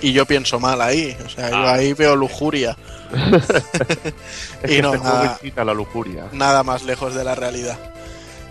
y, 0.00 0.08
y 0.08 0.12
yo 0.12 0.26
pienso 0.26 0.60
mal 0.60 0.80
ahí. 0.80 1.16
O 1.24 1.28
sea, 1.28 1.50
yo 1.50 1.56
Ah. 1.56 1.74
ahí 1.74 1.92
veo 1.92 2.16
lujuria. 2.16 2.76
Es 4.62 4.70
y 4.70 4.76
que 4.76 4.82
no, 4.82 4.94
este 4.94 5.04
nada, 5.04 5.64
la 5.64 5.74
lujuria. 5.74 6.28
nada 6.32 6.62
más 6.62 6.82
lejos 6.84 7.14
de 7.14 7.24
la 7.24 7.34
realidad. 7.34 7.78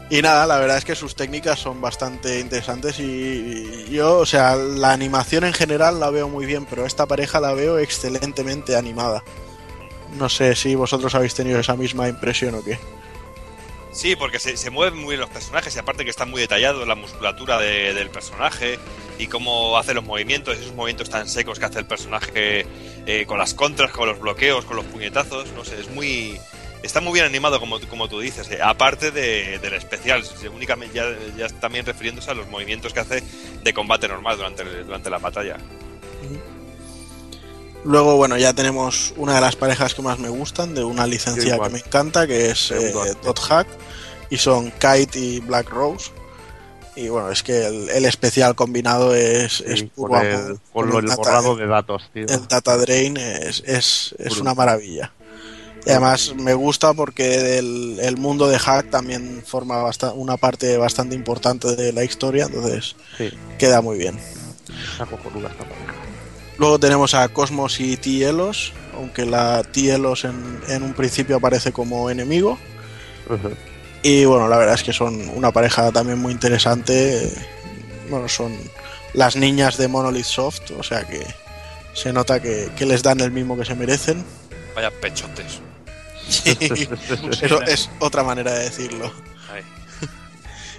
Y 0.09 0.21
nada, 0.21 0.45
la 0.45 0.59
verdad 0.59 0.77
es 0.77 0.85
que 0.85 0.93
sus 0.95 1.15
técnicas 1.15 1.57
son 1.57 1.81
bastante 1.81 2.39
interesantes 2.39 2.99
y 2.99 3.87
yo, 3.89 4.19
o 4.19 4.25
sea, 4.27 4.55
la 4.55 4.91
animación 4.91 5.45
en 5.45 5.53
general 5.53 5.99
la 5.99 6.11
veo 6.11 6.29
muy 6.29 6.45
bien, 6.45 6.67
pero 6.69 6.85
esta 6.85 7.07
pareja 7.07 7.39
la 7.39 7.53
veo 7.53 7.79
excelentemente 7.79 8.75
animada. 8.75 9.23
No 10.17 10.29
sé 10.29 10.55
si 10.55 10.75
vosotros 10.75 11.13
habéis 11.15 11.33
tenido 11.35 11.59
esa 11.59 11.75
misma 11.75 12.07
impresión 12.07 12.55
o 12.55 12.63
qué. 12.63 12.77
Sí, 13.91 14.15
porque 14.17 14.39
se, 14.39 14.57
se 14.57 14.69
mueven 14.69 14.97
muy 14.99 15.09
bien 15.11 15.21
los 15.21 15.29
personajes 15.29 15.73
y 15.75 15.79
aparte 15.79 16.03
que 16.03 16.09
está 16.09 16.25
muy 16.25 16.41
detallado 16.41 16.85
la 16.85 16.95
musculatura 16.95 17.57
de- 17.59 17.93
del 17.93 18.09
personaje 18.09 18.77
y 19.17 19.27
cómo 19.27 19.77
hace 19.77 19.93
los 19.93 20.03
movimientos, 20.03 20.57
esos 20.57 20.73
movimientos 20.73 21.09
tan 21.09 21.29
secos 21.29 21.59
que 21.59 21.65
hace 21.65 21.79
el 21.79 21.85
personaje 21.85 22.65
eh, 23.05 23.25
con 23.25 23.37
las 23.37 23.53
contras, 23.53 23.91
con 23.91 24.09
los 24.09 24.19
bloqueos, 24.19 24.65
con 24.65 24.75
los 24.75 24.85
puñetazos, 24.85 25.51
no 25.53 25.63
sé, 25.63 25.79
es 25.79 25.89
muy... 25.89 26.37
Está 26.83 26.99
muy 27.01 27.13
bien 27.13 27.25
animado 27.25 27.59
como, 27.59 27.79
como 27.89 28.07
tú 28.09 28.19
dices, 28.19 28.51
eh, 28.51 28.59
aparte 28.61 29.11
de- 29.11 29.59
del 29.59 29.73
especial, 29.75 30.23
únicamente 30.53 30.93
ya, 30.95 31.05
ya 31.37 31.47
también 31.59 31.85
refiriéndose 31.85 32.29
a 32.31 32.33
los 32.33 32.47
movimientos 32.49 32.93
que 32.93 32.99
hace 32.99 33.23
de 33.63 33.73
combate 33.73 34.07
normal 34.09 34.35
durante, 34.37 34.63
durante 34.83 35.09
la 35.09 35.17
batalla. 35.19 35.57
Luego, 37.85 38.17
bueno, 38.17 38.35
ya 38.37 38.51
tenemos 38.53 39.13
una 39.15 39.35
de 39.35 39.41
las 39.41 39.55
parejas 39.55 39.93
que 39.93 40.01
más 40.01 40.19
me 40.19 40.27
gustan, 40.29 40.73
de 40.73 40.83
una 40.83 41.05
licencia 41.07 41.57
que 41.59 41.69
me 41.69 41.79
encanta, 41.79 42.25
que 42.27 42.49
es 42.49 42.71
eh, 42.71 42.91
Dot 43.23 43.39
Hack, 43.39 43.67
y 44.29 44.37
son 44.37 44.71
Kite 44.71 45.17
y 45.19 45.39
Black 45.39 45.69
Rose. 45.69 46.11
Y 46.95 47.09
bueno, 47.09 47.29
es 47.29 47.43
que 47.43 47.65
el, 47.65 47.89
el 47.89 48.05
especial 48.05 48.55
combinado 48.55 49.13
es, 49.13 49.61
es 49.61 49.83
puro 49.83 50.15
amor. 50.15 50.25
el, 50.85 50.89
lo- 50.89 50.99
el 50.99 51.05
borrado 51.15 51.55
de 51.55 51.67
datos, 51.67 52.09
tío. 52.13 52.25
el 52.27 52.47
data 52.47 52.75
drain 52.77 53.17
es, 53.17 53.61
es, 53.65 54.15
es 54.17 54.37
una 54.39 54.53
maravilla. 54.55 55.11
Y 55.85 55.91
además 55.91 56.33
me 56.35 56.53
gusta 56.55 56.93
porque 56.95 57.59
el, 57.59 57.99
el 58.01 58.17
mundo 58.17 58.47
de 58.47 58.57
Hack 58.57 58.89
también 58.89 59.43
forma 59.45 59.83
basta- 59.83 60.13
una 60.13 60.37
parte 60.37 60.77
bastante 60.77 61.13
importante 61.15 61.75
de 61.75 61.93
la 61.93 62.03
historia, 62.03 62.45
entonces 62.45 62.95
Sí, 63.17 63.29
queda 63.59 63.81
muy 63.81 63.99
bien. 63.99 64.17
está 64.91 65.05
cojonuda 65.05 65.49
esta 65.49 65.63
pareja. 65.65 65.94
Luego 66.57 66.79
tenemos 66.79 67.13
a 67.13 67.27
Cosmos 67.29 67.79
y 67.79 67.97
Tielos, 67.97 68.73
aunque 68.95 69.25
la 69.25 69.63
Tielos 69.63 70.23
en, 70.23 70.59
en 70.69 70.83
un 70.83 70.93
principio 70.93 71.37
aparece 71.37 71.71
como 71.71 72.09
enemigo. 72.09 72.57
Y 74.03 74.25
bueno, 74.25 74.47
la 74.47 74.57
verdad 74.57 74.75
es 74.75 74.83
que 74.83 74.93
son 74.93 75.29
una 75.29 75.51
pareja 75.51 75.91
también 75.91 76.19
muy 76.19 76.31
interesante. 76.31 77.31
Bueno, 78.09 78.29
son 78.29 78.55
las 79.13 79.35
niñas 79.35 79.77
de 79.77 79.87
Monolith 79.87 80.25
Soft, 80.25 80.71
o 80.77 80.83
sea 80.83 81.03
que 81.05 81.25
se 81.93 82.13
nota 82.13 82.39
que, 82.41 82.69
que 82.77 82.85
les 82.85 83.01
dan 83.01 83.19
el 83.21 83.31
mismo 83.31 83.57
que 83.57 83.65
se 83.65 83.75
merecen. 83.75 84.23
Vaya 84.75 84.91
pechotes. 84.91 85.59
Eso 87.41 87.61
es 87.63 87.89
otra 87.99 88.23
manera 88.23 88.53
de 88.53 88.65
decirlo. 88.65 89.11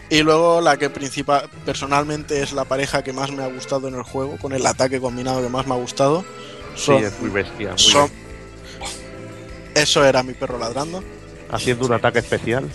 Y 0.08 0.22
luego 0.22 0.60
la 0.60 0.76
que 0.76 0.88
principal, 0.88 1.48
personalmente 1.64 2.40
es 2.42 2.52
la 2.52 2.64
pareja 2.64 3.02
que 3.02 3.12
más 3.12 3.32
me 3.32 3.42
ha 3.42 3.48
gustado 3.48 3.88
en 3.88 3.94
el 3.96 4.02
juego, 4.02 4.36
con 4.38 4.52
el 4.52 4.64
ataque 4.66 5.00
combinado 5.00 5.42
que 5.42 5.48
más 5.48 5.66
me 5.66 5.74
ha 5.74 5.78
gustado. 5.78 6.24
Sí, 6.76 6.82
Son, 6.86 7.04
es 7.04 7.18
muy 7.20 7.30
bestia. 7.30 7.70
muy 7.70 7.78
son- 7.78 8.10
bestia. 8.78 9.82
eso 9.82 10.04
era 10.04 10.22
mi 10.22 10.32
perro 10.34 10.58
ladrando. 10.58 11.02
Haciendo 11.50 11.86
un 11.86 11.92
ataque 11.92 12.18
especial. 12.20 12.68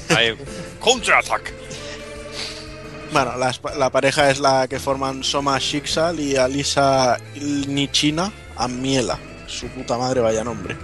Counterattack. 0.80 1.53
Bueno, 3.14 3.38
la, 3.38 3.53
la 3.78 3.90
pareja 3.90 4.30
es 4.30 4.40
la 4.40 4.68
que 4.68 4.80
forman 4.80 5.24
Soma 5.24 5.58
Shixal 5.60 6.20
y 6.20 6.38
Alisa 6.38 7.18
Nichina 7.36 8.32
Amiela. 8.56 9.20
Su 9.48 9.68
puta 9.68 9.98
madre, 9.98 10.22
vaya 10.22 10.44
nombre. 10.45 10.78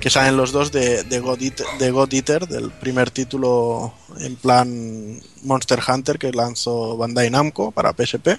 Que 0.00 0.10
salen 0.10 0.36
los 0.36 0.52
dos 0.52 0.70
de, 0.70 1.02
de, 1.04 1.20
God 1.20 1.42
Eater, 1.42 1.66
de 1.78 1.90
God 1.90 2.12
Eater, 2.12 2.46
del 2.46 2.70
primer 2.70 3.10
título 3.10 3.92
en 4.20 4.36
plan 4.36 5.20
Monster 5.42 5.80
Hunter 5.86 6.18
que 6.18 6.32
lanzó 6.32 6.96
Bandai 6.96 7.30
Namco 7.30 7.72
para 7.72 7.92
PSP. 7.92 8.38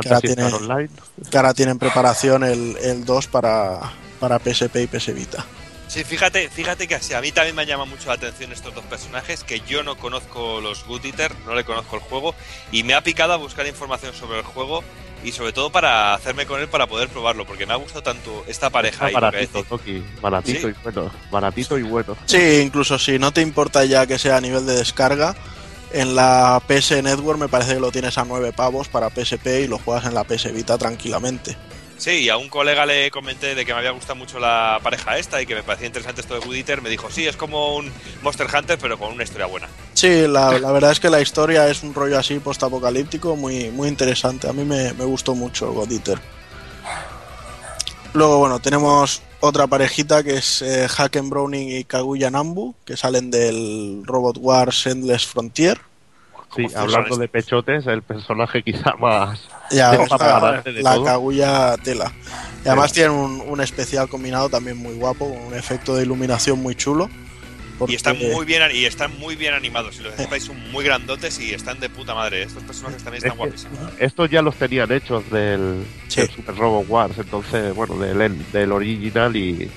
Que 0.00 0.08
ahora, 0.08 0.20
tiene, 0.20 0.42
Star 0.46 0.54
Online. 0.54 0.90
que 1.30 1.36
ahora 1.36 1.54
tiene 1.54 1.72
en 1.72 1.78
preparación 1.78 2.44
el, 2.44 2.76
el 2.82 3.04
2 3.04 3.26
para, 3.28 3.80
para 4.20 4.38
PSP 4.38 4.76
y 4.76 4.86
PS 4.86 5.14
Vita. 5.14 5.46
Sí, 5.88 6.02
fíjate, 6.02 6.50
fíjate 6.50 6.88
que 6.88 6.96
así, 6.96 7.14
a 7.14 7.20
mí 7.20 7.30
también 7.30 7.54
me 7.54 7.64
llama 7.64 7.84
mucho 7.84 8.08
la 8.08 8.14
atención 8.14 8.52
estos 8.52 8.74
dos 8.74 8.84
personajes, 8.84 9.44
que 9.44 9.60
yo 9.60 9.82
no 9.84 9.96
conozco 9.96 10.60
los 10.60 10.84
Good 10.84 11.06
Eater, 11.06 11.32
no 11.46 11.54
le 11.54 11.64
conozco 11.64 11.96
el 11.96 12.02
juego, 12.02 12.34
y 12.72 12.82
me 12.82 12.94
ha 12.94 13.02
picado 13.02 13.32
a 13.32 13.36
buscar 13.36 13.66
información 13.66 14.12
sobre 14.12 14.38
el 14.38 14.44
juego 14.44 14.82
y 15.26 15.32
sobre 15.32 15.52
todo 15.52 15.70
para 15.70 16.14
hacerme 16.14 16.46
con 16.46 16.60
él 16.60 16.68
para 16.68 16.86
poder 16.86 17.08
probarlo, 17.08 17.44
porque 17.46 17.66
me 17.66 17.72
ha 17.72 17.76
gustado 17.76 18.02
tanto 18.02 18.44
esta 18.46 18.70
pareja 18.70 19.08
Está 19.08 19.20
baratito, 19.20 19.58
decís. 19.58 19.68
Toki. 19.68 20.04
Baratito 20.22 20.68
Sí. 20.68 20.74
y 20.78 20.82
bueno. 20.84 21.10
Baratito 21.30 21.78
y 21.78 21.82
bueno. 21.82 22.16
Sí, 22.26 22.60
incluso 22.64 22.98
si 22.98 23.18
no 23.18 23.32
te 23.32 23.40
importa 23.42 23.84
ya 23.84 24.06
que 24.06 24.18
sea 24.18 24.36
a 24.36 24.40
nivel 24.40 24.64
de 24.66 24.74
descarga, 24.76 25.34
en 25.92 26.14
la 26.14 26.62
PS 26.66 27.02
Network 27.02 27.38
me 27.40 27.48
parece 27.48 27.74
que 27.74 27.80
lo 27.80 27.90
tienes 27.90 28.18
a 28.18 28.24
9 28.24 28.52
pavos 28.52 28.88
para 28.88 29.10
PSP 29.10 29.46
y 29.64 29.66
lo 29.68 29.78
juegas 29.78 30.04
en 30.06 30.14
la 30.14 30.24
PS 30.24 30.52
Vita 30.52 30.78
tranquilamente. 30.78 31.56
Sí, 31.98 32.10
y 32.10 32.28
a 32.28 32.36
un 32.36 32.48
colega 32.48 32.84
le 32.84 33.10
comenté 33.10 33.54
de 33.54 33.64
que 33.64 33.72
me 33.72 33.78
había 33.78 33.90
gustado 33.92 34.16
mucho 34.16 34.38
la 34.38 34.78
pareja 34.82 35.16
esta 35.18 35.40
y 35.40 35.46
que 35.46 35.54
me 35.54 35.62
parecía 35.62 35.86
interesante 35.86 36.20
esto 36.20 36.34
de 36.34 36.40
Good 36.40 36.54
Eater, 36.54 36.82
me 36.82 36.90
dijo, 36.90 37.10
sí, 37.10 37.26
es 37.26 37.36
como 37.36 37.76
un 37.76 37.90
Monster 38.22 38.46
Hunter, 38.52 38.78
pero 38.78 38.98
con 38.98 39.12
una 39.12 39.24
historia 39.24 39.46
buena. 39.46 39.68
Sí, 39.94 40.26
la, 40.28 40.58
la 40.58 40.72
verdad 40.72 40.92
es 40.92 41.00
que 41.00 41.08
la 41.08 41.20
historia 41.20 41.68
es 41.68 41.82
un 41.82 41.94
rollo 41.94 42.18
así 42.18 42.38
postapocalíptico 42.38 43.34
muy, 43.34 43.70
muy 43.70 43.88
interesante. 43.88 44.48
A 44.48 44.52
mí 44.52 44.64
me, 44.64 44.92
me 44.92 45.04
gustó 45.04 45.34
mucho 45.34 45.72
God 45.72 45.90
Eater. 45.90 46.18
Luego, 48.12 48.38
bueno, 48.38 48.60
tenemos 48.60 49.22
otra 49.40 49.66
parejita 49.66 50.22
que 50.22 50.36
es 50.36 50.62
eh, 50.62 50.86
Haken 50.96 51.28
Browning 51.28 51.78
y 51.78 51.84
Kaguya 51.84 52.30
Nambu, 52.30 52.74
que 52.84 52.96
salen 52.96 53.30
del 53.30 54.02
Robot 54.04 54.38
Wars 54.38 54.86
Endless 54.86 55.26
Frontier. 55.26 55.78
Sí, 56.56 56.66
hablando 56.74 57.16
de 57.16 57.28
pechotes, 57.28 57.86
el 57.86 58.02
personaje 58.02 58.62
quizá 58.62 58.94
más. 58.96 59.40
Ya, 59.70 59.92
más 60.08 60.20
grande 60.20 60.72
de 60.72 60.82
la. 60.82 61.02
Kaguya 61.02 61.76
tela. 61.82 62.12
Y 62.64 62.68
además 62.68 62.92
tienen 62.92 63.12
un, 63.12 63.40
un 63.40 63.60
especial 63.60 64.08
combinado 64.08 64.48
también 64.48 64.76
muy 64.76 64.94
guapo, 64.94 65.28
con 65.28 65.38
un 65.38 65.54
efecto 65.54 65.94
de 65.96 66.04
iluminación 66.04 66.60
muy 66.62 66.74
chulo. 66.76 67.10
Y 67.88 67.94
están 67.94 68.16
muy 68.18 68.46
bien 68.46 68.62
y 68.72 68.84
están 68.86 69.18
muy 69.18 69.36
bien 69.36 69.52
animados. 69.54 69.96
Si 69.96 70.02
los 70.02 70.14
sepáis, 70.14 70.44
son 70.44 70.56
muy 70.70 70.82
grandotes 70.84 71.38
y 71.40 71.52
están 71.52 71.78
de 71.80 71.90
puta 71.90 72.14
madre. 72.14 72.44
Estos 72.44 72.62
personajes 72.62 73.02
también 73.04 73.22
están 73.26 73.32
Es 73.32 73.36
que 73.62 73.68
guapísimos. 73.68 73.92
Estos 74.00 74.30
ya 74.30 74.40
los 74.40 74.54
tenían 74.56 74.90
hechos 74.92 75.28
del, 75.30 75.84
Sí. 76.08 76.20
del 76.22 76.30
Super 76.30 76.54
Robot 76.56 76.86
Wars, 76.88 77.18
entonces, 77.18 77.74
bueno, 77.74 77.98
del, 77.98 78.50
del 78.52 78.72
original 78.72 79.34
y, 79.36 79.70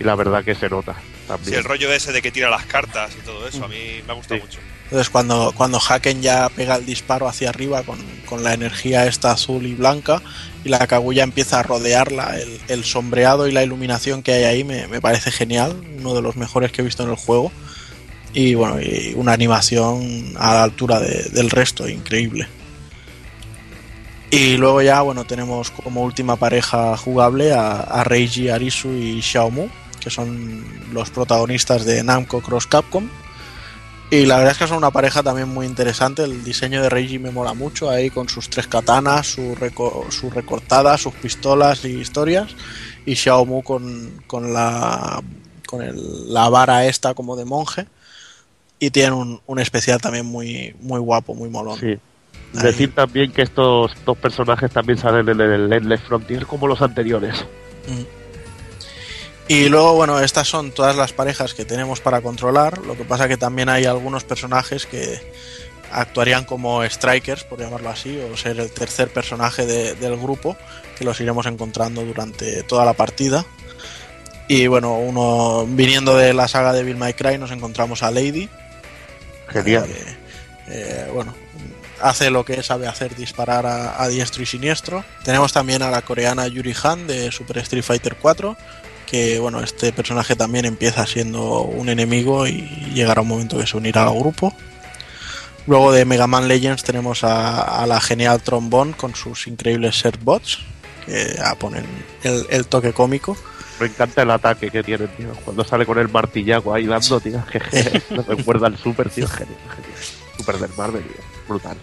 y 0.00 0.04
la 0.04 0.14
verdad 0.14 0.42
que 0.44 0.54
se 0.54 0.70
nota 0.70 0.94
Sí, 0.94 1.26
también. 1.28 1.54
el 1.58 1.64
rollo 1.64 1.92
ese 1.92 2.12
de 2.12 2.22
que 2.22 2.30
tira 2.30 2.48
las 2.48 2.64
cartas 2.64 3.14
y 3.20 3.26
todo 3.26 3.46
eso, 3.46 3.64
a 3.64 3.68
mí 3.68 4.00
me 4.06 4.12
ha 4.12 4.16
gustado 4.16 4.40
Sí. 4.40 4.46
mucho. 4.46 4.58
Entonces 4.90 5.10
cuando, 5.10 5.52
cuando 5.54 5.78
Haken 5.78 6.22
ya 6.22 6.48
pega 6.48 6.76
el 6.76 6.86
disparo 6.86 7.28
hacia 7.28 7.50
arriba 7.50 7.82
con, 7.82 7.98
con 8.24 8.42
la 8.42 8.54
energía 8.54 9.06
esta 9.06 9.32
azul 9.32 9.66
y 9.66 9.74
blanca 9.74 10.22
y 10.64 10.70
la 10.70 10.86
Kaguya 10.86 11.24
empieza 11.24 11.60
a 11.60 11.62
rodearla, 11.62 12.38
el, 12.38 12.58
el 12.68 12.84
sombreado 12.84 13.46
y 13.46 13.52
la 13.52 13.62
iluminación 13.62 14.22
que 14.22 14.32
hay 14.32 14.44
ahí 14.44 14.64
me, 14.64 14.86
me 14.88 15.00
parece 15.02 15.30
genial, 15.30 15.76
uno 15.98 16.14
de 16.14 16.22
los 16.22 16.36
mejores 16.36 16.72
que 16.72 16.80
he 16.80 16.84
visto 16.84 17.02
en 17.02 17.10
el 17.10 17.16
juego. 17.16 17.52
Y 18.32 18.54
bueno, 18.54 18.76
una 19.16 19.32
animación 19.32 20.32
a 20.38 20.54
la 20.54 20.62
altura 20.62 21.00
de- 21.00 21.24
del 21.32 21.50
resto, 21.50 21.86
increíble. 21.88 22.46
Y 24.30 24.56
luego 24.58 24.82
ya, 24.82 25.00
bueno, 25.02 25.24
tenemos 25.24 25.70
como 25.70 26.02
última 26.02 26.36
pareja 26.36 26.96
jugable 26.96 27.52
a, 27.52 27.80
a 27.80 28.04
Reiji 28.04 28.50
Arisu 28.50 28.90
y 28.92 29.22
Xiaomu, 29.22 29.68
que 30.00 30.10
son 30.10 30.64
los 30.92 31.08
protagonistas 31.10 31.84
de 31.86 32.02
Namco 32.02 32.40
Cross 32.42 32.66
Capcom. 32.66 33.08
Y 34.10 34.24
la 34.24 34.36
verdad 34.38 34.52
es 34.52 34.58
que 34.58 34.66
son 34.66 34.78
una 34.78 34.90
pareja 34.90 35.22
también 35.22 35.48
muy 35.48 35.66
interesante. 35.66 36.24
El 36.24 36.42
diseño 36.42 36.80
de 36.82 36.88
Reiji 36.88 37.18
me 37.18 37.30
mola 37.30 37.52
mucho, 37.52 37.90
ahí 37.90 38.08
con 38.08 38.28
sus 38.28 38.48
tres 38.48 38.66
katanas, 38.66 39.26
su, 39.26 39.54
reco- 39.54 40.10
su 40.10 40.30
recortada, 40.30 40.96
sus 40.96 41.12
pistolas 41.14 41.84
y 41.84 41.88
historias. 42.00 42.48
Y 43.04 43.16
Xiaomu 43.16 43.62
con, 43.62 44.22
con 44.26 44.52
la 44.54 45.22
con 45.66 45.82
el- 45.82 46.32
la 46.32 46.48
vara 46.48 46.86
esta 46.86 47.12
como 47.12 47.36
de 47.36 47.44
monje. 47.44 47.86
Y 48.78 48.90
tienen 48.90 49.12
un, 49.12 49.40
un 49.46 49.58
especial 49.58 50.00
también 50.00 50.24
muy, 50.24 50.74
muy 50.80 51.00
guapo, 51.00 51.34
muy 51.34 51.50
molón. 51.50 51.78
Sí. 51.78 51.98
Decir 52.62 52.94
también 52.94 53.30
que 53.32 53.42
estos 53.42 53.92
dos 54.06 54.16
personajes 54.16 54.70
también 54.70 54.98
salen 54.98 55.28
en 55.28 55.38
el 55.40 55.70
Endless 55.70 56.00
Frontier 56.00 56.46
como 56.46 56.66
los 56.66 56.80
anteriores. 56.80 57.44
Y 59.48 59.68
luego, 59.70 59.94
bueno, 59.94 60.20
estas 60.20 60.46
son 60.46 60.72
todas 60.72 60.94
las 60.94 61.12
parejas 61.12 61.54
que 61.54 61.64
tenemos 61.64 62.00
para 62.00 62.20
controlar. 62.20 62.78
Lo 62.78 62.96
que 62.96 63.04
pasa 63.04 63.28
que 63.28 63.36
también 63.38 63.68
hay 63.70 63.86
algunos 63.86 64.24
personajes 64.24 64.84
que 64.84 65.20
actuarían 65.90 66.44
como 66.44 66.84
strikers, 66.84 67.44
por 67.44 67.58
llamarlo 67.58 67.88
así, 67.88 68.18
o 68.20 68.36
ser 68.36 68.60
el 68.60 68.70
tercer 68.70 69.08
personaje 69.08 69.64
de- 69.64 69.94
del 69.94 70.18
grupo, 70.18 70.56
que 70.98 71.04
los 71.04 71.18
iremos 71.20 71.46
encontrando 71.46 72.02
durante 72.04 72.62
toda 72.64 72.84
la 72.84 72.92
partida. 72.92 73.46
Y 74.48 74.66
bueno, 74.66 74.98
uno 74.98 75.66
viniendo 75.66 76.14
de 76.16 76.34
la 76.34 76.46
saga 76.46 76.74
de 76.74 76.82
Bill 76.82 76.96
My 76.96 77.14
Cry 77.14 77.38
nos 77.38 77.50
encontramos 77.50 78.02
a 78.02 78.10
Lady. 78.10 78.50
Genial. 79.48 79.88
Eh, 79.90 80.16
eh, 80.68 81.10
bueno, 81.14 81.34
hace 82.02 82.30
lo 82.30 82.44
que 82.44 82.62
sabe 82.62 82.86
hacer, 82.86 83.14
disparar 83.16 83.64
a, 83.64 84.02
a 84.02 84.08
diestro 84.08 84.42
y 84.42 84.46
siniestro. 84.46 85.04
Tenemos 85.24 85.54
también 85.54 85.80
a 85.82 85.90
la 85.90 86.02
coreana 86.02 86.46
Yuri 86.48 86.74
Han 86.82 87.06
de 87.06 87.32
Super 87.32 87.58
Street 87.58 87.82
Fighter 87.84 88.16
4, 88.16 88.56
que 89.08 89.38
bueno, 89.38 89.60
este 89.60 89.90
personaje 89.92 90.36
también 90.36 90.66
empieza 90.66 91.06
siendo 91.06 91.62
un 91.62 91.88
enemigo 91.88 92.46
y 92.46 92.60
llegará 92.92 93.22
un 93.22 93.28
momento 93.28 93.56
que 93.56 93.66
se 93.66 93.76
unirá 93.76 94.02
al 94.02 94.18
grupo. 94.18 94.54
Luego 95.66 95.92
de 95.92 96.04
Mega 96.04 96.26
Man 96.26 96.46
Legends 96.46 96.82
tenemos 96.84 97.24
a, 97.24 97.82
a 97.82 97.86
la 97.86 98.00
genial 98.00 98.42
Trombone 98.42 98.92
con 98.92 99.14
sus 99.14 99.46
increíbles 99.46 99.98
set 99.98 100.22
bots, 100.22 100.58
que 101.06 101.36
ya 101.36 101.54
ponen 101.54 101.86
el, 102.22 102.46
el 102.50 102.66
toque 102.66 102.92
cómico. 102.92 103.36
Me 103.80 103.86
encanta 103.86 104.22
el 104.22 104.30
ataque 104.30 104.70
que 104.70 104.82
tiene, 104.82 105.06
tío. 105.08 105.32
Cuando 105.44 105.64
sale 105.64 105.86
con 105.86 105.98
el 105.98 106.08
martillaco 106.08 106.74
ahí 106.74 106.86
dando, 106.86 107.20
tío. 107.20 107.42
Que 107.50 107.60
me 108.10 108.22
recuerda 108.22 108.66
al 108.66 108.76
Super, 108.76 109.08
tío. 109.08 109.26
Genial, 109.26 109.58
genial. 109.74 110.00
Super 110.36 110.58
del 110.58 110.70
Marvel, 110.76 111.02
tío. 111.02 111.22
Brutal. 111.48 111.76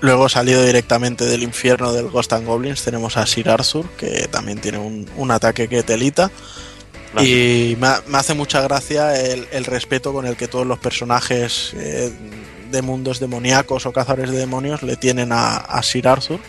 Luego 0.00 0.28
salido 0.28 0.62
directamente 0.64 1.24
del 1.24 1.42
infierno 1.42 1.92
del 1.92 2.08
Ghost 2.08 2.32
and 2.34 2.46
Goblins 2.46 2.82
tenemos 2.84 3.16
a 3.16 3.26
Sir 3.26 3.48
Arthur, 3.48 3.86
que 3.96 4.28
también 4.28 4.58
tiene 4.60 4.78
un, 4.78 5.08
un 5.16 5.30
ataque 5.30 5.68
que 5.68 5.82
telita. 5.82 6.30
Y 7.18 7.76
me, 7.80 7.88
me 8.08 8.18
hace 8.18 8.34
mucha 8.34 8.60
gracia 8.60 9.18
el, 9.18 9.48
el 9.50 9.64
respeto 9.64 10.12
con 10.12 10.26
el 10.26 10.36
que 10.36 10.48
todos 10.48 10.66
los 10.66 10.78
personajes 10.78 11.72
eh, 11.74 12.12
de 12.70 12.82
mundos 12.82 13.20
demoníacos 13.20 13.86
o 13.86 13.92
cazadores 13.92 14.30
de 14.30 14.36
demonios 14.38 14.82
le 14.82 14.96
tienen 14.96 15.32
a, 15.32 15.56
a 15.56 15.82
Sir 15.82 16.08
Arthur. 16.08 16.40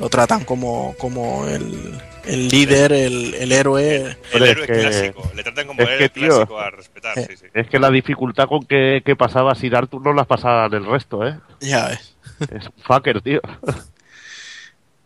Lo 0.00 0.08
tratan 0.08 0.44
como, 0.44 0.94
como 0.98 1.46
el, 1.46 2.00
el 2.24 2.48
líder, 2.48 2.92
el, 2.92 3.34
el 3.34 3.52
héroe. 3.52 3.96
El 3.96 4.16
Pero 4.32 4.44
es 4.46 4.50
héroe 4.52 4.66
que- 4.66 4.80
clásico. 4.80 5.30
Le 5.34 5.42
tratan 5.42 5.66
como 5.66 5.82
es 5.82 5.88
el 5.88 5.98
que, 5.98 6.04
héroe 6.04 6.08
tío, 6.08 6.28
clásico 6.36 6.58
a 6.58 6.70
respetar. 6.70 7.14
Sí, 7.16 7.36
sí. 7.36 7.46
Es 7.52 7.66
que 7.68 7.78
la 7.78 7.90
dificultad 7.90 8.46
con 8.48 8.64
que, 8.64 9.02
que 9.04 9.14
pasaba 9.14 9.54
Sir 9.56 9.76
Arthur 9.76 10.00
no 10.02 10.14
las 10.14 10.26
pasaban 10.26 10.72
el 10.72 10.86
resto, 10.86 11.26
¿eh? 11.26 11.38
Ya 11.60 11.88
ves. 11.88 12.14
Es 12.40 12.64
un 12.66 12.72
fucker, 12.82 13.20
tío. 13.22 13.40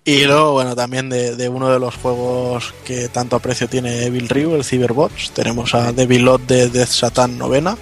Y 0.04 0.24
luego, 0.24 0.52
bueno, 0.52 0.74
también 0.74 1.08
de, 1.08 1.36
de 1.36 1.48
uno 1.48 1.68
de 1.70 1.78
los 1.78 1.94
juegos 1.94 2.74
que 2.84 3.08
tanto 3.08 3.36
aprecio 3.36 3.68
tiene 3.68 4.04
Evil 4.06 4.28
Ryu, 4.28 4.56
el 4.56 4.64
Cyberbots, 4.64 5.30
tenemos 5.30 5.74
a 5.76 5.92
Devil 5.92 6.24
Lot 6.24 6.42
de 6.46 6.68
Death 6.70 6.88
Satan 6.88 7.38
novena. 7.38 7.76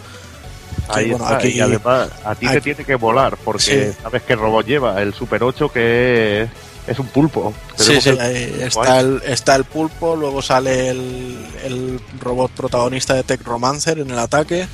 que, 0.92 1.00
Ahí 1.00 1.10
bueno, 1.10 1.24
está. 1.24 1.36
aquí- 1.38 1.48
Y 1.48 1.60
además, 1.60 2.10
a 2.24 2.34
ti 2.34 2.46
te 2.48 2.60
tiene 2.60 2.84
que 2.84 2.94
volar, 2.96 3.36
porque 3.44 3.92
Sí. 3.92 3.98
sabes 4.02 4.22
que 4.22 4.34
robot 4.36 4.66
lleva 4.66 5.00
el 5.00 5.14
Super 5.14 5.42
8 5.44 5.70
que 5.72 6.42
es, 6.42 6.50
es 6.88 6.98
un 6.98 7.06
pulpo. 7.06 7.54
Sí, 7.76 8.00
sí, 8.00 8.10
el- 8.10 8.60
está 8.62 9.00
el, 9.00 9.22
está 9.24 9.56
el 9.56 9.64
pulpo, 9.64 10.14
luego 10.16 10.42
sale 10.42 10.88
el, 10.90 11.38
el 11.64 12.00
robot 12.20 12.50
protagonista 12.50 13.14
de 13.14 13.22
Tech 13.22 13.42
Romancer 13.44 13.98
en 14.00 14.10
el 14.10 14.18
ataque. 14.18 14.66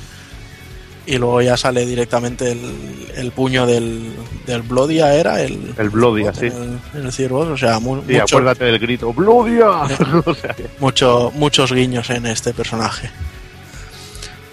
Y 1.07 1.17
luego 1.17 1.41
ya 1.41 1.55
sale 1.55 1.85
directamente 1.85 2.51
el, 2.51 3.07
el 3.15 3.31
puño 3.31 3.65
del, 3.65 4.13
del 4.45 4.61
Blodia, 4.61 5.13
era 5.15 5.41
el, 5.41 5.73
El 5.77 5.89
Blodia, 5.89 6.33
sí. 6.33 6.47
el, 6.47 6.77
el 6.93 7.11
Cyberbots, 7.13 7.49
o 7.51 7.57
sea, 7.57 7.79
mu- 7.79 8.01
Sí, 8.05 8.11
mucho- 8.13 8.23
acuérdate 8.23 8.65
del 8.65 8.77
grito. 8.77 9.13
¡Blodia! 9.13 9.69
o 10.25 10.35
sea, 10.35 10.53
que- 10.53 10.67
mucho, 10.79 11.31
muchos 11.33 11.71
guiños 11.71 12.09
en 12.09 12.25
este 12.25 12.53
personaje. 12.53 13.09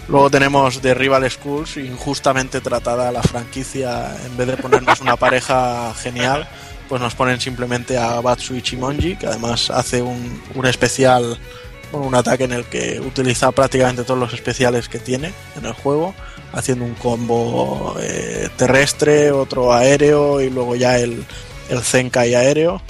Luego 0.08 0.30
tenemos 0.30 0.80
The 0.80 0.94
Rival 0.94 1.28
Schools, 1.30 1.76
injustamente 1.78 2.60
tratada 2.60 3.10
la 3.10 3.22
franquicia, 3.22 4.14
en 4.26 4.36
vez 4.36 4.46
de 4.48 4.56
ponernos 4.58 5.00
una 5.00 5.16
pareja 5.16 5.92
genial, 6.02 6.46
pues 6.88 7.00
nos 7.00 7.14
ponen 7.14 7.40
simplemente 7.40 7.96
a 7.96 8.20
Batsu 8.20 8.54
Ichimonji, 8.54 9.16
que 9.16 9.26
además 9.26 9.70
hace 9.70 10.02
un, 10.02 10.42
un 10.54 10.66
especial, 10.66 11.38
bueno, 11.90 12.06
un 12.06 12.14
ataque 12.14 12.44
en 12.44 12.52
el 12.52 12.64
que 12.66 13.00
utiliza 13.00 13.50
prácticamente 13.52 14.04
todos 14.04 14.20
los 14.20 14.34
especiales 14.34 14.88
que 14.90 14.98
tiene 14.98 15.32
en 15.56 15.64
el 15.64 15.72
juego, 15.72 16.14
haciendo 16.54 16.84
un 16.84 16.94
combo 16.94 17.96
eh, 18.00 18.48
terrestre, 18.56 19.30
otro 19.32 19.72
aéreo 19.72 20.40
y 20.40 20.50
luego 20.50 20.76
ya 20.76 20.98
el, 20.98 21.24
el 21.68 21.80
Zenkai 21.82 22.34
aéreo 22.34 22.80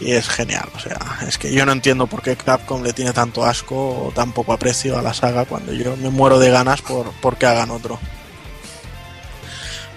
y 0.00 0.12
es 0.12 0.28
genial. 0.28 0.68
O 0.74 0.80
sea, 0.80 0.98
es 1.26 1.38
que 1.38 1.52
yo 1.52 1.64
no 1.64 1.72
entiendo 1.72 2.06
por 2.06 2.22
qué 2.22 2.36
Capcom 2.36 2.82
le 2.82 2.92
tiene 2.92 3.12
tanto 3.12 3.44
asco 3.44 4.06
o 4.06 4.12
tan 4.12 4.32
poco 4.32 4.52
aprecio 4.52 4.98
a 4.98 5.02
la 5.02 5.14
saga 5.14 5.44
cuando 5.44 5.72
yo 5.72 5.96
me 5.96 6.10
muero 6.10 6.38
de 6.38 6.50
ganas 6.50 6.82
por, 6.82 7.12
por 7.12 7.36
que 7.36 7.46
hagan 7.46 7.70
otro. 7.70 7.98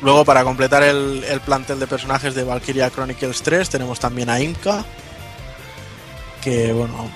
Luego, 0.02 0.26
para 0.26 0.44
completar 0.44 0.84
el, 0.84 1.24
el 1.24 1.40
plantel 1.41 1.80
de 1.80 1.88
personajes 1.88 2.36
de 2.36 2.44
Valkyria 2.44 2.91
Chronicles 2.91 3.41
3, 3.41 3.70
tenemos 3.70 3.99
también 3.99 4.30
a 4.30 4.40
Inca, 4.40 4.86
que 6.41 6.74
bueno, 6.74 7.10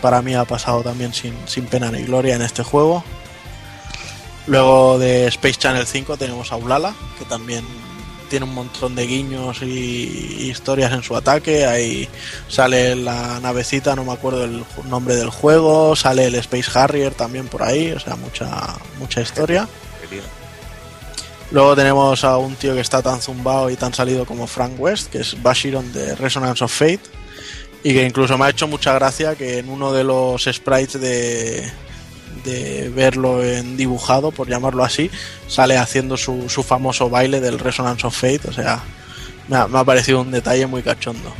para 0.00 0.22
mí 0.22 0.34
ha 0.34 0.44
pasado 0.44 0.82
también 0.82 1.12
sin, 1.12 1.34
sin 1.46 1.66
pena 1.66 1.90
ni 1.90 2.02
gloria 2.02 2.36
en 2.36 2.42
este 2.42 2.62
juego. 2.62 3.04
Luego 4.46 4.98
de 4.98 5.26
Space 5.26 5.58
Channel 5.58 5.86
5 5.86 6.16
tenemos 6.16 6.52
a 6.52 6.56
Ulala, 6.56 6.94
que 7.18 7.24
también 7.24 7.64
tiene 8.30 8.46
un 8.46 8.54
montón 8.54 8.94
de 8.94 9.06
guiños 9.06 9.60
y, 9.60 10.48
historias 10.48 10.92
en 10.92 11.02
su 11.02 11.14
ataque. 11.14 11.66
Ahí 11.66 12.08
sale 12.48 12.96
la 12.96 13.40
navecita, 13.40 13.94
no 13.94 14.04
me 14.04 14.12
acuerdo 14.12 14.44
el 14.44 14.64
nombre 14.88 15.16
del 15.16 15.28
juego, 15.28 15.94
sale 15.96 16.26
el 16.26 16.36
Space 16.36 16.70
Harrier 16.78 17.12
también 17.12 17.48
por 17.48 17.62
ahí, 17.62 17.92
o 17.92 18.00
sea, 18.00 18.16
mucha, 18.16 18.76
mucha 18.98 19.20
historia. 19.20 19.68
Luego 21.50 21.74
tenemos 21.74 22.22
a 22.22 22.38
un 22.38 22.54
tío 22.54 22.74
que 22.74 22.80
está 22.80 23.02
tan 23.02 23.20
zumbado 23.20 23.68
y 23.70 23.76
tan 23.76 23.92
salido 23.92 24.24
como 24.24 24.46
Frank 24.46 24.74
West, 24.78 25.10
que 25.10 25.18
es 25.18 25.42
Bashiron 25.42 25.92
de 25.92 26.14
Resonance 26.14 26.64
of 26.64 26.72
Fate, 26.72 27.00
y 27.82 27.92
que 27.92 28.06
incluso 28.06 28.38
me 28.38 28.44
ha 28.44 28.50
hecho 28.50 28.68
mucha 28.68 28.94
gracia 28.94 29.34
que 29.34 29.58
en 29.58 29.68
uno 29.68 29.92
de 29.92 30.04
los 30.04 30.44
sprites 30.44 31.00
de, 31.00 31.68
de 32.44 32.88
verlo 32.94 33.42
en 33.44 33.76
dibujado, 33.76 34.30
por 34.30 34.48
llamarlo 34.48 34.84
así, 34.84 35.10
sale 35.48 35.76
haciendo 35.78 36.16
su, 36.16 36.48
su 36.48 36.62
famoso 36.62 37.08
baile 37.10 37.40
del 37.40 37.58
Resonance 37.58 38.06
of 38.06 38.14
Fate, 38.16 38.48
o 38.48 38.52
sea, 38.52 38.80
me 39.48 39.56
ha, 39.56 39.66
me 39.66 39.78
ha 39.78 39.84
parecido 39.84 40.20
un 40.20 40.30
detalle 40.30 40.66
muy 40.66 40.82
cachondo. 40.82 41.32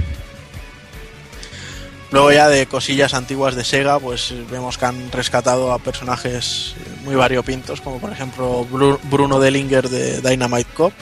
Luego 2.13 2.33
ya 2.33 2.49
de 2.49 2.67
cosillas 2.67 3.15
antiguas 3.15 3.55
de 3.55 3.63
Sega, 3.65 4.01
pues 4.01 4.35
vemos 4.51 4.77
que 4.79 4.85
han 4.85 5.13
rescatado 5.13 5.73
a 5.73 5.79
personajes 5.79 6.75
muy 7.05 7.15
variopintos, 7.15 7.81
como 7.81 8.01
por 8.01 8.11
ejemplo 8.11 8.67
Bru- 8.69 8.99
Bruno 9.05 9.39
Dellinger 9.39 9.89
de 9.89 10.21
Dynamite 10.21 10.71
Cop. 10.75 10.93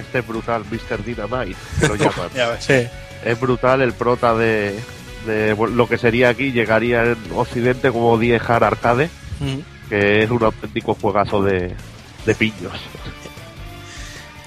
Este 0.00 0.20
es 0.20 0.26
brutal, 0.26 0.62
Mr. 0.70 1.04
Dynamite, 1.04 1.56
que 1.80 1.88
lo 1.88 1.94
llaman. 1.96 2.28
Ya 2.34 2.48
ves. 2.50 2.64
Sí. 2.64 2.86
Es 3.24 3.40
brutal 3.40 3.82
el 3.82 3.92
prota 3.92 4.36
de, 4.36 4.78
de 5.26 5.56
lo 5.56 5.88
que 5.88 5.98
sería 5.98 6.28
aquí, 6.28 6.52
llegaría 6.52 7.02
en 7.04 7.16
Occidente 7.34 7.90
como 7.90 8.16
Die 8.16 8.36
Hard 8.46 8.62
Que 9.88 10.22
es 10.24 10.30
un 10.30 10.42
auténtico 10.42 10.94
juegazo 11.00 11.42
de, 11.42 11.74
de 12.24 12.34
piños. 12.34 12.72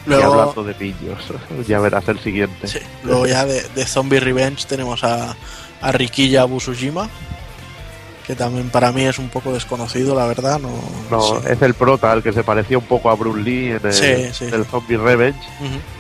Y 0.06 0.12
Luego- 0.12 0.34
hablando 0.34 0.64
de 0.64 0.74
piños, 0.74 1.20
ya 1.68 1.80
verás 1.80 2.08
el 2.08 2.20
siguiente. 2.20 2.68
Luego 3.04 3.28
ya 3.28 3.46
de, 3.46 3.62
de 3.76 3.86
Zombie 3.86 4.20
Revenge 4.20 4.66
tenemos 4.66 5.04
a, 5.04 5.36
a 5.82 5.92
Rikiya 5.92 6.46
Busujima, 6.46 7.10
que 8.26 8.34
también 8.34 8.70
para 8.70 8.92
mí 8.94 9.04
es 9.04 9.20
un 9.20 9.30
poco 9.30 9.52
desconocido, 9.54 10.16
la 10.16 10.26
verdad. 10.26 10.60
No, 11.12 11.42
es 11.48 11.62
el 11.62 11.74
prota, 11.76 12.14
el 12.14 12.24
que 12.24 12.32
se 12.32 12.44
parecía 12.44 12.78
un 12.78 12.86
poco 12.86 13.10
a 13.12 13.16
Bruce 13.16 13.42
Lee 13.42 13.72
en 13.72 13.82
el, 13.84 13.94
Sí, 13.94 14.16
sí. 14.34 14.46
en 14.46 14.54
el 14.54 14.66
Zombie 14.66 14.98
Revenge. 14.98 15.40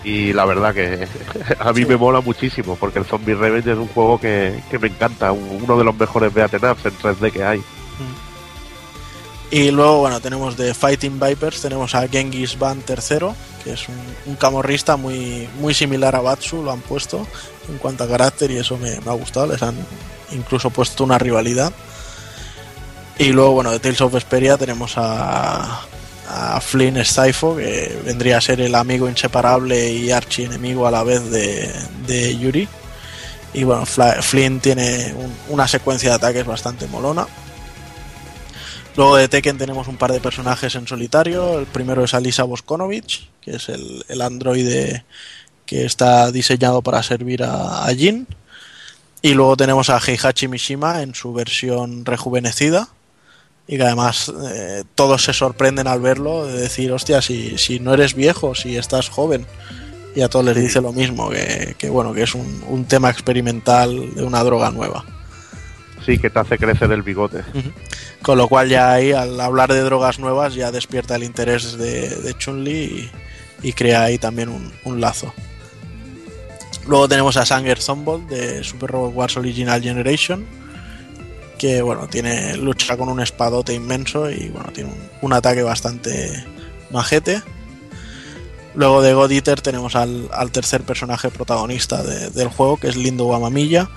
Y 0.03 0.31
la 0.33 0.45
verdad 0.45 0.73
que 0.73 1.05
a 1.59 1.73
mí 1.73 1.85
me 1.85 1.97
mola 1.97 2.21
muchísimo, 2.21 2.77
porque 2.77 2.99
el 2.99 3.05
Zombie 3.05 3.35
Revenge 3.35 3.69
es 3.73 3.77
un 3.77 3.89
juego 3.89 4.19
que, 4.19 4.59
que 4.71 4.79
me 4.79 4.87
encanta, 4.87 5.33
un- 5.33 5.59
uno 5.61 5.77
de 5.77 5.83
los 5.83 5.95
mejores 5.95 6.33
beat'em 6.33 6.71
ups 6.71 6.85
en 6.85 6.97
3D 6.97 7.31
que 7.31 7.43
hay. 7.43 7.61
Y 9.51 9.71
luego, 9.71 9.99
bueno, 9.99 10.19
tenemos 10.21 10.55
de 10.57 10.73
Fighting 10.75 11.19
Vipers, 11.19 11.61
tenemos 11.61 11.95
a 11.95 12.07
Genghis 12.07 12.57
Van 12.59 12.83
III, 12.87 13.29
que 13.63 13.73
es 13.73 13.87
un, 14.27 14.35
camorrista 14.35 14.95
muy, 14.95 15.49
muy 15.59 15.73
similar 15.73 16.15
a 16.15 16.21
Batsu, 16.21 16.61
lo 16.61 16.71
han 16.71 16.81
puesto 16.81 17.25
en 17.67 17.79
cuanto 17.79 18.03
a 18.03 18.07
carácter 18.07 18.51
y 18.51 18.57
eso 18.57 18.77
me, 18.77 18.93
ha 18.93 19.13
gustado, 19.13 19.47
les 19.47 19.63
han 19.63 19.75
incluso 20.31 20.69
puesto 20.69 21.03
una 21.03 21.17
rivalidad. 21.17 21.73
Y 23.17 23.29
luego, 23.29 23.53
bueno, 23.53 23.71
de 23.71 23.79
Tales 23.79 23.99
of 24.01 24.13
Vesperia 24.13 24.55
tenemos 24.55 24.93
a, 24.97 25.81
a 26.29 26.61
Flynn 26.61 27.03
Stifo, 27.03 27.57
que 27.57 27.99
vendría 28.05 28.37
a 28.37 28.41
ser 28.41 28.61
el 28.61 28.75
amigo 28.75 29.09
inseparable 29.09 29.91
y 29.91 30.11
archienemigo 30.11 30.85
a 30.87 30.91
la 30.91 31.03
vez 31.03 31.29
de, 31.31 32.37
Yuri. 32.37 32.67
Y 33.53 33.63
bueno, 33.63 33.83
Flynn 33.87 34.59
tiene 34.59 35.13
un- 35.17 35.33
una 35.49 35.67
secuencia 35.67 36.09
de 36.11 36.15
ataques 36.17 36.45
bastante 36.45 36.85
molona. 36.87 37.25
Luego 38.99 39.15
de 39.15 39.29
Tekken 39.29 39.57
tenemos 39.57 39.87
un 39.87 39.95
par 39.95 40.11
de 40.11 40.19
personajes 40.19 40.75
en 40.75 40.85
solitario. 40.85 41.57
El 41.57 41.67
primero 41.67 42.03
es 42.03 42.13
Alisa 42.13 42.43
Boskonovich, 42.43 43.29
que 43.39 43.55
es 43.55 43.69
el, 43.69 44.03
el 44.09 44.21
androide 44.21 45.05
que 45.65 45.85
está 45.85 46.33
diseñado 46.33 46.81
para 46.81 47.01
servir 47.01 47.43
a, 47.43 47.85
a 47.85 47.95
Jin. 47.95 48.27
Y 49.21 49.35
luego 49.35 49.55
tenemos 49.55 49.89
a 49.89 50.01
Heihachi 50.05 50.49
Mishima 50.49 51.01
en 51.01 51.15
su 51.15 51.31
versión 51.31 52.03
rejuvenecida. 52.03 52.89
Y 53.69 53.77
que 53.77 53.83
además 53.83 54.33
eh, 54.51 54.83
todos 54.95 55.23
se 55.23 55.31
sorprenden 55.31 55.87
al 55.87 56.01
verlo, 56.01 56.45
de 56.45 56.59
decir, 56.59 56.91
hostia, 56.91 57.21
si, 57.21 57.57
si 57.57 57.79
no 57.79 57.93
eres 57.93 58.15
viejo, 58.15 58.53
si 58.53 58.75
estás 58.75 59.07
joven. 59.07 59.45
Y 60.13 60.19
a 60.23 60.27
todos 60.27 60.43
les 60.43 60.57
dice 60.57 60.81
lo 60.81 60.91
mismo, 60.91 61.29
que, 61.29 61.73
que, 61.77 61.89
bueno, 61.89 62.13
que 62.13 62.23
es 62.23 62.35
un, 62.35 62.65
un 62.67 62.83
tema 62.83 63.09
experimental 63.09 64.13
de 64.13 64.23
una 64.25 64.43
droga 64.43 64.71
nueva. 64.71 65.05
Sí, 66.09 66.17
que 66.17 66.31
te 66.31 66.39
hace 66.39 66.57
crecer 66.57 66.91
el 66.91 67.03
bigote. 67.03 67.43
Con 68.23 68.39
lo 68.39 68.47
cual 68.47 68.67
ya 68.67 68.91
ahí, 68.93 69.11
al 69.11 69.39
hablar 69.39 69.71
de 69.71 69.81
drogas 69.81 70.17
nuevas, 70.17 70.55
ya 70.55 70.71
despierta 70.71 71.15
el 71.15 71.23
interés 71.23 71.77
de, 71.77 72.09
de 72.09 72.33
Chun-Li 72.33 73.11
y, 73.61 73.73
crea 73.73 74.05
ahí 74.05 74.17
también 74.17 74.49
un, 74.83 75.01
lazo. 75.01 75.31
Luego 76.87 77.07
tenemos 77.07 77.37
a 77.37 77.45
Sanger 77.45 77.79
Zombold 77.79 78.27
de 78.27 78.63
Super 78.63 78.89
Robot 78.89 79.13
Wars 79.13 79.37
Original 79.37 79.83
Generation, 79.83 80.47
que 81.59 81.83
bueno, 81.83 82.07
tiene 82.07 82.57
lucha 82.57 82.97
con 82.97 83.07
un 83.07 83.19
espadote 83.19 83.75
inmenso 83.75 84.31
y 84.31 84.49
bueno, 84.49 84.71
tiene 84.73 84.89
un, 85.21 85.31
ataque 85.31 85.61
bastante 85.61 86.43
majete. 86.89 87.43
Luego 88.73 89.03
de 89.03 89.13
God 89.13 89.31
Eater 89.31 89.61
tenemos 89.61 89.95
al, 89.95 90.27
tercer 90.51 90.81
personaje 90.81 91.29
protagonista 91.29 92.01
de- 92.01 92.31
del 92.31 92.47
juego, 92.47 92.77
que 92.77 92.87
es 92.87 92.95
Lindo 92.95 93.25
Guamamilla, 93.25 93.91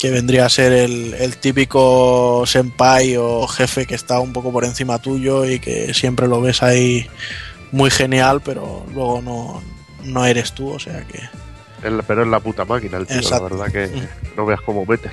que 0.00 0.10
vendría 0.10 0.46
a 0.46 0.48
ser 0.48 0.72
el, 0.72 1.14
el 1.14 1.36
típico 1.36 2.44
senpai 2.46 3.16
o 3.16 3.46
jefe 3.46 3.86
que 3.86 3.94
está 3.94 4.18
un 4.20 4.32
poco 4.32 4.50
por 4.50 4.64
encima 4.64 4.98
tuyo 4.98 5.44
y 5.44 5.58
que 5.60 5.92
siempre 5.94 6.26
lo 6.26 6.40
ves 6.40 6.62
ahí 6.62 7.06
muy 7.72 7.90
genial, 7.90 8.40
pero 8.42 8.86
luego 8.94 9.20
no, 9.22 9.62
no 10.04 10.24
eres 10.24 10.52
tú, 10.52 10.70
o 10.70 10.78
sea 10.78 11.04
que... 11.06 11.20
El- 11.86 12.02
pero 12.06 12.22
es 12.22 12.28
la 12.28 12.40
puta 12.40 12.64
máquina 12.64 12.98
el 12.98 13.06
tío, 13.06 13.16
Exacto. 13.16 13.48
la 13.50 13.56
verdad 13.66 13.72
que 13.72 14.08
no 14.36 14.44
veas 14.46 14.60
cómo 14.62 14.84
mete. 14.86 15.10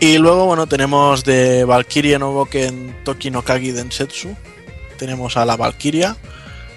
Y 0.00 0.18
luego, 0.18 0.46
bueno, 0.46 0.66
tenemos 0.66 1.24
de 1.24 1.64
Valkyrie 1.64 2.18
no 2.18 2.32
Boken 2.32 2.96
Toki 3.04 3.30
no 3.30 3.42
Kagi 3.42 3.70
Densetsu. 3.70 4.34
Tenemos 4.98 5.36
a 5.36 5.44
la 5.44 5.56
Valkyria. 5.56 6.16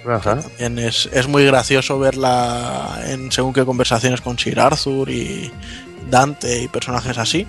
Ajá. 0.08 0.40
También 0.40 0.78
es, 0.78 1.08
es 1.12 1.28
muy 1.28 1.44
gracioso 1.44 1.98
verla 1.98 3.00
en 3.06 3.30
según 3.30 3.52
qué 3.52 3.64
conversaciones 3.64 4.20
con 4.22 4.38
Sir 4.38 4.58
Arthur 4.60 5.10
y 5.10 5.52
Dante 6.10 6.62
y 6.62 6.68
personajes 6.68 7.18
así. 7.18 7.46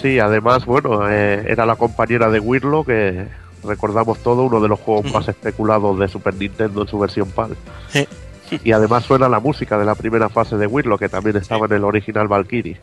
Sí, 0.00 0.18
además, 0.18 0.64
bueno, 0.64 1.08
eh, 1.08 1.44
era 1.48 1.66
la 1.66 1.76
compañera 1.76 2.30
de 2.30 2.40
Wirlo, 2.40 2.84
que 2.84 3.26
recordamos 3.62 4.18
todo, 4.18 4.44
uno 4.44 4.60
de 4.60 4.68
los 4.68 4.80
juegos 4.80 5.12
más 5.12 5.28
especulados 5.28 5.98
de 5.98 6.08
Super 6.08 6.34
Nintendo 6.34 6.82
en 6.82 6.88
su 6.88 6.98
versión 6.98 7.30
PAL. 7.30 7.56
Sí. 7.92 8.06
Y 8.64 8.72
además 8.72 9.04
suena 9.04 9.30
la 9.30 9.40
música 9.40 9.78
de 9.78 9.86
la 9.86 9.94
primera 9.94 10.28
fase 10.28 10.56
de 10.56 10.66
Wirlo, 10.66 10.98
que 10.98 11.08
también 11.08 11.36
estaba 11.36 11.66
en 11.66 11.72
el 11.72 11.84
original 11.84 12.28
Valkyrie. 12.28 12.78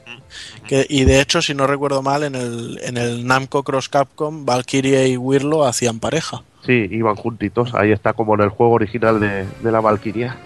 Que, 0.65 0.85
y 0.89 1.03
de 1.05 1.21
hecho, 1.21 1.43
si 1.43 1.53
no 1.53 1.67
recuerdo 1.67 2.01
mal, 2.01 2.23
en 2.23 2.33
el, 2.33 2.79
en 2.81 2.97
el 2.97 3.27
Namco 3.27 3.61
Cross 3.61 3.89
Capcom, 3.89 4.45
Valkyrie 4.45 5.09
y 5.09 5.17
Wirlo 5.17 5.65
hacían 5.65 5.99
pareja. 5.99 6.41
Sí, 6.65 6.87
iban 6.89 7.15
juntitos. 7.15 7.75
Ahí 7.75 7.91
está 7.91 8.13
como 8.13 8.33
en 8.33 8.41
el 8.41 8.49
juego 8.49 8.73
original 8.73 9.19
de, 9.19 9.45
de 9.61 9.71
la 9.71 9.79
Valkyria. 9.79 10.37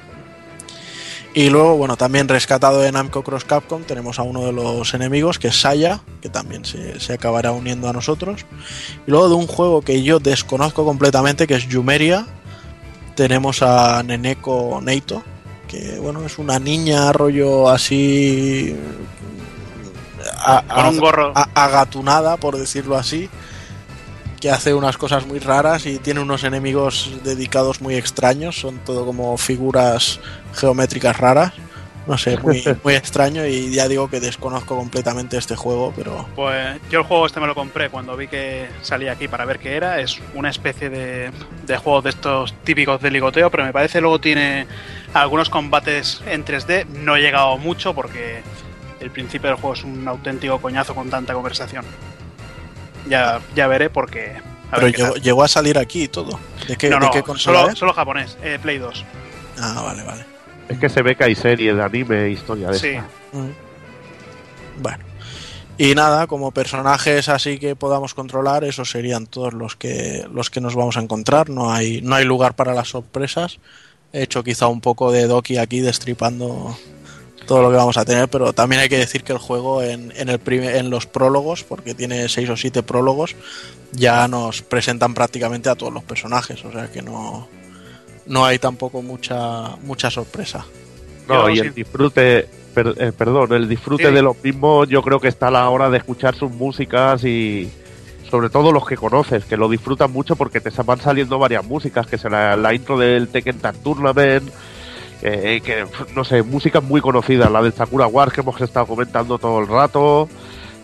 Y 1.35 1.49
luego, 1.49 1.77
bueno, 1.77 1.97
también 1.97 2.27
rescatado 2.27 2.81
de 2.81 2.91
Namco 2.91 3.23
Cross 3.23 3.45
Capcom, 3.45 3.81
tenemos 3.84 4.19
a 4.19 4.22
uno 4.23 4.45
de 4.45 4.51
los 4.51 4.93
enemigos, 4.93 5.39
que 5.39 5.47
es 5.47 5.60
Saya, 5.60 6.01
que 6.22 6.30
también 6.30 6.64
se, 6.64 6.99
se 6.99 7.14
acabará 7.14 7.51
uniendo 7.51 7.89
a 7.89 7.93
nosotros. 7.93 8.45
Y 9.07 9.11
luego 9.11 9.30
de 9.30 9.35
un 9.35 9.47
juego 9.47 9.81
que 9.81 10.03
yo 10.03 10.19
desconozco 10.19 10.85
completamente, 10.85 11.47
que 11.47 11.55
es 11.55 11.68
Yumeria, 11.68 12.27
tenemos 13.15 13.64
a 13.64 14.03
Neneko 14.03 14.80
Neito, 14.84 15.23
que 15.68 15.97
bueno, 15.99 16.23
es 16.23 16.38
una 16.38 16.60
niña 16.60 17.11
rollo 17.11 17.68
así... 17.68 18.76
a- 20.45 20.61
Con 20.68 20.85
un 20.85 20.99
gorro. 20.99 21.31
a- 21.35 21.49
agatunada, 21.55 22.38
por 22.38 22.57
decirlo 22.57 22.95
así, 22.95 23.27
que 24.43 24.51
hace 24.51 24.73
unas 24.73 24.97
cosas 24.97 25.25
muy 25.25 25.39
raras 25.39 25.85
y 25.85 25.99
tiene 25.99 26.19
unos 26.19 26.43
enemigos 26.43 27.09
dedicados 27.23 27.79
muy 27.79 27.95
extraños, 27.95 28.59
son 28.59 28.77
todo 28.79 29.05
como 29.05 29.37
figuras 29.37 30.19
geométricas 30.53 31.17
raras. 31.17 31.53
No 32.07 32.17
sé, 32.17 32.37
muy, 32.39 32.61
muy 32.83 32.95
extraño 32.95 33.45
y 33.45 33.73
ya 33.73 33.87
digo 33.87 34.09
que 34.09 34.19
desconozco 34.19 34.75
completamente 34.75 35.37
este 35.37 35.55
juego, 35.55 35.93
pero 35.95 36.27
Pues 36.35 36.77
yo 36.91 36.99
el 36.99 37.05
juego 37.05 37.25
este 37.25 37.39
me 37.39 37.47
lo 37.47 37.55
compré 37.55 37.89
cuando 37.89 38.17
vi 38.17 38.27
que 38.27 38.67
salía 38.81 39.13
aquí 39.13 39.29
para 39.29 39.45
ver 39.45 39.59
qué 39.59 39.77
era. 39.77 40.01
Es 40.01 40.19
una 40.35 40.49
especie 40.49 40.89
de, 40.89 41.31
de 41.65 41.77
juego 41.77 42.01
de 42.01 42.09
estos 42.09 42.53
típicos 42.65 42.99
de 42.99 43.11
ligoteo, 43.11 43.49
pero 43.49 43.63
me 43.63 43.71
parece 43.71 44.01
luego 44.01 44.19
tiene 44.19 44.67
algunos 45.13 45.49
combates 45.49 46.21
en 46.25 46.43
3D. 46.43 46.87
No 46.87 47.15
he 47.15 47.21
llegado 47.21 47.57
mucho 47.57 47.93
porque 47.93 48.41
el 48.99 49.09
principio 49.09 49.51
del 49.51 49.57
juego 49.57 49.75
es 49.75 49.85
un 49.85 50.05
auténtico 50.05 50.59
coñazo 50.59 50.93
con 50.93 51.09
tanta 51.09 51.33
conversación. 51.33 51.85
Ya, 53.07 53.41
ya 53.55 53.67
veré 53.67 53.89
porque... 53.89 54.34
a 54.71 54.75
pero 54.75 54.85
ver 54.85 55.21
llegó, 55.21 55.43
a 55.43 55.47
salir 55.47 55.77
aquí 55.77 56.03
y 56.03 56.07
todo. 56.07 56.39
¿De 56.67 56.75
qué, 56.77 56.89
no, 56.89 56.99
de 56.99 57.05
no, 57.07 57.11
qué 57.11 57.23
consola 57.23 57.59
solo, 57.59 57.71
es? 57.71 57.80
solo 57.80 57.93
japonés, 57.93 58.38
eh, 58.43 58.59
Play 58.61 58.77
2. 58.77 59.05
Ah, 59.59 59.81
vale, 59.85 60.03
vale. 60.03 60.25
Es 60.69 60.77
que 60.80 60.89
se 60.89 61.01
ve 61.01 61.15
que 61.15 61.25
hay 61.25 61.35
series 61.35 61.75
de 61.75 61.84
anime 61.84 62.23
e 62.25 62.30
historia 62.31 62.69
de 62.69 62.80
Sí. 62.80 62.88
esta. 62.88 63.03
Mm. 63.34 63.51
Bueno. 64.81 65.03
Y 65.77 65.95
nada, 65.95 66.27
como 66.27 66.51
personajes 66.51 67.30
así 67.30 67.57
que 67.57 67.75
podamos 67.75 68.13
controlar, 68.13 68.63
esos 68.63 68.91
serían 68.91 69.25
todos 69.25 69.53
los 69.53 69.75
que 69.75 70.25
los 70.31 70.49
que 70.51 70.61
nos 70.61 70.75
vamos 70.75 70.97
a 70.97 71.01
encontrar. 71.01 71.49
No 71.49 71.71
hay, 71.73 72.01
no 72.01 72.15
hay 72.15 72.25
lugar 72.25 72.55
para 72.55 72.73
las 72.73 72.89
sorpresas. 72.89 73.59
He 74.13 74.23
hecho 74.23 74.43
quizá 74.43 74.67
un 74.67 74.81
poco 74.81 75.11
de 75.11 75.25
Doki 75.25 75.57
aquí 75.57 75.81
destripando 75.81 76.77
todo 77.45 77.61
lo 77.61 77.69
que 77.71 77.75
vamos 77.77 77.97
a 77.97 78.05
tener, 78.05 78.27
pero 78.29 78.53
también 78.53 78.81
hay 78.81 78.89
que 78.89 78.97
decir 78.97 79.23
que 79.23 79.33
el 79.33 79.37
juego 79.39 79.81
en, 79.81 80.13
en, 80.15 80.29
el 80.29 80.39
prime- 80.39 80.77
en 80.77 80.89
los 80.89 81.05
prólogos, 81.05 81.63
porque 81.63 81.93
tiene 81.93 82.27
seis 82.29 82.49
o 82.49 82.57
siete 82.57 82.83
prólogos, 82.83 83.35
ya 83.91 84.27
nos 84.27 84.61
presentan 84.61 85.13
prácticamente 85.13 85.69
a 85.69 85.75
todos 85.75 85.93
los 85.93 86.03
personajes, 86.03 86.63
o 86.65 86.71
sea 86.71 86.91
que 86.91 87.01
no, 87.01 87.47
no 88.25 88.45
hay 88.45 88.59
tampoco 88.59 89.01
mucha, 89.01 89.75
mucha 89.83 90.09
sorpresa. 90.09 90.65
No, 91.27 91.49
y 91.49 91.59
el 91.59 91.73
disfrute, 91.73 92.47
per- 92.73 92.95
eh, 92.97 93.11
perdón, 93.11 93.53
el 93.53 93.67
disfrute 93.69 94.07
Sí. 94.07 94.13
de 94.13 94.21
los 94.21 94.41
mismos, 94.43 94.87
yo 94.89 95.01
creo 95.01 95.19
que 95.19 95.27
está 95.29 95.47
a 95.47 95.51
la 95.51 95.69
hora 95.69 95.89
de 95.89 95.97
escuchar 95.97 96.35
sus 96.35 96.51
músicas 96.51 97.23
y 97.23 97.69
sobre 98.29 98.49
todo 98.49 98.71
los 98.71 98.85
que 98.87 98.95
conoces, 98.97 99.45
que 99.45 99.55
lo 99.57 99.69
disfrutan 99.69 100.11
mucho 100.11 100.35
porque 100.35 100.59
te 100.59 100.69
van 100.83 100.99
saliendo 100.99 101.37
varias 101.37 101.63
músicas, 101.63 102.07
que 102.07 102.17
será 102.17 102.57
la 102.57 102.73
intro 102.73 102.97
del 102.97 103.27
Tekken 103.27 103.59
Tag 103.59 103.75
Tournament, 103.83 104.49
eh, 105.23 105.61
que 105.63 105.85
no 106.13 106.23
sé, 106.23 106.43
músicas 106.43 106.83
muy 106.83 107.01
conocidas, 107.01 107.49
la 107.49 107.61
del 107.61 107.73
Sakura 107.73 108.05
Wars 108.07 108.33
que 108.33 108.41
hemos 108.41 108.59
estado 108.61 108.85
comentando 108.85 109.37
todo 109.39 109.59
el 109.61 109.67
rato, 109.67 110.27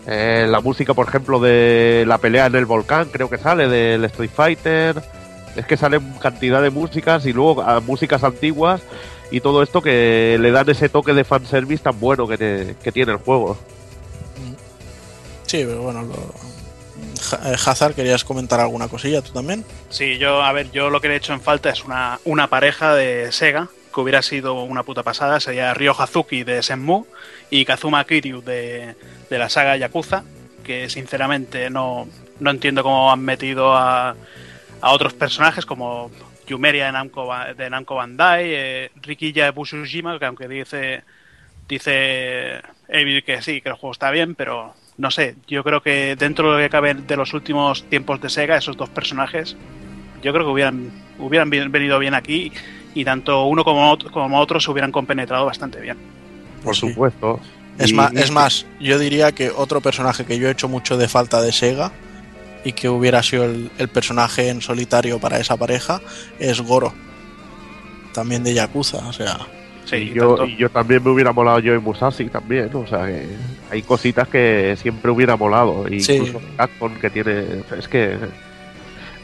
eh, 0.06 0.46
la 0.48 0.60
música, 0.60 0.94
por 0.94 1.06
ejemplo, 1.08 1.38
de 1.38 2.04
la 2.06 2.18
pelea 2.18 2.46
en 2.46 2.54
el 2.56 2.64
volcán, 2.66 3.08
creo 3.12 3.28
que 3.30 3.38
sale, 3.38 3.68
del 3.68 4.04
Street 4.06 4.30
Fighter, 4.34 5.02
es 5.56 5.66
que 5.66 5.76
salen 5.76 6.14
cantidad 6.20 6.62
de 6.62 6.70
músicas 6.70 7.26
y 7.26 7.32
luego 7.32 7.60
ah, 7.62 7.80
músicas 7.80 8.24
antiguas 8.24 8.80
y 9.30 9.40
todo 9.40 9.62
esto 9.62 9.82
que 9.82 10.38
le 10.40 10.50
dan 10.50 10.68
ese 10.70 10.88
toque 10.88 11.12
de 11.12 11.22
fanservice 11.24 11.82
tan 11.84 12.00
bueno 12.00 12.26
que, 12.26 12.38
te- 12.38 12.76
que 12.82 12.90
tiene 12.92 13.12
el 13.12 13.18
juego. 13.18 13.56
Sí, 15.46 15.64
pero 15.66 15.82
bueno, 15.82 16.02
lo... 16.02 16.14
Eh, 16.14 17.56
Hazard, 17.66 17.94
¿querías 17.94 18.24
comentar 18.24 18.60
alguna 18.60 18.88
cosilla 18.88 19.20
tú 19.22 19.32
también? 19.32 19.64
Sí, 19.88 20.16
yo, 20.18 20.42
a 20.42 20.52
ver, 20.52 20.70
yo 20.70 20.90
lo 20.90 21.00
que 21.00 21.08
le 21.08 21.14
he 21.14 21.16
hecho 21.18 21.32
en 21.32 21.40
falta 21.40 21.70
es 21.70 21.84
una, 21.84 22.18
una 22.24 22.48
pareja 22.48 22.94
de 22.94 23.30
Sega, 23.32 23.68
que 23.92 24.00
hubiera 24.00 24.22
sido 24.22 24.62
una 24.62 24.82
puta 24.82 25.02
pasada, 25.02 25.40
sería 25.40 25.74
Ryo 25.74 25.94
Hazuki 25.98 26.44
de 26.44 26.62
Senmu 26.62 27.06
y 27.50 27.64
Kazuma 27.64 28.04
Kiryu 28.04 28.42
de, 28.42 28.94
de 29.28 29.38
la 29.38 29.48
saga 29.48 29.76
Yakuza, 29.76 30.24
que 30.62 30.88
sinceramente 30.88 31.70
no, 31.70 32.08
no 32.38 32.50
entiendo 32.50 32.82
cómo 32.82 33.12
han 33.12 33.20
metido 33.20 33.74
a, 33.76 34.14
a 34.80 34.90
otros 34.90 35.14
personajes 35.14 35.66
como 35.66 36.10
Yumeria 36.46 36.86
de 36.86 36.92
Namco, 36.92 37.32
de 37.56 37.70
Namco 37.70 37.94
Bandai, 37.94 38.44
eh, 38.46 38.90
Rikiya 39.02 39.46
de 39.46 39.50
Bushujima, 39.50 40.18
que 40.18 40.26
aunque 40.26 40.48
dice 40.48 41.02
dice 41.68 42.60
Evil 42.88 43.22
que 43.22 43.40
sí, 43.42 43.60
que 43.60 43.68
el 43.68 43.76
juego 43.76 43.92
está 43.92 44.10
bien, 44.10 44.34
pero 44.34 44.74
no 44.98 45.10
sé, 45.10 45.36
yo 45.46 45.62
creo 45.62 45.82
que 45.82 46.16
dentro 46.16 46.50
de 46.50 46.56
lo 46.56 46.62
que 46.64 46.70
cabe 46.70 46.94
de 46.94 47.16
los 47.16 47.32
últimos 47.32 47.84
tiempos 47.84 48.20
de 48.20 48.28
Sega, 48.28 48.56
esos 48.56 48.76
dos 48.76 48.88
personajes, 48.90 49.56
yo 50.22 50.32
creo 50.32 50.44
que 50.44 50.52
hubieran, 50.52 50.90
hubieran 51.18 51.48
venido 51.48 51.98
bien 51.98 52.14
aquí 52.14 52.52
y 52.94 53.04
tanto 53.04 53.44
uno 53.44 53.64
como 53.64 53.90
otro, 53.90 54.10
como 54.10 54.38
otro 54.38 54.60
se 54.60 54.70
hubieran 54.70 54.92
compenetrado 54.92 55.46
bastante 55.46 55.80
bien. 55.80 55.96
Por 56.64 56.74
Sí. 56.74 56.88
supuesto. 56.88 57.40
Es, 57.78 57.90
Y- 57.90 57.94
más, 57.94 58.12
es 58.14 58.30
más, 58.30 58.66
yo 58.80 58.98
diría 58.98 59.32
que 59.32 59.50
otro 59.50 59.80
personaje 59.80 60.24
que 60.24 60.38
yo 60.38 60.48
he 60.48 60.50
hecho 60.50 60.68
mucho 60.68 60.96
de 60.98 61.08
falta 61.08 61.40
de 61.40 61.52
Sega 61.52 61.92
y 62.64 62.72
que 62.72 62.88
hubiera 62.90 63.22
sido 63.22 63.44
el, 63.44 63.70
el 63.78 63.88
personaje 63.88 64.48
en 64.50 64.60
solitario 64.60 65.18
para 65.18 65.38
esa 65.38 65.56
pareja 65.56 66.00
es 66.38 66.60
Goro. 66.60 66.92
También 68.12 68.42
de 68.42 68.52
Yakuza, 68.54 68.98
o 69.08 69.12
sea. 69.12 69.38
Sí, 69.86 69.96
y 69.96 70.12
yo, 70.14 70.44
y 70.44 70.56
yo 70.56 70.68
también 70.68 71.02
me 71.02 71.10
hubiera 71.10 71.32
molado 71.32 71.58
yo 71.60 71.74
y 71.74 71.78
Musashi 71.78 72.26
también, 72.28 72.70
o 72.74 72.86
sea 72.86 73.06
que 73.06 73.26
hay 73.70 73.82
cositas 73.82 74.28
que 74.28 74.76
siempre 74.80 75.10
hubiera 75.10 75.36
molado, 75.36 75.86
y 75.88 76.00
Sí. 76.00 76.14
incluso 76.14 76.40
Capcom 76.56 76.94
que 76.96 77.10
tiene, 77.10 77.62
es 77.78 77.88
que 77.88 78.16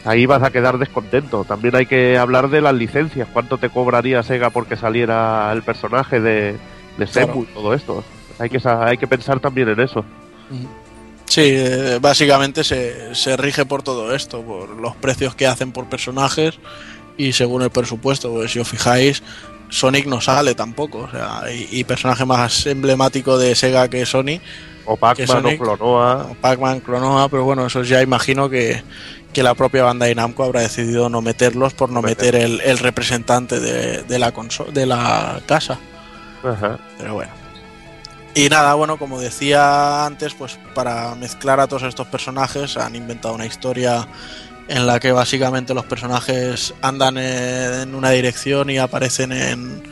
ahí 0.07 0.25
vas 0.25 0.43
a 0.43 0.51
quedar 0.51 0.79
descontento. 0.79 1.45
También 1.45 1.77
hay 1.77 1.87
que 1.87 2.17
hablar 2.17 2.49
de 2.49 2.61
las 2.61 2.75
licencias, 2.75 3.29
cuánto 3.33 3.59
te 3.59 3.69
cobraría 3.69 4.23
Sega 4.23 4.51
porque 4.51 4.77
saliera 4.77 5.53
el 5.53 5.63
personaje 5.63 6.21
de, 6.21 6.57
de 6.97 7.05
y 7.05 7.55
todo 7.55 7.75
esto. 7.75 8.05
Hay 8.39 8.49
que 8.49 8.61
hay 8.65 8.97
que 8.99 9.07
pensar 9.07 9.41
también 9.41 9.69
en 9.69 9.81
eso. 9.81 10.05
Sí, 11.27 11.43
eh, 11.45 11.99
básicamente 12.01 12.63
se, 12.63 13.15
se 13.15 13.37
rige 13.37 13.67
por 13.67 13.83
todo 13.83 14.15
esto, 14.15 14.43
por 14.43 14.71
los 14.71 14.95
precios 14.97 15.35
que 15.35 15.47
hacen 15.47 15.73
por 15.73 15.89
personajes 15.89 16.59
y 17.17 17.33
según 17.33 17.63
el 17.63 17.71
presupuesto. 17.71 18.31
Pues 18.31 18.53
si 18.53 18.61
os 18.61 18.69
fijáis, 18.69 19.23
Sonic 19.69 20.07
no 20.07 20.21
sale 20.21 20.55
tampoco. 20.55 20.99
O 21.01 21.11
sea, 21.11 21.43
y, 21.53 21.81
y 21.81 21.85
personaje 21.85 22.25
más 22.25 22.67
emblemático 22.67 23.39
de 23.39 23.55
Sega 23.55 23.89
que 23.89 24.07
Sonic. 24.07 24.41
O 24.87 24.97
Pac-Man 24.97 25.47
o 25.47 25.59
Clonoa. 25.59 26.29
o 26.31 26.35
Pac-Man, 26.35 26.81
Clonoa, 26.81 27.29
pero 27.29 27.45
bueno, 27.45 27.67
eso 27.67 27.83
ya 27.83 28.03
imagino 28.03 28.49
que, 28.49 28.83
que 29.33 29.43
la 29.43 29.55
propia 29.55 29.85
Bandai 29.85 30.15
Namco 30.15 30.45
habrá 30.45 30.61
decidido 30.61 31.09
no 31.09 31.21
meterlos 31.21 31.75
por 31.75 31.91
no 31.91 32.03
meter 32.03 32.35
el, 32.37 32.61
el 32.61 32.79
representante 32.79 33.61
de, 33.61 34.03
de 34.05 34.19
la 34.19 34.33
de 34.73 34.87
la 34.87 35.41
casa. 35.47 35.79
Ajá. 36.45 36.79
Pero 36.99 37.15
bueno. 37.15 37.33
Y 38.35 38.49
nada, 38.49 38.75
bueno, 38.75 38.99
como 38.99 39.19
decía 39.19 40.05
antes, 40.05 40.35
pues 40.35 40.59
para 40.75 41.15
mezclar 41.15 41.59
a 41.59 41.67
todos 41.67 41.85
estos 41.85 42.07
personajes 42.07 42.77
han 42.77 42.95
inventado 42.95 43.35
una 43.35 43.47
historia 43.47 44.07
en 44.69 44.87
la 44.87 45.01
que 45.01 45.11
básicamente 45.13 45.75
los 45.75 45.87
personajes 45.87 46.75
andan 46.83 47.17
en 47.19 47.95
una 47.95 48.11
dirección 48.11 48.69
y 48.69 48.79
aparecen 48.79 49.33
en 49.33 49.83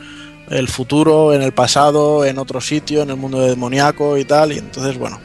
el 0.49 0.67
futuro, 0.67 1.33
en 1.33 1.41
el 1.41 1.53
pasado, 1.53 2.25
en 2.25 2.37
otro 2.37 2.61
sitio, 2.61 3.01
en 3.01 3.09
el 3.09 3.15
mundo 3.15 3.41
demoníaco 3.41 4.17
y 4.17 4.25
tal. 4.25 4.51
Y 4.51 4.57
entonces, 4.57 4.97
bueno, 4.97 5.19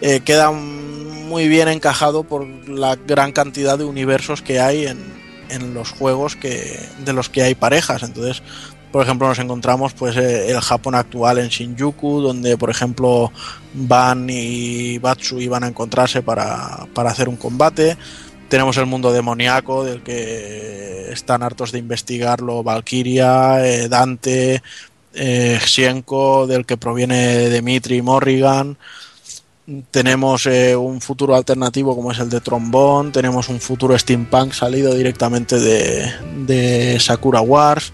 eh, 0.00 0.20
queda 0.20 0.50
muy 0.50 1.48
bien 1.48 1.68
encajado 1.68 2.24
por 2.24 2.46
la 2.68 2.96
gran 2.96 3.32
cantidad 3.32 3.78
de 3.78 3.84
universos 3.84 4.42
que 4.42 4.60
hay 4.60 4.86
en, 4.86 4.98
en 5.48 5.74
los 5.74 5.90
juegos 5.90 6.36
que, 6.36 6.78
de 7.04 7.12
los 7.12 7.28
que 7.28 7.42
hay 7.42 7.54
parejas. 7.54 8.02
Entonces, 8.02 8.42
por 8.92 9.02
ejemplo, 9.02 9.28
nos 9.28 9.38
encontramos 9.38 9.92
pues 9.92 10.16
eh, 10.16 10.50
el 10.50 10.60
Japón 10.60 10.94
actual 10.94 11.38
en 11.38 11.48
Shinjuku, 11.48 12.20
donde 12.20 12.56
por 12.56 12.70
ejemplo 12.70 13.30
Van 13.74 14.26
y 14.30 14.98
Batsu 14.98 15.38
iban 15.38 15.64
a 15.64 15.68
encontrarse 15.68 16.22
para, 16.22 16.86
para 16.94 17.10
hacer 17.10 17.28
un 17.28 17.36
combate. 17.36 17.96
Tenemos 18.48 18.76
el 18.76 18.86
mundo 18.86 19.12
demoníaco, 19.12 19.84
del 19.84 20.02
que 20.02 21.08
están 21.10 21.42
hartos 21.42 21.72
de 21.72 21.78
investigarlo 21.78 22.62
Valkyria, 22.62 23.66
eh, 23.66 23.88
Dante, 23.88 24.62
eh, 25.14 25.58
Xienko, 25.60 26.46
del 26.46 26.64
que 26.64 26.76
proviene 26.76 27.48
Dimitri 27.50 28.02
Morrigan. 28.02 28.78
Tenemos 29.90 30.46
eh, 30.46 30.76
un 30.76 31.00
futuro 31.00 31.34
alternativo 31.34 31.96
como 31.96 32.12
es 32.12 32.20
el 32.20 32.30
de 32.30 32.40
Trombón. 32.40 33.10
Tenemos 33.10 33.48
un 33.48 33.60
futuro 33.60 33.98
steampunk 33.98 34.52
salido 34.52 34.94
directamente 34.94 35.58
de, 35.58 36.12
de 36.46 37.00
Sakura 37.00 37.40
Wars 37.40 37.92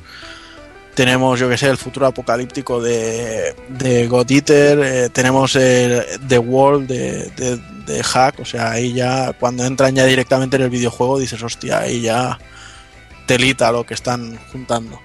tenemos, 0.94 1.40
yo 1.40 1.48
que 1.48 1.56
sé, 1.56 1.68
el 1.68 1.78
futuro 1.78 2.06
apocalíptico 2.06 2.80
de, 2.80 3.54
de 3.68 4.06
God 4.08 4.30
Eater, 4.30 4.78
eh, 4.80 5.08
tenemos 5.08 5.56
el, 5.56 6.04
The 6.26 6.38
World 6.38 6.86
de, 6.86 7.60
de, 7.86 8.02
Hack, 8.02 8.40
o 8.40 8.44
sea, 8.44 8.72
ahí 8.72 8.92
ya, 8.92 9.32
cuando 9.32 9.64
entran 9.64 9.94
ya 9.94 10.04
directamente 10.04 10.56
en 10.56 10.62
el 10.62 10.70
videojuego, 10.70 11.18
dices, 11.18 11.42
hostia, 11.42 11.80
ahí 11.80 12.02
ya 12.02 12.38
telita 13.26 13.72
lo 13.72 13.84
que 13.84 13.94
están 13.94 14.38
juntando. 14.50 15.00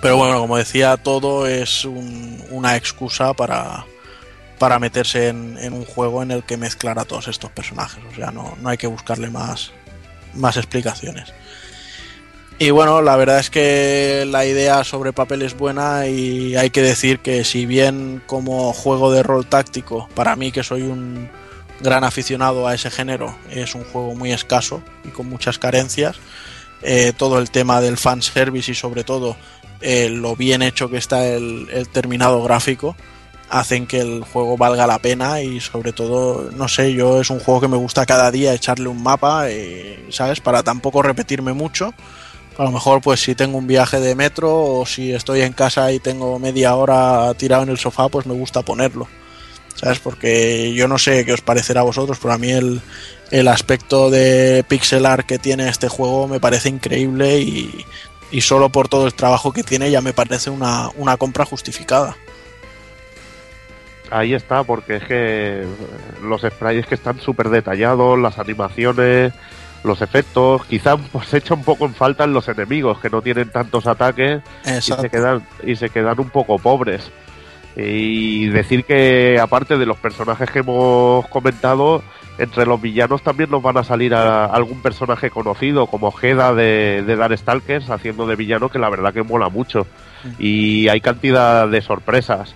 Pero 0.00 0.16
bueno, 0.16 0.40
como 0.40 0.56
decía, 0.56 0.96
todo 0.96 1.46
es 1.46 1.84
un, 1.84 2.42
una 2.50 2.76
excusa 2.76 3.34
para, 3.34 3.84
para 4.58 4.78
meterse 4.78 5.28
en, 5.28 5.58
en, 5.58 5.74
un 5.74 5.84
juego 5.84 6.22
en 6.22 6.30
el 6.30 6.42
que 6.44 6.56
mezclar 6.56 6.98
a 6.98 7.04
todos 7.04 7.28
estos 7.28 7.50
personajes, 7.50 8.02
o 8.10 8.14
sea, 8.14 8.30
no, 8.30 8.56
no 8.60 8.68
hay 8.70 8.78
que 8.78 8.86
buscarle 8.86 9.28
más, 9.28 9.72
más 10.34 10.56
explicaciones. 10.56 11.34
Y 12.62 12.72
bueno, 12.72 13.00
la 13.00 13.16
verdad 13.16 13.38
es 13.38 13.48
que 13.48 14.26
la 14.28 14.44
idea 14.44 14.84
sobre 14.84 15.14
papel 15.14 15.40
es 15.40 15.56
buena 15.56 16.08
y 16.08 16.56
hay 16.56 16.68
que 16.68 16.82
decir 16.82 17.20
que 17.20 17.42
si 17.42 17.64
bien 17.64 18.22
como 18.26 18.74
juego 18.74 19.10
de 19.10 19.22
rol 19.22 19.46
táctico, 19.46 20.10
para 20.14 20.36
mí 20.36 20.52
que 20.52 20.62
soy 20.62 20.82
un 20.82 21.30
gran 21.80 22.04
aficionado 22.04 22.68
a 22.68 22.74
ese 22.74 22.90
género, 22.90 23.34
es 23.48 23.74
un 23.74 23.84
juego 23.84 24.14
muy 24.14 24.32
escaso 24.32 24.82
y 25.04 25.08
con 25.08 25.26
muchas 25.26 25.58
carencias, 25.58 26.16
eh, 26.82 27.14
todo 27.16 27.38
el 27.38 27.50
tema 27.50 27.80
del 27.80 27.96
fanservice 27.96 28.72
y 28.72 28.74
sobre 28.74 29.04
todo 29.04 29.38
eh, 29.80 30.10
lo 30.10 30.36
bien 30.36 30.60
hecho 30.60 30.90
que 30.90 30.98
está 30.98 31.26
el, 31.26 31.88
terminado 31.90 32.42
gráfico 32.42 32.94
hacen 33.48 33.86
que 33.86 34.00
el 34.00 34.22
juego 34.22 34.58
valga 34.58 34.86
la 34.86 34.98
pena 34.98 35.40
y 35.40 35.60
sobre 35.60 35.94
todo, 35.94 36.50
no 36.50 36.68
sé, 36.68 36.92
yo 36.92 37.22
es 37.22 37.30
un 37.30 37.40
juego 37.40 37.62
que 37.62 37.68
me 37.68 37.78
gusta 37.78 38.04
cada 38.04 38.30
día 38.30 38.52
echarle 38.52 38.88
un 38.88 39.02
mapa, 39.02 39.50
y, 39.50 40.08
¿sabes? 40.10 40.42
Para 40.42 40.62
tampoco 40.62 41.00
repetirme 41.00 41.54
mucho 41.54 41.94
a 42.58 42.64
lo 42.64 42.70
mejor 42.70 43.00
pues 43.00 43.20
si 43.20 43.34
tengo 43.34 43.58
un 43.58 43.66
viaje 43.66 44.00
de 44.00 44.14
metro 44.14 44.54
o 44.54 44.86
si 44.86 45.12
estoy 45.12 45.42
en 45.42 45.52
casa 45.52 45.92
y 45.92 45.98
tengo 45.98 46.38
media 46.38 46.74
hora 46.74 47.32
tirado 47.34 47.62
en 47.62 47.70
el 47.70 47.78
sofá 47.78 48.08
pues 48.08 48.26
me 48.26 48.34
gusta 48.34 48.62
ponerlo. 48.62 49.08
Sabes 49.74 49.98
porque 49.98 50.74
yo 50.74 50.88
no 50.88 50.98
sé 50.98 51.24
qué 51.24 51.32
os 51.32 51.40
parecerá 51.40 51.80
a 51.80 51.84
vosotros 51.84 52.18
pero 52.20 52.34
a 52.34 52.38
mí 52.38 52.50
el, 52.50 52.80
el 53.30 53.48
aspecto 53.48 54.10
de 54.10 54.64
pixel 54.68 55.06
art 55.06 55.26
que 55.26 55.38
tiene 55.38 55.68
este 55.68 55.88
juego 55.88 56.28
me 56.28 56.40
parece 56.40 56.68
increíble 56.68 57.40
y, 57.40 57.84
y 58.30 58.40
solo 58.40 58.68
por 58.68 58.88
todo 58.88 59.06
el 59.06 59.14
trabajo 59.14 59.52
que 59.52 59.62
tiene 59.62 59.90
ya 59.90 60.00
me 60.00 60.12
parece 60.12 60.50
una, 60.50 60.88
una 60.96 61.16
compra 61.16 61.44
justificada. 61.44 62.16
Ahí 64.10 64.34
está 64.34 64.64
porque 64.64 64.96
es 64.96 65.04
que 65.04 65.64
los 66.22 66.42
sprites 66.42 66.86
que 66.86 66.96
están 66.96 67.20
súper 67.20 67.48
detallados 67.48 68.18
las 68.18 68.38
animaciones 68.38 69.32
los 69.84 70.02
efectos, 70.02 70.64
quizá 70.66 70.96
pues 71.12 71.32
echa 71.34 71.54
un 71.54 71.64
poco 71.64 71.86
en 71.86 71.94
falta 71.94 72.24
en 72.24 72.32
los 72.32 72.48
enemigos 72.48 72.98
que 73.00 73.10
no 73.10 73.22
tienen 73.22 73.50
tantos 73.50 73.86
ataques 73.86 74.42
y 74.66 74.80
se 74.80 75.10
quedan 75.10 75.42
y 75.64 75.76
se 75.76 75.90
quedan 75.90 76.20
un 76.20 76.30
poco 76.30 76.58
pobres. 76.58 77.10
Y 77.76 78.48
decir 78.48 78.84
que 78.84 79.38
aparte 79.40 79.78
de 79.78 79.86
los 79.86 79.96
personajes 79.96 80.50
que 80.50 80.58
hemos 80.58 81.26
comentado, 81.28 82.02
entre 82.36 82.66
los 82.66 82.80
villanos 82.80 83.22
también 83.22 83.48
nos 83.48 83.62
van 83.62 83.76
a 83.76 83.84
salir 83.84 84.12
a 84.12 84.46
algún 84.46 84.82
personaje 84.82 85.30
conocido 85.30 85.86
como 85.86 86.12
Heda 86.20 86.52
de, 86.52 87.04
de 87.06 87.16
Darkstalkers 87.16 87.88
haciendo 87.88 88.26
de 88.26 88.34
villano 88.34 88.70
que 88.70 88.80
la 88.80 88.90
verdad 88.90 89.14
que 89.14 89.22
mola 89.22 89.48
mucho. 89.48 89.86
Y 90.38 90.88
hay 90.88 91.00
cantidad 91.00 91.68
de 91.68 91.80
sorpresas 91.80 92.54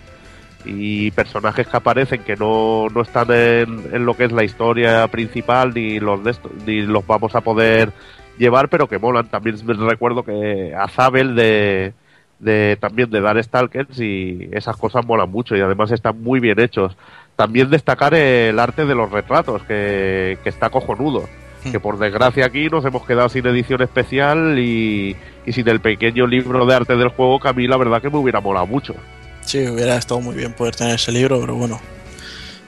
y 0.65 1.11
personajes 1.11 1.67
que 1.67 1.77
aparecen 1.77 2.23
que 2.23 2.37
no, 2.37 2.89
no 2.89 3.03
están 3.03 3.31
en, 3.31 3.85
en, 3.93 4.05
lo 4.07 4.15
que 4.15 4.25
es 4.25 4.33
la 4.33 4.45
historia 4.45 5.07
principal 5.09 5.73
ni 5.75 6.01
los 6.01 6.23
de 6.25 6.35
ni 6.67 6.83
los 6.83 7.07
vamos 7.07 7.35
a 7.35 7.41
poder 7.41 7.93
llevar 8.39 8.69
pero 8.69 8.89
que 8.89 8.99
molan. 8.99 9.29
También 9.29 9.57
recuerdo 9.89 10.25
que 10.25 10.75
a 10.75 10.89
Zabel 10.89 11.35
de, 11.35 11.93
de 12.39 12.77
también 12.81 13.11
de 13.11 13.21
Darkstalkers 13.21 14.01
y 14.01 14.49
esas 14.53 14.77
cosas 14.77 15.07
molan 15.07 15.31
mucho 15.31 15.57
y 15.57 15.61
además 15.61 15.91
están 15.91 16.23
muy 16.23 16.41
bien 16.41 16.61
hechos. 16.61 16.97
También 17.37 17.71
destacar 17.71 18.15
el 18.15 18.59
arte 18.59 18.85
de 18.85 18.95
los 18.95 19.11
retratos 19.11 19.63
que, 19.65 20.39
que 20.43 20.49
está 20.49 20.71
cojonudo. 20.71 21.25
Que 21.71 21.81
por 21.81 21.99
desgracia 21.99 22.45
aquí 22.45 22.69
nos 22.69 22.85
hemos 22.85 23.07
quedado 23.07 23.31
sin 23.31 23.47
edición 23.47 23.81
especial 23.81 24.59
y, 24.59 25.17
y 25.47 25.53
sin 25.53 25.67
el 25.67 25.81
pequeño 25.81 26.27
libro 26.27 26.67
de 26.67 26.75
arte 26.75 26.95
del 26.95 27.09
juego 27.09 27.41
que 27.41 27.49
a 27.49 27.55
mí 27.55 27.67
la 27.67 27.79
verdad 27.79 28.03
que 28.03 28.11
me 28.11 28.19
hubiera 28.19 28.41
molado 28.43 28.67
mucho 28.67 28.95
Sí, 29.45 29.67
hubiera 29.67 29.97
estado 29.97 30.21
muy 30.21 30.35
bien 30.35 30.53
poder 30.53 30.75
tener 30.75 30.95
ese 30.95 31.13
libro, 31.13 31.41
pero 31.41 31.55
bueno. 31.55 31.81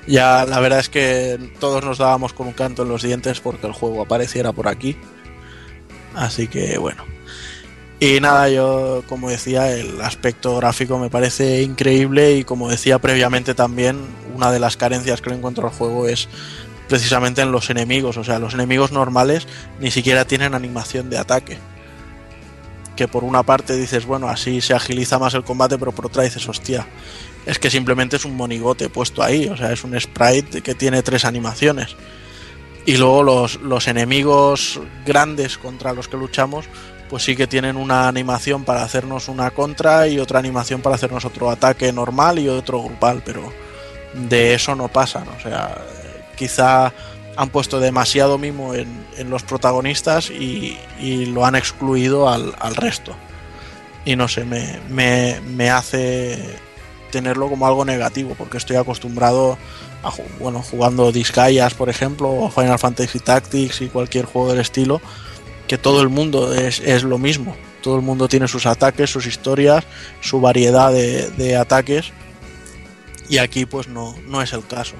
Ya 0.06 0.44
la 0.46 0.60
verdad 0.60 0.78
es 0.78 0.88
que 0.88 1.38
todos 1.58 1.84
nos 1.84 1.98
dábamos 1.98 2.32
con 2.32 2.46
un 2.46 2.52
canto 2.52 2.82
en 2.82 2.88
los 2.88 3.02
dientes 3.02 3.40
porque 3.40 3.66
el 3.66 3.72
juego 3.72 4.02
apareciera 4.02 4.52
por 4.52 4.68
aquí. 4.68 4.96
Así 6.14 6.46
que 6.46 6.78
bueno. 6.78 7.04
Y 7.98 8.20
nada, 8.20 8.48
yo 8.48 9.02
como 9.08 9.30
decía, 9.30 9.72
el 9.72 10.00
aspecto 10.02 10.56
gráfico 10.56 10.98
me 10.98 11.10
parece 11.10 11.62
increíble 11.62 12.34
y 12.36 12.44
como 12.44 12.68
decía 12.68 12.98
previamente 12.98 13.54
también, 13.54 13.98
una 14.34 14.52
de 14.52 14.60
las 14.60 14.76
carencias 14.76 15.22
que 15.22 15.30
le 15.30 15.36
encuentro 15.36 15.66
al 15.66 15.72
juego 15.72 16.06
es 16.06 16.28
precisamente 16.88 17.42
en 17.42 17.52
los 17.52 17.70
enemigos. 17.70 18.16
O 18.16 18.24
sea, 18.24 18.38
los 18.38 18.54
enemigos 18.54 18.92
normales 18.92 19.48
ni 19.80 19.90
siquiera 19.90 20.24
tienen 20.24 20.54
animación 20.54 21.10
de 21.10 21.18
ataque. 21.18 21.58
Que 22.96 23.06
por 23.06 23.24
una 23.24 23.42
parte 23.42 23.76
dices, 23.76 24.06
bueno, 24.06 24.28
así 24.28 24.60
se 24.60 24.74
agiliza 24.74 25.18
más 25.18 25.34
el 25.34 25.44
combate, 25.44 25.78
pero 25.78 25.92
por 25.92 26.06
otra 26.06 26.22
dices, 26.22 26.48
hostia, 26.48 26.86
es 27.44 27.58
que 27.58 27.70
simplemente 27.70 28.16
es 28.16 28.24
un 28.24 28.34
monigote 28.34 28.88
puesto 28.88 29.22
ahí. 29.22 29.48
O 29.48 29.56
sea, 29.56 29.72
es 29.72 29.84
un 29.84 29.98
sprite 30.00 30.62
que 30.62 30.74
tiene 30.74 31.02
tres 31.02 31.24
animaciones. 31.24 31.96
Y 32.86 32.96
luego 32.96 33.22
los, 33.22 33.60
los 33.60 33.88
enemigos 33.88 34.80
grandes 35.04 35.58
contra 35.58 35.92
los 35.92 36.08
que 36.08 36.16
luchamos, 36.16 36.66
pues 37.08 37.24
sí 37.24 37.36
que 37.36 37.46
tienen 37.46 37.76
una 37.76 38.08
animación 38.08 38.64
para 38.64 38.82
hacernos 38.82 39.28
una 39.28 39.50
contra 39.50 40.08
y 40.08 40.18
otra 40.18 40.38
animación 40.38 40.80
para 40.80 40.94
hacernos 40.94 41.24
otro 41.24 41.50
ataque 41.50 41.92
normal 41.92 42.38
y 42.38 42.48
otro 42.48 42.82
grupal, 42.82 43.22
pero 43.24 43.52
de 44.14 44.54
eso 44.54 44.74
no 44.74 44.88
pasan. 44.88 45.28
O 45.28 45.40
sea, 45.40 45.76
quizá 46.36 46.92
han 47.36 47.50
puesto 47.50 47.80
demasiado 47.80 48.38
mimo 48.38 48.74
en, 48.74 49.06
los 49.28 49.42
protagonistas 49.42 50.30
y, 50.30 50.76
lo 51.26 51.44
han 51.44 51.54
excluido 51.54 52.28
al, 52.28 52.76
resto. 52.76 53.14
Y 54.04 54.16
no 54.16 54.28
sé, 54.28 54.44
me, 54.44 54.80
me, 54.88 55.40
me 55.40 55.70
hace 55.70 56.58
tenerlo 57.10 57.48
como 57.48 57.66
algo 57.66 57.84
negativo, 57.84 58.34
porque 58.36 58.58
estoy 58.58 58.76
acostumbrado 58.76 59.58
a 60.02 60.12
bueno, 60.38 60.62
jugando 60.62 61.10
Disgaeas, 61.12 61.74
por 61.74 61.88
ejemplo, 61.88 62.30
o 62.30 62.50
Final 62.50 62.78
Fantasy 62.78 63.18
Tactics 63.18 63.80
y 63.80 63.88
cualquier 63.88 64.24
juego 64.24 64.50
del 64.50 64.60
estilo, 64.60 65.00
que 65.66 65.78
todo 65.78 66.02
el 66.02 66.08
mundo 66.08 66.54
es, 66.54 66.80
es 66.80 67.02
lo 67.02 67.18
mismo. 67.18 67.56
Todo 67.82 67.96
el 67.96 68.02
mundo 68.02 68.28
tiene 68.28 68.48
sus 68.48 68.66
ataques, 68.66 69.10
sus 69.10 69.26
historias, 69.26 69.84
su 70.20 70.40
variedad 70.40 70.92
de, 70.92 71.30
de 71.30 71.56
ataques. 71.56 72.12
Y 73.28 73.38
aquí 73.38 73.66
pues 73.66 73.88
no, 73.88 74.14
no 74.26 74.42
es 74.42 74.52
el 74.52 74.64
caso. 74.66 74.94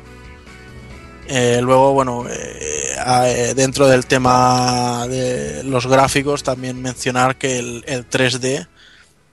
Eh, 1.29 1.61
luego, 1.63 1.93
bueno, 1.93 2.25
eh, 2.31 2.95
a- 2.99 3.29
eh, 3.29 3.55
dentro 3.55 3.87
del 3.89 4.07
tema 4.07 5.07
de 5.09 5.63
los 5.65 5.87
gráficos, 5.87 6.43
también 6.43 6.81
mencionar 6.81 7.37
que 7.37 7.59
el, 7.59 7.85
el 7.87 8.09
3D 8.09 8.69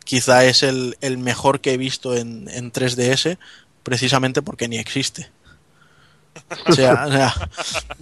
quizá 0.03 0.43
es 0.45 0.63
el, 0.63 0.97
el 1.01 1.17
mejor 1.17 1.61
que 1.61 1.73
he 1.73 1.77
visto 1.77 2.15
en, 2.15 2.49
en 2.49 2.71
3DS, 2.71 3.37
precisamente 3.83 4.41
porque 4.41 4.67
ni 4.67 4.77
existe. 4.77 5.29
O 6.67 6.73
sea, 6.73 7.05
o 7.07 7.11
sea, 7.11 7.49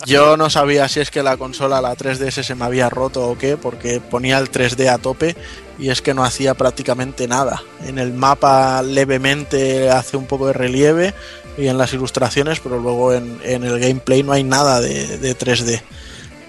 yo 0.05 0.37
no 0.37 0.49
sabía 0.49 0.87
si 0.87 1.01
es 1.01 1.11
que 1.11 1.21
la 1.21 1.35
consola, 1.35 1.81
la 1.81 1.95
3DS, 1.95 2.43
se 2.43 2.55
me 2.55 2.63
había 2.63 2.89
roto 2.89 3.27
o 3.27 3.37
qué, 3.37 3.57
porque 3.57 3.99
ponía 3.99 4.37
el 4.37 4.49
3D 4.49 4.87
a 4.89 4.97
tope 4.97 5.35
y 5.77 5.89
es 5.89 6.01
que 6.01 6.13
no 6.13 6.23
hacía 6.23 6.53
prácticamente 6.53 7.27
nada. 7.27 7.61
En 7.85 7.99
el 7.99 8.13
mapa 8.13 8.81
levemente 8.83 9.89
hace 9.89 10.15
un 10.15 10.27
poco 10.27 10.47
de 10.47 10.53
relieve 10.53 11.13
y 11.57 11.67
en 11.67 11.77
las 11.77 11.93
ilustraciones, 11.93 12.59
pero 12.59 12.79
luego 12.79 13.13
en, 13.13 13.39
en 13.43 13.63
el 13.63 13.79
gameplay 13.79 14.23
no 14.23 14.33
hay 14.33 14.43
nada 14.43 14.79
de, 14.79 15.17
de 15.17 15.37
3D. 15.37 15.81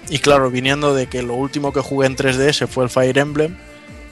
Y 0.09 0.19
claro, 0.19 0.49
viniendo 0.49 0.93
de 0.93 1.07
que 1.07 1.23
lo 1.23 1.35
último 1.35 1.71
que 1.71 1.81
jugué 1.81 2.07
en 2.07 2.15
3DS 2.15 2.67
fue 2.67 2.83
el 2.83 2.89
Fire 2.89 3.17
Emblem, 3.17 3.55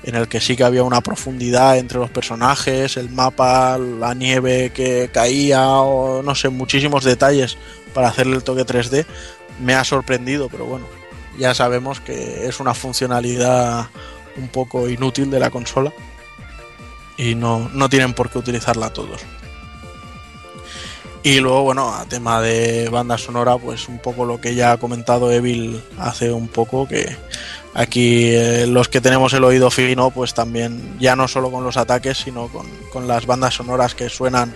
en 0.04 0.16
el 0.16 0.28
que 0.28 0.42
sí 0.42 0.56
que 0.56 0.64
había 0.64 0.84
una 0.84 1.02
profundidad 1.02 1.78
entre 1.78 2.00
los 2.00 2.10
personajes, 2.10 2.98
el 2.98 3.10
mapa, 3.10 3.78
la 3.78 4.14
nieve 4.14 4.72
que 4.74 5.10
caía, 5.14 5.70
o 5.70 6.24
no 6.24 6.34
sé, 6.36 6.50
muchísimos 6.50 7.04
detalles 7.04 7.58
para 7.94 8.08
hacerle 8.08 8.36
el 8.36 8.44
toque 8.44 8.66
3D, 8.66 9.06
me 9.62 9.76
ha 9.76 9.84
sorprendido, 9.84 10.50
pero 10.50 10.66
bueno, 10.66 10.86
ya 11.38 11.54
sabemos 11.54 12.00
que 12.00 12.48
es 12.48 12.60
una 12.60 12.74
funcionalidad 12.74 13.88
un 14.38 14.48
poco 14.48 14.90
inútil 14.90 15.30
de 15.30 15.40
la 15.40 15.50
consola 15.50 15.94
y 17.18 17.36
no, 17.36 17.70
no 17.74 17.90
tienen 17.90 18.14
por 18.14 18.30
qué 18.30 18.40
utilizarla 18.40 18.94
todos. 18.94 19.22
Y 21.24 21.40
luego, 21.40 21.64
bueno, 21.64 21.94
a 21.94 22.06
tema 22.06 22.42
de 22.42 22.90
banda 22.90 23.18
sonora, 23.18 23.58
pues 23.58 23.88
un 23.88 24.00
poco 24.00 24.26
lo 24.26 24.42
que 24.42 24.56
ya 24.56 24.72
ha 24.72 24.78
comentado 24.78 25.32
Evil 25.32 25.80
hace 26.00 26.32
un 26.32 26.48
poco, 26.48 26.88
que 26.88 27.16
aquí 27.76 28.32
eh, 28.34 28.66
los 28.68 28.88
que 28.90 29.02
tenemos 29.02 29.32
el 29.34 29.44
oído 29.44 29.70
fino, 29.70 30.10
pues 30.10 30.34
también, 30.34 30.96
ya 31.00 31.16
no 31.16 31.28
solo 31.28 31.52
con 31.52 31.64
los 31.64 31.78
ataques, 31.78 32.18
sino 32.18 32.48
con, 32.48 32.66
con 32.92 33.08
las 33.08 33.28
bandas 33.28 33.54
sonoras 33.54 33.94
que 33.94 34.10
suenan 34.10 34.52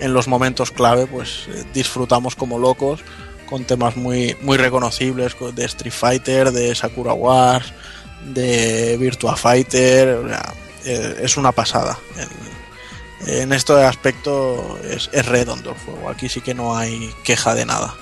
en 0.00 0.12
los 0.12 0.28
momentos 0.28 0.70
clave, 0.70 1.06
pues 1.06 1.46
eh, 1.48 1.64
disfrutamos 1.72 2.36
como 2.36 2.58
locos, 2.58 3.00
con 3.48 3.64
temas 3.64 3.96
muy, 3.96 4.36
muy 4.42 4.58
reconocibles 4.58 5.34
co- 5.34 5.50
de 5.52 5.64
Street 5.64 5.94
Fighter, 5.94 6.52
de 6.52 6.74
Sakura 6.74 7.14
Wars, 7.14 7.72
de 8.34 8.98
Virtua 9.00 9.34
Fighter, 9.34 10.08
o 10.16 10.28
sea, 10.28 10.52
eh, 10.84 11.20
es 11.22 11.38
una 11.38 11.52
pasada. 11.52 11.98
El- 12.18 12.61
en 13.26 13.52
este 13.52 13.72
aspecto 13.84 14.78
es, 14.84 15.10
redondo 15.26 15.70
el 15.70 15.76
juego. 15.76 16.08
Aquí 16.08 16.28
sí 16.28 16.40
que 16.40 16.54
no 16.54 16.76
hay 16.76 17.12
queja 17.24 17.54
de 17.54 17.66
nada. 17.66 17.94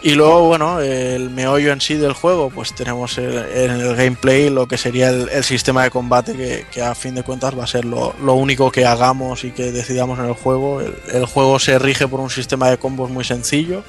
Y 0.00 0.12
luego, 0.14 0.46
bueno, 0.46 0.80
el 0.80 1.28
meollo 1.30 1.72
en 1.72 1.80
sí 1.80 1.94
del 1.94 2.12
juego, 2.12 2.50
pues 2.50 2.72
tenemos 2.72 3.18
en 3.18 3.70
el 3.72 3.96
gameplay 3.96 4.48
lo 4.48 4.68
que 4.68 4.78
sería 4.78 5.10
el, 5.10 5.42
sistema 5.42 5.82
de 5.82 5.90
combate, 5.90 6.66
que, 6.70 6.82
a 6.82 6.94
fin 6.94 7.16
de 7.16 7.24
cuentas 7.24 7.58
va 7.58 7.64
a 7.64 7.66
ser 7.66 7.84
lo, 7.84 8.14
único 8.34 8.70
que 8.70 8.86
hagamos 8.86 9.42
y 9.42 9.50
que 9.50 9.72
decidamos 9.72 10.20
en 10.20 10.26
el 10.26 10.34
juego. 10.34 10.80
El 10.80 11.26
juego 11.26 11.58
se 11.58 11.80
rige 11.80 12.06
por 12.06 12.20
un 12.20 12.30
sistema 12.30 12.70
de 12.70 12.78
combos 12.78 13.10
muy 13.10 13.24
sencillo, 13.24 13.82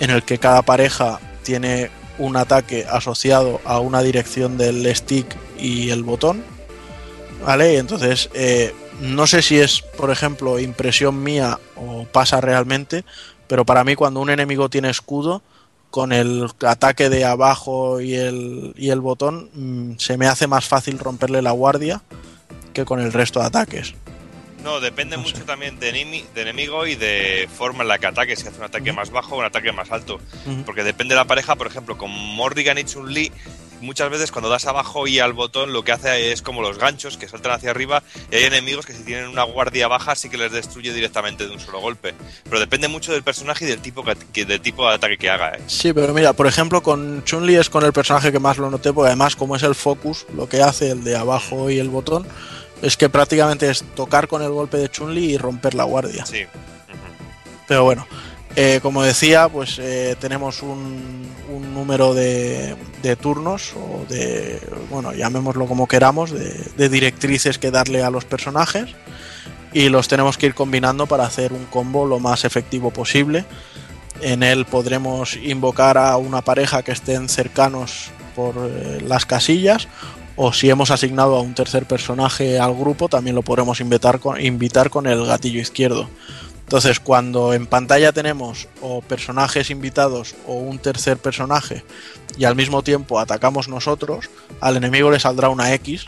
en 0.00 0.10
el 0.10 0.22
que 0.22 0.38
cada 0.38 0.62
pareja 0.62 1.20
tiene 1.42 1.90
un 2.18 2.36
ataque 2.36 2.86
asociado 2.90 3.60
a 3.64 3.78
una 3.78 4.02
dirección 4.02 4.56
del 4.56 4.86
stick 4.96 5.36
y 5.58 5.90
el 5.90 6.02
botón. 6.02 6.42
¿Vale? 7.44 7.76
Entonces, 7.78 8.30
eh, 8.34 8.74
no 9.00 9.26
sé 9.26 9.42
si 9.42 9.58
es, 9.58 9.80
por 9.80 10.10
ejemplo, 10.10 10.58
impresión 10.58 11.22
mía 11.22 11.58
o 11.76 12.04
pasa 12.04 12.40
realmente, 12.40 13.04
pero 13.48 13.64
para 13.64 13.84
mí 13.84 13.94
cuando 13.96 14.20
un 14.20 14.30
enemigo 14.30 14.68
tiene 14.68 14.90
escudo, 14.90 15.42
con 15.90 16.12
el 16.12 16.48
ataque 16.66 17.10
de 17.10 17.24
abajo 17.26 18.00
y 18.00 18.14
el, 18.14 18.72
y 18.78 18.88
el 18.90 19.00
botón, 19.00 19.50
mm, 19.52 19.98
se 19.98 20.16
me 20.16 20.26
hace 20.26 20.46
más 20.46 20.66
fácil 20.66 20.98
romperle 20.98 21.42
la 21.42 21.50
guardia 21.50 22.00
que 22.72 22.86
con 22.86 22.98
el 23.00 23.12
resto 23.12 23.40
de 23.40 23.46
ataques. 23.46 23.94
No, 24.64 24.80
depende 24.80 25.16
mucho 25.16 25.42
también 25.44 25.78
de, 25.80 25.92
enemi- 25.92 26.24
de 26.34 26.42
enemigo 26.42 26.86
y 26.86 26.94
de 26.94 27.48
forma 27.58 27.82
en 27.82 27.88
la 27.88 27.98
que 27.98 28.06
ataque, 28.06 28.36
si 28.36 28.46
hace 28.46 28.56
un 28.58 28.64
ataque 28.64 28.92
más 28.92 29.10
bajo 29.10 29.34
o 29.34 29.38
un 29.40 29.44
ataque 29.44 29.72
más 29.72 29.90
alto. 29.90 30.20
Porque 30.64 30.84
depende 30.84 31.14
de 31.14 31.18
la 31.18 31.26
pareja, 31.26 31.56
por 31.56 31.66
ejemplo, 31.66 31.98
con 31.98 32.10
Morrigan 32.10 32.78
y 32.78 32.84
Chun-Li, 32.84 33.32
muchas 33.82 34.10
veces 34.10 34.32
cuando 34.32 34.48
das 34.48 34.66
abajo 34.66 35.06
y 35.06 35.18
al 35.18 35.32
botón 35.32 35.72
lo 35.72 35.84
que 35.84 35.92
hace 35.92 36.32
es 36.32 36.40
como 36.40 36.62
los 36.62 36.78
ganchos 36.78 37.16
que 37.16 37.28
saltan 37.28 37.52
hacia 37.52 37.70
arriba 37.70 38.02
y 38.30 38.36
hay 38.36 38.44
enemigos 38.44 38.86
que 38.86 38.92
si 38.92 39.02
tienen 39.02 39.28
una 39.28 39.42
guardia 39.42 39.88
baja 39.88 40.14
sí 40.14 40.30
que 40.30 40.38
les 40.38 40.52
destruye 40.52 40.92
directamente 40.92 41.46
de 41.46 41.52
un 41.52 41.60
solo 41.60 41.80
golpe. 41.80 42.14
Pero 42.44 42.60
depende 42.60 42.88
mucho 42.88 43.12
del 43.12 43.22
personaje 43.22 43.64
y 43.64 43.68
del 43.68 43.80
tipo, 43.80 44.04
que, 44.32 44.44
del 44.44 44.60
tipo 44.60 44.88
de 44.88 44.94
ataque 44.94 45.18
que 45.18 45.30
haga. 45.30 45.56
¿eh? 45.56 45.60
Sí, 45.66 45.92
pero 45.92 46.14
mira, 46.14 46.32
por 46.32 46.46
ejemplo, 46.46 46.82
con 46.82 47.24
Chun-Li 47.24 47.56
es 47.56 47.68
con 47.68 47.84
el 47.84 47.92
personaje 47.92 48.32
que 48.32 48.38
más 48.38 48.58
lo 48.58 48.70
noté, 48.70 48.92
porque 48.92 49.08
además, 49.08 49.36
como 49.36 49.56
es 49.56 49.62
el 49.62 49.74
focus, 49.74 50.26
lo 50.34 50.48
que 50.48 50.62
hace 50.62 50.90
el 50.90 51.04
de 51.04 51.16
abajo 51.16 51.70
y 51.70 51.78
el 51.78 51.88
botón, 51.88 52.26
es 52.80 52.96
que 52.96 53.08
prácticamente 53.08 53.70
es 53.70 53.84
tocar 53.94 54.28
con 54.28 54.42
el 54.42 54.50
golpe 54.50 54.76
de 54.76 54.88
Chun-Li 54.88 55.34
y 55.34 55.38
romper 55.38 55.74
la 55.74 55.84
guardia. 55.84 56.26
Sí. 56.26 56.44
Pero 57.68 57.84
bueno, 57.84 58.06
eh, 58.54 58.80
como 58.82 59.02
decía, 59.02 59.48
pues 59.48 59.78
eh, 59.78 60.14
tenemos 60.20 60.62
un, 60.62 61.22
número 61.74 62.12
de, 62.12 62.76
turnos, 63.20 63.72
o 63.74 64.04
de, 64.08 64.60
bueno, 64.90 65.12
llamémoslo 65.12 65.66
como 65.66 65.86
queramos, 65.86 66.30
de, 66.30 66.88
directrices 66.88 67.58
que 67.58 67.70
darle 67.70 68.02
a 68.02 68.10
los 68.10 68.24
personajes, 68.24 68.90
y 69.72 69.88
los 69.88 70.06
tenemos 70.06 70.36
que 70.36 70.46
ir 70.46 70.54
combinando 70.54 71.06
para 71.06 71.24
hacer 71.24 71.52
un 71.52 71.64
combo 71.66 72.06
lo 72.06 72.20
más 72.20 72.44
efectivo 72.44 72.90
posible. 72.90 73.46
En 74.20 74.42
él 74.42 74.66
podremos 74.66 75.36
invocar 75.36 75.96
a 75.96 76.16
una 76.18 76.42
pareja 76.42 76.82
que 76.82 76.92
estén 76.92 77.28
cercanos 77.30 78.10
por 78.36 78.54
eh, 78.58 79.00
las 79.06 79.24
casillas, 79.24 79.88
o 80.36 80.52
si 80.52 80.68
hemos 80.68 80.90
asignado 80.90 81.36
a 81.36 81.40
un 81.40 81.54
tercer 81.54 81.86
personaje 81.86 82.58
al 82.58 82.74
grupo, 82.74 83.08
también 83.08 83.34
lo 83.34 83.42
podremos 83.42 83.80
invitar 83.80 84.20
con 84.20 85.06
el 85.06 85.26
gatillo 85.26 85.60
izquierdo. 85.60 86.08
Entonces, 86.72 87.00
cuando 87.00 87.52
en 87.52 87.66
pantalla 87.66 88.12
tenemos 88.12 88.66
o 88.80 89.02
personajes 89.02 89.68
invitados 89.68 90.34
o 90.46 90.54
un 90.54 90.78
tercer 90.78 91.18
personaje 91.18 91.84
y 92.38 92.44
al 92.46 92.56
mismo 92.56 92.82
tiempo 92.82 93.20
atacamos 93.20 93.68
nosotros, 93.68 94.30
al 94.58 94.78
enemigo 94.78 95.10
le 95.10 95.20
saldrá 95.20 95.50
una 95.50 95.74
X, 95.74 96.06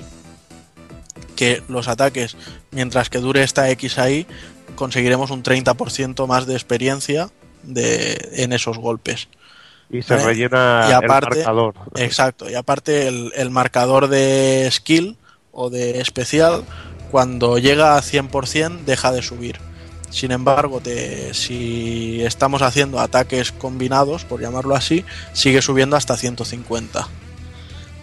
que 1.36 1.62
los 1.68 1.86
ataques, 1.86 2.38
mientras 2.70 3.10
que 3.10 3.18
dure 3.18 3.42
esta 3.42 3.68
X 3.72 3.98
ahí, 3.98 4.26
conseguiremos 4.74 5.30
un 5.30 5.42
30% 5.42 6.26
más 6.26 6.46
de 6.46 6.54
experiencia 6.54 7.28
de, 7.62 8.30
en 8.32 8.54
esos 8.54 8.78
golpes. 8.78 9.28
Y 9.90 10.00
se 10.00 10.14
¿Vale? 10.14 10.28
rellena 10.28 10.86
Y 10.88 10.92
aparte- 10.92 11.40
el 11.40 11.44
marcador. 11.44 11.74
Exacto, 11.96 12.48
y 12.48 12.54
aparte 12.54 13.06
el, 13.06 13.32
el 13.36 13.50
marcador 13.50 14.08
de 14.08 14.66
skill 14.72 15.18
o 15.52 15.68
de 15.68 16.00
especial, 16.00 16.64
cuando 17.10 17.58
llega 17.58 17.98
a 17.98 18.02
100% 18.02 18.84
deja 18.86 19.12
de 19.12 19.20
subir. 19.20 19.58
Sin 20.14 20.30
embargo, 20.30 20.80
si 21.32 22.22
estamos 22.22 22.62
haciendo 22.62 23.00
ataques 23.00 23.50
combinados, 23.50 24.24
por 24.24 24.40
llamarlo 24.40 24.76
así, 24.76 25.04
sigue 25.32 25.60
subiendo 25.60 25.96
hasta 25.96 26.16
150. 26.16 27.08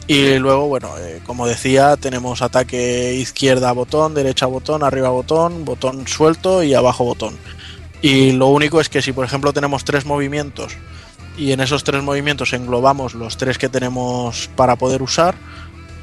Y 0.08 0.38
luego, 0.38 0.68
bueno, 0.68 0.90
eh, 1.00 1.22
como 1.26 1.48
decía, 1.48 1.96
tenemos 1.96 2.42
ataque 2.42 3.14
izquierda 3.14 3.72
botón, 3.72 4.14
derecha 4.14 4.46
botón, 4.46 4.84
arriba 4.84 5.08
botón, 5.08 5.64
botón 5.64 6.06
suelto 6.06 6.64
y 6.64 6.74
abajo 6.74 7.06
botón. 7.06 7.38
Y 8.02 8.34
lo 8.34 8.48
único 8.48 8.82
es 8.82 8.90
que 8.90 9.02
si 9.02 9.14
por 9.14 9.24
ejemplo 9.24 9.54
tenemos 9.54 9.86
tres 9.86 10.06
movimientos 10.06 10.74
y 11.38 11.54
en 11.54 11.62
esos 11.62 11.86
tres 11.86 12.04
movimientos 12.04 12.52
englobamos 12.52 13.14
los 13.14 13.38
tres 13.38 13.58
que 13.58 13.70
tenemos 13.70 14.50
para 14.58 14.76
poder 14.76 15.02
usar, 15.02 15.36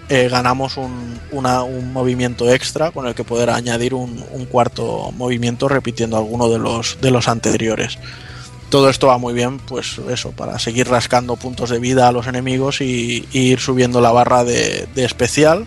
eh, 0.09 0.29
ganamos 0.29 0.79
un, 0.79 1.21
un 1.33 1.93
movimiento 1.93 2.51
extra 2.51 2.91
con 2.91 3.07
el 3.07 3.15
que 3.15 3.25
poder 3.25 3.51
añadir 3.51 3.93
un, 3.93 4.17
cuarto 4.51 5.13
movimiento 5.13 5.69
repitiendo 5.69 6.17
alguno 6.17 6.49
de 6.49 6.59
los, 6.59 6.99
de 7.01 7.11
los 7.11 7.29
anteriores. 7.29 7.99
Todo 8.71 8.89
esto 8.89 9.09
va 9.09 9.19
muy 9.19 9.35
bien, 9.35 9.59
pues 9.59 9.99
eso, 10.11 10.33
para 10.33 10.59
seguir 10.59 10.89
rascando 10.89 11.37
puntos 11.37 11.71
de 11.71 11.79
vida 11.79 12.09
a 12.09 12.13
los 12.13 12.27
enemigos 12.27 12.81
y, 12.81 13.27
ir 13.33 13.61
subiendo 13.61 14.01
la 14.01 14.13
barra 14.13 14.45
de, 14.45 14.89
de 14.95 15.05
especial. 15.05 15.67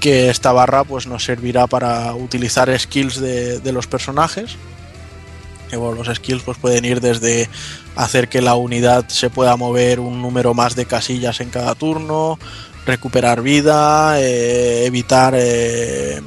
Que 0.00 0.30
esta 0.30 0.52
barra 0.52 0.84
pues 0.84 1.06
nos 1.06 1.24
servirá 1.24 1.66
para 1.66 2.14
utilizar 2.14 2.78
skills 2.78 3.20
de, 3.20 3.60
de 3.60 3.72
los 3.72 3.86
personajes. 3.86 4.56
Los 5.70 6.08
skills 6.14 6.42
pues 6.42 6.58
pueden 6.58 6.84
ir 6.84 7.00
desde 7.00 7.48
hacer 7.96 8.28
que 8.28 8.40
la 8.40 8.54
unidad 8.54 9.08
se 9.08 9.30
pueda 9.30 9.56
mover 9.56 10.00
un 10.00 10.22
número 10.22 10.54
más 10.54 10.76
de 10.76 10.86
casillas 10.86 11.40
en 11.40 11.50
cada 11.50 11.74
turno, 11.74 12.38
recuperar 12.86 13.42
vida, 13.42 14.20
eh, 14.20 14.84
evitar 14.86 15.34
eh, 15.36 16.20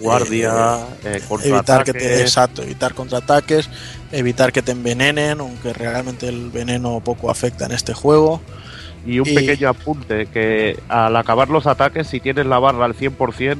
Guardia, 0.00 0.78
eh, 1.04 1.20
evitar 1.44 1.84
que 1.84 1.94
te 1.94 2.20
exacto, 2.20 2.62
evitar 2.62 2.94
contraataques, 2.94 3.70
evitar 4.12 4.52
que 4.52 4.60
te 4.60 4.72
envenenen, 4.72 5.40
aunque 5.40 5.72
realmente 5.72 6.28
el 6.28 6.50
veneno 6.50 7.00
poco 7.00 7.30
afecta 7.30 7.66
en 7.66 7.72
este 7.72 7.94
juego. 7.94 8.40
Y 9.06 9.18
un 9.18 9.26
pequeño 9.26 9.68
apunte, 9.68 10.26
que 10.26 10.78
al 10.88 11.14
acabar 11.16 11.48
los 11.48 11.66
ataques, 11.66 12.06
si 12.06 12.20
tienes 12.20 12.46
la 12.46 12.58
barra 12.58 12.84
al 12.86 12.94
100%, 12.94 13.58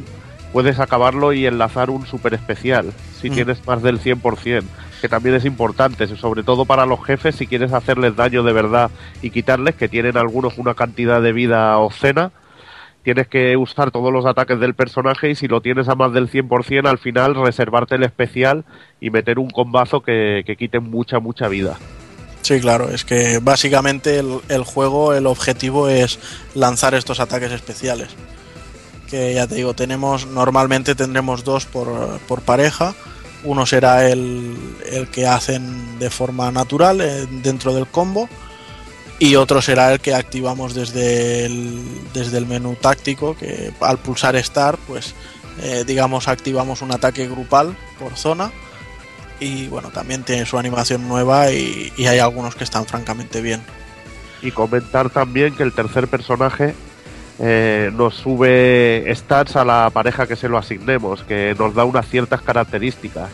puedes 0.53 0.79
acabarlo 0.79 1.33
y 1.33 1.47
enlazar 1.47 1.91
un 1.91 2.07
super 2.07 2.35
especial, 2.35 2.93
si 3.21 3.31
Mm. 3.31 3.35
tienes 3.35 3.67
más 3.67 3.83
del 3.83 4.01
100%, 4.01 4.65
que 5.05 5.09
también 5.11 5.35
es 5.35 5.45
importante, 5.45 6.07
sobre 6.17 6.43
todo 6.43 6.65
para 6.65 6.87
los 6.87 7.05
jefes, 7.05 7.37
si 7.37 7.47
quieres 7.47 7.75
hacerles 7.75 8.17
daño 8.17 8.43
de 8.43 8.55
verdad 8.55 8.91
y 9.21 9.29
quitarles, 9.29 9.75
que 9.75 9.87
tienen 9.87 10.17
algunos 10.17 10.57
una 10.57 10.73
cantidad 10.73 11.21
de 11.21 11.35
vida 11.35 11.77
obscena, 11.77 12.33
tienes 13.03 13.29
que 13.29 13.55
usar 13.59 13.91
todos 13.91 14.11
los 14.11 14.25
ataques 14.25 14.59
del 14.59 14.73
personaje 14.73 15.29
y 15.29 15.35
si 15.35 15.47
lo 15.47 15.61
tienes 15.61 15.91
a 15.91 15.95
más 15.95 16.15
del 16.15 16.31
100%, 16.31 16.89
al 16.89 16.97
final 16.97 17.35
reservarte 17.35 17.97
el 17.97 18.05
especial 18.05 18.65
y 18.99 19.11
meter 19.11 19.39
un 19.39 19.51
combazo 19.51 20.01
que, 20.01 20.43
que 20.47 20.57
quite 20.57 20.81
mucha, 20.81 21.19
mucha 21.19 21.49
vida. 21.49 21.77
Sí, 22.41 22.59
claro, 22.59 22.89
es 22.89 23.05
que 23.05 23.41
básicamente 23.43 24.21
el, 24.21 24.41
el 24.49 24.65
juego, 24.65 25.13
el 25.13 25.27
objetivo 25.27 25.91
es 25.91 26.19
lanzar 26.55 26.95
estos 26.95 27.21
ataques 27.21 27.53
especiales. 27.53 28.09
Que 29.11 29.35
ya 29.35 29.47
te 29.47 29.57
digo, 29.57 29.75
tenemos, 29.75 30.27
normalmente 30.27 30.95
tendremos 30.95 31.45
dos 31.45 31.67
por, 31.67 32.21
por 32.21 32.41
pareja. 32.41 32.95
Uno 33.45 33.67
será 33.67 34.09
el, 34.09 34.57
el 34.91 35.09
que 35.09 35.27
hacen 35.27 35.99
de 35.99 36.11
forma 36.11 36.51
natural 36.51 37.01
eh, 37.01 37.27
dentro 37.43 37.75
del 37.75 37.87
combo. 37.87 38.29
Y 39.19 39.37
otro 39.37 39.63
será 39.63 39.93
el 39.93 40.01
que 40.01 40.15
activamos 40.15 40.75
desde 40.75 41.47
el, 41.47 41.81
desde 42.13 42.37
el 42.39 42.47
menú 42.47 42.75
táctico, 42.75 43.37
que 43.37 43.73
al 43.81 43.99
pulsar 43.99 44.43
Start, 44.43 44.81
pues 44.89 45.15
eh, 45.63 45.85
digamos 45.87 46.27
activamos 46.27 46.83
un 46.83 46.91
ataque 46.91 47.29
grupal 47.29 47.77
por 47.99 48.17
zona 48.17 48.51
y 49.39 49.69
bueno, 49.69 49.91
también 49.91 50.25
tiene 50.25 50.47
su 50.47 50.59
animación 50.59 51.07
nueva 51.07 51.51
y, 51.53 51.93
y 51.97 52.07
hay 52.07 52.19
algunos 52.19 52.55
que 52.57 52.65
están 52.65 52.87
francamente 52.87 53.41
bien. 53.41 53.63
Y 54.43 54.51
comentar 54.51 55.11
también 55.11 55.55
que 55.55 55.63
el 55.63 55.73
tercer 55.73 56.09
personaje 56.09 56.75
eh, 57.41 57.91
nos 57.95 58.15
sube 58.15 59.13
stats 59.15 59.57
a 59.57 59.65
la 59.65 59.91
pareja 59.91 60.27
que 60.27 60.37
se 60.37 60.49
lo 60.49 60.57
asignemos, 60.57 61.23
que 61.25 61.55
nos 61.59 61.75
da 61.75 61.85
unas 61.85 62.09
ciertas 62.09 62.43
características. 62.43 63.31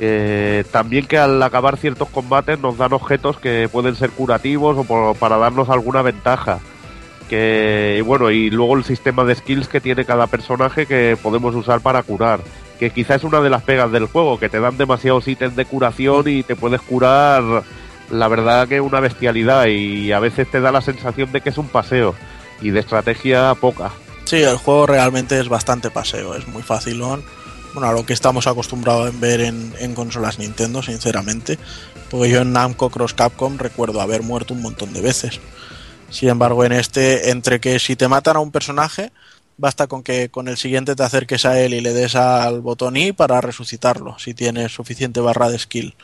Eh, 0.00 0.64
también 0.72 1.06
que 1.06 1.18
al 1.18 1.42
acabar 1.42 1.76
ciertos 1.76 2.08
combates 2.08 2.58
nos 2.58 2.76
dan 2.76 2.92
objetos 2.92 3.38
que 3.38 3.68
pueden 3.70 3.94
ser 3.94 4.10
curativos 4.10 4.76
o 4.88 5.14
para 5.14 5.38
darnos 5.38 5.70
alguna 5.70 6.02
ventaja. 6.02 6.58
Que 7.30 7.96
y 7.98 8.02
bueno, 8.02 8.30
y 8.30 8.50
luego 8.50 8.76
el 8.76 8.84
sistema 8.84 9.24
de 9.24 9.34
skills 9.34 9.68
que 9.68 9.80
tiene 9.80 10.04
cada 10.04 10.26
personaje 10.26 10.84
que 10.86 11.16
podemos 11.22 11.54
usar 11.54 11.80
para 11.80 12.02
curar. 12.02 12.40
Que 12.78 12.90
quizás 12.90 13.18
es 13.18 13.24
una 13.24 13.40
de 13.40 13.50
las 13.50 13.62
pegas 13.62 13.90
del 13.92 14.06
juego, 14.06 14.38
que 14.38 14.50
te 14.50 14.60
dan 14.60 14.76
demasiados 14.76 15.28
ítems 15.28 15.56
de 15.56 15.64
curación 15.64 16.24
y 16.26 16.42
te 16.42 16.56
puedes 16.56 16.82
curar 16.82 17.62
la 18.10 18.28
verdad 18.28 18.68
que 18.68 18.82
una 18.82 19.00
bestialidad 19.00 19.66
y 19.66 20.12
a 20.12 20.20
veces 20.20 20.50
te 20.50 20.60
da 20.60 20.70
la 20.70 20.82
sensación 20.82 21.32
de 21.32 21.40
que 21.40 21.48
es 21.48 21.56
un 21.56 21.68
paseo 21.68 22.14
y 22.64 22.70
de 22.70 22.80
estrategia 22.80 23.54
poca. 23.54 23.92
Sí, 24.24 24.36
el 24.36 24.56
juego 24.56 24.86
realmente 24.86 25.38
es 25.38 25.48
bastante 25.48 25.90
paseo, 25.90 26.34
es 26.34 26.48
muy 26.48 26.62
facilón. 26.62 27.22
Bueno, 27.74 27.88
a 27.88 27.92
lo 27.92 28.06
que 28.06 28.14
estamos 28.14 28.46
acostumbrados 28.46 29.10
en 29.10 29.20
ver 29.20 29.40
en, 29.42 29.74
en 29.78 29.94
consolas 29.94 30.38
Nintendo, 30.38 30.82
sinceramente. 30.82 31.58
Porque 32.10 32.30
yo 32.30 32.40
en 32.40 32.52
Namco 32.52 32.88
Cross 32.88 33.14
Capcom 33.14 33.58
recuerdo 33.58 34.00
haber 34.00 34.22
muerto 34.22 34.54
un 34.54 34.62
montón 34.62 34.92
de 34.92 35.02
veces. 35.02 35.40
Sin 36.08 36.30
embargo, 36.30 36.64
en 36.64 36.72
este, 36.72 37.30
entre 37.30 37.60
que 37.60 37.78
si 37.78 37.96
te 37.96 38.08
matan 38.08 38.36
a 38.36 38.40
un 38.40 38.52
personaje, 38.52 39.12
basta 39.58 39.86
con 39.86 40.02
que 40.02 40.30
con 40.30 40.48
el 40.48 40.56
siguiente 40.56 40.94
te 40.94 41.02
acerques 41.02 41.44
a 41.44 41.60
él 41.60 41.74
y 41.74 41.80
le 41.80 41.92
des 41.92 42.14
al 42.14 42.60
botón 42.60 42.96
I 42.96 43.12
para 43.12 43.40
resucitarlo, 43.40 44.18
si 44.18 44.32
tienes 44.32 44.72
suficiente 44.72 45.20
barra 45.20 45.50
de 45.50 45.58
skill. 45.58 45.94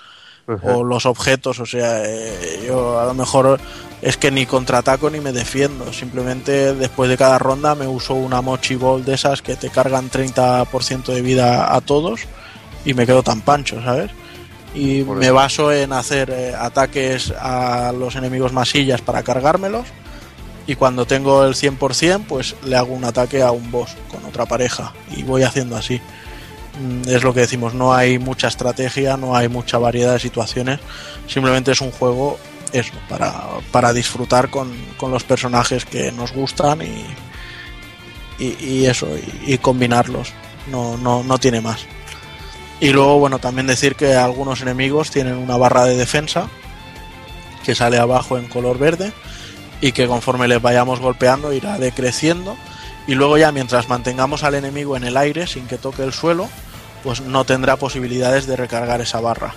O 0.65 0.83
los 0.83 1.07
objetos, 1.07 1.61
o 1.61 1.67
sea, 1.67 2.03
eh, 2.05 2.65
yo 2.67 2.99
a 2.99 3.05
lo 3.05 3.15
mejor 3.15 3.61
es 4.03 4.17
que 4.17 4.31
ni 4.31 4.47
contraataco 4.47 5.11
ni 5.11 5.21
me 5.21 5.33
defiendo. 5.33 5.93
Simplemente 5.93 6.75
después 6.75 7.11
de 7.11 7.17
cada 7.17 7.39
ronda 7.39 7.75
me 7.75 7.87
uso 7.87 8.15
una 8.15 8.41
Mochi 8.41 8.77
Ball 8.77 9.05
de 9.05 9.15
esas 9.15 9.43
que 9.43 9.57
te 9.57 9.71
cargan 9.71 10.11
30% 10.11 11.13
de 11.13 11.23
vida 11.23 11.75
a 11.75 11.81
todos 11.81 12.21
y 12.85 12.95
me 12.95 13.07
quedo 13.07 13.23
tan 13.23 13.43
pancho, 13.43 13.83
¿sabes? 13.83 14.11
Y 14.75 15.03
me 15.03 15.31
baso 15.31 15.73
en 15.73 15.93
hacer 15.93 16.31
eh, 16.31 16.55
ataques 16.57 17.33
a 17.39 17.93
los 17.93 18.15
enemigos 18.17 18.53
masillas 18.53 19.01
para 19.01 19.23
cargármelos. 19.23 19.87
Y 20.67 20.77
cuando 20.77 21.05
tengo 21.05 21.45
el 21.45 21.55
100%, 21.55 22.25
pues 22.29 22.55
le 22.65 22.77
hago 22.77 22.95
un 22.95 23.05
ataque 23.05 23.43
a 23.43 23.51
un 23.51 23.71
boss 23.73 23.97
con 24.09 24.25
otra 24.25 24.47
pareja. 24.47 24.93
Y 25.11 25.25
voy 25.25 25.43
haciendo 25.43 25.77
así. 25.77 26.01
Mm, 26.81 27.09
Es 27.09 27.25
lo 27.25 27.35
que 27.35 27.41
decimos, 27.41 27.75
no 27.75 27.93
hay 27.93 28.19
mucha 28.19 28.47
estrategia, 28.47 29.17
no 29.17 29.35
hay 29.37 29.49
mucha 29.49 29.79
variedad 29.79 30.13
de 30.13 30.21
situaciones. 30.21 30.79
Simplemente 31.27 31.73
es 31.73 31.81
un 31.81 31.91
juego, 31.91 32.39
eso, 32.73 32.93
para, 33.09 33.45
para 33.71 33.93
disfrutar 33.93 34.51
con, 34.51 34.73
con 34.97 35.11
los 35.11 35.25
personajes 35.25 35.85
que 35.85 36.13
nos 36.13 36.33
gustan 36.33 36.83
y, 36.83 37.05
y, 38.39 38.87
eso, 38.87 39.09
y, 39.17 39.55
y 39.55 39.59
combinarlos. 39.59 40.33
No, 40.71 40.97
no, 40.97 41.23
no 41.23 41.39
tiene 41.39 41.61
más. 41.61 41.87
Y 42.81 42.91
luego, 42.91 43.19
bueno, 43.19 43.39
también 43.39 43.67
decir 43.67 43.95
que 43.95 44.15
algunos 44.15 44.63
enemigos 44.63 45.11
tienen 45.11 45.37
una 45.37 45.57
barra 45.57 45.85
de 45.85 45.97
defensa 45.97 46.49
que 47.65 47.75
sale 47.75 47.99
abajo 47.99 48.39
en 48.39 48.47
color 48.47 48.79
verde 48.79 49.13
y 49.81 49.93
que 49.93 50.07
conforme 50.07 50.49
les 50.49 50.61
vayamos 50.61 51.01
golpeando 51.01 51.53
irá 51.53 51.79
decreciendo 51.79 52.57
y 53.07 53.15
luego 53.15 53.39
ya 53.39 53.53
mientras 53.53 53.89
mantengamos 53.89 54.45
al 54.45 54.55
enemigo 54.55 54.97
en 54.97 55.05
el 55.05 55.17
aire 55.17 55.47
sin 55.47 55.67
que 55.67 55.79
toque 55.79 56.03
el 56.03 56.13
suelo 56.13 56.49
pues 57.03 57.21
no 57.21 57.45
tendrá 57.45 57.77
posibilidades 57.77 58.47
de 58.47 58.57
recargar 58.57 59.01
esa 59.01 59.21
barra 59.21 59.55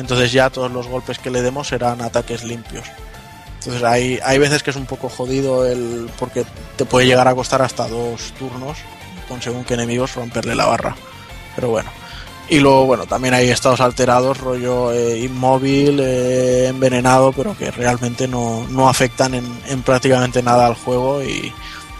entonces 0.00 0.32
ya 0.32 0.50
todos 0.50 0.70
los 0.70 0.86
golpes 0.86 1.18
que 1.18 1.30
le 1.30 1.42
demos 1.42 1.68
serán 1.68 2.00
ataques 2.00 2.44
limpios. 2.44 2.86
Entonces 3.58 3.82
hay, 3.82 4.18
hay 4.24 4.38
veces 4.38 4.62
que 4.62 4.70
es 4.70 4.76
un 4.76 4.86
poco 4.86 5.08
jodido 5.08 5.66
el 5.66 6.08
porque 6.18 6.44
te 6.76 6.84
puede 6.84 7.06
llegar 7.06 7.26
a 7.26 7.34
costar 7.34 7.60
hasta 7.60 7.88
dos 7.88 8.32
turnos 8.38 8.78
con 9.28 9.42
según 9.42 9.64
qué 9.64 9.74
enemigos 9.74 10.14
romperle 10.14 10.54
la 10.54 10.66
barra. 10.66 10.96
Pero 11.54 11.70
bueno. 11.70 11.90
Y 12.50 12.60
luego, 12.60 12.86
bueno, 12.86 13.04
también 13.04 13.34
hay 13.34 13.50
estados 13.50 13.80
alterados, 13.80 14.38
rollo 14.38 14.90
eh, 14.92 15.18
inmóvil, 15.18 16.00
eh, 16.00 16.68
envenenado, 16.68 17.32
pero 17.32 17.54
que 17.54 17.70
realmente 17.70 18.26
no, 18.26 18.66
no 18.70 18.88
afectan 18.88 19.34
en, 19.34 19.60
en 19.66 19.82
prácticamente 19.82 20.42
nada 20.42 20.66
al 20.66 20.74
juego 20.74 21.22
y, 21.22 21.52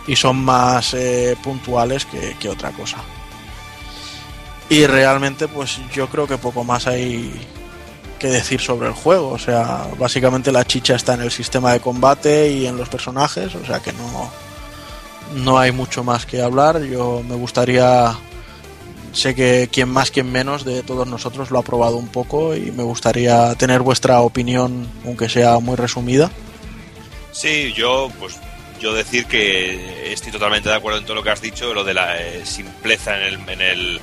y 0.07 0.17
son 0.17 0.43
más 0.43 0.95
eh, 0.95 1.37
puntuales 1.43 2.07
que, 2.07 2.35
que 2.41 2.49
otra 2.49 2.71
cosa. 2.71 2.97
Y 4.71 4.87
realmente, 4.87 5.49
pues 5.49 5.81
yo 5.93 6.09
creo 6.09 6.27
que 6.27 6.39
poco 6.39 6.65
más 6.65 6.87
hay 6.87 7.31
que 8.19 8.29
decir 8.29 8.61
sobre 8.61 8.89
el 8.89 8.95
juego. 8.95 9.31
O 9.31 9.39
sea, 9.39 9.87
básicamente 9.99 10.53
la 10.53 10.65
chicha 10.65 10.95
está 10.95 11.15
en 11.15 11.23
el 11.23 11.31
sistema 11.31 11.73
de 11.73 11.81
combate 11.81 12.51
y 12.51 12.67
en 12.67 12.77
los 12.77 12.89
personajes, 12.89 13.55
o 13.55 13.65
sea 13.65 13.81
que 13.81 13.93
no, 13.93 14.31
no 15.35 15.59
hay 15.59 15.73
mucho 15.73 16.05
más 16.05 16.27
que 16.27 16.43
hablar. 16.43 16.83
Yo 16.83 17.23
me 17.27 17.35
gustaría 17.35 18.17
sé 19.13 19.35
que 19.35 19.69
quien 19.73 19.89
más, 19.89 20.11
quien 20.11 20.31
menos 20.31 20.65
de 20.65 20.83
todos 20.83 21.07
nosotros 21.07 21.51
lo 21.51 21.59
ha 21.59 21.63
probado 21.63 21.97
un 21.97 22.09
poco 22.09 22.55
y 22.55 22.71
me 22.71 22.83
gustaría 22.83 23.55
tener 23.55 23.81
vuestra 23.81 24.21
opinión, 24.21 24.89
aunque 25.05 25.29
sea 25.29 25.59
muy 25.59 25.77
resumida. 25.77 26.31
Sí, 27.33 27.73
yo 27.75 28.11
pues 28.19 28.39
yo 28.81 28.95
decir 28.95 29.27
que 29.27 30.13
estoy 30.13 30.33
totalmente 30.33 30.69
de 30.69 30.77
acuerdo 30.77 30.99
en 30.99 31.05
todo 31.05 31.17
lo 31.17 31.23
que 31.23 31.31
has 31.31 31.41
dicho, 31.41 31.75
lo 31.75 31.85
de 31.85 31.95
la 31.95 32.21
eh, 32.21 32.45
simpleza 32.45 33.17
en 33.17 33.35
el, 33.35 33.49
en 33.49 33.61
el 33.61 34.01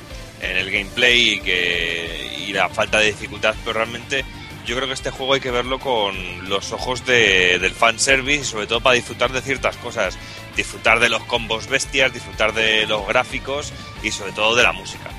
en 0.51 0.57
el 0.57 0.71
gameplay 0.71 1.29
y 1.35 1.39
que 1.39 2.45
y 2.47 2.53
la 2.53 2.69
falta 2.69 2.99
de 2.99 3.07
dificultad, 3.07 3.55
pero 3.63 3.73
realmente 3.73 4.23
yo 4.65 4.75
creo 4.75 4.87
que 4.87 4.93
este 4.93 5.11
juego 5.11 5.33
hay 5.33 5.41
que 5.41 5.51
verlo 5.51 5.79
con 5.79 6.49
los 6.49 6.71
ojos 6.71 7.05
de, 7.05 7.59
del 7.59 7.71
fanservice 7.71 8.45
sobre 8.45 8.67
todo 8.67 8.81
para 8.81 8.95
disfrutar 8.95 9.31
de 9.31 9.41
ciertas 9.41 9.75
cosas, 9.77 10.17
disfrutar 10.55 10.99
de 10.99 11.09
los 11.09 11.23
combos 11.25 11.67
bestias, 11.67 12.13
disfrutar 12.13 12.53
de 12.53 12.85
los 12.87 13.05
gráficos 13.07 13.73
y 14.03 14.11
sobre 14.11 14.31
todo 14.31 14.55
de 14.55 14.63
la 14.63 14.71
música. 14.73 15.09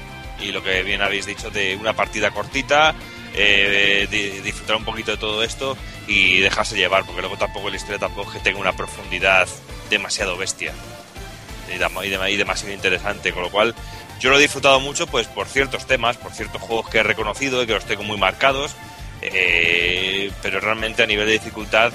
Y 0.41 0.53
lo 0.53 0.63
que 0.63 0.83
bien 0.83 1.01
habéis 1.03 1.27
dicho 1.27 1.51
de 1.51 1.77
una 1.77 1.95
partida 1.95 2.31
cortita, 2.31 2.95
eh, 3.35 4.07
di- 4.11 4.41
disfrutar 4.41 4.77
un 4.77 4.85
poquito 4.85 5.13
de 5.13 5.17
todo 5.17 5.43
esto 5.43 5.77
y 6.09 6.39
dejarse 6.41 6.77
llevar, 6.77 7.05
porque 7.05 7.21
luego 7.23 7.37
tampoco 7.37 7.71
la 7.71 7.77
historia 7.77 7.99
tampoco 7.99 8.31
es 8.31 8.39
que 8.39 8.43
tenga 8.45 8.59
una 8.61 8.77
profundidad 8.77 9.49
demasiado 9.91 10.37
bestia 10.37 10.73
y 11.69 12.37
demasiado 12.37 12.73
interesante, 12.73 13.33
con 13.33 13.43
lo 13.43 13.51
cual 13.51 13.75
yo 14.21 14.31
lo 14.31 14.39
he 14.39 14.43
disfrutado 14.43 14.81
mucho 14.81 15.07
pues 15.07 15.27
por 15.27 15.47
ciertos 15.47 15.87
temas, 15.87 16.17
por 16.17 16.33
ciertos 16.33 16.61
juegos 16.63 16.89
que 16.89 16.99
he 16.99 17.03
reconocido 17.03 17.63
y 17.63 17.67
que 17.67 17.75
los 17.75 17.85
tengo 17.85 18.03
muy 18.03 18.17
marcados, 18.17 18.75
eh, 19.23 20.31
pero 20.43 20.61
realmente 20.61 21.03
a 21.03 21.07
nivel 21.07 21.27
de 21.27 21.33
dificultad 21.33 21.93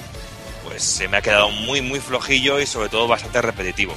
pues 0.64 0.82
se 0.82 1.08
me 1.08 1.16
ha 1.16 1.22
quedado 1.22 1.50
muy 1.50 1.82
muy 1.82 2.00
flojillo 2.00 2.60
y 2.60 2.66
sobre 2.66 2.88
todo 2.88 3.08
bastante 3.08 3.42
repetitivo. 3.42 3.94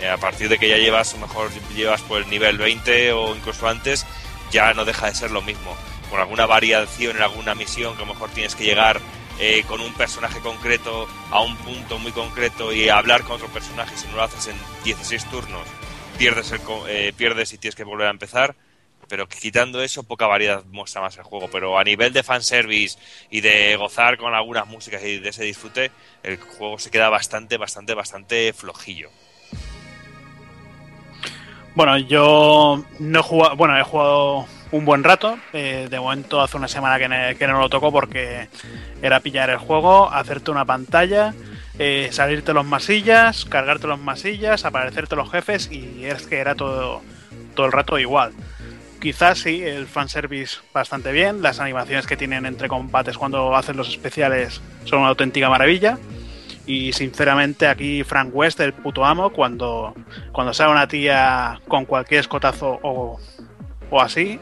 Eh, 0.00 0.08
a 0.08 0.16
partir 0.16 0.48
de 0.48 0.58
que 0.58 0.68
ya 0.68 0.76
llevas, 0.76 1.12
lo 1.14 1.26
mejor 1.26 1.50
llevas 1.74 2.02
por 2.02 2.22
el 2.22 2.30
nivel 2.30 2.56
20 2.56 3.12
o 3.12 3.34
incluso 3.34 3.68
antes, 3.68 4.06
ya 4.50 4.72
no 4.72 4.84
deja 4.84 5.06
de 5.06 5.14
ser 5.14 5.30
lo 5.30 5.42
mismo. 5.42 5.76
Con 6.08 6.20
alguna 6.20 6.46
variación 6.46 7.16
en 7.16 7.22
alguna 7.22 7.54
misión 7.54 7.96
que 7.96 8.02
a 8.02 8.06
lo 8.06 8.14
mejor 8.14 8.30
tienes 8.30 8.54
que 8.54 8.64
llegar 8.64 9.00
eh, 9.40 9.64
con 9.68 9.80
un 9.80 9.92
personaje 9.94 10.40
concreto 10.40 11.08
a 11.30 11.40
un 11.42 11.56
punto 11.58 11.98
muy 11.98 12.12
concreto 12.12 12.72
y 12.72 12.88
hablar 12.88 13.24
con 13.24 13.36
otro 13.36 13.48
personaje, 13.48 13.96
si 13.96 14.06
no 14.08 14.16
lo 14.16 14.22
haces 14.22 14.48
en 14.48 14.56
16 14.84 15.30
turnos, 15.30 15.62
pierdes, 16.18 16.50
el, 16.52 16.60
eh, 16.88 17.12
pierdes 17.16 17.52
y 17.52 17.58
tienes 17.58 17.76
que 17.76 17.84
volver 17.84 18.08
a 18.08 18.10
empezar. 18.10 18.54
Pero 19.08 19.26
quitando 19.26 19.82
eso, 19.82 20.02
poca 20.02 20.26
variedad 20.26 20.64
muestra 20.66 21.00
más 21.00 21.16
el 21.16 21.22
juego. 21.22 21.48
Pero 21.50 21.78
a 21.78 21.84
nivel 21.84 22.12
de 22.12 22.22
fanservice 22.22 22.98
y 23.30 23.40
de 23.40 23.76
gozar 23.76 24.18
con 24.18 24.34
algunas 24.34 24.66
músicas 24.66 25.02
y 25.02 25.18
de 25.18 25.30
ese 25.30 25.44
disfrute, 25.44 25.90
el 26.22 26.36
juego 26.36 26.78
se 26.78 26.90
queda 26.90 27.08
bastante, 27.08 27.56
bastante, 27.56 27.94
bastante 27.94 28.52
flojillo. 28.52 29.08
Bueno, 31.74 31.96
yo 31.96 32.84
no 32.98 33.20
he 33.20 33.22
jugado, 33.22 33.56
bueno, 33.56 33.78
he 33.78 33.82
jugado 33.82 34.46
un 34.72 34.84
buen 34.84 35.04
rato. 35.04 35.38
eh, 35.52 35.86
de 35.88 36.00
momento 36.00 36.42
hace 36.42 36.56
una 36.56 36.68
semana 36.68 36.98
que, 36.98 37.36
que 37.36 37.46
no 37.46 37.60
lo 37.60 37.68
toco 37.68 37.90
porque 37.92 38.48
era 39.00 39.20
pillar 39.20 39.48
el 39.48 39.58
juego, 39.58 40.10
hacerte 40.12 40.50
una 40.50 40.64
pantalla, 40.64 41.34
eh, 41.78 42.08
salirte 42.10 42.52
los 42.52 42.66
masillas, 42.66 43.44
cargarte 43.44 43.86
los 43.86 44.00
masillas, 44.00 44.64
aparecerte 44.64 45.16
los 45.16 45.30
jefes 45.30 45.70
y 45.70 46.04
es 46.04 46.26
que 46.26 46.38
era 46.38 46.54
todo, 46.54 47.02
todo 47.54 47.66
el 47.66 47.72
rato 47.72 47.98
igual. 47.98 48.32
Quizás 49.00 49.38
sí, 49.38 49.62
el 49.62 49.86
fanservice 49.86 50.58
bastante 50.74 51.12
bien, 51.12 51.40
las 51.40 51.60
animaciones 51.60 52.06
que 52.06 52.16
tienen 52.16 52.46
entre 52.46 52.68
combates 52.68 53.16
cuando 53.16 53.54
hacen 53.54 53.76
los 53.76 53.88
especiales 53.88 54.60
son 54.84 55.00
una 55.00 55.08
auténtica 55.10 55.48
maravilla. 55.48 55.98
Y 56.66 56.92
sinceramente 56.92 57.66
aquí 57.66 58.02
Frank 58.02 58.30
West, 58.34 58.60
el 58.60 58.74
puto 58.74 59.04
amo, 59.04 59.30
cuando, 59.30 59.94
cuando 60.32 60.52
sale 60.52 60.72
una 60.72 60.86
tía 60.86 61.60
con 61.66 61.86
cualquier 61.86 62.20
escotazo 62.20 62.78
o, 62.82 63.18
o 63.88 64.00
así, 64.02 64.38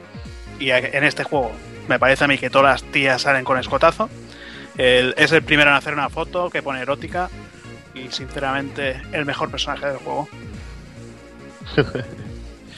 y 0.59 0.71
en 0.71 1.05
este 1.05 1.23
juego 1.23 1.53
me 1.87 1.99
parece 1.99 2.25
a 2.25 2.29
mí 2.29 2.39
que 2.39 2.51
todas 2.51 2.83
las 2.83 2.91
tías 2.91 3.23
salen 3.23 3.45
con 3.45 3.59
escotazo, 3.59 4.09
el- 4.79 5.15
es 5.17 5.33
el 5.33 5.43
primero 5.43 5.71
en 5.71 5.77
hacer 5.77 5.93
una 5.95 6.09
foto 6.09 6.51
que 6.51 6.63
pone 6.63 6.81
erótica 6.81 7.29
y 7.95 8.09
sinceramente 8.11 9.01
el 9.13 9.25
mejor 9.25 9.51
personaje 9.51 9.87
del 9.87 9.97
juego. 9.99 10.29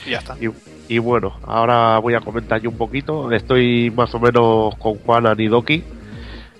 Y 0.05 0.11
ya 0.11 0.19
está. 0.19 0.37
Y, 0.39 0.49
y 0.87 0.97
bueno, 0.97 1.37
ahora 1.45 1.97
voy 1.99 2.13
a 2.13 2.21
comentar 2.21 2.61
yo 2.61 2.69
un 2.69 2.77
poquito. 2.77 3.31
Estoy 3.33 3.91
más 3.91 4.13
o 4.15 4.19
menos 4.19 4.75
con 4.77 4.95
Juan 4.95 5.27
Anidoki. 5.27 5.83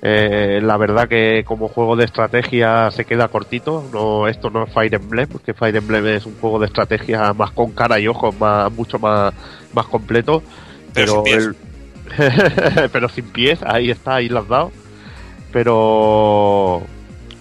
Eh, 0.01 0.59
la 0.61 0.75
verdad 0.77 1.07
que 1.07 1.43
como 1.45 1.67
juego 1.69 1.95
de 1.95 2.03
estrategia 2.05 2.91
se 2.91 3.05
queda 3.05 3.29
cortito. 3.29 3.89
No, 3.93 4.27
esto 4.27 4.49
no 4.49 4.65
es 4.65 4.73
Fire 4.73 4.93
Emblem, 4.93 5.27
porque 5.29 5.53
Fire 5.53 5.75
Emblem 5.77 6.05
es 6.07 6.25
un 6.25 6.35
juego 6.39 6.59
de 6.59 6.65
estrategia 6.67 7.33
más 7.33 7.51
con 7.51 7.71
cara 7.71 7.97
y 7.97 8.07
ojos, 8.09 8.37
más, 8.37 8.69
mucho 8.73 8.99
más, 8.99 9.33
más 9.73 9.85
completo. 9.87 10.43
Pero 10.93 11.23
Pero, 11.23 11.41
sin 11.41 11.55
el- 12.17 12.89
pero 12.91 13.07
sin 13.07 13.25
pies, 13.29 13.59
ahí 13.65 13.89
está, 13.89 14.15
ahí 14.15 14.27
lo 14.27 14.39
has 14.39 14.47
dado. 14.49 14.71
Pero 15.51 16.83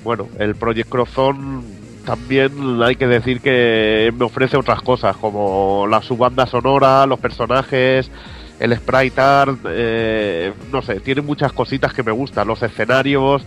bueno, 0.04 0.28
el 0.38 0.54
Project 0.54 0.88
Crozone 0.88 1.62
también 2.04 2.82
hay 2.82 2.96
que 2.96 3.06
decir 3.06 3.40
que 3.40 4.10
me 4.16 4.24
ofrece 4.24 4.56
otras 4.56 4.80
cosas, 4.80 5.16
como 5.16 5.86
la 5.86 6.00
subbanda 6.00 6.46
sonora, 6.46 7.04
los 7.04 7.20
personajes, 7.20 8.10
el 8.58 8.74
sprite 8.74 9.20
art, 9.20 9.58
eh, 9.68 10.52
no 10.72 10.80
sé, 10.80 11.00
tiene 11.00 11.20
muchas 11.20 11.52
cositas 11.52 11.92
que 11.92 12.02
me 12.02 12.12
gustan, 12.12 12.48
los 12.48 12.62
escenarios, 12.62 13.44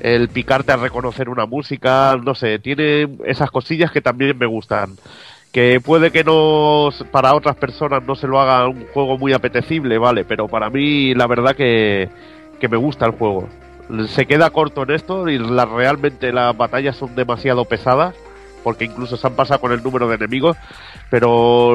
el 0.00 0.28
picarte 0.28 0.72
a 0.72 0.76
reconocer 0.76 1.28
una 1.28 1.46
música, 1.46 2.18
no 2.22 2.34
sé, 2.34 2.58
tiene 2.58 3.08
esas 3.24 3.50
cosillas 3.50 3.90
que 3.90 4.00
también 4.00 4.36
me 4.36 4.46
gustan. 4.46 4.96
Que 5.50 5.80
puede 5.80 6.10
que 6.10 6.24
no, 6.24 6.90
para 7.10 7.34
otras 7.34 7.56
personas 7.56 8.02
no 8.06 8.14
se 8.14 8.26
lo 8.26 8.40
haga 8.40 8.68
un 8.68 8.86
juego 8.92 9.16
muy 9.16 9.32
apetecible, 9.32 9.98
vale, 9.98 10.24
pero 10.24 10.48
para 10.48 10.70
mí 10.70 11.14
la 11.14 11.26
verdad 11.26 11.54
que, 11.54 12.08
que 12.58 12.68
me 12.68 12.76
gusta 12.76 13.06
el 13.06 13.12
juego. 13.12 13.48
Se 14.08 14.26
queda 14.26 14.50
corto 14.50 14.82
en 14.84 14.90
esto 14.92 15.28
y 15.28 15.38
la, 15.38 15.64
realmente 15.66 16.32
las 16.32 16.56
batallas 16.56 16.96
son 16.96 17.14
demasiado 17.14 17.64
pesadas, 17.64 18.14
porque 18.64 18.84
incluso 18.86 19.16
se 19.16 19.26
han 19.26 19.34
pasado 19.34 19.60
con 19.60 19.72
el 19.72 19.82
número 19.82 20.08
de 20.08 20.14
enemigos, 20.16 20.56
pero 21.10 21.74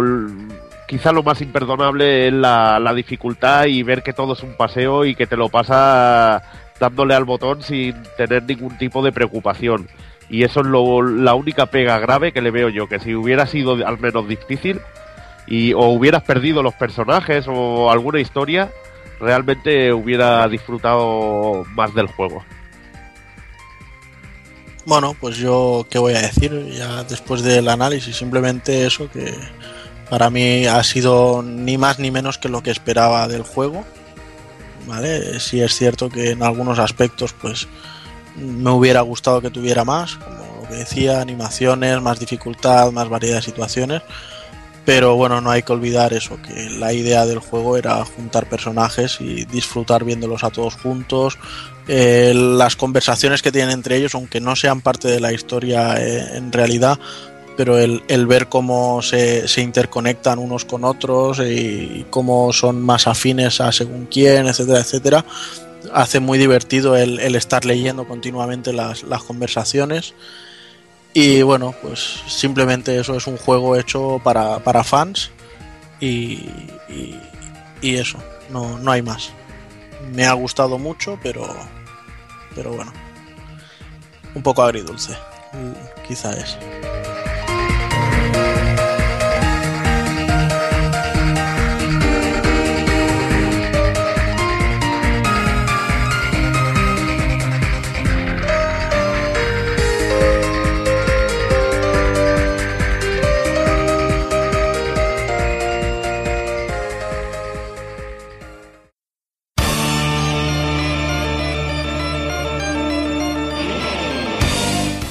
quizá 0.88 1.12
lo 1.12 1.22
más 1.22 1.42
imperdonable 1.42 2.28
es 2.28 2.34
la, 2.34 2.80
la 2.80 2.94
dificultad 2.94 3.66
y 3.66 3.84
ver 3.84 4.04
que 4.04 4.14
todo 4.14 4.34
es 4.34 4.42
un 4.44 4.56
paseo 4.56 5.06
y 5.06 5.16
que 5.16 5.28
te 5.28 5.38
lo 5.38 5.50
pasa 5.50 6.42
dándole 6.80 7.14
al 7.14 7.26
botón 7.26 7.62
sin 7.62 7.96
tener 8.18 8.44
ningún 8.44 8.78
tipo 8.78 9.04
de 9.04 9.12
preocupación. 9.12 9.88
Y 10.30 10.44
eso 10.44 10.62
es 10.62 10.68
lo- 10.68 11.02
la 11.02 11.36
única 11.36 11.68
pega 11.68 12.00
grave 12.00 12.32
que 12.32 12.42
le 12.42 12.52
veo 12.52 12.70
yo, 12.70 12.88
que 12.88 13.00
si 13.00 13.16
hubiera 13.16 13.46
sido 13.48 13.74
al 13.86 14.00
menos 14.00 14.28
difícil 14.28 14.80
y 15.46 15.74
o 15.74 15.82
hubieras 15.90 16.24
perdido 16.24 16.64
los 16.64 16.74
personajes 16.74 17.46
o 17.48 17.92
alguna 17.92 18.20
historia, 18.20 18.70
realmente 19.20 19.92
hubiera 19.94 20.48
disfrutado 20.48 21.66
más 21.76 21.94
del 21.94 22.08
juego. 22.08 22.44
Bueno, 24.86 25.16
pues 25.20 25.36
yo, 25.36 25.86
¿qué 25.90 26.00
voy 26.00 26.14
a 26.14 26.22
decir? 26.22 26.72
Ya 26.72 27.04
después 27.04 27.42
del 27.42 27.68
análisis, 27.68 28.16
simplemente 28.16 28.86
eso 28.86 29.10
que 29.12 29.34
para 30.10 30.30
mí 30.30 30.66
ha 30.66 30.82
sido 30.84 31.44
ni 31.44 31.78
más 31.78 32.00
ni 32.00 32.10
menos 32.10 32.38
que 32.38 32.48
lo 32.48 32.64
que 32.64 32.72
esperaba 32.72 33.28
del 33.28 33.44
juego. 33.44 33.84
¿Vale? 34.86 35.42
Sí 35.42 35.60
es 35.60 35.76
cierto 35.76 36.08
que 36.10 36.32
en 36.32 36.42
algunos 36.42 36.80
aspectos, 36.80 37.34
pues 37.34 37.68
me 38.38 38.70
hubiera 38.70 39.02
gustado 39.02 39.42
que 39.42 39.50
tuviera 39.50 39.84
más, 39.84 40.16
como 40.16 40.62
lo 40.62 40.70
que 40.70 40.76
decía, 40.76 41.20
animaciones, 41.20 42.02
más 42.02 42.20
dificultad, 42.20 42.92
más 42.94 43.10
variedad 43.10 43.38
de 43.38 43.42
situaciones. 43.42 44.02
Pero 44.88 45.18
bueno, 45.18 45.42
no 45.42 45.52
hay 45.52 45.64
que 45.64 45.74
olvidar 45.74 46.14
eso, 46.14 46.42
que 46.42 46.70
la 46.70 46.94
idea 46.94 47.26
del 47.26 47.40
juego 47.40 47.76
era 47.76 48.06
juntar 48.06 48.48
personajes 48.48 49.18
y 49.20 49.44
disfrutar 49.44 50.06
viéndolos 50.06 50.46
a 50.46 50.50
todos 50.50 50.76
juntos. 50.76 51.38
Eh, 51.90 52.32
las 52.34 52.78
conversaciones 52.78 53.42
que 53.42 53.52
tienen 53.52 53.72
entre 53.72 53.98
ellos, 53.98 54.16
aunque 54.16 54.40
no 54.40 54.56
sean 54.56 54.80
parte 54.80 55.10
de 55.10 55.20
la 55.20 55.34
historia 55.34 55.96
eh, 55.98 56.38
en 56.38 56.54
realidad, 56.54 56.98
pero 57.58 57.78
el, 57.78 58.02
el 58.08 58.28
ver 58.28 58.48
cómo 58.48 59.02
se, 59.02 59.50
se 59.50 59.60
interconectan 59.60 60.40
unos 60.40 60.64
con 60.64 60.86
otros 60.86 61.42
y 61.46 62.06
cómo 62.10 62.54
son 62.54 62.82
más 62.82 63.08
afines 63.08 63.60
a 63.60 63.74
según 63.74 64.06
quién, 64.06 64.48
etcétera, 64.48 64.80
etcétera, 64.80 65.26
hace 65.92 66.22
muy 66.22 66.38
divertido 66.38 66.96
el, 66.96 67.20
el 67.20 67.36
estar 67.36 67.66
leyendo 67.66 68.08
continuamente 68.08 68.72
las, 68.72 69.04
las 69.04 69.22
conversaciones. 69.22 70.14
Y 71.20 71.42
bueno, 71.42 71.74
pues 71.82 72.22
simplemente 72.28 73.00
eso 73.00 73.16
es 73.16 73.26
un 73.26 73.38
juego 73.38 73.76
hecho 73.76 74.22
para, 74.24 74.60
para 74.60 74.84
fans 74.84 75.32
y, 76.00 76.48
y, 77.82 77.96
eso, 77.96 78.20
no, 78.52 78.78
no 78.78 78.92
hay 78.92 79.02
más. 79.02 79.32
Me 80.14 80.28
ha 80.28 80.34
gustado 80.34 80.78
mucho, 80.78 81.20
pero, 81.24 81.48
pero 82.54 82.72
bueno, 82.72 82.94
un 84.36 84.44
poco 84.44 84.62
agridulce, 84.62 85.14
mm, 85.54 86.08
quizá 86.08 86.34
es. 86.34 86.56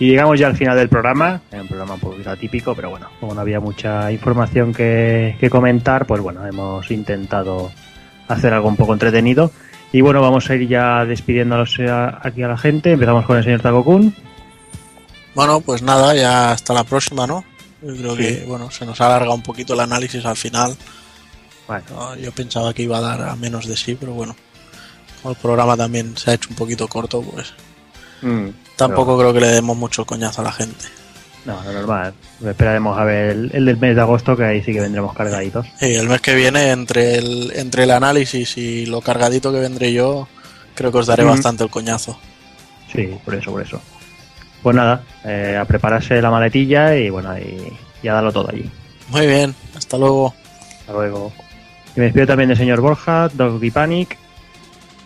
Y 0.00 0.08
llegamos 0.10 0.38
ya 0.38 0.46
al 0.46 0.56
final 0.56 0.76
del 0.76 0.88
programa, 0.88 1.40
es 1.50 1.60
un 1.60 1.66
programa 1.66 1.94
un 1.94 2.00
poquito 2.00 2.30
atípico, 2.30 2.74
pero 2.74 2.90
bueno, 2.90 3.08
como 3.18 3.34
no 3.34 3.40
había 3.40 3.58
mucha 3.58 4.12
información 4.12 4.72
que, 4.72 5.36
que 5.40 5.50
comentar, 5.50 6.06
pues 6.06 6.20
bueno, 6.22 6.46
hemos 6.46 6.88
intentado 6.92 7.72
hacer 8.28 8.52
algo 8.54 8.68
un 8.68 8.76
poco 8.76 8.92
entretenido. 8.92 9.50
Y 9.92 10.00
bueno, 10.02 10.20
vamos 10.20 10.48
a 10.50 10.54
ir 10.54 10.68
ya 10.68 11.04
despidiéndonos 11.04 11.78
a- 11.80 12.20
aquí 12.22 12.42
a 12.42 12.48
la 12.48 12.56
gente. 12.58 12.92
Empezamos 12.92 13.24
con 13.26 13.38
el 13.38 13.44
señor 13.44 13.60
Takokun. 13.62 14.14
Bueno, 15.34 15.60
pues 15.60 15.82
nada, 15.82 16.14
ya 16.14 16.52
hasta 16.52 16.74
la 16.74 16.84
próxima, 16.84 17.26
¿no? 17.26 17.44
Yo 17.82 17.94
creo 17.96 18.16
Sí. 18.16 18.22
que, 18.22 18.44
bueno, 18.46 18.70
se 18.70 18.84
nos 18.86 19.00
alarga 19.00 19.32
un 19.32 19.42
poquito 19.42 19.74
el 19.74 19.80
análisis 19.80 20.24
al 20.24 20.36
final. 20.36 20.76
Bueno. 21.66 21.84
No, 21.90 22.16
yo 22.16 22.30
pensaba 22.32 22.72
que 22.72 22.82
iba 22.82 22.98
a 22.98 23.00
dar 23.00 23.22
a 23.22 23.36
menos 23.36 23.66
de 23.66 23.76
sí, 23.76 23.96
pero 23.98 24.12
bueno, 24.12 24.36
como 25.22 25.32
el 25.34 25.40
programa 25.40 25.76
también 25.76 26.16
se 26.16 26.30
ha 26.30 26.34
hecho 26.34 26.48
un 26.50 26.56
poquito 26.56 26.86
corto, 26.88 27.20
pues 27.22 27.52
Mm, 28.22 28.48
tampoco 28.78 29.18
creo 29.18 29.34
que 29.34 29.40
le 29.40 29.48
demos 29.48 29.76
mucho 29.76 30.06
coñazo 30.06 30.40
a 30.40 30.44
la 30.44 30.52
gente. 30.52 30.86
No, 31.44 31.62
lo 31.64 31.72
normal. 31.72 32.14
Esperaremos 32.44 32.98
a 32.98 33.04
ver 33.04 33.30
el, 33.30 33.50
el 33.54 33.64
del 33.64 33.76
mes 33.78 33.94
de 33.94 34.00
agosto, 34.02 34.36
que 34.36 34.44
ahí 34.44 34.62
sí 34.62 34.72
que 34.72 34.80
vendremos 34.80 35.14
cargaditos. 35.14 35.66
Y 35.80 35.94
el 35.94 36.08
mes 36.08 36.20
que 36.20 36.34
viene, 36.34 36.70
entre 36.70 37.16
el, 37.16 37.52
entre 37.54 37.84
el 37.84 37.90
análisis 37.90 38.56
y 38.58 38.86
lo 38.86 39.00
cargadito 39.00 39.50
que 39.52 39.58
vendré 39.60 39.92
yo, 39.92 40.28
creo 40.74 40.92
que 40.92 40.98
os 40.98 41.06
daré 41.06 41.24
Mm. 41.24 41.28
bastante 41.28 41.64
el 41.64 41.70
coñazo. 41.70 42.18
Sí, 42.92 43.08
por 43.24 43.34
eso, 43.34 43.50
por 43.50 43.62
eso. 43.62 43.80
Pues 44.62 44.74
nada, 44.76 45.02
eh, 45.24 45.56
a 45.60 45.64
prepararse 45.64 46.20
la 46.20 46.30
maletilla 46.30 46.94
y 46.96 47.08
bueno, 47.10 47.36
y, 47.38 47.72
y 48.02 48.08
a 48.08 48.14
darlo 48.14 48.32
todo 48.32 48.48
allí. 48.50 48.68
Muy 49.08 49.26
bien, 49.26 49.54
hasta 49.76 49.96
luego. 49.96 50.34
Hasta 50.80 50.92
luego. 50.92 51.32
Y 51.96 52.00
me 52.00 52.04
despido 52.06 52.26
también 52.26 52.48
del 52.48 52.58
señor 52.58 52.80
Borja, 52.80 53.30
Doggy 53.32 53.70
Panic. 53.70 54.18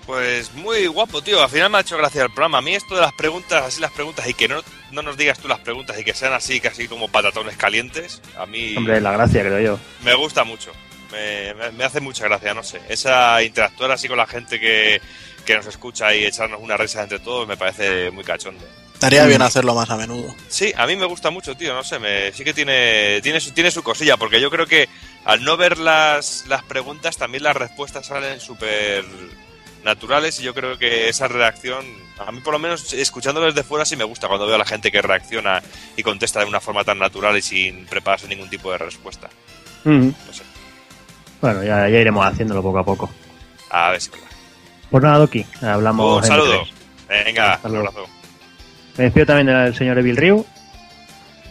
Pues 0.07 0.53
muy 0.55 0.87
guapo, 0.89 1.23
tío. 1.23 1.43
Al 1.43 1.49
final 1.49 1.71
me 1.71 1.79
ha 1.79 1.83
hecho 1.83 1.97
gracia 1.97 2.23
el 2.25 2.31
programa. 2.31 2.59
A 2.59 2.63
mí 2.63 2.75
esto 2.75 2.95
de 2.97 3.01
las 3.03 3.13
preguntas, 3.13 3.65
así 3.65 3.81
las 3.81 3.93
preguntas, 3.93 4.29
y 4.29 4.35
que 4.35 4.49
no, 4.49 4.61
no 4.91 5.03
nos 5.03 5.17
digas 5.17 5.39
tú 5.39 5.47
las 5.49 5.61
preguntas 5.61 5.99
y 5.99 6.05
que 6.05 6.13
sean 6.15 6.33
así, 6.33 6.61
casi 6.61 6.89
como 6.89 7.09
patatones 7.09 7.57
calientes, 7.57 8.21
a 8.37 8.45
mí 8.47 8.77
Hombre, 8.77 9.01
la 9.01 9.13
gracia, 9.13 9.43
creo 9.43 9.61
yo. 9.61 9.79
me 10.03 10.15
gusta 10.15 10.43
mucho. 10.45 10.73
Me, 11.13 11.55
me- 11.55 11.71
me 11.73 11.85
hace 11.85 12.01
mucha 12.01 12.25
gracia, 12.25 12.53
no 12.55 12.63
sé. 12.65 12.81
Esa 12.89 13.43
interactuar 13.43 13.93
así 13.93 14.09
con 14.09 14.17
la 14.17 14.27
gente 14.27 14.59
que, 14.59 15.01
que 15.45 15.57
nos 15.57 15.67
escucha 15.67 16.15
y 16.15 16.25
echarnos 16.25 16.61
una 16.61 16.77
risa 16.77 17.03
entre 17.03 17.19
todos 17.21 17.47
me 17.47 17.57
parece 17.57 18.11
muy 18.11 18.25
cachondo. 18.25 18.65
Estaría 18.95 19.25
Mm. 19.25 19.29
bien 19.29 19.43
hacerlo 19.43 19.75
más 19.75 19.91
a 19.91 19.97
menudo. 19.97 20.35
Sí, 20.49 20.73
a 20.77 20.87
mí 20.87 20.97
me 20.97 21.07
gusta 21.07 21.31
mucho, 21.31 21.57
tío, 21.57 21.75
no 21.75 21.85
sé, 21.85 21.99
me, 21.99 22.33
sí 22.33 22.43
que 22.45 22.55
tiene, 22.55 23.21
tiene, 23.23 23.41
su, 23.41 23.51
tiene 23.53 23.71
su 23.71 23.83
cosilla, 23.83 24.17
porque 24.17 24.41
yo 24.41 24.51
creo 24.51 24.67
que 24.67 24.89
al 25.25 25.45
no 25.45 25.57
ver 25.57 25.79
las, 25.79 26.45
las 26.49 26.63
preguntas, 26.65 27.17
también 27.17 27.43
las 27.45 27.57
respuestas 27.57 28.07
salen 28.07 28.41
súper 28.41 29.05
naturales 29.85 30.39
y 30.41 30.45
yo 30.45 30.55
creo 30.55 30.79
que 30.79 31.09
esa 31.09 31.29
reacción, 31.29 31.85
a 32.19 32.31
mí 32.33 32.41
por 32.41 32.53
lo 32.53 32.59
menos 32.59 32.93
escuchándolo 32.93 33.47
desde 33.47 33.63
fuera 33.63 33.85
sí 33.85 33.97
me 33.97 34.05
gusta 34.05 34.29
cuando 34.29 34.47
veo 34.47 34.55
a 34.55 34.59
la 34.59 34.65
gente 34.65 34.91
que 34.93 35.03
reacciona 35.03 35.63
y 35.97 36.03
contesta 36.03 36.41
de 36.41 36.47
una 36.47 36.61
forma 36.61 36.85
tan 36.85 36.99
natural 36.99 37.37
y 37.37 37.43
sin 37.43 37.87
prepararse 37.87 38.29
ningún 38.29 38.49
tipo 38.49 38.71
de 38.73 38.79
respuesta. 38.79 39.29
Mm. 39.85 40.09
No 40.09 40.33
sé, 40.33 40.43
Bueno, 41.41 41.63
ya, 41.65 41.89
ya 41.89 41.99
iremos 41.99 42.25
haciéndolo 42.27 42.63
poco 42.63 42.79
a 42.79 42.85
poco. 42.85 43.11
a 43.71 43.91
ver 43.91 44.01
si... 44.01 44.11
Pues 44.91 45.03
nada, 45.03 45.19
Doki, 45.19 45.45
hablamos. 45.63 46.23
Un 46.23 46.29
saludo. 46.29 46.63
Venga, 47.09 47.55
Hasta 47.55 47.69
un 47.69 47.77
abrazo. 47.77 48.05
Me 48.99 49.05
despido 49.05 49.27
también 49.27 49.47
del 49.47 49.75
señor 49.75 49.99
Evil 49.99 50.17
Ryu. 50.17 50.47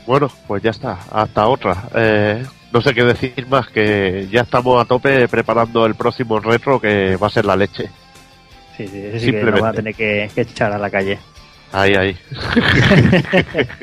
Bueno, 0.06 0.32
pues 0.48 0.62
ya 0.62 0.70
está, 0.72 0.99
hasta 1.12 1.48
otra. 1.48 1.90
Eh, 1.95 2.45
no 2.72 2.82
sé 2.82 2.94
qué 2.94 3.03
decir 3.03 3.48
más, 3.48 3.68
que 3.70 4.28
ya 4.32 4.41
estamos 4.41 4.80
a 4.80 4.86
tope 4.86 5.28
preparando 5.28 5.86
el 5.86 5.95
próximo 5.95 6.40
retro 6.40 6.80
que 6.80 7.16
va 7.18 7.28
a 7.28 7.32
ser 7.32 7.45
la 7.45 7.56
leche. 7.56 7.90
Sí, 8.77 8.88
sí, 8.88 8.98
ese 9.06 9.19
sí 9.19 9.31
que 9.31 9.43
lo 9.43 9.52
van 9.61 9.65
a 9.72 9.73
tener 9.73 9.93
que, 9.95 10.30
que 10.34 10.41
echar 10.41 10.72
a 10.72 10.77
la 10.77 10.89
calle. 10.89 11.19
Ahí, 11.72 11.93
ahí. 11.95 12.18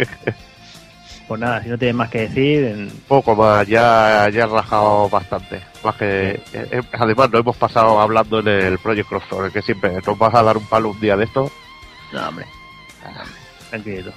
Pues 1.26 1.40
nada, 1.42 1.62
si 1.62 1.68
no 1.68 1.76
tienes 1.76 1.94
más 1.94 2.08
que 2.08 2.20
decir, 2.26 2.90
Poco 3.06 3.36
más, 3.36 3.66
ya, 3.66 4.30
ya 4.32 4.44
he 4.44 4.46
rajado 4.46 5.10
bastante. 5.10 5.60
Más 5.84 5.94
que, 5.96 6.30
eh, 6.30 6.40
eh, 6.54 6.80
además, 6.92 7.30
nos 7.30 7.40
hemos 7.42 7.56
pasado 7.58 8.00
hablando 8.00 8.38
en 8.40 8.48
el 8.48 8.78
Project 8.78 9.10
Crossover, 9.10 9.52
que 9.52 9.60
siempre 9.60 9.92
nos 10.06 10.18
vas 10.18 10.34
a 10.34 10.42
dar 10.42 10.56
un 10.56 10.66
palo 10.66 10.88
un 10.92 11.00
día 11.00 11.18
de 11.18 11.24
esto. 11.24 11.52
No, 12.14 12.28
hombre. 12.30 12.46
Tranquilo. 13.68 14.10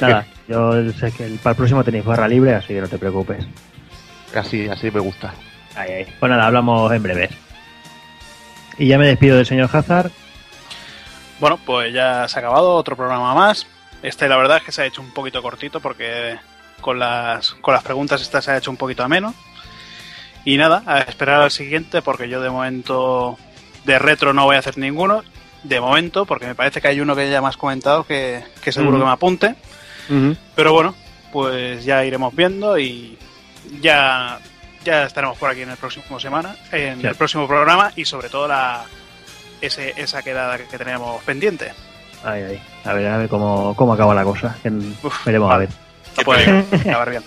Nada, 0.00 0.26
yo 0.48 0.90
sé 0.92 1.12
que 1.12 1.26
el- 1.26 1.38
para 1.40 1.50
el 1.50 1.56
próximo 1.58 1.84
tenéis 1.84 2.06
barra 2.06 2.26
libre, 2.26 2.54
así 2.54 2.68
que 2.68 2.80
no 2.80 2.88
te 2.88 2.96
preocupes. 2.96 3.44
Así, 4.34 4.66
así 4.66 4.90
me 4.90 5.00
gusta. 5.00 5.34
Ahí, 5.76 5.92
ahí. 5.92 6.06
Pues 6.18 6.30
nada, 6.30 6.46
hablamos 6.46 6.90
en 6.90 7.02
breve. 7.02 7.28
Y 8.78 8.88
ya 8.88 8.98
me 8.98 9.06
despido 9.06 9.36
del 9.36 9.46
señor 9.46 9.70
Hazard. 9.72 10.10
Bueno, 11.40 11.58
pues 11.64 11.92
ya 11.92 12.26
se 12.28 12.38
ha 12.38 12.40
acabado 12.40 12.74
otro 12.74 12.96
programa 12.96 13.34
más. 13.34 13.66
Este, 14.02 14.28
la 14.28 14.36
verdad 14.36 14.58
es 14.58 14.64
que 14.64 14.72
se 14.72 14.82
ha 14.82 14.86
hecho 14.86 15.02
un 15.02 15.12
poquito 15.12 15.42
cortito 15.42 15.80
porque 15.80 16.36
con 16.80 16.98
las, 16.98 17.50
con 17.54 17.74
las 17.74 17.82
preguntas 17.82 18.20
estas 18.20 18.44
se 18.44 18.50
ha 18.50 18.58
hecho 18.58 18.70
un 18.70 18.76
poquito 18.76 19.02
ameno. 19.02 19.34
Y 20.44 20.56
nada, 20.56 20.82
a 20.86 21.00
esperar 21.00 21.40
al 21.40 21.50
siguiente 21.50 22.02
porque 22.02 22.28
yo 22.28 22.40
de 22.40 22.50
momento 22.50 23.38
de 23.84 23.98
retro 23.98 24.32
no 24.32 24.44
voy 24.44 24.56
a 24.56 24.60
hacer 24.60 24.78
ninguno. 24.78 25.22
De 25.62 25.80
momento, 25.80 26.26
porque 26.26 26.46
me 26.46 26.54
parece 26.54 26.82
que 26.82 26.88
hay 26.88 27.00
uno 27.00 27.16
que 27.16 27.30
ya 27.30 27.40
me 27.40 27.48
has 27.48 27.56
comentado 27.56 28.04
que, 28.04 28.44
que 28.62 28.70
seguro 28.70 28.98
que 28.98 29.04
me 29.04 29.10
apunte. 29.10 29.54
Pero 30.54 30.72
bueno, 30.74 30.94
pues 31.32 31.84
ya 31.86 32.04
iremos 32.04 32.34
viendo 32.36 32.78
y 32.78 33.16
ya, 33.80 34.38
ya 34.84 35.04
estaremos 35.04 35.36
por 35.38 35.50
aquí 35.50 35.62
en 35.62 35.70
el 35.70 35.76
próximo 35.76 36.20
semana, 36.20 36.54
en 36.72 37.00
Sí. 37.00 37.06
el 37.06 37.14
próximo 37.14 37.46
programa 37.48 37.90
y 37.96 38.04
sobre 38.04 38.28
todo 38.28 38.46
la 38.48 38.84
ese, 39.60 39.94
esa 39.96 40.22
quedada 40.22 40.58
que, 40.58 40.78
tenemos 40.78 41.22
pendiente. 41.24 41.72
Ahí, 42.24 42.42
ahí. 42.42 42.62
A 42.84 42.92
ver, 42.92 43.06
a 43.06 43.16
ver 43.18 43.28
cómo, 43.28 43.74
cómo 43.76 43.94
acaba 43.94 44.14
la 44.14 44.24
cosa. 44.24 44.56
veremos 45.24 45.52
a 45.52 45.58
ver. 45.58 45.68
No 46.18 46.22
puede 46.24 46.64
acabar 46.72 47.10
bien. 47.10 47.22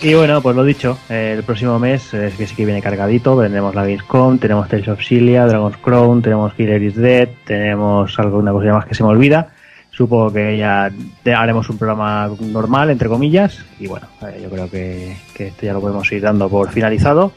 Y 0.00 0.14
bueno, 0.14 0.40
pues 0.42 0.54
lo 0.54 0.62
dicho, 0.62 0.98
eh, 1.08 1.34
el 1.36 1.42
próximo 1.42 1.78
mes 1.78 2.12
es 2.14 2.34
que 2.34 2.46
sí 2.46 2.54
que 2.54 2.64
viene 2.64 2.82
cargadito. 2.82 3.40
Tendremos 3.40 3.74
la 3.74 3.82
Gamescom, 3.82 4.38
tenemos 4.38 4.68
Tales 4.68 4.86
of 4.88 5.00
Cilia, 5.02 5.46
Dragon's 5.46 5.78
Crown, 5.78 6.22
tenemos 6.22 6.52
Killer 6.54 6.82
is 6.82 6.94
Dead, 6.96 7.28
tenemos 7.44 8.16
alguna 8.18 8.52
cosilla 8.52 8.74
más 8.74 8.84
que 8.86 8.94
se 8.94 9.02
me 9.02 9.08
olvida. 9.08 9.48
Supongo 9.96 10.30
que 10.30 10.58
ya 10.58 10.92
haremos 11.24 11.70
un 11.70 11.78
programa 11.78 12.30
normal, 12.38 12.90
entre 12.90 13.08
comillas. 13.08 13.64
Y 13.80 13.86
bueno, 13.86 14.06
eh, 14.20 14.40
yo 14.42 14.50
creo 14.50 14.68
que, 14.68 15.16
que 15.32 15.46
esto 15.48 15.64
ya 15.64 15.72
lo 15.72 15.80
podemos 15.80 16.12
ir 16.12 16.20
dando 16.20 16.50
por 16.50 16.70
finalizado. 16.70 17.32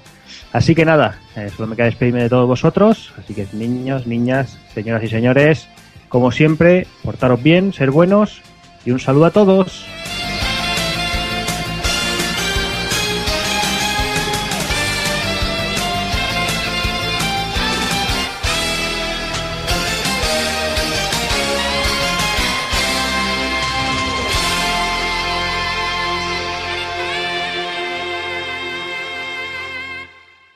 Así 0.51 0.75
que 0.75 0.83
nada, 0.83 1.19
eh, 1.37 1.49
solo 1.55 1.69
me 1.69 1.77
queda 1.77 1.85
despedirme 1.85 2.23
de 2.23 2.29
todos 2.29 2.47
vosotros. 2.47 3.13
Así 3.17 3.33
que 3.33 3.47
niños, 3.53 4.07
niñas, 4.07 4.59
señoras 4.73 5.03
y 5.03 5.07
señores, 5.07 5.69
como 6.09 6.31
siempre, 6.31 6.85
portaros 7.01 7.41
bien, 7.41 7.71
ser 7.71 7.91
buenos 7.91 8.41
y 8.85 8.91
un 8.91 8.99
saludo 8.99 9.25
a 9.25 9.31
todos. 9.31 9.85